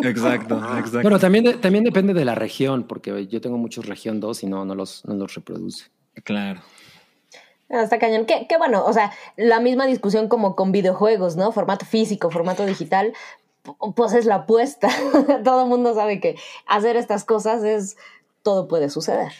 Exacto, 0.00 0.56
exacto. 0.78 1.02
Bueno, 1.02 1.18
también, 1.18 1.60
también 1.60 1.82
depende 1.82 2.14
de 2.14 2.24
la 2.24 2.36
región, 2.36 2.84
porque 2.84 3.26
yo 3.26 3.40
tengo 3.40 3.58
muchos 3.58 3.86
región 3.86 4.20
2 4.20 4.44
y 4.44 4.46
no, 4.46 4.64
no, 4.64 4.76
los, 4.76 5.04
no 5.06 5.14
los 5.14 5.34
reproduce. 5.34 5.86
Claro. 6.22 6.60
Hasta 7.68 7.98
cañón. 7.98 8.26
Qué, 8.26 8.46
bueno, 8.58 8.84
o 8.84 8.92
sea, 8.92 9.10
la 9.36 9.58
misma 9.58 9.86
discusión 9.86 10.28
como 10.28 10.54
con 10.54 10.70
videojuegos, 10.70 11.34
¿no? 11.34 11.50
Formato 11.50 11.84
físico, 11.84 12.30
formato 12.30 12.64
digital, 12.64 13.12
pues 13.96 14.12
es 14.12 14.24
la 14.24 14.36
apuesta. 14.36 14.88
todo 15.44 15.64
el 15.64 15.68
mundo 15.68 15.94
sabe 15.94 16.20
que 16.20 16.36
hacer 16.66 16.94
estas 16.94 17.24
cosas 17.24 17.64
es, 17.64 17.96
todo 18.44 18.68
puede 18.68 18.88
suceder. 18.88 19.32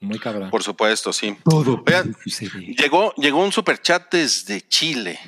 Muy 0.00 0.18
cabrón. 0.18 0.50
Por 0.50 0.62
supuesto, 0.62 1.12
sí. 1.12 1.36
Todo 1.44 1.82
llegó, 2.78 3.12
llegó 3.14 3.42
un 3.42 3.52
super 3.52 3.80
chat 3.80 4.12
desde 4.12 4.60
Chile. 4.62 5.18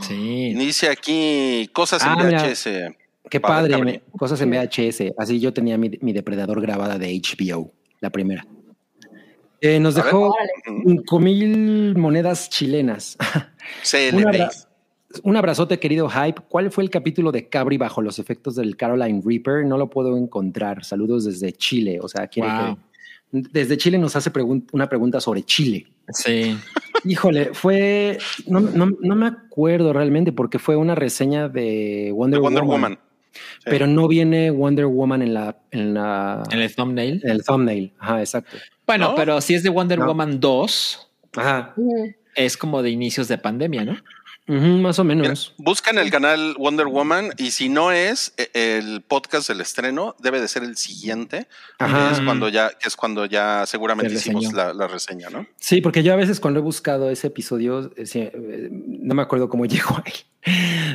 Sí. 0.00 0.54
Dice 0.54 0.88
aquí 0.88 1.68
cosas 1.72 2.02
en 2.02 2.08
ah, 2.08 2.16
VHS. 2.16 2.68
qué 3.30 3.40
padre, 3.40 4.02
cosas 4.18 4.40
en 4.40 4.50
VHS. 4.50 5.14
Así 5.18 5.38
yo 5.38 5.52
tenía 5.52 5.78
mi, 5.78 5.90
mi 6.00 6.12
depredador 6.12 6.60
grabada 6.60 6.98
de 6.98 7.20
HBO, 7.20 7.72
la 8.00 8.10
primera. 8.10 8.46
Eh, 9.60 9.78
nos 9.78 9.94
dejó 9.94 10.34
cinco 10.84 11.20
mil 11.20 11.96
monedas 11.96 12.50
chilenas. 12.50 13.16
un, 14.12 14.26
un, 15.22 15.36
abrazote, 15.36 15.78
querido 15.78 16.08
Hype. 16.08 16.42
¿Cuál 16.48 16.72
fue 16.72 16.82
el 16.82 16.90
capítulo 16.90 17.30
de 17.30 17.48
Cabri 17.48 17.76
bajo 17.76 18.02
los 18.02 18.18
efectos 18.18 18.56
del 18.56 18.76
Caroline 18.76 19.22
Reaper? 19.24 19.64
No 19.64 19.78
lo 19.78 19.88
puedo 19.88 20.16
encontrar. 20.16 20.84
Saludos 20.84 21.26
desde 21.26 21.52
Chile. 21.52 22.00
O 22.02 22.08
sea, 22.08 22.26
quiere 22.26 22.48
que. 22.48 22.76
Desde 23.32 23.78
Chile 23.78 23.96
nos 23.96 24.14
hace 24.14 24.30
una 24.72 24.88
pregunta 24.90 25.18
sobre 25.18 25.42
Chile. 25.42 25.86
Sí. 26.10 26.54
Híjole, 27.04 27.54
fue. 27.54 28.18
No, 28.46 28.60
me 28.60 29.26
acuerdo 29.26 29.94
realmente 29.94 30.32
porque 30.32 30.58
fue 30.58 30.76
una 30.76 30.94
reseña 30.94 31.48
de 31.48 32.12
Wonder, 32.14 32.40
Woman. 32.40 32.98
Pero 33.64 33.86
no 33.86 34.06
viene 34.06 34.50
Wonder 34.50 34.84
Woman 34.84 35.22
en 35.22 35.32
la, 35.32 35.56
en 35.70 35.94
la. 35.94 36.42
En 36.50 36.60
el 36.60 36.74
thumbnail. 36.74 37.22
En 37.24 37.30
el 37.30 37.42
thumbnail. 37.42 37.92
Ajá, 37.98 38.20
exacto. 38.20 38.58
Bueno, 38.86 39.14
pero 39.16 39.40
si 39.40 39.54
es 39.54 39.62
de 39.62 39.70
Wonder 39.70 40.00
Woman 40.00 40.38
2, 40.38 41.08
es 42.34 42.56
como 42.58 42.82
de 42.82 42.90
inicios 42.90 43.28
de 43.28 43.38
pandemia, 43.38 43.84
¿no? 43.84 43.96
Más 44.46 44.98
o 44.98 45.04
menos. 45.04 45.54
buscan 45.58 45.98
el 45.98 46.10
canal 46.10 46.54
Wonder 46.58 46.86
Woman 46.86 47.30
y 47.38 47.52
si 47.52 47.68
no 47.68 47.92
es 47.92 48.34
e, 48.36 48.78
el 48.78 49.02
podcast 49.02 49.48
del 49.48 49.60
estreno, 49.60 50.16
debe 50.18 50.40
de 50.40 50.48
ser 50.48 50.62
el 50.62 50.76
siguiente, 50.76 51.46
que 51.78 52.10
es 52.12 52.20
cuando 52.20 52.48
ya, 52.48 52.70
que 52.70 52.88
es 52.88 52.96
cuando 52.96 53.26
ya 53.26 53.64
seguramente 53.66 54.14
hicimos 54.14 54.52
la, 54.52 54.86
reseña, 54.86 55.30
¿no? 55.30 55.46
Sí, 55.56 55.80
porque 55.80 56.02
yo 56.02 56.12
a 56.12 56.16
veces 56.16 56.40
cuando 56.40 56.60
he 56.60 56.62
buscado 56.62 57.10
ese 57.10 57.28
episodio, 57.28 57.92
eh, 57.96 58.04
eh, 58.14 58.68
no 58.70 59.14
me 59.14 59.22
acuerdo 59.22 59.48
cómo 59.48 59.64
llegó 59.66 59.96
a 59.96 60.04
él. 60.06 60.12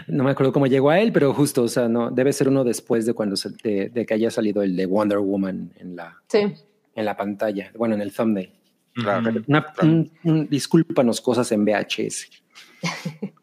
No 0.07 0.25
me 0.25 0.31
acuerdo 0.31 0.51
cómo 0.51 0.67
llegó 0.67 0.89
a 0.89 0.99
él, 0.99 1.13
pero 1.13 1.33
justo, 1.33 1.63
o 1.63 1.67
sea, 1.69 1.87
no, 1.87 2.11
debe 2.11 2.33
ser 2.33 2.49
uno 2.49 2.65
después 2.65 3.05
de 3.05 3.13
cuando 3.13 3.35
de, 3.63 4.05
que 4.05 4.13
haya 4.13 4.29
salido 4.29 4.61
el 4.61 4.75
de 4.75 4.85
Wonder 4.85 5.19
Woman 5.19 5.71
en 5.77 5.95
la. 5.95 6.21
Sí 6.27 6.53
en 6.97 7.05
la 7.05 7.15
pantalla, 7.15 7.71
bueno, 7.77 7.95
en 7.95 8.01
el 8.01 8.11
thumbnail. 8.11 8.51
Claro, 8.93 9.31
discúlpanos 10.49 11.21
cosas 11.21 11.51
en 11.51 11.63
VHS. 11.63 12.27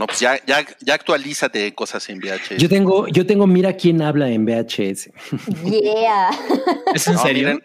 No, 0.00 0.06
pues 0.06 0.20
ya, 0.20 0.42
ya, 0.46 0.64
ya 0.80 0.94
actualízate 0.94 1.74
cosas 1.74 2.08
en 2.08 2.20
VHS. 2.20 2.56
Yo 2.56 2.70
tengo, 2.70 3.06
yo 3.08 3.26
tengo 3.26 3.46
Mira 3.46 3.74
quién 3.74 4.00
habla 4.00 4.30
en 4.30 4.46
VHS. 4.46 5.10
Yeah. 5.62 6.30
¿Es 6.94 7.06
en 7.06 7.18
serio? 7.18 7.60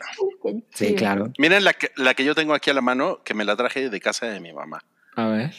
sí, 0.74 0.96
claro. 0.96 1.32
Miren 1.38 1.64
la 1.64 1.72
que, 1.72 1.92
la 1.96 2.14
que 2.14 2.26
yo 2.26 2.36
tengo 2.36 2.54
aquí 2.54 2.70
a 2.70 2.74
la 2.74 2.82
mano, 2.82 3.22
que 3.24 3.34
me 3.34 3.46
la 3.46 3.56
traje 3.56 3.90
de 3.90 4.00
casa 4.02 4.26
de 4.26 4.42
mi 4.42 4.52
mamá. 4.52 4.84
A 5.16 5.28
ver. 5.28 5.54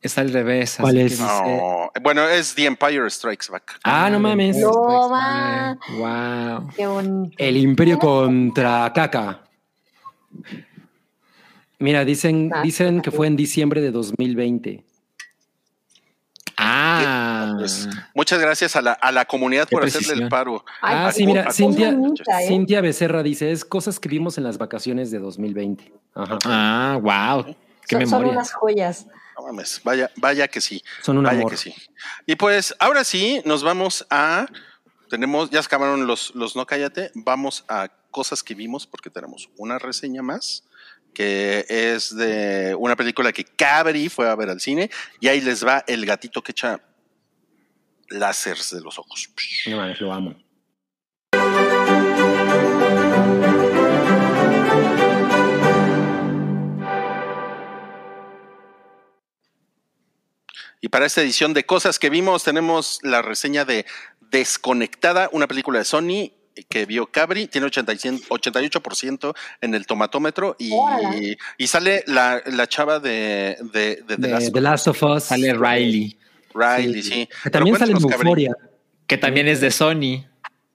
Está 0.00 0.22
al 0.22 0.32
revés. 0.32 0.78
¿Cuál 0.80 0.96
es? 0.96 1.20
bueno, 2.02 2.26
es 2.26 2.54
The 2.54 2.64
Empire 2.64 3.10
Strikes 3.10 3.48
Back. 3.50 3.78
Ah, 3.84 4.08
no 4.08 4.18
mames. 4.18 4.56
No, 4.56 4.70
Wow. 5.98 6.70
Qué 6.74 6.86
bonito. 6.86 7.36
El 7.36 7.58
Imperio 7.58 7.98
contra 7.98 8.90
Caca. 8.94 9.42
Mira, 11.78 12.06
dicen, 12.06 12.50
ah. 12.54 12.62
dicen 12.62 13.02
que 13.02 13.10
fue 13.10 13.26
en 13.26 13.36
diciembre 13.36 13.82
de 13.82 13.90
2020. 13.90 14.85
Ah. 16.56 17.54
Pues, 17.58 17.88
muchas 18.14 18.40
gracias 18.40 18.76
a 18.76 18.82
la, 18.82 18.92
a 18.92 19.12
la 19.12 19.24
comunidad 19.24 19.68
por 19.68 19.84
hacerle 19.84 20.24
el 20.24 20.28
paro. 20.28 20.64
ah, 20.82 21.10
sí, 21.12 21.26
mira, 21.26 21.52
Cintia, 21.52 21.90
¿eh? 21.90 22.48
Cintia 22.48 22.80
Becerra 22.80 23.22
dice, 23.22 23.52
es 23.52 23.64
cosas 23.64 24.00
que 24.00 24.08
vimos 24.08 24.38
en 24.38 24.44
las 24.44 24.58
vacaciones 24.58 25.10
de 25.10 25.18
2020. 25.18 25.92
Ajá. 26.14 26.38
Ah, 26.44 26.98
wow. 27.00 27.56
Qué 27.86 27.96
memoria. 27.96 28.08
Son 28.08 28.28
unas 28.28 28.52
joyas. 28.52 29.06
No 29.36 29.46
mames, 29.46 29.80
vaya, 29.84 30.10
vaya 30.16 30.48
que 30.48 30.60
sí. 30.60 30.82
Son 31.02 31.18
un 31.18 31.24
vaya 31.24 31.38
amor. 31.38 31.50
que 31.50 31.58
sí. 31.58 31.74
Y 32.24 32.36
pues 32.36 32.74
ahora 32.78 33.04
sí, 33.04 33.42
nos 33.44 33.62
vamos 33.62 34.06
a. 34.10 34.46
Tenemos, 35.10 35.50
ya 35.50 35.60
acabaron 35.60 36.06
los, 36.06 36.34
los 36.34 36.56
no 36.56 36.66
cállate. 36.66 37.10
Vamos 37.14 37.64
a 37.68 37.88
cosas 38.10 38.42
que 38.42 38.54
vimos, 38.54 38.86
porque 38.86 39.10
tenemos 39.10 39.50
una 39.58 39.78
reseña 39.78 40.22
más, 40.22 40.64
que 41.16 41.64
es 41.66 42.14
de 42.14 42.76
una 42.78 42.94
película 42.94 43.32
que 43.32 43.42
Cabri 43.42 44.10
fue 44.10 44.28
a 44.28 44.34
ver 44.34 44.50
al 44.50 44.60
cine 44.60 44.90
y 45.18 45.28
ahí 45.28 45.40
les 45.40 45.66
va 45.66 45.82
el 45.86 46.04
gatito 46.04 46.42
que 46.42 46.52
echa 46.52 46.78
láseres 48.10 48.68
de 48.72 48.82
los 48.82 48.98
ojos. 48.98 49.30
No 49.66 49.78
mames, 49.78 49.98
lo 49.98 50.12
amo. 50.12 50.36
Y 60.82 60.88
para 60.90 61.06
esta 61.06 61.22
edición 61.22 61.54
de 61.54 61.64
cosas 61.64 61.98
que 61.98 62.10
vimos 62.10 62.44
tenemos 62.44 63.00
la 63.02 63.22
reseña 63.22 63.64
de 63.64 63.86
Desconectada, 64.20 65.30
una 65.32 65.48
película 65.48 65.78
de 65.78 65.86
Sony 65.86 66.32
que 66.68 66.86
vio 66.86 67.06
Cabri, 67.06 67.46
tiene 67.46 67.66
88% 67.66 69.34
en 69.60 69.74
el 69.74 69.86
tomatómetro 69.86 70.56
y, 70.58 70.72
y 71.58 71.66
sale 71.66 72.04
la, 72.06 72.42
la, 72.46 72.66
chava 72.66 72.98
de, 72.98 73.56
de, 73.72 74.02
de, 74.06 74.50
The, 74.50 74.60
Last 74.60 74.88
of 74.88 75.02
Us. 75.02 75.24
Sale 75.24 75.54
Riley. 75.54 76.16
Riley, 76.54 77.02
sí. 77.02 77.28
Que 77.42 77.50
también 77.50 77.76
sale 77.78 77.92
en 77.92 77.98
Euphoria. 78.02 78.56
Que 79.06 79.18
también 79.18 79.48
es 79.48 79.60
de 79.60 79.70
Sony. 79.70 80.24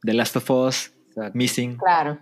The 0.03 0.13
Last 0.13 0.35
of 0.35 0.49
Us. 0.49 0.91
Missing. 1.33 1.77
Claro. 1.77 2.19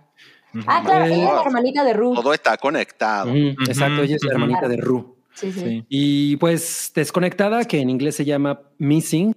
Ah, 0.66 0.82
claro, 0.84 1.04
ella 1.04 1.16
es 1.16 1.34
la 1.34 1.42
hermanita 1.42 1.84
de 1.84 1.92
Ru. 1.92 2.14
Todo 2.14 2.34
está 2.34 2.56
conectado. 2.56 3.32
exacto, 3.34 4.02
ella 4.02 4.16
es 4.16 4.24
la 4.24 4.32
hermanita 4.32 4.68
de 4.68 4.76
Ru. 4.76 5.16
Sí, 5.32 5.52
sí. 5.52 5.84
Y 5.88 6.36
pues 6.36 6.92
Desconectada, 6.94 7.64
que 7.64 7.80
en 7.80 7.88
inglés 7.88 8.16
se 8.16 8.24
llama 8.24 8.60
Missing, 8.78 9.34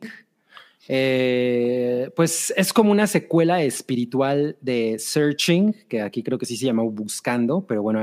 eh, 0.88 2.12
pues 2.16 2.54
es 2.58 2.74
como 2.74 2.92
una 2.92 3.08
secuela 3.08 3.64
espiritual 3.64 4.58
de 4.62 4.98
Searching, 5.00 5.74
que 5.88 6.02
aquí 6.02 6.24
creo 6.24 6.38
que 6.38 6.46
sí 6.46 6.58
se 6.58 6.66
llama 6.66 6.84
Buscando, 6.84 7.66
pero 7.66 7.82
bueno, 7.82 8.02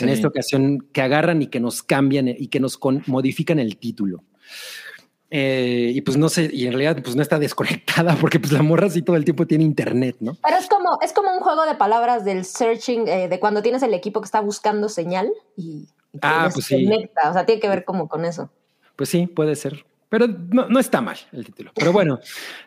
en 0.00 0.08
esta 0.08 0.28
ocasión 0.28 0.80
que 0.92 1.02
agarran 1.02 1.42
y 1.42 1.46
que 1.46 1.60
nos 1.60 1.82
cambian 1.82 2.28
y 2.28 2.48
que 2.48 2.60
nos 2.60 2.78
modifican 3.06 3.58
el 3.58 3.78
título. 3.78 4.24
Eh, 5.30 5.92
y 5.94 6.00
pues 6.00 6.16
no 6.16 6.30
sé, 6.30 6.48
y 6.50 6.64
en 6.64 6.72
realidad 6.72 7.02
pues 7.02 7.14
no 7.14 7.20
está 7.20 7.38
desconectada 7.38 8.16
porque 8.20 8.40
pues 8.40 8.50
la 8.50 8.62
morra 8.62 8.86
así 8.86 9.02
todo 9.02 9.16
el 9.16 9.24
tiempo 9.24 9.46
tiene 9.46 9.62
internet, 9.62 10.16
¿no? 10.20 10.36
Pero 10.42 10.56
es 10.56 10.68
como, 10.68 10.98
es 11.02 11.12
como 11.12 11.30
un 11.32 11.40
juego 11.40 11.66
de 11.66 11.74
palabras 11.74 12.24
del 12.24 12.44
searching, 12.44 13.06
eh, 13.06 13.28
de 13.28 13.38
cuando 13.38 13.62
tienes 13.62 13.82
el 13.82 13.92
equipo 13.92 14.20
que 14.20 14.24
está 14.24 14.40
buscando 14.40 14.88
señal 14.88 15.30
y, 15.54 15.86
ah, 16.22 16.48
pues 16.52 16.66
O 16.66 17.32
sea, 17.32 17.44
tiene 17.44 17.60
que 17.60 17.68
ver 17.68 17.84
como 17.84 18.08
con 18.08 18.24
eso. 18.24 18.50
Pues 18.96 19.10
sí, 19.10 19.26
puede 19.26 19.54
ser. 19.54 19.84
Pero 20.08 20.26
no, 20.26 20.78
está 20.78 21.02
mal 21.02 21.18
el 21.32 21.44
título. 21.44 21.70
Pero 21.74 21.92
bueno, 21.92 22.18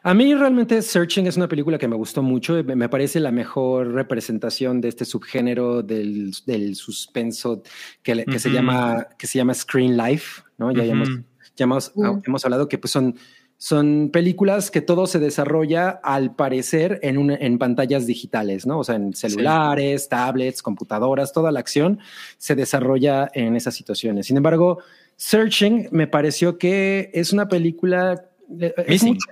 a 0.04 0.14
mí 0.14 0.36
realmente 0.36 0.82
Searching 0.82 1.26
es 1.26 1.38
una 1.38 1.48
película 1.48 1.80
que 1.80 1.88
me 1.88 1.96
gustó 1.96 2.22
mucho. 2.22 2.64
Me 2.64 2.88
parece 2.88 3.20
la 3.20 3.32
mejor 3.32 3.94
representación 3.94 4.80
de 4.80 4.90
este 4.90 5.06
subgénero 5.06 5.82
del, 5.82 6.34
del 6.46 6.76
suspenso 6.76 7.64
que, 8.04 8.26
que 8.26 8.38
se 8.38 8.52
llama, 8.52 9.08
que 9.18 9.26
se 9.26 9.40
llama 9.40 9.56
Screen 9.56 9.98
Life, 9.98 10.44
¿no? 10.60 10.72
Ya, 10.72 10.84
hemos, 10.84 11.10
ya 11.56 11.64
hemos, 11.64 11.94
hemos, 12.26 12.46
hablado 12.46 12.70
que 12.70 12.78
pues 12.78 12.92
son, 12.92 13.16
son 13.58 14.12
películas 14.14 14.70
que 14.70 14.82
todo 14.82 15.08
se 15.08 15.18
desarrolla 15.18 15.90
al 16.04 16.36
parecer 16.36 17.00
en, 17.02 17.18
un, 17.18 17.32
en 17.32 17.58
pantallas 17.58 18.06
digitales, 18.06 18.68
¿no? 18.68 18.80
O 18.80 18.84
sea, 18.84 18.96
en 18.96 19.16
celulares, 19.16 20.10
tablets, 20.10 20.62
computadoras, 20.62 21.34
toda 21.34 21.52
la 21.52 21.60
acción 21.60 22.00
se 22.38 22.54
desarrolla 22.54 23.32
en 23.34 23.56
esas 23.56 23.74
situaciones. 23.74 24.28
Sin 24.28 24.38
embargo, 24.38 24.84
Searching 25.22 25.88
me 25.92 26.08
pareció 26.08 26.58
que 26.58 27.12
es 27.14 27.32
una 27.32 27.48
película. 27.48 28.26
Eh, 28.60 28.74
es 28.88 29.04
mucho, 29.04 29.28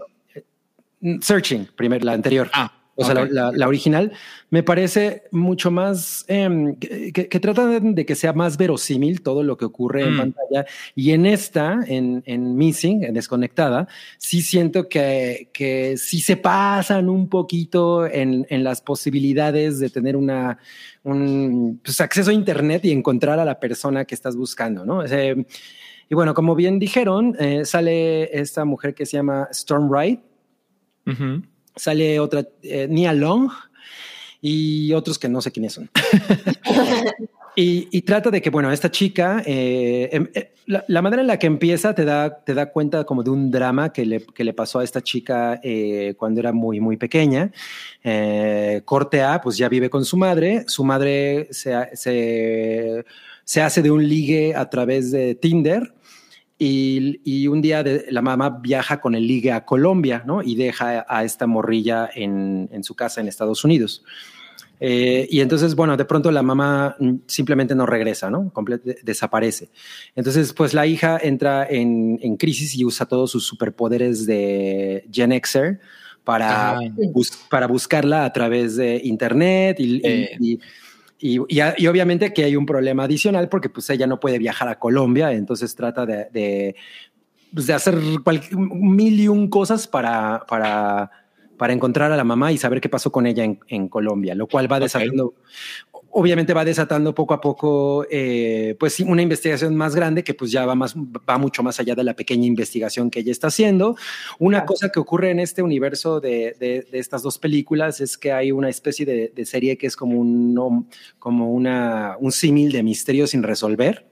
Searching, 1.20 1.68
primero, 1.76 2.06
la 2.06 2.14
anterior. 2.14 2.48
Ah, 2.53 2.72
o 2.94 3.03
sea, 3.03 3.26
la, 3.26 3.68
original 3.68 4.11
me 4.52 4.61
parece 4.61 5.24
mucho 5.32 5.72
más 5.72 6.26
em, 6.28 6.76
que, 6.76 7.11
que, 7.11 7.40
trata 7.40 7.80
de 7.80 8.06
que 8.06 8.14
sea 8.14 8.34
más 8.34 8.57
verosímil 8.57 9.22
todo 9.22 9.41
lo 9.41 9.57
que 9.57 9.66
ocurre 9.66 10.03
en 10.03 10.14
mm. 10.14 10.18
pantalla. 10.18 10.66
Y 10.95 11.11
en 11.11 11.26
esta, 11.26 11.80
en, 11.88 12.22
en, 12.28 12.56
Missing, 12.56 13.06
en 13.06 13.16
Desconectada, 13.16 13.88
sí 14.20 14.41
siento 14.41 14.90
que, 14.90 15.49
que 15.53 15.98
sí 15.98 16.20
se 16.20 16.38
pasan 16.38 17.10
un 17.10 17.30
poquito 17.30 18.06
en, 18.06 18.45
en 18.49 18.64
las 18.64 18.82
posibilidades 18.82 19.80
de 19.80 19.90
tener 19.90 20.16
una, 20.16 20.60
un 21.03 21.80
pues, 21.84 21.99
acceso 21.99 22.30
a 22.30 22.34
Internet 22.34 22.86
y 22.86 22.91
encontrar 22.91 23.40
a 23.40 23.45
la 23.45 23.60
persona 23.60 24.06
que 24.06 24.14
estás 24.14 24.36
buscando, 24.36 24.86
¿no? 24.86 25.03
Y 26.10 26.15
bueno, 26.15 26.34
como 26.34 26.56
bien 26.56 26.80
dijeron, 26.80 27.36
eh, 27.40 27.65
sale 27.65 28.38
esta 28.38 28.65
mujer 28.65 28.95
que 28.95 29.06
se 29.06 29.18
llama 29.18 29.48
Storm 29.52 29.90
Wright 29.90 30.19
sale 31.80 32.19
otra, 32.19 32.45
eh, 32.61 32.88
Nia 32.90 33.14
Long 33.14 33.49
y 34.41 34.94
otros 34.94 35.18
que 35.18 35.30
no 35.30 35.41
sé 35.41 35.52
quiénes 35.52 35.73
son. 35.73 35.90
y, 37.56 38.02
trata 38.02 38.30
de 38.30 38.41
que, 38.41 38.49
bueno, 38.49 38.72
esta 38.72 38.91
chica, 38.91 39.41
eh, 39.45 40.10
em, 40.11 40.27
eh, 40.34 40.53
la, 40.65 41.02
manera 41.02 41.22
en 41.22 41.27
la 41.27 41.40
que 41.40 41.48
empieza 41.48 41.94
te 41.94 42.06
da, 42.06 42.44
te 42.44 42.53
da 42.53 42.72
cuenta 42.72 43.03
como 43.03 43.23
de 43.23 43.31
un 43.31 43.52
drama 43.52 43.91
que 43.91 44.06
le, 44.06 44.26
que 44.26 44.44
le 44.44 44.53
pasó 44.53 44.80
a 44.80 44.84
esta 44.84 45.02
chica 45.02 45.60
cuando 46.18 46.40
era 46.40 46.53
muy, 46.53 46.80
muy 46.80 46.95
pequeña. 46.95 47.52
corte 48.86 49.22
A, 49.22 49.41
pues 49.41 49.57
ya 49.57 49.68
vive 49.68 49.90
con 49.90 50.06
su 50.06 50.15
madre. 50.15 50.64
Su 50.68 50.84
madre 50.84 51.48
se, 51.52 51.73
se, 51.95 53.03
se 53.44 53.61
hace 53.61 53.81
de 53.81 53.91
un 53.91 54.07
ligue 54.07 54.53
a 54.56 54.69
través 54.69 55.11
de 55.11 55.36
Tinder 55.36 55.94
y, 56.61 57.48
un 57.48 57.61
día 57.61 57.84
la 58.10 58.22
mamá 58.22 58.60
viaja 58.61 58.99
con 58.99 59.15
el 59.15 59.26
ligue 59.26 59.53
a 59.53 59.64
Colombia, 59.64 60.23
¿no? 60.26 60.44
Y 60.44 60.56
deja 60.56 61.06
a 61.07 61.23
esta 61.23 61.48
morrilla 61.48 62.10
en, 62.14 62.84
su 62.84 62.95
casa 62.95 63.22
en 63.22 63.30
Estados 63.30 63.64
Unidos. 63.64 64.03
Eh, 64.81 65.26
y 65.30 65.40
entonces, 65.40 65.73
bueno, 65.76 65.95
de 65.95 66.03
pronto 66.03 66.31
la 66.31 66.44
mamá 66.44 66.98
simplemente 67.27 67.76
no 67.76 67.86
regresa, 67.86 68.30
¿no? 68.30 68.52
desaparece. 69.03 69.69
Entonces, 70.15 70.52
pues 70.52 70.73
la 70.73 70.86
hija 70.86 71.18
entra 71.22 71.65
en, 71.69 72.36
crisis 72.38 72.76
y 72.76 72.84
usa 72.84 73.06
todos 73.06 73.31
sus 73.31 73.45
superpoderes 73.45 74.26
de 74.26 75.07
Gen 75.11 75.31
Xer 75.41 75.80
para, 76.26 76.77
para 77.49 77.68
buscarla 77.68 78.26
a 78.26 78.34
través 78.34 78.76
de 78.76 78.99
Internet 79.03 79.80
y 79.80 80.02
eh. 80.06 80.38
Y, 80.40 80.53
y, 80.53 80.60
obviamente 81.22 82.34
que 82.34 82.44
hay 82.44 82.56
un 82.56 82.66
problema 82.66 83.04
adicional 83.04 83.50
porque 83.50 83.70
pues 83.70 83.90
ella 83.90 84.08
no 84.08 84.20
puede 84.20 84.40
viajar 84.40 84.70
a 84.70 84.80
Colombia, 84.80 85.32
entonces 85.34 85.76
trata 85.76 86.06
de, 86.06 86.30
de, 86.32 86.76
pues, 87.54 87.68
de 87.68 87.74
hacer 87.74 87.98
mil 88.56 89.20
y 89.20 89.28
un 89.28 89.50
cosas 89.50 89.88
para, 89.88 90.46
para, 90.48 91.12
para 91.58 91.74
encontrar 91.74 92.12
a 92.12 92.18
la 92.18 92.24
mamá 92.24 92.52
y 92.52 92.58
saber 92.58 92.80
qué 92.80 92.90
pasó 92.90 93.12
con 93.12 93.28
ella 93.28 93.44
en, 93.44 93.60
en 93.68 93.90
Colombia, 93.90 94.34
lo 94.36 94.48
cual 94.48 94.72
va 94.72 94.80
desarrollando 94.80 95.34
obviamente 96.11 96.53
va 96.53 96.65
desatando 96.65 97.14
poco 97.14 97.34
a 97.34 97.41
poco, 97.41 98.06
eh, 98.10 98.76
pues 98.80 98.99
una 98.99 99.22
investigación 99.22 99.76
más 99.76 99.95
grande 99.95 100.23
que 100.23 100.34
pues 100.34 100.52
ya 100.52 100.65
va 100.65 100.76
más, 100.76 100.95
va 100.95 101.38
mucho 101.38 101.64
más 101.64 101.80
allá 101.80 101.95
de 101.95 102.03
la 102.03 102.15
pequeña 102.15 102.45
investigación 102.45 103.10
que 103.10 103.19
ella 103.19 103.31
está 103.31 103.48
haciendo. 103.48 103.95
Una 104.40 104.65
cosa 104.65 104.90
que 104.90 104.99
ocurre 104.99 105.31
en 105.31 105.40
este 105.40 105.61
universo 105.61 106.19
de, 106.19 106.56
de, 106.60 106.88
estas 106.91 107.22
dos 107.22 107.38
películas 107.38 108.02
es 108.02 108.18
que 108.18 108.31
hay 108.31 108.52
una 108.52 108.69
especie 108.69 109.06
de, 109.06 109.31
de 109.36 109.45
serie 109.45 109.77
que 109.77 109.88
es 109.88 109.95
como 109.95 110.19
un, 110.19 110.88
como 111.19 111.53
una, 111.53 112.15
un 112.19 112.31
símil 112.31 112.72
de 112.72 112.84
misterio 112.84 113.27
sin 113.27 113.44
resolver. 113.44 114.06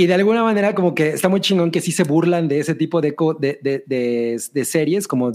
Y 0.00 0.06
de 0.06 0.14
alguna 0.14 0.42
manera 0.42 0.74
como 0.74 0.94
que 0.94 1.10
está 1.10 1.28
muy 1.28 1.42
chingón 1.42 1.70
que 1.70 1.82
sí 1.82 1.92
se 1.92 2.04
burlan 2.04 2.48
de 2.48 2.58
ese 2.58 2.74
tipo 2.74 3.02
de, 3.02 3.14
de, 3.38 4.40
de, 4.50 4.64
series, 4.64 5.06
como 5.06 5.30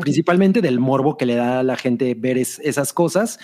principalmente 0.00 0.60
del 0.60 0.80
morbo 0.80 1.16
que 1.16 1.24
le 1.24 1.36
da 1.36 1.60
a 1.60 1.62
la 1.62 1.76
gente 1.76 2.16
ver 2.16 2.36
esas 2.36 2.92
cosas. 2.92 3.38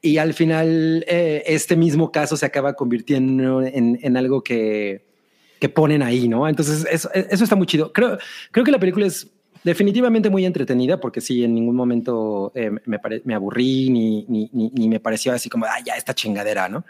Y 0.00 0.18
al 0.18 0.32
final 0.32 1.04
eh, 1.08 1.42
este 1.46 1.74
mismo 1.74 2.12
caso 2.12 2.36
se 2.36 2.46
acaba 2.46 2.74
convirtiendo 2.74 3.62
en, 3.62 3.98
en 4.00 4.16
algo 4.16 4.44
que, 4.44 5.04
que, 5.58 5.68
ponen 5.68 6.04
ahí, 6.04 6.28
¿no? 6.28 6.46
Entonces 6.46 6.86
eso, 6.88 7.10
eso 7.12 7.42
está 7.42 7.56
muy 7.56 7.66
chido. 7.66 7.92
Creo, 7.92 8.16
creo 8.52 8.64
que 8.64 8.70
la 8.70 8.78
película 8.78 9.06
es 9.06 9.28
definitivamente 9.64 10.30
muy 10.30 10.44
entretenida 10.44 10.98
porque 11.00 11.20
sí, 11.20 11.44
en 11.44 11.54
ningún 11.54 11.76
momento 11.76 12.52
eh, 12.54 12.70
me, 12.84 12.98
me, 13.24 13.34
aburrí 13.34 13.90
ni, 13.90 14.88
me 14.88 15.00
pareció 15.00 15.32
así 15.32 15.48
como, 15.48 15.66
ya 15.84 15.94
esta 15.94 16.14
chingadera, 16.14 16.68
¿no? 16.68 16.84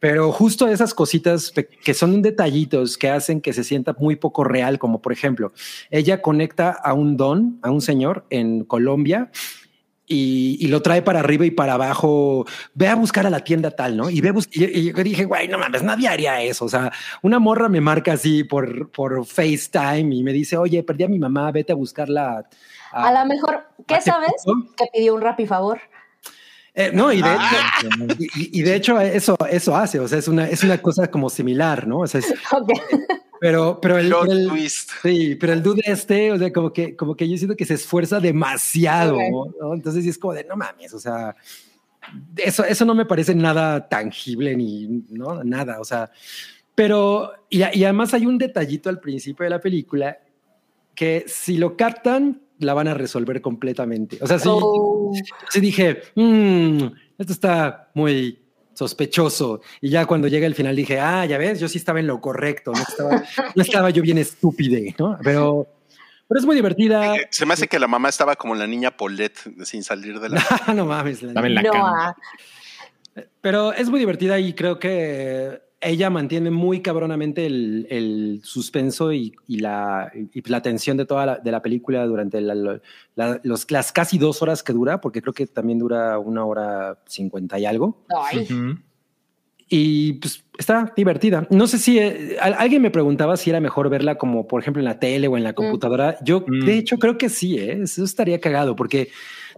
Pero 0.00 0.32
justo 0.32 0.68
esas 0.68 0.94
cositas 0.94 1.52
que 1.52 1.94
son 1.94 2.22
detallitos 2.22 2.96
que 2.96 3.08
hacen 3.08 3.40
que 3.40 3.52
se 3.52 3.64
sienta 3.64 3.94
muy 3.98 4.16
poco 4.16 4.44
real, 4.44 4.78
como 4.78 5.00
por 5.00 5.12
ejemplo, 5.12 5.52
ella 5.90 6.22
conecta 6.22 6.70
a 6.70 6.92
un 6.92 7.16
don, 7.16 7.58
a 7.62 7.70
un 7.70 7.80
señor 7.80 8.24
en 8.30 8.64
Colombia 8.64 9.30
y, 10.08 10.66
lo 10.68 10.82
trae 10.82 11.02
para 11.02 11.20
arriba 11.20 11.44
y 11.44 11.50
para 11.50 11.74
abajo. 11.74 12.46
Ve 12.74 12.88
a 12.88 12.94
buscar 12.94 13.26
a 13.26 13.30
la 13.30 13.40
tienda 13.40 13.70
tal, 13.70 13.96
¿no? 13.96 14.10
Y 14.10 14.20
ve 14.20 14.32
y, 14.50 14.92
yo 14.92 15.02
dije, 15.04 15.24
güey, 15.24 15.48
no 15.48 15.58
mames, 15.58 15.82
nadie 15.82 16.08
haría 16.08 16.42
eso. 16.42 16.64
O 16.64 16.68
sea, 16.68 16.90
una 17.22 17.38
morra 17.38 17.68
me 17.68 17.80
marca 17.80 18.12
así 18.12 18.44
por, 18.44 18.90
por 18.90 19.24
FaceTime 19.26 20.14
y 20.14 20.22
me 20.22 20.32
dice, 20.32 20.56
oye, 20.56 20.82
perdí 20.82 21.04
a 21.04 21.08
mi 21.08 21.18
mamá, 21.18 21.50
vete 21.52 21.72
a 21.72 21.76
buscarla. 21.76 22.48
A, 22.92 23.12
lo 23.12 23.26
mejor, 23.26 23.66
¿qué 23.86 24.00
sabes? 24.00 24.44
Que 24.76 24.86
pidió 24.92 25.14
un 25.14 25.20
rap 25.20 25.40
favor. 25.46 25.80
Eh, 26.74 26.90
no, 26.92 27.12
y 27.12 27.20
de, 27.22 27.32
hecho, 27.32 27.40
ah. 27.40 27.80
y, 28.36 28.62
de 28.62 28.74
hecho 28.76 29.00
eso, 29.00 29.36
eso 29.50 29.74
hace, 29.74 29.98
o 29.98 30.06
sea, 30.06 30.18
es 30.18 30.28
una, 30.28 30.48
es 30.48 30.62
una 30.62 30.78
cosa 30.78 31.10
como 31.10 31.28
similar, 31.28 31.88
¿no? 31.88 32.00
O 32.00 32.06
sea, 32.06 32.20
es, 32.20 32.26
Pero, 33.40 33.80
pero 33.80 33.98
el, 33.98 34.68
sí, 34.68 35.36
pero 35.36 35.52
el 35.52 35.62
dude 35.62 35.82
este, 35.84 36.32
o 36.32 36.38
sea, 36.38 36.52
como 36.52 36.72
que, 36.72 36.96
como 36.96 37.14
que 37.14 37.28
yo 37.28 37.36
siento 37.36 37.56
que 37.56 37.64
se 37.64 37.74
esfuerza 37.74 38.18
demasiado, 38.18 39.16
¿no? 39.60 39.74
Entonces 39.74 40.04
es 40.06 40.18
como 40.18 40.34
de 40.34 40.44
no 40.44 40.56
mames, 40.56 40.92
o 40.92 40.98
sea, 40.98 41.36
eso, 42.36 42.64
eso 42.64 42.84
no 42.84 42.94
me 42.94 43.06
parece 43.06 43.34
nada 43.34 43.88
tangible 43.88 44.56
ni 44.56 45.04
no 45.10 45.44
nada, 45.44 45.78
o 45.80 45.84
sea, 45.84 46.10
pero 46.74 47.32
y, 47.48 47.58
y 47.58 47.84
además 47.84 48.12
hay 48.12 48.26
un 48.26 48.38
detallito 48.38 48.88
al 48.88 48.98
principio 48.98 49.44
de 49.44 49.50
la 49.50 49.60
película 49.60 50.18
que 50.96 51.24
si 51.28 51.58
lo 51.58 51.76
captan 51.76 52.42
la 52.58 52.74
van 52.74 52.88
a 52.88 52.94
resolver 52.94 53.40
completamente. 53.40 54.18
O 54.20 54.26
sea, 54.26 54.38
sí, 54.38 54.48
oh. 54.50 55.12
sí 55.48 55.60
dije, 55.60 56.02
mmm, 56.14 56.84
esto 57.18 57.32
está 57.32 57.90
muy 57.94 58.38
sospechoso. 58.74 59.60
Y 59.80 59.90
ya 59.90 60.06
cuando 60.06 60.28
llega 60.28 60.46
el 60.46 60.54
final 60.54 60.76
dije, 60.76 61.00
ah, 61.00 61.24
ya 61.26 61.36
ves, 61.38 61.58
yo 61.60 61.68
sí 61.68 61.78
estaba 61.78 62.00
en 62.00 62.06
lo 62.06 62.20
correcto, 62.20 62.72
no 62.72 62.80
estaba, 62.82 63.22
no 63.54 63.62
estaba 63.62 63.90
yo 63.90 64.02
bien 64.02 64.18
estúpide, 64.18 64.94
¿no? 64.98 65.18
Pero, 65.24 65.66
pero 66.28 66.38
es 66.40 66.46
muy 66.46 66.54
divertida. 66.54 67.16
Eh, 67.16 67.26
Se 67.30 67.44
me 67.46 67.54
hace 67.54 67.66
que 67.68 67.78
la 67.78 67.88
mamá 67.88 68.08
estaba 68.08 68.36
como 68.36 68.54
la 68.54 68.66
niña 68.66 68.96
Paulette 68.96 69.38
sin 69.64 69.82
salir 69.82 70.20
de 70.20 70.28
la. 70.28 70.44
no 70.76 70.86
mames. 70.86 71.22
la 71.22 71.28
Estaba 71.30 71.46
en 71.46 71.54
la 71.54 71.62
No, 71.62 71.70
cama. 71.72 72.16
ah, 73.16 73.22
Pero 73.40 73.72
es 73.72 73.88
muy 73.90 73.98
divertida 73.98 74.38
y 74.38 74.52
creo 74.54 74.78
que 74.78 75.60
ella 75.80 76.10
mantiene 76.10 76.50
muy 76.50 76.82
cabronamente 76.82 77.46
el, 77.46 77.86
el 77.88 78.40
suspenso 78.42 79.12
y, 79.12 79.32
y 79.46 79.58
la, 79.60 80.10
y 80.34 80.42
la 80.50 80.60
tensión 80.60 80.96
de 80.96 81.06
toda 81.06 81.24
la, 81.24 81.38
de 81.38 81.52
la 81.52 81.62
película 81.62 82.04
durante 82.06 82.40
la- 82.40 82.80
la- 83.14 83.40
los, 83.44 83.70
las 83.70 83.92
casi 83.92 84.18
dos 84.18 84.42
horas 84.42 84.62
que 84.64 84.72
dura, 84.72 85.00
porque 85.00 85.22
creo 85.22 85.32
que 85.32 85.46
también 85.46 85.78
dura 85.78 86.18
una 86.18 86.44
hora 86.44 86.98
cincuenta 87.06 87.58
y 87.58 87.66
algo. 87.66 88.04
ay. 88.08 88.46
Y 89.70 90.14
pues 90.14 90.44
está 90.58 90.92
divertida. 90.96 91.46
No 91.50 91.66
sé 91.66 91.76
si 91.78 91.98
eh, 91.98 92.38
al- 92.40 92.54
alguien 92.54 92.80
me 92.80 92.90
preguntaba 92.90 93.36
si 93.36 93.50
era 93.50 93.60
mejor 93.60 93.90
verla 93.90 94.16
como, 94.16 94.46
por 94.48 94.62
ejemplo, 94.62 94.80
en 94.80 94.86
la 94.86 94.98
tele 94.98 95.28
o 95.28 95.36
en 95.36 95.44
la 95.44 95.52
computadora. 95.52 96.16
Yo, 96.24 96.42
Mm. 96.46 96.64
de 96.64 96.78
hecho, 96.78 96.96
creo 96.98 97.18
que 97.18 97.28
sí, 97.28 97.58
¿eh? 97.58 97.82
eso 97.82 98.02
estaría 98.02 98.40
cagado, 98.40 98.74
porque 98.74 99.10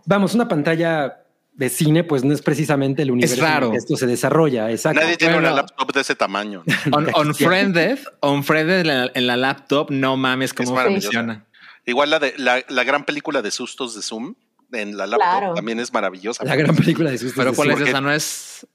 vamos, 0.06 0.34
una 0.34 0.48
pantalla 0.48 1.22
de 1.60 1.68
cine, 1.68 2.04
pues 2.04 2.24
no 2.24 2.32
es 2.32 2.40
precisamente 2.40 3.02
el 3.02 3.10
universo 3.10 3.46
en 3.46 3.62
el 3.64 3.70
que 3.72 3.76
esto 3.76 3.94
se 3.96 4.06
desarrolla. 4.06 4.70
Exacto. 4.70 4.98
Nadie 5.00 5.18
tiene 5.18 5.34
Bueno. 5.34 5.48
una 5.48 5.56
laptop 5.58 5.92
de 5.92 6.00
ese 6.00 6.14
tamaño. 6.16 6.62
¿no? 6.86 6.96
On, 6.96 7.26
unfriended, 7.28 7.98
unfriended 8.22 8.80
en 8.80 8.86
la, 8.86 9.10
en 9.14 9.26
la 9.26 9.36
laptop, 9.36 9.90
no 9.90 10.16
mames 10.16 10.54
cómo 10.54 10.74
funciona. 10.74 11.44
Igual 11.84 12.08
la 12.10 12.18
de 12.18 12.32
la, 12.38 12.64
la 12.68 12.84
gran 12.84 13.04
película 13.04 13.42
de 13.42 13.50
sustos 13.50 13.94
de 13.94 14.00
Zoom 14.00 14.34
en 14.72 14.96
la 14.96 15.06
laptop 15.06 15.28
Claro. 15.38 15.54
también 15.54 15.80
es 15.80 15.92
maravillosa. 15.92 16.44
La 16.44 16.56
gran 16.56 16.74
película 16.74 17.10
de 17.10 17.18
sustos. 17.18 17.36
Pero 17.36 17.50
de 17.50 17.56
¿cuál 17.56 17.68
es 17.68 17.74
Zoom. 17.74 17.78
porque- 17.80 17.90
esa? 17.90 18.00
No 18.00 18.12
es. 18.12 18.66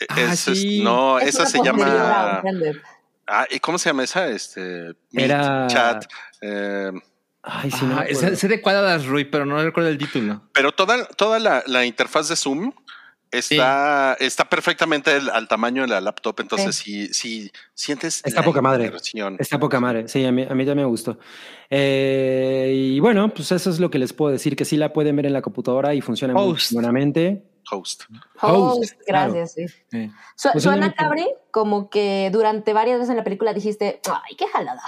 Es- 0.00 0.06
Ah, 0.08 0.32
es- 0.32 0.40
sí. 0.40 0.80
no, 0.82 1.20
Es 1.20 1.28
esa 1.28 1.46
se 1.46 1.62
llama. 1.62 2.42
Ah, 3.28 3.46
¿y 3.48 3.60
¿Cómo 3.60 3.78
se 3.78 3.88
llama 3.90 4.02
esa? 4.02 4.26
Este. 4.28 4.94
Meet, 5.12 5.26
Era- 5.30 5.66
Chat. 5.68 6.04
eh, 6.40 6.90
Ay, 7.42 7.70
sí, 7.70 7.84
no. 7.84 7.98
Ah, 7.98 8.04
sé, 8.12 8.36
sé 8.36 8.48
de 8.48 8.60
cuadras, 8.60 9.04
Rui, 9.06 9.24
pero 9.24 9.44
no 9.44 9.60
recuerdo 9.62 9.88
el 9.90 9.98
título. 9.98 10.42
pero 10.52 10.72
toda, 10.72 11.06
toda 11.06 11.38
la, 11.40 11.62
la 11.66 11.84
interfaz 11.84 12.28
de 12.28 12.36
Zoom 12.36 12.72
está, 13.32 14.14
está 14.20 14.48
perfectamente 14.48 15.10
al, 15.10 15.28
al 15.30 15.48
tamaño 15.48 15.82
de 15.82 15.88
la 15.88 16.00
laptop. 16.00 16.38
Entonces, 16.40 16.76
si, 16.76 17.08
si 17.12 17.50
sientes. 17.74 18.22
Está 18.24 18.42
poca 18.44 18.60
madre. 18.62 18.92
Está 19.38 19.58
poca 19.58 19.80
madre. 19.80 20.06
Sí, 20.06 20.24
a 20.24 20.30
mí, 20.30 20.42
a 20.42 20.54
mí 20.54 20.64
también 20.66 20.76
me 20.76 20.84
gustó. 20.84 21.18
Eh, 21.70 22.72
y 22.74 23.00
bueno, 23.00 23.28
pues 23.32 23.50
eso 23.50 23.70
es 23.70 23.80
lo 23.80 23.90
que 23.90 23.98
les 23.98 24.12
puedo 24.12 24.30
decir, 24.30 24.54
que 24.54 24.64
sí 24.64 24.76
la 24.76 24.92
pueden 24.92 25.16
ver 25.16 25.26
en 25.26 25.32
la 25.32 25.42
computadora 25.42 25.94
y 25.94 26.00
funciona 26.00 26.34
muy 26.34 26.56
buenamente. 26.72 27.42
Host. 27.70 28.02
Host, 28.40 28.82
Host, 28.82 28.92
claro. 29.06 29.32
gracias, 29.34 29.54
sí. 29.70 29.74
Sí. 29.90 30.10
Su- 30.36 30.48
Pues 30.52 30.64
suena 30.64 30.92
cabre 30.94 31.26
como 31.50 31.88
que 31.90 32.28
durante 32.32 32.72
varias 32.72 32.98
veces 32.98 33.10
en 33.10 33.16
la 33.16 33.24
película 33.24 33.54
dijiste, 33.54 34.00
ay, 34.08 34.36
qué 34.36 34.46
jalada. 34.48 34.82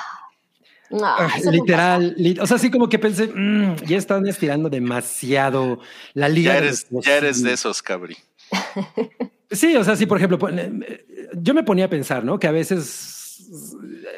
Ah, 1.02 1.28
no 1.44 1.50
literal, 1.50 2.14
li- 2.16 2.38
o 2.40 2.46
sea, 2.46 2.56
así 2.56 2.70
como 2.70 2.88
que 2.88 2.98
pensé, 2.98 3.26
"Mm, 3.34 3.76
ya 3.86 3.96
están 3.96 4.26
estirando 4.26 4.68
demasiado 4.68 5.80
la 6.12 6.28
liga. 6.28 6.54
Ya 6.54 6.60
de 6.60 6.66
eres, 6.66 6.86
los 6.90 7.04
ya 7.04 7.16
eres 7.16 7.42
de 7.42 7.50
posibles". 7.50 7.60
esos, 7.60 7.82
cabri. 7.82 8.16
Sí, 9.50 9.76
o 9.76 9.84
sea, 9.84 9.96
sí, 9.96 10.06
por 10.06 10.18
ejemplo, 10.18 10.38
eh, 10.50 11.04
yo 11.34 11.54
me 11.54 11.62
ponía 11.62 11.84
a 11.86 11.90
pensar, 11.90 12.24
¿no? 12.24 12.38
Que 12.38 12.46
a 12.48 12.52
veces 12.52 13.23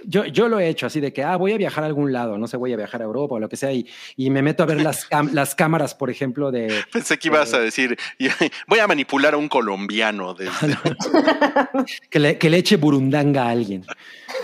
yo, 0.05 0.25
yo 0.27 0.49
lo 0.49 0.59
he 0.61 0.69
hecho 0.69 0.87
así 0.87 1.01
de 1.01 1.13
que, 1.13 1.23
ah, 1.23 1.37
voy 1.37 1.53
a 1.53 1.57
viajar 1.57 1.85
a 1.85 1.87
algún 1.87 2.13
lado, 2.13 2.39
no 2.39 2.47
sé, 2.47 2.57
voy 2.57 2.73
a 2.73 2.77
viajar 2.77 3.01
a 3.03 3.05
Europa 3.05 3.35
o 3.37 3.39
lo 3.41 3.49
que 3.49 3.57
sea, 3.57 3.73
y, 3.73 3.87
y 4.17 4.31
me 4.31 4.43
meto 4.43 4.63
a 4.63 4.67
ver 4.67 4.81
las, 4.83 5.07
las 5.33 5.55
cámaras, 5.55 5.95
por 5.95 6.11
ejemplo, 6.11 6.51
de... 6.51 6.73
Pensé 6.93 7.19
que 7.19 7.29
ibas 7.29 7.53
a 7.55 7.59
decir, 7.61 7.97
voy 8.69 8.79
a 8.79 8.87
manipular 8.87 9.35
a 9.35 9.37
un 9.37 9.49
colombiano. 9.49 10.35
desde- 10.35 10.51
que 12.11 12.19
le, 12.19 12.39
que 12.39 12.51
le 12.51 12.59
eche 12.59 12.77
burundanga 12.77 13.45
a 13.47 13.51
alguien. 13.51 13.85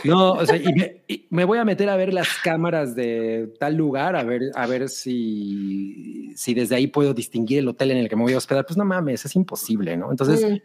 No, 0.04 0.32
o 0.32 0.46
sea, 0.46 0.56
y 0.56 0.72
me, 0.72 1.02
y 1.06 1.26
me 1.30 1.44
voy 1.44 1.58
a 1.58 1.64
meter 1.64 1.88
a 1.88 1.96
ver 1.96 2.12
las 2.12 2.28
cámaras 2.42 2.94
de 2.96 3.52
tal 3.58 3.74
lugar, 3.76 4.16
a 4.16 4.24
ver, 4.24 4.50
a 4.54 4.66
ver 4.66 4.88
si, 4.88 6.32
si 6.36 6.54
desde 6.54 6.74
ahí 6.74 6.86
puedo 6.88 7.14
distinguir 7.14 7.60
el 7.60 7.68
hotel 7.68 7.92
en 7.92 7.98
el 7.98 8.08
que 8.08 8.16
me 8.16 8.22
voy 8.22 8.32
a 8.34 8.38
hospedar. 8.38 8.66
Pues 8.66 8.76
no 8.76 8.84
mames, 8.84 9.24
es 9.24 9.36
imposible, 9.36 9.96
¿no? 9.96 10.10
Entonces, 10.10 10.42
Mm. 10.42 10.56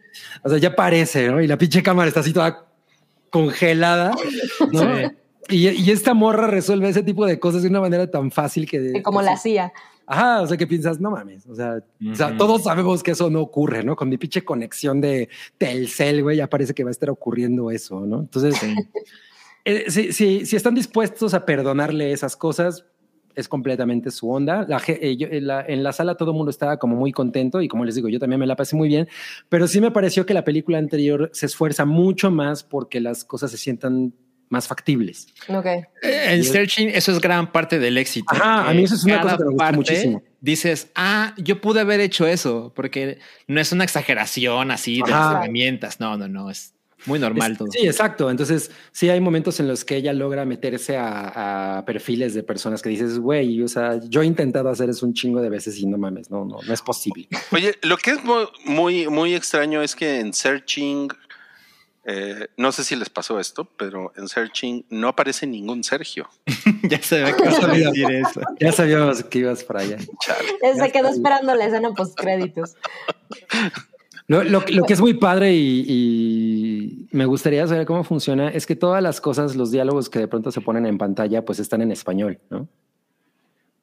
o 0.44 0.48
sea, 0.48 0.58
ya 0.58 0.74
parece, 0.74 1.28
¿no? 1.28 1.40
Y 1.40 1.46
la 1.46 1.56
pinche 1.58 1.82
cámara 1.82 2.08
está 2.08 2.20
así 2.20 2.32
toda 2.32 2.67
congelada, 3.30 4.14
¿no? 4.72 4.80
Sí. 4.80 5.10
Y, 5.50 5.68
y 5.68 5.90
esta 5.90 6.12
morra 6.14 6.46
resuelve 6.46 6.88
ese 6.90 7.02
tipo 7.02 7.24
de 7.24 7.38
cosas 7.40 7.62
de 7.62 7.68
una 7.68 7.80
manera 7.80 8.10
tan 8.10 8.30
fácil 8.30 8.68
que... 8.68 8.92
Que 8.92 9.02
como 9.02 9.22
la 9.22 9.32
hacía. 9.32 9.72
Ajá, 10.06 10.40
o 10.42 10.46
sea, 10.46 10.56
que 10.56 10.66
piensas, 10.66 11.00
no 11.00 11.10
mames, 11.10 11.46
o 11.46 11.54
sea, 11.54 11.82
o 12.10 12.14
sea, 12.14 12.34
todos 12.38 12.62
sabemos 12.64 13.02
que 13.02 13.10
eso 13.10 13.28
no 13.28 13.42
ocurre, 13.42 13.84
¿no? 13.84 13.94
Con 13.94 14.08
mi 14.08 14.16
pinche 14.16 14.42
conexión 14.42 15.02
de 15.02 15.28
Telcel, 15.58 16.22
güey, 16.22 16.38
ya 16.38 16.46
parece 16.48 16.72
que 16.72 16.82
va 16.82 16.88
a 16.88 16.92
estar 16.92 17.10
ocurriendo 17.10 17.70
eso, 17.70 18.00
¿no? 18.00 18.20
Entonces, 18.20 18.56
Sí. 18.56 18.74
eh, 19.66 19.84
si, 19.88 20.12
si, 20.14 20.46
si 20.46 20.56
están 20.56 20.74
dispuestos 20.74 21.34
a 21.34 21.44
perdonarle 21.44 22.12
esas 22.12 22.36
cosas, 22.38 22.86
es 23.38 23.48
completamente 23.48 24.10
su 24.10 24.30
onda. 24.30 24.66
La, 24.68 24.82
eh, 24.86 25.16
yo- 25.16 25.28
en, 25.30 25.46
la, 25.46 25.64
en 25.66 25.82
la 25.82 25.92
sala 25.92 26.16
todo 26.16 26.32
el 26.32 26.36
mundo 26.36 26.50
estaba 26.50 26.76
como 26.78 26.96
muy 26.96 27.12
contento 27.12 27.62
y 27.62 27.68
como 27.68 27.84
les 27.84 27.94
digo, 27.94 28.08
yo 28.08 28.18
también 28.18 28.40
me 28.40 28.46
la 28.46 28.56
pasé 28.56 28.76
muy 28.76 28.88
bien, 28.88 29.08
pero 29.48 29.66
sí 29.68 29.80
me 29.80 29.90
pareció 29.90 30.26
que 30.26 30.34
la 30.34 30.44
película 30.44 30.78
anterior 30.78 31.30
se 31.32 31.46
esfuerza 31.46 31.84
mucho 31.84 32.30
más 32.30 32.64
porque 32.64 33.00
las 33.00 33.24
cosas 33.24 33.50
se 33.50 33.56
sientan 33.58 34.12
más 34.50 34.66
factibles. 34.66 35.26
Ok. 35.48 35.66
Eh, 35.66 35.84
En 36.02 36.42
Searching, 36.42 36.88
eso 36.88 37.12
es 37.12 37.20
gran 37.20 37.52
parte 37.52 37.78
del 37.78 37.98
éxito. 37.98 38.26
Ajá, 38.34 38.68
a 38.68 38.72
mí 38.72 38.84
eso 38.84 38.94
es 38.94 39.04
una 39.04 39.16
Cada 39.18 39.22
cosa 39.24 39.36
que 39.36 39.42
me 39.44 39.48
gustó 39.50 39.58
parte 39.58 39.76
muchísimo. 39.76 40.22
Dices, 40.40 40.90
ah, 40.94 41.34
yo 41.36 41.60
pude 41.60 41.80
haber 41.80 42.00
hecho 42.00 42.26
eso, 42.26 42.72
porque 42.74 43.18
no 43.46 43.60
es 43.60 43.72
una 43.72 43.84
exageración 43.84 44.70
así 44.70 45.02
de 45.04 45.12
Ajá. 45.12 45.32
las 45.34 45.42
herramientas. 45.42 46.00
No, 46.00 46.16
no, 46.16 46.28
no, 46.28 46.50
es 46.50 46.72
muy 47.08 47.18
normal 47.18 47.52
Es- 47.52 47.58
todo. 47.58 47.68
Sí, 47.72 47.86
exacto. 47.86 48.30
Entonces, 48.30 48.70
sí 48.92 49.08
hay 49.10 49.20
momentos 49.20 49.58
en 49.58 49.66
los 49.66 49.84
que 49.84 49.96
ella 49.96 50.12
logra 50.12 50.44
meterse 50.44 50.96
a, 50.96 51.78
a 51.78 51.84
perfiles 51.84 52.34
de 52.34 52.42
personas 52.44 52.82
que 52.82 52.90
dices, 52.90 53.18
güey, 53.18 53.60
o 53.62 53.68
sea, 53.68 53.98
yo 54.08 54.22
he 54.22 54.26
intentado 54.26 54.68
hacer 54.68 54.88
eso 54.90 55.04
un 55.06 55.14
chingo 55.14 55.40
de 55.40 55.48
veces 55.50 55.76
y 55.78 55.86
no 55.86 55.98
mames, 55.98 56.30
no, 56.30 56.44
no, 56.44 56.58
no 56.64 56.72
es 56.72 56.82
posible. 56.82 57.26
Oye, 57.50 57.74
lo 57.82 57.96
que 57.96 58.12
es 58.12 58.22
mu- 58.22 58.46
muy, 58.66 59.08
muy 59.08 59.34
extraño 59.34 59.82
es 59.82 59.96
que 59.96 60.20
en 60.20 60.32
Searching, 60.32 61.08
eh, 62.10 62.48
no 62.56 62.72
sé 62.72 62.84
si 62.84 62.96
les 62.96 63.10
pasó 63.10 63.38
esto, 63.38 63.64
pero 63.76 64.12
en 64.16 64.28
Searching 64.28 64.86
no 64.90 65.08
aparece 65.08 65.46
ningún 65.46 65.84
Sergio. 65.84 66.28
ya 66.84 67.02
se 67.02 67.22
ve 67.22 67.34
que 67.36 67.42
vas 67.44 67.62
a 67.62 67.66
decir 67.68 68.10
eso. 68.12 68.40
Ya 68.60 68.72
sabíamos 68.72 69.22
que 69.24 69.38
ibas 69.40 69.62
para 69.64 69.80
allá. 69.80 69.98
Chale. 70.20 70.76
Se 70.86 70.92
quedó 70.92 71.08
esperando 71.08 71.54
la 71.54 71.66
escena 71.66 71.90
post 71.92 72.18
créditos. 72.18 72.76
Lo, 74.28 74.44
lo- 74.44 74.62
lo 74.68 74.84
que 74.84 74.92
es 74.92 75.00
muy 75.00 75.14
padre 75.14 75.54
y, 75.54 75.84
y 75.88 77.08
me 77.12 77.24
gustaría 77.26 77.66
saber 77.66 77.86
cómo 77.86 78.04
funciona 78.04 78.48
es 78.50 78.66
que 78.66 78.76
todas 78.76 79.02
las 79.02 79.20
cosas, 79.20 79.56
los 79.56 79.70
diálogos 79.72 80.08
que 80.10 80.18
de 80.20 80.28
pronto 80.28 80.52
se 80.52 80.60
ponen 80.60 80.86
en 80.86 80.98
pantalla, 80.98 81.44
pues 81.44 81.58
están 81.58 81.80
en 81.82 81.90
español, 81.90 82.38
¿no? 82.50 82.68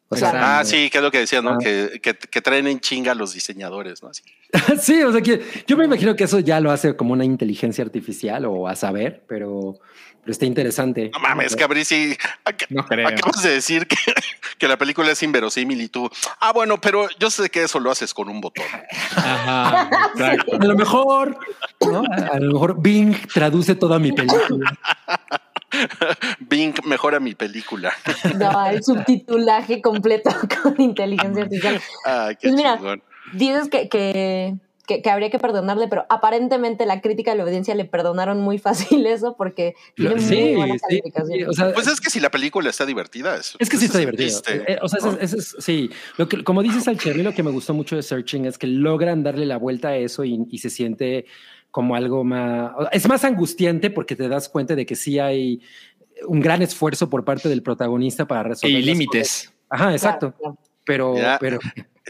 O 0.07 0.15
sea. 0.15 0.59
Ah, 0.59 0.63
sí, 0.63 0.89
que 0.91 0.99
es 0.99 1.03
lo 1.03 1.09
que 1.09 1.17
decías, 1.17 1.43
¿no? 1.43 1.51
Ah. 1.53 1.57
Que, 1.59 1.99
que, 1.99 2.13
que 2.13 2.41
traen 2.41 2.67
en 2.67 2.79
chinga 2.79 3.13
a 3.13 3.15
los 3.15 3.33
diseñadores, 3.33 4.03
¿no? 4.03 4.09
Así. 4.09 4.21
sí, 4.79 5.01
o 5.01 5.11
sea 5.11 5.21
que 5.21 5.41
yo 5.65 5.75
me 5.77 5.85
imagino 5.85 6.15
que 6.15 6.25
eso 6.25 6.37
ya 6.39 6.59
lo 6.59 6.69
hace 6.69 6.95
como 6.95 7.13
una 7.13 7.25
inteligencia 7.25 7.83
artificial 7.83 8.45
o 8.45 8.67
a 8.67 8.75
saber, 8.75 9.23
pero, 9.27 9.79
pero 10.25 10.31
está 10.31 10.45
interesante. 10.47 11.11
No 11.13 11.19
mames, 11.19 11.55
Cabri, 11.55 11.85
sí. 11.85 12.17
ac- 12.45 12.65
No 12.69 12.83
creo. 12.83 13.07
Acabas 13.07 13.43
de 13.43 13.51
decir 13.51 13.85
que, 13.87 13.95
que 14.57 14.67
la 14.67 14.75
película 14.75 15.11
es 15.11 15.21
inverosímil 15.21 15.79
y 15.81 15.87
tú, 15.87 16.09
ah, 16.39 16.51
bueno, 16.51 16.81
pero 16.81 17.07
yo 17.19 17.29
sé 17.29 17.49
que 17.51 17.61
eso 17.61 17.79
lo 17.79 17.91
haces 17.91 18.11
con 18.11 18.27
un 18.27 18.41
botón. 18.41 18.65
Ajá, 19.15 19.87
exacto. 20.15 20.55
A 20.59 20.65
lo 20.65 20.75
mejor, 20.75 21.37
¿no? 21.81 22.03
A 22.31 22.39
lo 22.39 22.53
mejor 22.53 22.81
Bing 22.81 23.15
traduce 23.31 23.75
toda 23.75 23.99
mi 23.99 24.11
película. 24.11 24.77
Bing 26.39 26.73
mejora 26.85 27.19
mi 27.19 27.35
película. 27.35 27.93
No, 28.37 28.65
el 28.67 28.83
subtitulaje 28.83 29.81
completo 29.81 30.31
con 30.63 30.79
inteligencia 30.81 31.43
artificial. 31.43 31.81
Ah, 32.05 32.29
qué 32.31 32.47
Pues 32.47 32.53
mira, 32.55 32.77
chingón. 32.77 33.03
Dices 33.33 33.69
que, 33.69 33.89
que, 33.89 34.55
que, 34.85 35.01
que 35.01 35.09
habría 35.09 35.29
que 35.29 35.39
perdonarle, 35.39 35.87
pero 35.87 36.05
aparentemente 36.09 36.85
la 36.85 37.01
crítica 37.01 37.31
de 37.31 37.37
la 37.37 37.43
audiencia 37.43 37.75
le 37.75 37.85
perdonaron 37.85 38.39
muy 38.41 38.57
fácil 38.59 39.05
eso 39.07 39.35
porque 39.37 39.75
tiene 39.95 40.19
Sí, 40.19 40.35
muy 40.35 40.55
buenas 40.55 40.81
sí, 40.81 40.87
calificaciones. 41.01 41.37
sí, 41.37 41.49
o 41.49 41.53
sea, 41.53 41.73
Pues 41.73 41.87
es 41.87 41.99
que 42.01 42.09
si 42.09 42.19
la 42.19 42.31
película 42.31 42.69
está 42.69 42.85
divertida, 42.85 43.35
es, 43.37 43.55
Es 43.59 43.69
que 43.69 43.77
sí 43.77 43.85
ese 43.85 43.97
está 43.97 43.99
es 43.99 44.05
divertido. 44.05 44.29
chiste, 44.29 44.73
Eh, 44.73 44.79
o 44.81 44.87
sea, 44.87 44.99
¿no? 45.01 45.11
ese, 45.13 45.23
ese 45.25 45.37
es, 45.37 45.55
sí. 45.59 45.89
Lo 46.17 46.27
que, 46.29 46.43
como 46.43 46.61
dices 46.63 46.87
al 46.87 46.97
mí 47.15 47.23
lo 47.23 47.33
que 47.33 47.43
me 47.43 47.51
gustó 47.51 47.73
mucho 47.73 47.95
de 47.95 48.03
Searching 48.03 48.45
es 48.45 48.57
que 48.57 48.67
logran 48.67 49.23
darle 49.23 49.45
la 49.45 49.57
vuelta 49.57 49.89
a 49.89 49.97
eso 49.97 50.23
y, 50.23 50.45
y 50.49 50.57
se 50.59 50.69
siente 50.69 51.25
como 51.71 51.95
algo 51.95 52.23
más. 52.23 52.71
Es 52.91 53.07
más 53.07 53.23
angustiante 53.25 53.89
porque 53.89 54.15
te 54.15 54.27
das 54.29 54.47
cuenta 54.49 54.75
de 54.75 54.85
que 54.85 54.95
sí 54.95 55.19
hay 55.19 55.61
un 56.27 56.39
gran 56.39 56.61
esfuerzo 56.61 57.09
por 57.09 57.25
parte 57.25 57.49
del 57.49 57.61
protagonista 57.61 58.25
para 58.25 58.43
resolver. 58.43 58.79
Y 58.79 58.83
límites. 58.83 59.51
Ajá, 59.69 59.91
exacto. 59.91 60.33
Claro, 60.37 60.55
claro. 60.55 60.57
Pero, 60.85 61.15
pero 61.39 61.59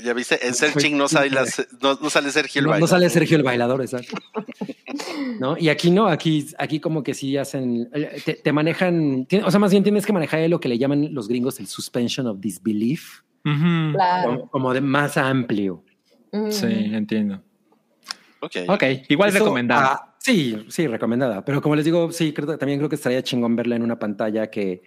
Ya 0.03 0.13
viste, 0.13 0.45
en 0.45 0.53
Searching 0.53 0.97
no 0.97 1.07
sale, 1.07 1.29
las- 1.29 1.65
no, 1.81 1.97
no 2.01 2.09
sale 2.09 2.29
Sergio 2.31 2.59
el 2.59 2.65
no, 2.65 2.67
no 2.69 2.71
bailador. 2.73 2.89
sale 2.89 3.09
Sergio 3.09 3.37
el 3.37 3.43
bailador, 3.43 3.81
exacto. 3.81 4.17
¿No? 5.39 5.57
Y 5.57 5.69
aquí 5.69 5.89
no, 5.91 6.07
aquí, 6.07 6.47
aquí 6.57 6.79
como 6.79 7.01
que 7.03 7.13
sí 7.13 7.37
hacen, 7.37 7.89
eh, 7.93 8.21
te, 8.25 8.33
te 8.35 8.51
manejan, 8.53 9.25
tiene- 9.25 9.45
o 9.45 9.51
sea, 9.51 9.59
más 9.59 9.71
bien 9.71 9.83
tienes 9.83 10.05
que 10.05 10.13
manejar 10.13 10.49
lo 10.49 10.59
que 10.59 10.67
le 10.69 10.77
llaman 10.77 11.13
los 11.13 11.27
gringos 11.27 11.59
el 11.59 11.67
suspension 11.67 12.27
of 12.27 12.39
disbelief. 12.39 13.21
Claro. 13.43 14.31
como, 14.31 14.49
como 14.49 14.73
de 14.73 14.81
más 14.81 15.17
amplio. 15.17 15.83
Sí, 16.49 16.65
entiendo. 16.67 17.41
Ok. 18.41 18.55
Ok, 18.67 18.83
igual 19.09 19.29
Eso, 19.29 19.39
recomendada. 19.39 19.85
ah, 19.93 20.15
sí, 20.19 20.65
sí, 20.67 20.87
recomendada. 20.87 21.45
Pero 21.45 21.61
como 21.61 21.75
les 21.75 21.85
digo, 21.85 22.11
sí, 22.11 22.33
creo, 22.33 22.57
también 22.57 22.79
creo 22.79 22.89
que 22.89 22.95
estaría 22.95 23.23
chingón 23.23 23.55
verla 23.55 23.75
en 23.75 23.83
una 23.83 23.97
pantalla 23.99 24.49
que, 24.49 24.81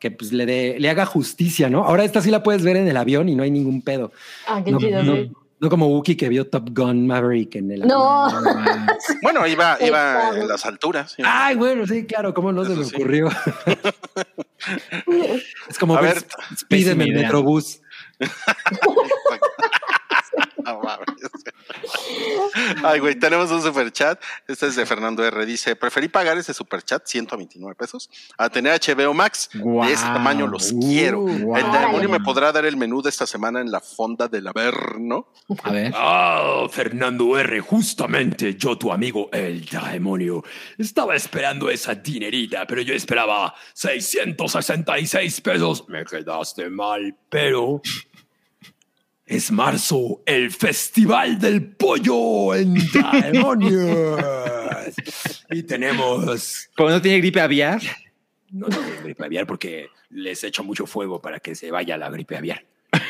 que 0.00 0.10
pues, 0.10 0.32
le, 0.32 0.46
dé- 0.46 0.76
le 0.80 0.90
haga 0.90 1.06
justicia, 1.06 1.70
¿no? 1.70 1.84
Ahora 1.84 2.02
esta 2.04 2.20
sí 2.20 2.30
la 2.30 2.42
puedes 2.42 2.64
ver 2.64 2.76
en 2.76 2.88
el 2.88 2.96
avión 2.96 3.28
y 3.28 3.36
no 3.36 3.44
hay 3.44 3.50
ningún 3.52 3.82
pedo. 3.82 4.10
Ah, 4.48 4.60
qué 4.64 4.72
No, 4.72 4.78
chido, 4.78 5.02
no- 5.04 5.14
sí. 5.14 5.30
no 5.60 5.68
como 5.68 5.86
Wookie 5.88 6.16
que 6.16 6.28
vio 6.30 6.46
Top 6.48 6.70
Gun 6.74 7.06
Maverick 7.06 7.54
en 7.56 7.70
el 7.70 7.80
No. 7.86 8.24
avión. 8.24 8.44
Bueno, 9.22 9.46
iba, 9.46 9.76
iba 9.80 10.30
en 10.36 10.48
las 10.48 10.64
alturas. 10.66 11.12
sí. 11.12 11.22
Ay, 11.24 11.54
bueno, 11.56 11.86
sí, 11.86 12.04
claro, 12.06 12.32
¿cómo 12.34 12.50
no 12.52 12.64
se 12.64 12.74
me 12.74 12.84
sí. 12.84 12.96
ocurrió? 12.96 13.28
es 15.68 15.78
como 15.78 15.96
A 15.96 16.00
ver 16.00 16.24
Speed 16.52 16.88
en 16.88 17.00
el. 17.02 17.14
Metrobús. 17.14 17.80
No 20.64 20.80
mames. 20.80 21.06
Ay, 22.84 23.00
güey, 23.00 23.18
tenemos 23.18 23.50
un 23.50 23.62
super 23.62 23.90
chat. 23.92 24.20
Este 24.46 24.66
es 24.66 24.76
de 24.76 24.86
Fernando 24.86 25.24
R. 25.24 25.46
Dice: 25.46 25.76
Preferí 25.76 26.08
pagar 26.08 26.38
ese 26.38 26.54
super 26.54 26.82
chat, 26.82 27.06
129 27.06 27.74
pesos, 27.74 28.10
a 28.38 28.48
tener 28.48 28.80
HBO 28.80 29.14
Max. 29.14 29.50
Guau. 29.54 29.86
De 29.86 29.94
ese 29.94 30.04
tamaño 30.04 30.46
los 30.46 30.70
Uh, 30.72 30.80
quiero. 30.80 31.26
El 31.28 31.72
demonio 31.72 32.08
me 32.08 32.20
podrá 32.20 32.52
dar 32.52 32.64
el 32.64 32.76
menú 32.76 33.02
de 33.02 33.10
esta 33.10 33.26
semana 33.26 33.60
en 33.60 33.70
la 33.70 33.80
fonda 33.80 34.28
del 34.28 34.46
Averno. 34.46 35.28
A 35.62 35.72
ver. 35.72 35.92
Ah, 35.96 36.66
Fernando 36.70 37.38
R., 37.38 37.60
justamente 37.60 38.54
yo, 38.56 38.76
tu 38.76 38.92
amigo 38.92 39.28
el 39.32 39.64
demonio. 39.64 40.42
Estaba 40.78 41.16
esperando 41.16 41.70
esa 41.70 41.94
dinerita, 41.94 42.66
pero 42.66 42.82
yo 42.82 42.94
esperaba 42.94 43.54
666 43.74 45.40
pesos. 45.40 45.88
Me 45.88 46.04
quedaste 46.04 46.68
mal, 46.70 47.16
pero... 47.28 47.80
Es 49.30 49.52
marzo, 49.52 50.22
el 50.26 50.50
Festival 50.50 51.38
del 51.38 51.64
Pollo 51.64 52.52
en 52.52 52.74
Demonios. 53.32 54.20
Y 55.50 55.62
tenemos... 55.62 56.68
¿Pero 56.76 56.90
no 56.90 57.00
tiene 57.00 57.18
gripe 57.18 57.40
aviar? 57.40 57.80
No 58.50 58.66
tengo 58.66 58.82
gripe 59.04 59.24
aviar 59.24 59.46
porque 59.46 59.86
les 60.08 60.42
echo 60.42 60.64
mucho 60.64 60.84
fuego 60.84 61.22
para 61.22 61.38
que 61.38 61.54
se 61.54 61.70
vaya 61.70 61.96
la 61.96 62.10
gripe 62.10 62.38
aviar. 62.38 62.64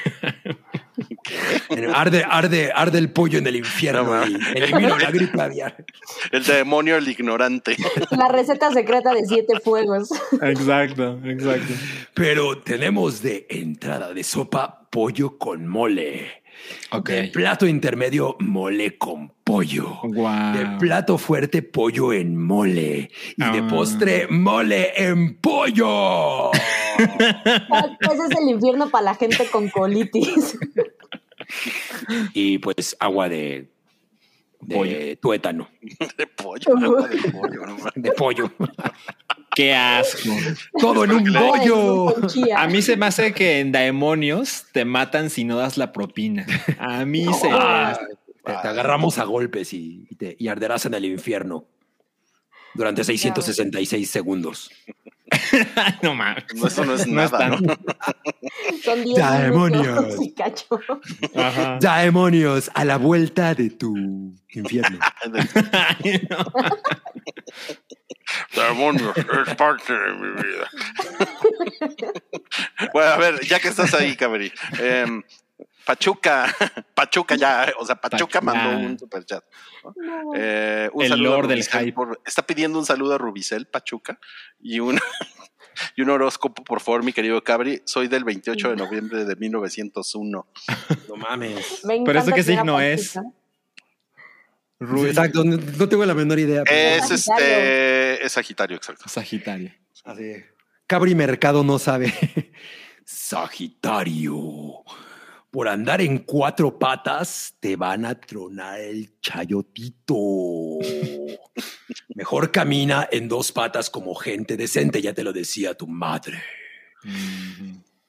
Arde, 1.94 2.24
arde, 2.28 2.70
arde 2.74 2.98
el 2.98 3.12
pollo 3.12 3.38
en 3.38 3.46
el 3.46 3.56
infierno 3.56 4.04
No, 4.04 4.26
y 4.26 4.36
elimino 4.54 4.98
la 4.98 5.10
gripe 5.10 5.40
aviar. 5.40 5.86
El 6.32 6.44
demonio, 6.44 6.98
el 6.98 7.08
ignorante. 7.08 7.76
La 8.10 8.28
receta 8.28 8.70
secreta 8.72 9.14
de 9.14 9.24
siete 9.24 9.58
fuegos. 9.60 10.10
Exacto, 10.42 11.18
exacto. 11.24 11.72
Pero 12.12 12.58
tenemos 12.58 13.22
de 13.22 13.46
entrada 13.48 14.12
de 14.12 14.22
sopa 14.22 14.79
pollo 14.90 15.38
con 15.38 15.66
mole. 15.66 16.42
Ok. 16.90 17.08
De 17.08 17.28
plato 17.28 17.66
intermedio, 17.66 18.36
mole 18.40 18.98
con 18.98 19.32
pollo. 19.44 20.00
Guau. 20.02 20.52
De 20.56 20.66
plato 20.78 21.16
fuerte, 21.16 21.62
pollo 21.62 22.12
en 22.12 22.36
mole. 22.36 23.10
Y 23.36 23.42
de 23.42 23.58
Ah. 23.60 23.66
postre, 23.70 24.26
mole 24.28 24.92
en 24.96 25.36
pollo. 25.36 26.50
Ese 26.98 28.24
es 28.28 28.38
el 28.42 28.48
infierno 28.50 28.90
para 28.90 29.04
la 29.06 29.14
gente 29.14 29.46
con 29.50 29.68
colitis. 29.70 30.58
y 32.34 32.58
pues 32.58 32.96
agua 33.00 33.28
de, 33.28 33.70
de 34.60 34.74
Pollo. 34.76 35.18
tuétano, 35.20 35.68
De 36.18 36.26
pollo, 36.26 36.76
agua 36.76 37.08
de 37.08 37.30
pollo. 37.32 37.66
no 37.66 37.76
de 37.94 38.12
pollo. 38.12 38.52
Qué 39.54 39.74
asco. 39.74 40.30
Todo 40.78 41.04
en 41.04 41.12
un 41.12 41.32
bollo. 41.32 42.14
A 42.56 42.66
mí 42.68 42.82
se 42.82 42.96
me 42.96 43.06
hace 43.06 43.32
que 43.32 43.60
en 43.60 43.72
Daemonios 43.72 44.66
te 44.72 44.84
matan 44.84 45.28
si 45.30 45.44
no 45.44 45.56
das 45.56 45.76
la 45.76 45.92
propina. 45.92 46.46
A 46.78 47.04
mí 47.04 47.26
se 47.34 47.48
me 47.48 47.54
Ah, 47.58 47.90
hace. 47.90 48.06
te, 48.44 48.52
te 48.52 48.68
agarramos 48.68 49.18
a 49.18 49.24
golpes 49.24 49.72
y, 49.72 50.06
y 50.08 50.14
te- 50.14 50.36
y 50.38 50.48
arderás 50.48 50.86
en 50.86 50.94
el 50.94 51.04
infierno 51.04 51.64
durante 52.74 53.04
666 53.04 54.10
segundos. 54.10 54.70
No 56.02 56.12
mames. 56.12 56.42
No, 56.56 56.66
eso 56.66 56.84
no 56.84 56.94
es 56.94 57.06
No 57.06 57.22
nada, 57.22 57.48
¿no? 57.50 57.58
Son 58.84 59.04
10 59.04 59.16
Demonios. 59.16 59.86
minutos 59.86 60.22
y 60.26 60.32
cacho. 60.34 60.66
Ajá. 61.36 61.78
Demonios, 61.80 62.68
a 62.74 62.84
la 62.84 62.96
vuelta 62.98 63.54
de 63.54 63.70
tu 63.70 63.94
infierno. 64.48 64.98
Ay, 65.72 66.26
no. 66.28 66.44
Demonio, 68.54 69.12
es 69.14 69.54
parte 69.54 69.92
de 69.92 70.12
mi 70.14 70.28
vida. 70.42 70.68
bueno, 72.92 73.10
a 73.10 73.16
ver, 73.16 73.40
ya 73.46 73.60
que 73.60 73.68
estás 73.68 73.94
ahí, 73.94 74.16
Cabri. 74.16 74.52
em, 74.80 75.22
Pachuca, 75.84 76.54
Pachuca 76.94 77.34
ya, 77.36 77.72
o 77.78 77.86
sea, 77.86 77.96
Pachuca 77.96 78.40
Pachuca. 78.40 78.40
mandó 78.40 78.86
un 78.86 78.98
superchat. 78.98 79.44
¿no? 79.84 79.94
Eh, 80.34 80.88
un 80.92 81.02
El 81.04 81.08
saludo 81.10 81.30
lord 81.36 81.48
del 81.48 81.64
hype. 81.64 81.92
por- 81.92 82.20
está 82.24 82.46
pidiendo 82.46 82.78
un 82.78 82.84
saludo 82.86 83.14
a 83.14 83.18
Rubicel, 83.18 83.66
Pachuca, 83.66 84.18
y 84.60 84.78
un, 84.80 84.98
y 85.96 86.02
un 86.02 86.10
horóscopo, 86.10 86.62
por 86.64 86.80
favor, 86.80 87.02
mi 87.02 87.12
querido 87.12 87.42
Cabri. 87.42 87.82
Soy 87.84 88.08
del 88.08 88.24
28 88.24 88.70
de 88.70 88.76
noviembre 88.76 89.24
de 89.24 89.36
1901. 89.36 90.46
No 91.08 91.16
mames. 91.16 91.84
Me 91.84 92.02
¿Pero 92.04 92.20
eso 92.20 92.30
qué 92.32 92.42
signo 92.44 92.80
es? 92.80 93.10
Sí, 93.12 93.18
Exacto, 95.06 95.44
no, 95.44 95.56
no 95.58 95.88
tengo 95.88 96.06
la 96.06 96.14
menor 96.14 96.38
idea. 96.38 96.62
Es 96.62 97.06
Sagitario. 97.08 97.46
este, 97.46 98.24
es 98.26 98.32
Sagitario, 98.32 98.76
exacto. 98.76 99.08
Sagitario. 99.08 99.72
Así. 100.04 100.36
Cabri 100.86 101.14
Mercado 101.14 101.62
no 101.64 101.78
sabe. 101.78 102.14
Sagitario, 103.04 104.32
por 105.50 105.68
andar 105.68 106.00
en 106.00 106.18
cuatro 106.18 106.78
patas 106.78 107.54
te 107.60 107.76
van 107.76 108.04
a 108.04 108.14
tronar 108.14 108.80
el 108.80 109.20
chayotito. 109.20 110.78
Mejor 112.14 112.52
camina 112.52 113.08
en 113.10 113.28
dos 113.28 113.50
patas 113.50 113.90
como 113.90 114.14
gente 114.14 114.56
decente, 114.56 115.02
ya 115.02 115.12
te 115.12 115.24
lo 115.24 115.32
decía 115.32 115.74
tu 115.74 115.86
madre. 115.88 116.40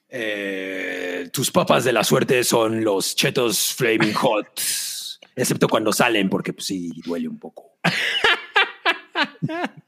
Eh, 0.08 1.30
tus 1.32 1.50
papas 1.50 1.84
de 1.84 1.92
la 1.92 2.04
suerte 2.04 2.44
son 2.44 2.84
los 2.84 3.16
chetos 3.16 3.72
Flaming 3.74 4.14
Hot, 4.14 4.60
excepto 5.34 5.68
cuando 5.68 5.92
salen, 5.92 6.28
porque 6.28 6.52
pues 6.52 6.66
sí, 6.66 6.92
duele 7.04 7.28
un 7.28 7.38
poco. 7.38 7.78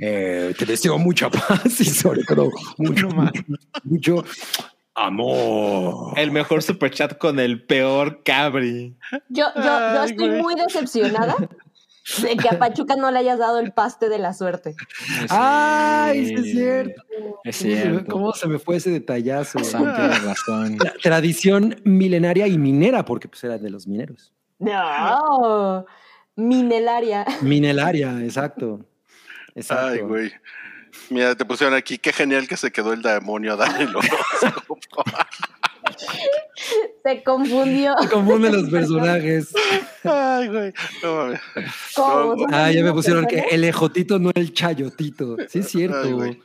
Eh, 0.00 0.52
te 0.58 0.66
deseo 0.66 0.98
mucha 0.98 1.30
paz 1.30 1.80
y 1.80 1.84
sobre 1.84 2.24
todo 2.24 2.50
mucho, 2.76 3.08
mucho 3.84 4.24
amor. 5.06 6.18
El 6.18 6.30
mejor 6.30 6.62
superchat 6.62 7.18
con 7.18 7.38
el 7.40 7.64
peor 7.64 8.22
cabri. 8.24 8.96
Yo, 9.28 9.46
yo, 9.56 9.62
yo 9.62 10.04
estoy 10.04 10.28
güey. 10.28 10.42
muy 10.42 10.54
decepcionada 10.54 11.34
de 12.22 12.36
que 12.36 12.48
a 12.48 12.58
Pachuca 12.58 12.96
no 12.96 13.10
le 13.10 13.18
hayas 13.18 13.38
dado 13.38 13.58
el 13.60 13.72
paste 13.72 14.08
de 14.08 14.18
la 14.18 14.32
suerte. 14.32 14.74
Ay, 15.28 16.26
sí 16.26 16.34
es 16.34 16.42
cierto. 16.52 17.02
Es 17.44 17.58
¿Cómo 17.58 17.68
se 17.68 17.68
me- 17.68 17.80
cierto. 17.82 18.12
¿Cómo 18.12 18.32
se 18.32 18.48
me 18.48 18.58
fue 18.58 18.76
ese 18.76 18.90
detallazo? 18.90 19.58
Razón. 19.58 20.78
Tra- 20.78 20.94
Tradición 21.02 21.76
milenaria 21.84 22.46
y 22.46 22.56
minera, 22.58 23.04
porque 23.04 23.28
pues 23.28 23.44
era 23.44 23.58
de 23.58 23.70
los 23.70 23.86
mineros. 23.86 24.32
No, 24.58 25.84
Minelaria. 26.34 27.24
Minelaria, 27.42 28.20
exacto. 28.22 28.80
Exacto. 29.54 29.86
Ay, 29.92 29.98
güey. 30.00 30.32
Mira, 31.10 31.34
te 31.34 31.44
pusieron 31.44 31.74
aquí, 31.74 31.98
qué 31.98 32.12
genial 32.12 32.46
que 32.48 32.56
se 32.56 32.70
quedó 32.70 32.92
el 32.92 33.02
demonio 33.02 33.54
a 33.54 33.56
dar 33.56 33.80
el 33.80 33.94
horóscopo. 33.94 34.78
Se 37.04 37.22
confundió. 37.22 37.94
Se 38.00 38.08
confunden 38.08 38.52
los 38.60 38.70
personajes. 38.70 39.48
Ay, 40.04 40.48
güey. 40.48 40.72
No 41.02 41.14
mames. 41.16 41.40
¿Cómo? 41.94 42.34
No, 42.36 42.46
Ah, 42.50 42.70
ya 42.70 42.82
me 42.82 42.92
pusieron 42.92 43.26
que 43.26 43.38
el 43.50 43.64
ejotito 43.64 44.18
no 44.18 44.30
el 44.34 44.52
chayotito. 44.52 45.36
Sí, 45.48 45.60
es 45.60 45.64
Ay, 45.66 45.70
cierto. 45.70 46.10
güey. 46.16 46.40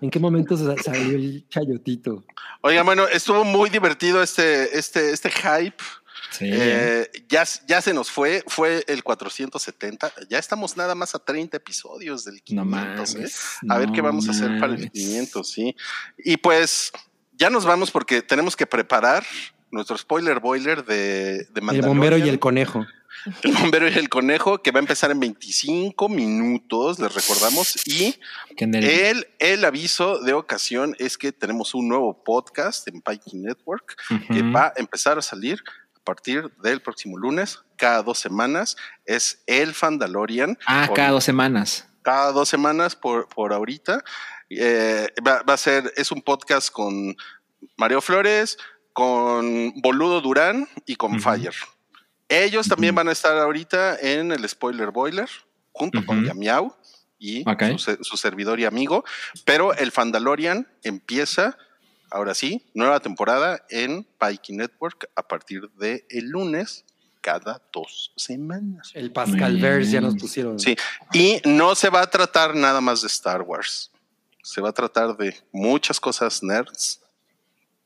¿En 0.00 0.10
qué 0.10 0.18
momento 0.18 0.56
sa- 0.56 0.80
salió 0.82 1.16
el 1.16 1.46
chayotito? 1.48 2.24
Oigan, 2.62 2.86
bueno, 2.86 3.06
estuvo 3.08 3.44
muy 3.44 3.68
divertido 3.70 4.22
este, 4.22 4.76
este, 4.78 5.12
este 5.12 5.30
hype. 5.30 5.82
Sí. 6.30 6.50
Eh, 6.52 7.10
ya, 7.28 7.44
ya 7.66 7.80
se 7.80 7.94
nos 7.94 8.10
fue, 8.10 8.44
fue 8.46 8.84
el 8.86 9.02
470. 9.02 10.12
Ya 10.28 10.38
estamos 10.38 10.76
nada 10.76 10.94
más 10.94 11.14
a 11.14 11.18
30 11.18 11.56
episodios 11.56 12.24
del 12.24 12.42
500. 12.42 12.54
no 12.54 12.64
mames. 12.64 13.14
¿eh? 13.14 13.28
A 13.68 13.78
ver 13.78 13.90
qué 13.92 14.00
vamos 14.00 14.28
a 14.28 14.32
hacer 14.32 14.58
para 14.60 14.72
el 14.72 14.78
mames. 14.78 14.90
500, 14.92 15.48
sí. 15.48 15.76
Y 16.18 16.36
pues 16.36 16.92
ya 17.38 17.50
nos 17.50 17.64
vamos 17.64 17.90
porque 17.90 18.22
tenemos 18.22 18.56
que 18.56 18.66
preparar 18.66 19.24
nuestro 19.70 19.96
spoiler 19.96 20.40
boiler 20.40 20.84
de, 20.84 21.44
de 21.44 21.60
El 21.72 21.82
bombero 21.82 22.18
y 22.18 22.28
el 22.28 22.38
conejo. 22.38 22.86
El 23.42 23.52
bombero 23.52 23.88
y 23.88 23.94
el 23.94 24.08
conejo, 24.08 24.62
que 24.62 24.70
va 24.70 24.78
a 24.78 24.82
empezar 24.82 25.10
en 25.10 25.20
25 25.20 26.08
minutos, 26.08 26.98
les 26.98 27.12
recordamos. 27.14 27.76
Y 27.86 28.14
el, 28.56 29.26
el 29.38 29.64
aviso 29.64 30.20
de 30.20 30.34
ocasión 30.34 30.94
es 30.98 31.18
que 31.18 31.32
tenemos 31.32 31.74
un 31.74 31.88
nuevo 31.88 32.22
podcast 32.22 32.86
en 32.88 33.02
Viking 33.06 33.42
Network 33.42 33.96
que 34.28 34.42
va 34.42 34.66
a 34.66 34.72
empezar 34.76 35.18
a 35.18 35.22
salir 35.22 35.62
partir 36.08 36.50
del 36.62 36.80
próximo 36.80 37.18
lunes, 37.18 37.60
cada 37.76 38.02
dos 38.02 38.18
semanas. 38.18 38.78
Es 39.04 39.42
El 39.46 39.74
Fandalorian. 39.74 40.56
Ah, 40.66 40.88
cada 40.94 41.10
dos 41.10 41.24
semanas. 41.24 41.86
cada 42.00 42.32
dos 42.32 42.48
semanas 42.48 42.96
por, 42.96 43.28
por 43.28 43.52
ahorita. 43.52 44.02
Eh, 44.48 45.06
va, 45.26 45.42
va 45.42 45.52
a 45.52 45.58
ser, 45.58 45.92
es 45.96 46.10
un 46.10 46.22
podcast 46.22 46.70
con 46.70 47.14
Mario 47.76 48.00
Flores, 48.00 48.56
con 48.94 49.74
Boludo 49.82 50.22
Durán 50.22 50.66
y 50.86 50.96
con. 50.96 51.20
Fire. 51.20 51.54
Ellos 52.30 52.68
también 52.68 52.94
van 52.94 53.08
a 53.08 53.12
estar 53.12 53.36
ahorita 53.36 53.98
en 54.00 54.32
el 54.32 54.48
Spoiler 54.48 54.90
Boiler, 54.90 55.28
junto 55.72 56.06
con. 56.06 56.24
Yamiau 56.24 56.74
y 57.18 57.44
su 58.00 58.16
servidor 58.16 58.60
y 58.60 58.64
amigo. 58.64 59.04
Pero 59.44 59.74
el 59.74 59.92
Fandalorian 59.92 60.66
empieza, 60.82 61.58
ahora 62.10 62.34
sí, 62.34 62.64
nueva 62.74 63.00
temporada 63.00 63.64
en 63.70 64.04
Pikey 64.04 64.56
Network 64.56 65.10
a 65.14 65.22
partir 65.22 65.70
de 65.72 66.06
el 66.10 66.28
lunes 66.28 66.84
cada 67.20 67.60
dos 67.72 68.12
semanas. 68.16 68.90
El 68.94 69.12
Pascal 69.12 69.58
Verse 69.58 69.90
ya 69.90 70.00
nos 70.00 70.16
pusieron. 70.16 70.58
Sí, 70.58 70.76
y 71.12 71.40
no 71.44 71.74
se 71.74 71.90
va 71.90 72.02
a 72.02 72.06
tratar 72.08 72.54
nada 72.54 72.80
más 72.80 73.02
de 73.02 73.08
Star 73.08 73.42
Wars. 73.42 73.90
Se 74.42 74.60
va 74.60 74.70
a 74.70 74.72
tratar 74.72 75.16
de 75.16 75.36
muchas 75.52 76.00
cosas 76.00 76.42
nerds. 76.42 77.00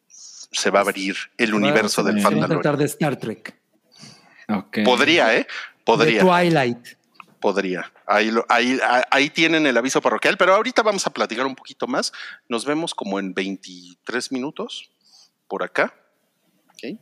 Se 0.06 0.70
va 0.70 0.80
a 0.80 0.82
abrir 0.82 1.16
el 1.38 1.54
universo 1.54 2.02
del 2.02 2.22
Se 2.22 2.34
va 2.34 2.44
a 2.44 2.48
tratar 2.48 2.76
de 2.76 2.84
Star 2.84 3.18
Trek. 3.18 3.58
Podría, 4.84 5.34
¿eh? 5.34 5.38
De 5.38 5.46
Podría, 5.84 6.20
Twilight. 6.20 6.86
Podría. 7.42 7.92
Ahí, 8.06 8.30
lo- 8.30 8.46
ahí, 8.48 8.78
ahí- 9.10 9.28
tienen 9.28 9.66
el 9.66 9.76
aviso 9.76 10.00
parroquial, 10.00 10.38
pero 10.38 10.54
ahorita 10.54 10.80
vamos 10.82 11.06
a 11.06 11.10
platicar 11.10 11.44
un 11.44 11.54
poquito 11.54 11.86
más. 11.86 12.12
Nos 12.48 12.64
vemos 12.64 12.94
como 12.94 13.18
en 13.18 13.34
23 13.34 14.32
minutos 14.32 14.90
por 15.48 15.62
acá. 15.62 15.94
¿ok? 16.70 16.98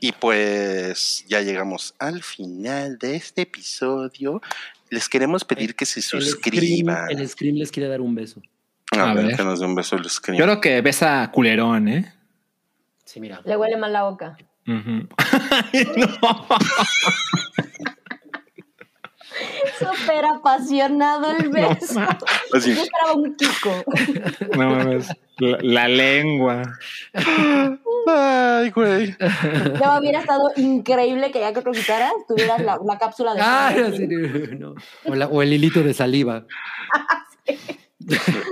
Y 0.00 0.12
pues 0.12 1.24
ya 1.28 1.40
llegamos 1.40 1.94
al 1.98 2.22
final 2.22 2.96
de 2.98 3.16
este 3.16 3.42
episodio. 3.42 4.40
Les 4.90 5.08
queremos 5.08 5.44
pedir 5.44 5.74
que 5.74 5.84
se 5.86 5.98
El 6.00 6.04
Scream, 6.04 6.22
suscriban. 6.24 7.10
el 7.10 7.28
Scream 7.28 7.56
les 7.56 7.72
quiere 7.72 7.88
dar 7.88 8.00
un 8.00 8.14
beso. 8.14 8.40
A, 8.96 9.10
A 9.10 9.14
ver, 9.14 9.26
ver. 9.26 9.36
que 9.36 9.44
nos 9.44 9.60
dé 9.60 9.66
un 9.66 9.74
beso 9.74 9.96
el 9.96 10.08
Scream. 10.08 10.38
Yo 10.38 10.44
creo 10.44 10.60
que 10.60 10.80
besa 10.80 11.30
culerón, 11.32 11.88
¿eh? 11.88 12.14
Sí, 13.04 13.20
mira. 13.20 13.40
Le 13.44 13.56
huele 13.56 13.76
mal 13.76 13.92
la 13.92 14.02
boca. 14.04 14.36
Ujú. 14.66 15.08
Ay, 15.72 15.86
no. 15.96 16.46
Súper 19.78 20.24
apasionado 20.24 21.30
el 21.36 21.48
beso. 21.50 22.00
Así. 22.54 22.74
Yo 22.74 22.82
esperaba 22.82 23.12
un 23.14 23.36
Kiko. 23.36 23.84
No 24.56 24.70
mames. 24.70 25.08
La, 25.38 25.58
la 25.62 25.88
lengua. 25.88 26.62
Ay, 28.06 28.70
güey. 28.70 29.14
No, 29.82 29.98
hubiera 29.98 30.20
estado 30.20 30.50
increíble 30.56 31.30
que 31.30 31.40
ya 31.40 31.52
que 31.52 31.60
te 31.60 31.66
lo 31.66 31.72
quitaras, 31.72 32.12
tuvieras 32.28 32.60
la, 32.62 32.78
la 32.84 32.98
cápsula 32.98 33.34
de. 33.34 33.40
Ah, 33.42 33.72
sí, 33.96 34.06
no. 34.58 34.74
o, 35.04 35.14
la- 35.14 35.26
o 35.28 35.42
el 35.42 35.52
hilito 35.52 35.82
de 35.82 35.94
saliva. 35.94 36.44
Eh, 37.46 37.58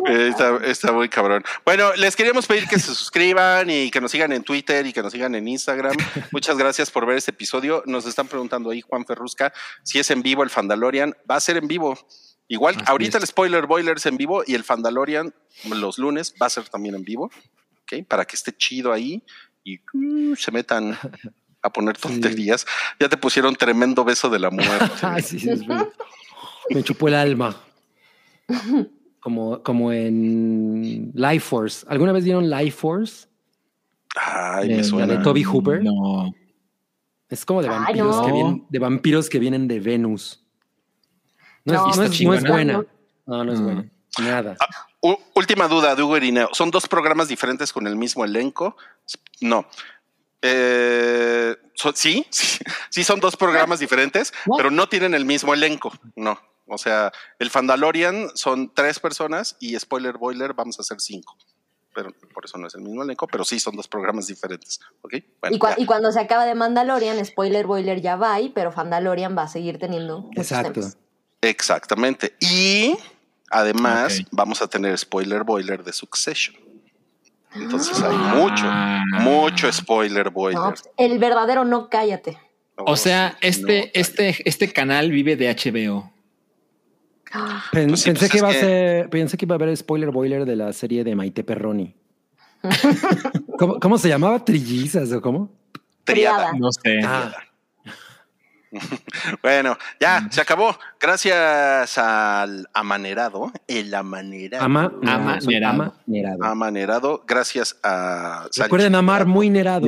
Está, 0.06 0.58
está 0.64 0.92
muy 0.92 1.08
cabrón. 1.08 1.42
Bueno, 1.64 1.94
les 1.96 2.16
queríamos 2.16 2.46
pedir 2.46 2.68
que 2.68 2.78
se 2.78 2.94
suscriban 2.94 3.68
y 3.70 3.90
que 3.90 4.00
nos 4.00 4.10
sigan 4.10 4.32
en 4.32 4.42
Twitter 4.42 4.86
y 4.86 4.92
que 4.92 5.02
nos 5.02 5.12
sigan 5.12 5.34
en 5.34 5.48
Instagram. 5.48 5.96
Muchas 6.32 6.56
gracias 6.58 6.90
por 6.90 7.06
ver 7.06 7.16
este 7.16 7.30
episodio. 7.30 7.82
Nos 7.86 8.06
están 8.06 8.28
preguntando 8.28 8.70
ahí, 8.70 8.80
Juan 8.80 9.06
Ferrusca, 9.06 9.52
si 9.82 9.98
es 9.98 10.10
en 10.10 10.22
vivo 10.22 10.42
el 10.42 10.50
Fandalorian. 10.50 11.14
Va 11.30 11.36
a 11.36 11.40
ser 11.40 11.56
en 11.56 11.68
vivo. 11.68 11.98
Igual, 12.46 12.76
Así 12.76 12.84
ahorita 12.86 13.18
es. 13.18 13.24
el 13.24 13.28
Spoiler 13.28 13.66
Boiler 13.66 13.96
es 13.96 14.06
en 14.06 14.16
vivo 14.16 14.42
y 14.46 14.54
el 14.54 14.64
Fandalorian 14.64 15.34
los 15.64 15.98
lunes 15.98 16.34
va 16.40 16.46
a 16.46 16.50
ser 16.50 16.68
también 16.68 16.94
en 16.94 17.02
vivo. 17.02 17.30
¿ok? 17.82 18.06
Para 18.06 18.24
que 18.24 18.36
esté 18.36 18.56
chido 18.56 18.92
ahí 18.92 19.22
y 19.64 19.78
uh, 19.94 20.36
se 20.36 20.50
metan 20.50 20.96
a 21.62 21.70
poner 21.70 21.96
tonterías. 21.96 22.66
Ya 23.00 23.08
te 23.08 23.16
pusieron 23.16 23.56
tremendo 23.56 24.04
beso 24.04 24.30
de 24.30 24.38
la 24.38 24.50
muerte. 24.50 24.90
Ay, 25.02 25.22
sí, 25.22 25.38
sí, 25.40 25.50
es 25.50 25.66
verdad. 25.66 25.88
Me 26.70 26.82
chupó 26.82 27.08
el 27.08 27.14
alma. 27.14 27.60
Como, 29.20 29.62
como 29.62 29.92
en 29.92 31.10
Life 31.14 31.40
Force. 31.40 31.84
¿Alguna 31.88 32.12
vez 32.12 32.24
vieron 32.24 32.48
Life 32.48 32.72
Force? 32.78 33.26
Ay, 34.16 34.66
Eh, 34.66 34.70
me 34.70 34.76
la 34.78 34.84
suena. 34.84 35.06
de 35.06 35.18
Toby 35.24 35.42
Hooper. 35.44 35.82
No. 35.84 36.32
Es 37.28 37.44
como 37.44 37.60
de 37.62 37.68
Ay, 37.68 37.74
vampiros, 37.74 38.16
no. 38.16 38.26
que 38.26 38.32
vienen, 38.32 38.66
de 38.68 38.78
vampiros 38.78 39.28
que 39.28 39.38
vienen 39.38 39.68
de 39.68 39.80
Venus. 39.80 40.42
No, 41.64 41.74
No, 41.74 41.78
es, 41.78 41.82
no, 41.84 41.90
está 41.90 41.90
es, 41.90 41.98
no 41.98 42.04
es 42.04 42.18
chingona. 42.18 42.50
buena. 42.50 42.84
No, 43.26 43.44
no 43.44 43.52
es 43.52 43.60
Mm. 43.60 43.64
buena. 43.64 43.90
Nada. 44.20 44.56
U- 45.02 45.18
última 45.34 45.68
duda 45.68 45.94
de 45.94 46.02
Hugo 46.02 46.16
Irineo. 46.16 46.48
¿Son 46.52 46.70
dos 46.70 46.88
programas 46.88 47.28
diferentes 47.28 47.72
con 47.72 47.86
el 47.86 47.96
mismo 47.96 48.24
elenco? 48.24 48.76
No. 49.40 49.66
Eh, 50.42 51.56
so- 51.74 51.92
sí, 51.94 52.24
sí, 52.30 52.58
sí 52.90 53.04
son 53.04 53.20
dos 53.20 53.36
programas 53.36 53.80
diferentes, 53.80 54.32
pero 54.56 54.70
no 54.70 54.88
tienen 54.88 55.14
el 55.14 55.24
mismo 55.24 55.52
elenco. 55.54 55.92
No. 56.16 56.38
O 56.68 56.78
sea, 56.78 57.10
el 57.38 57.50
Fandalorian 57.50 58.28
son 58.34 58.72
tres 58.74 58.98
personas 59.00 59.56
y 59.58 59.78
Spoiler 59.78 60.18
Boiler 60.18 60.52
vamos 60.54 60.78
a 60.78 60.82
hacer 60.82 61.00
cinco. 61.00 61.36
Pero 61.94 62.12
por 62.32 62.44
eso 62.44 62.58
no 62.58 62.66
es 62.66 62.74
el 62.74 62.82
mismo 62.82 63.02
elenco, 63.02 63.26
pero 63.26 63.44
sí 63.44 63.58
son 63.58 63.74
dos 63.74 63.88
programas 63.88 64.26
diferentes. 64.28 64.78
Y, 65.10 65.58
cua- 65.58 65.70
ya. 65.76 65.82
y 65.82 65.86
cuando 65.86 66.12
se 66.12 66.20
acaba 66.20 66.44
de 66.44 66.54
Mandalorian, 66.54 67.24
spoiler 67.24 67.66
boiler 67.66 68.00
ya 68.00 68.14
va, 68.16 68.34
ahí, 68.34 68.50
pero 68.54 68.70
Fandalorian 68.70 69.36
va 69.36 69.44
a 69.44 69.48
seguir 69.48 69.78
teniendo. 69.78 70.28
Exacto. 70.36 70.72
temas. 70.74 70.98
Exactamente. 71.40 72.34
Y 72.40 72.96
además 73.50 74.20
vamos 74.30 74.60
a 74.62 74.68
tener 74.68 74.96
Spoiler 74.98 75.42
Boiler 75.44 75.82
de 75.82 75.92
Succession. 75.92 76.56
Entonces 77.54 78.00
hay 78.02 78.16
mucho, 78.16 78.64
Ah. 78.66 79.02
mucho 79.20 79.72
Spoiler 79.72 80.30
Boiler. 80.30 80.60
No, 80.60 80.74
el 80.98 81.18
verdadero 81.18 81.64
no 81.64 81.88
cállate. 81.88 82.38
O 82.76 82.96
sea, 82.96 83.36
este, 83.40 83.86
no, 83.86 83.90
este, 83.94 84.36
este 84.48 84.72
canal 84.72 85.10
vive 85.10 85.34
de 85.36 85.48
HBO. 85.48 86.12
Pen- 87.72 87.88
Pues 87.88 88.00
sí, 88.00 88.10
pensé 88.10 88.20
pues 88.20 88.32
que 88.32 88.38
iba 88.38 88.48
a 88.48 88.52
ser, 88.52 89.10
pensé 89.10 89.36
que 89.36 89.44
iba 89.44 89.54
a 89.54 89.58
haber 89.58 89.76
spoiler 89.76 90.10
boiler 90.10 90.44
de 90.44 90.56
la 90.56 90.72
serie 90.72 91.04
de 91.04 91.14
Maite 91.14 91.44
Perroni. 91.44 91.94
¿Cómo, 93.58 93.78
cómo 93.80 93.98
se 93.98 94.08
llamaba? 94.08 94.44
¿Trillizas 94.44 95.12
o 95.12 95.20
cómo? 95.20 95.50
Triada. 96.04 96.52
No 96.54 96.70
sé. 96.72 97.00
Ah, 97.04 97.32
Bueno, 99.42 99.76
ya 99.98 100.28
se 100.30 100.40
acabó. 100.42 100.76
Gracias 101.00 101.96
al 101.98 102.68
amanerado, 102.74 103.50
el 103.66 103.94
amanerado. 103.94 104.62
ama, 104.64 104.92
Ama- 105.06 105.40
soy 105.40 105.54
nerado. 105.54 105.74
ama- 105.74 105.94
nerado. 106.06 106.44
amanerado. 106.44 107.24
Gracias 107.26 107.76
a 107.82 108.46
Recuerden 108.56 108.94
amar 108.94 109.24
muy 109.26 109.48
nerado. 109.48 109.86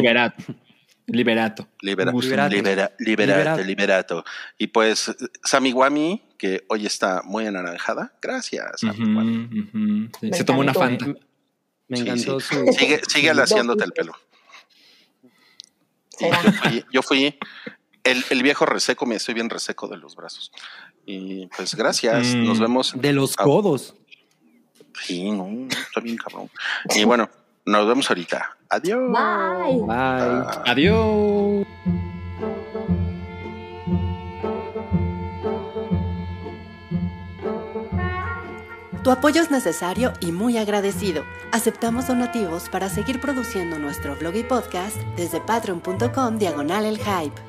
Liberato. 1.12 1.68
Libera, 1.80 2.12
Liberato. 2.12 2.54
libera, 2.54 2.92
liberato, 2.98 3.32
Liberato. 3.58 3.62
liberato. 3.64 4.24
Y 4.58 4.66
pues 4.68 5.14
Sammy 5.44 5.72
Wami, 5.72 6.22
que 6.38 6.64
hoy 6.68 6.86
está 6.86 7.22
muy 7.24 7.46
anaranjada. 7.46 8.12
Gracias. 8.22 8.82
Wami. 8.82 9.44
ujú. 9.72 10.10
Sí, 10.20 10.32
Se 10.32 10.44
tomó 10.44 10.60
una 10.60 10.74
fanta. 10.74 11.06
Me 11.88 11.98
encantó 11.98 12.38
sí. 12.40 12.54
su. 12.54 12.72
Sigue, 12.72 13.00
sigue 13.08 13.30
alaciándote 13.30 13.84
el 13.84 13.92
pelo. 13.92 14.14
Yo 16.20 16.52
fui, 16.52 16.84
yo 16.92 17.02
fui 17.02 17.38
el, 18.04 18.24
el 18.30 18.42
viejo 18.42 18.66
reseco, 18.66 19.06
me 19.06 19.14
estoy 19.16 19.34
bien 19.34 19.48
reseco 19.50 19.88
de 19.88 19.96
los 19.96 20.14
brazos. 20.16 20.52
Y 21.06 21.46
pues 21.56 21.74
gracias, 21.74 22.34
Mm. 22.34 22.44
nos 22.46 22.60
vemos. 22.60 22.92
De 22.96 23.12
los 23.12 23.36
codos. 23.36 23.94
Sí, 25.02 25.30
no, 25.30 25.48
está 25.70 26.00
bien 26.00 26.16
cabrón. 26.18 26.50
Y 26.94 27.04
bueno, 27.04 27.30
nos 27.70 27.86
vemos 27.86 28.10
ahorita. 28.10 28.56
Adiós. 28.68 29.10
Bye. 29.12 29.80
Bye. 29.80 29.88
Ah. 29.88 30.62
Adiós. 30.66 31.66
Tu 39.02 39.10
apoyo 39.10 39.40
es 39.40 39.50
necesario 39.50 40.12
y 40.20 40.30
muy 40.30 40.58
agradecido. 40.58 41.24
Aceptamos 41.52 42.06
donativos 42.06 42.68
para 42.68 42.90
seguir 42.90 43.18
produciendo 43.18 43.78
nuestro 43.78 44.14
blog 44.14 44.36
y 44.36 44.44
podcast 44.44 44.96
desde 45.16 45.40
patreon.com 45.40 46.36
diagonal 46.36 46.84
el 46.84 46.98
hype. 46.98 47.40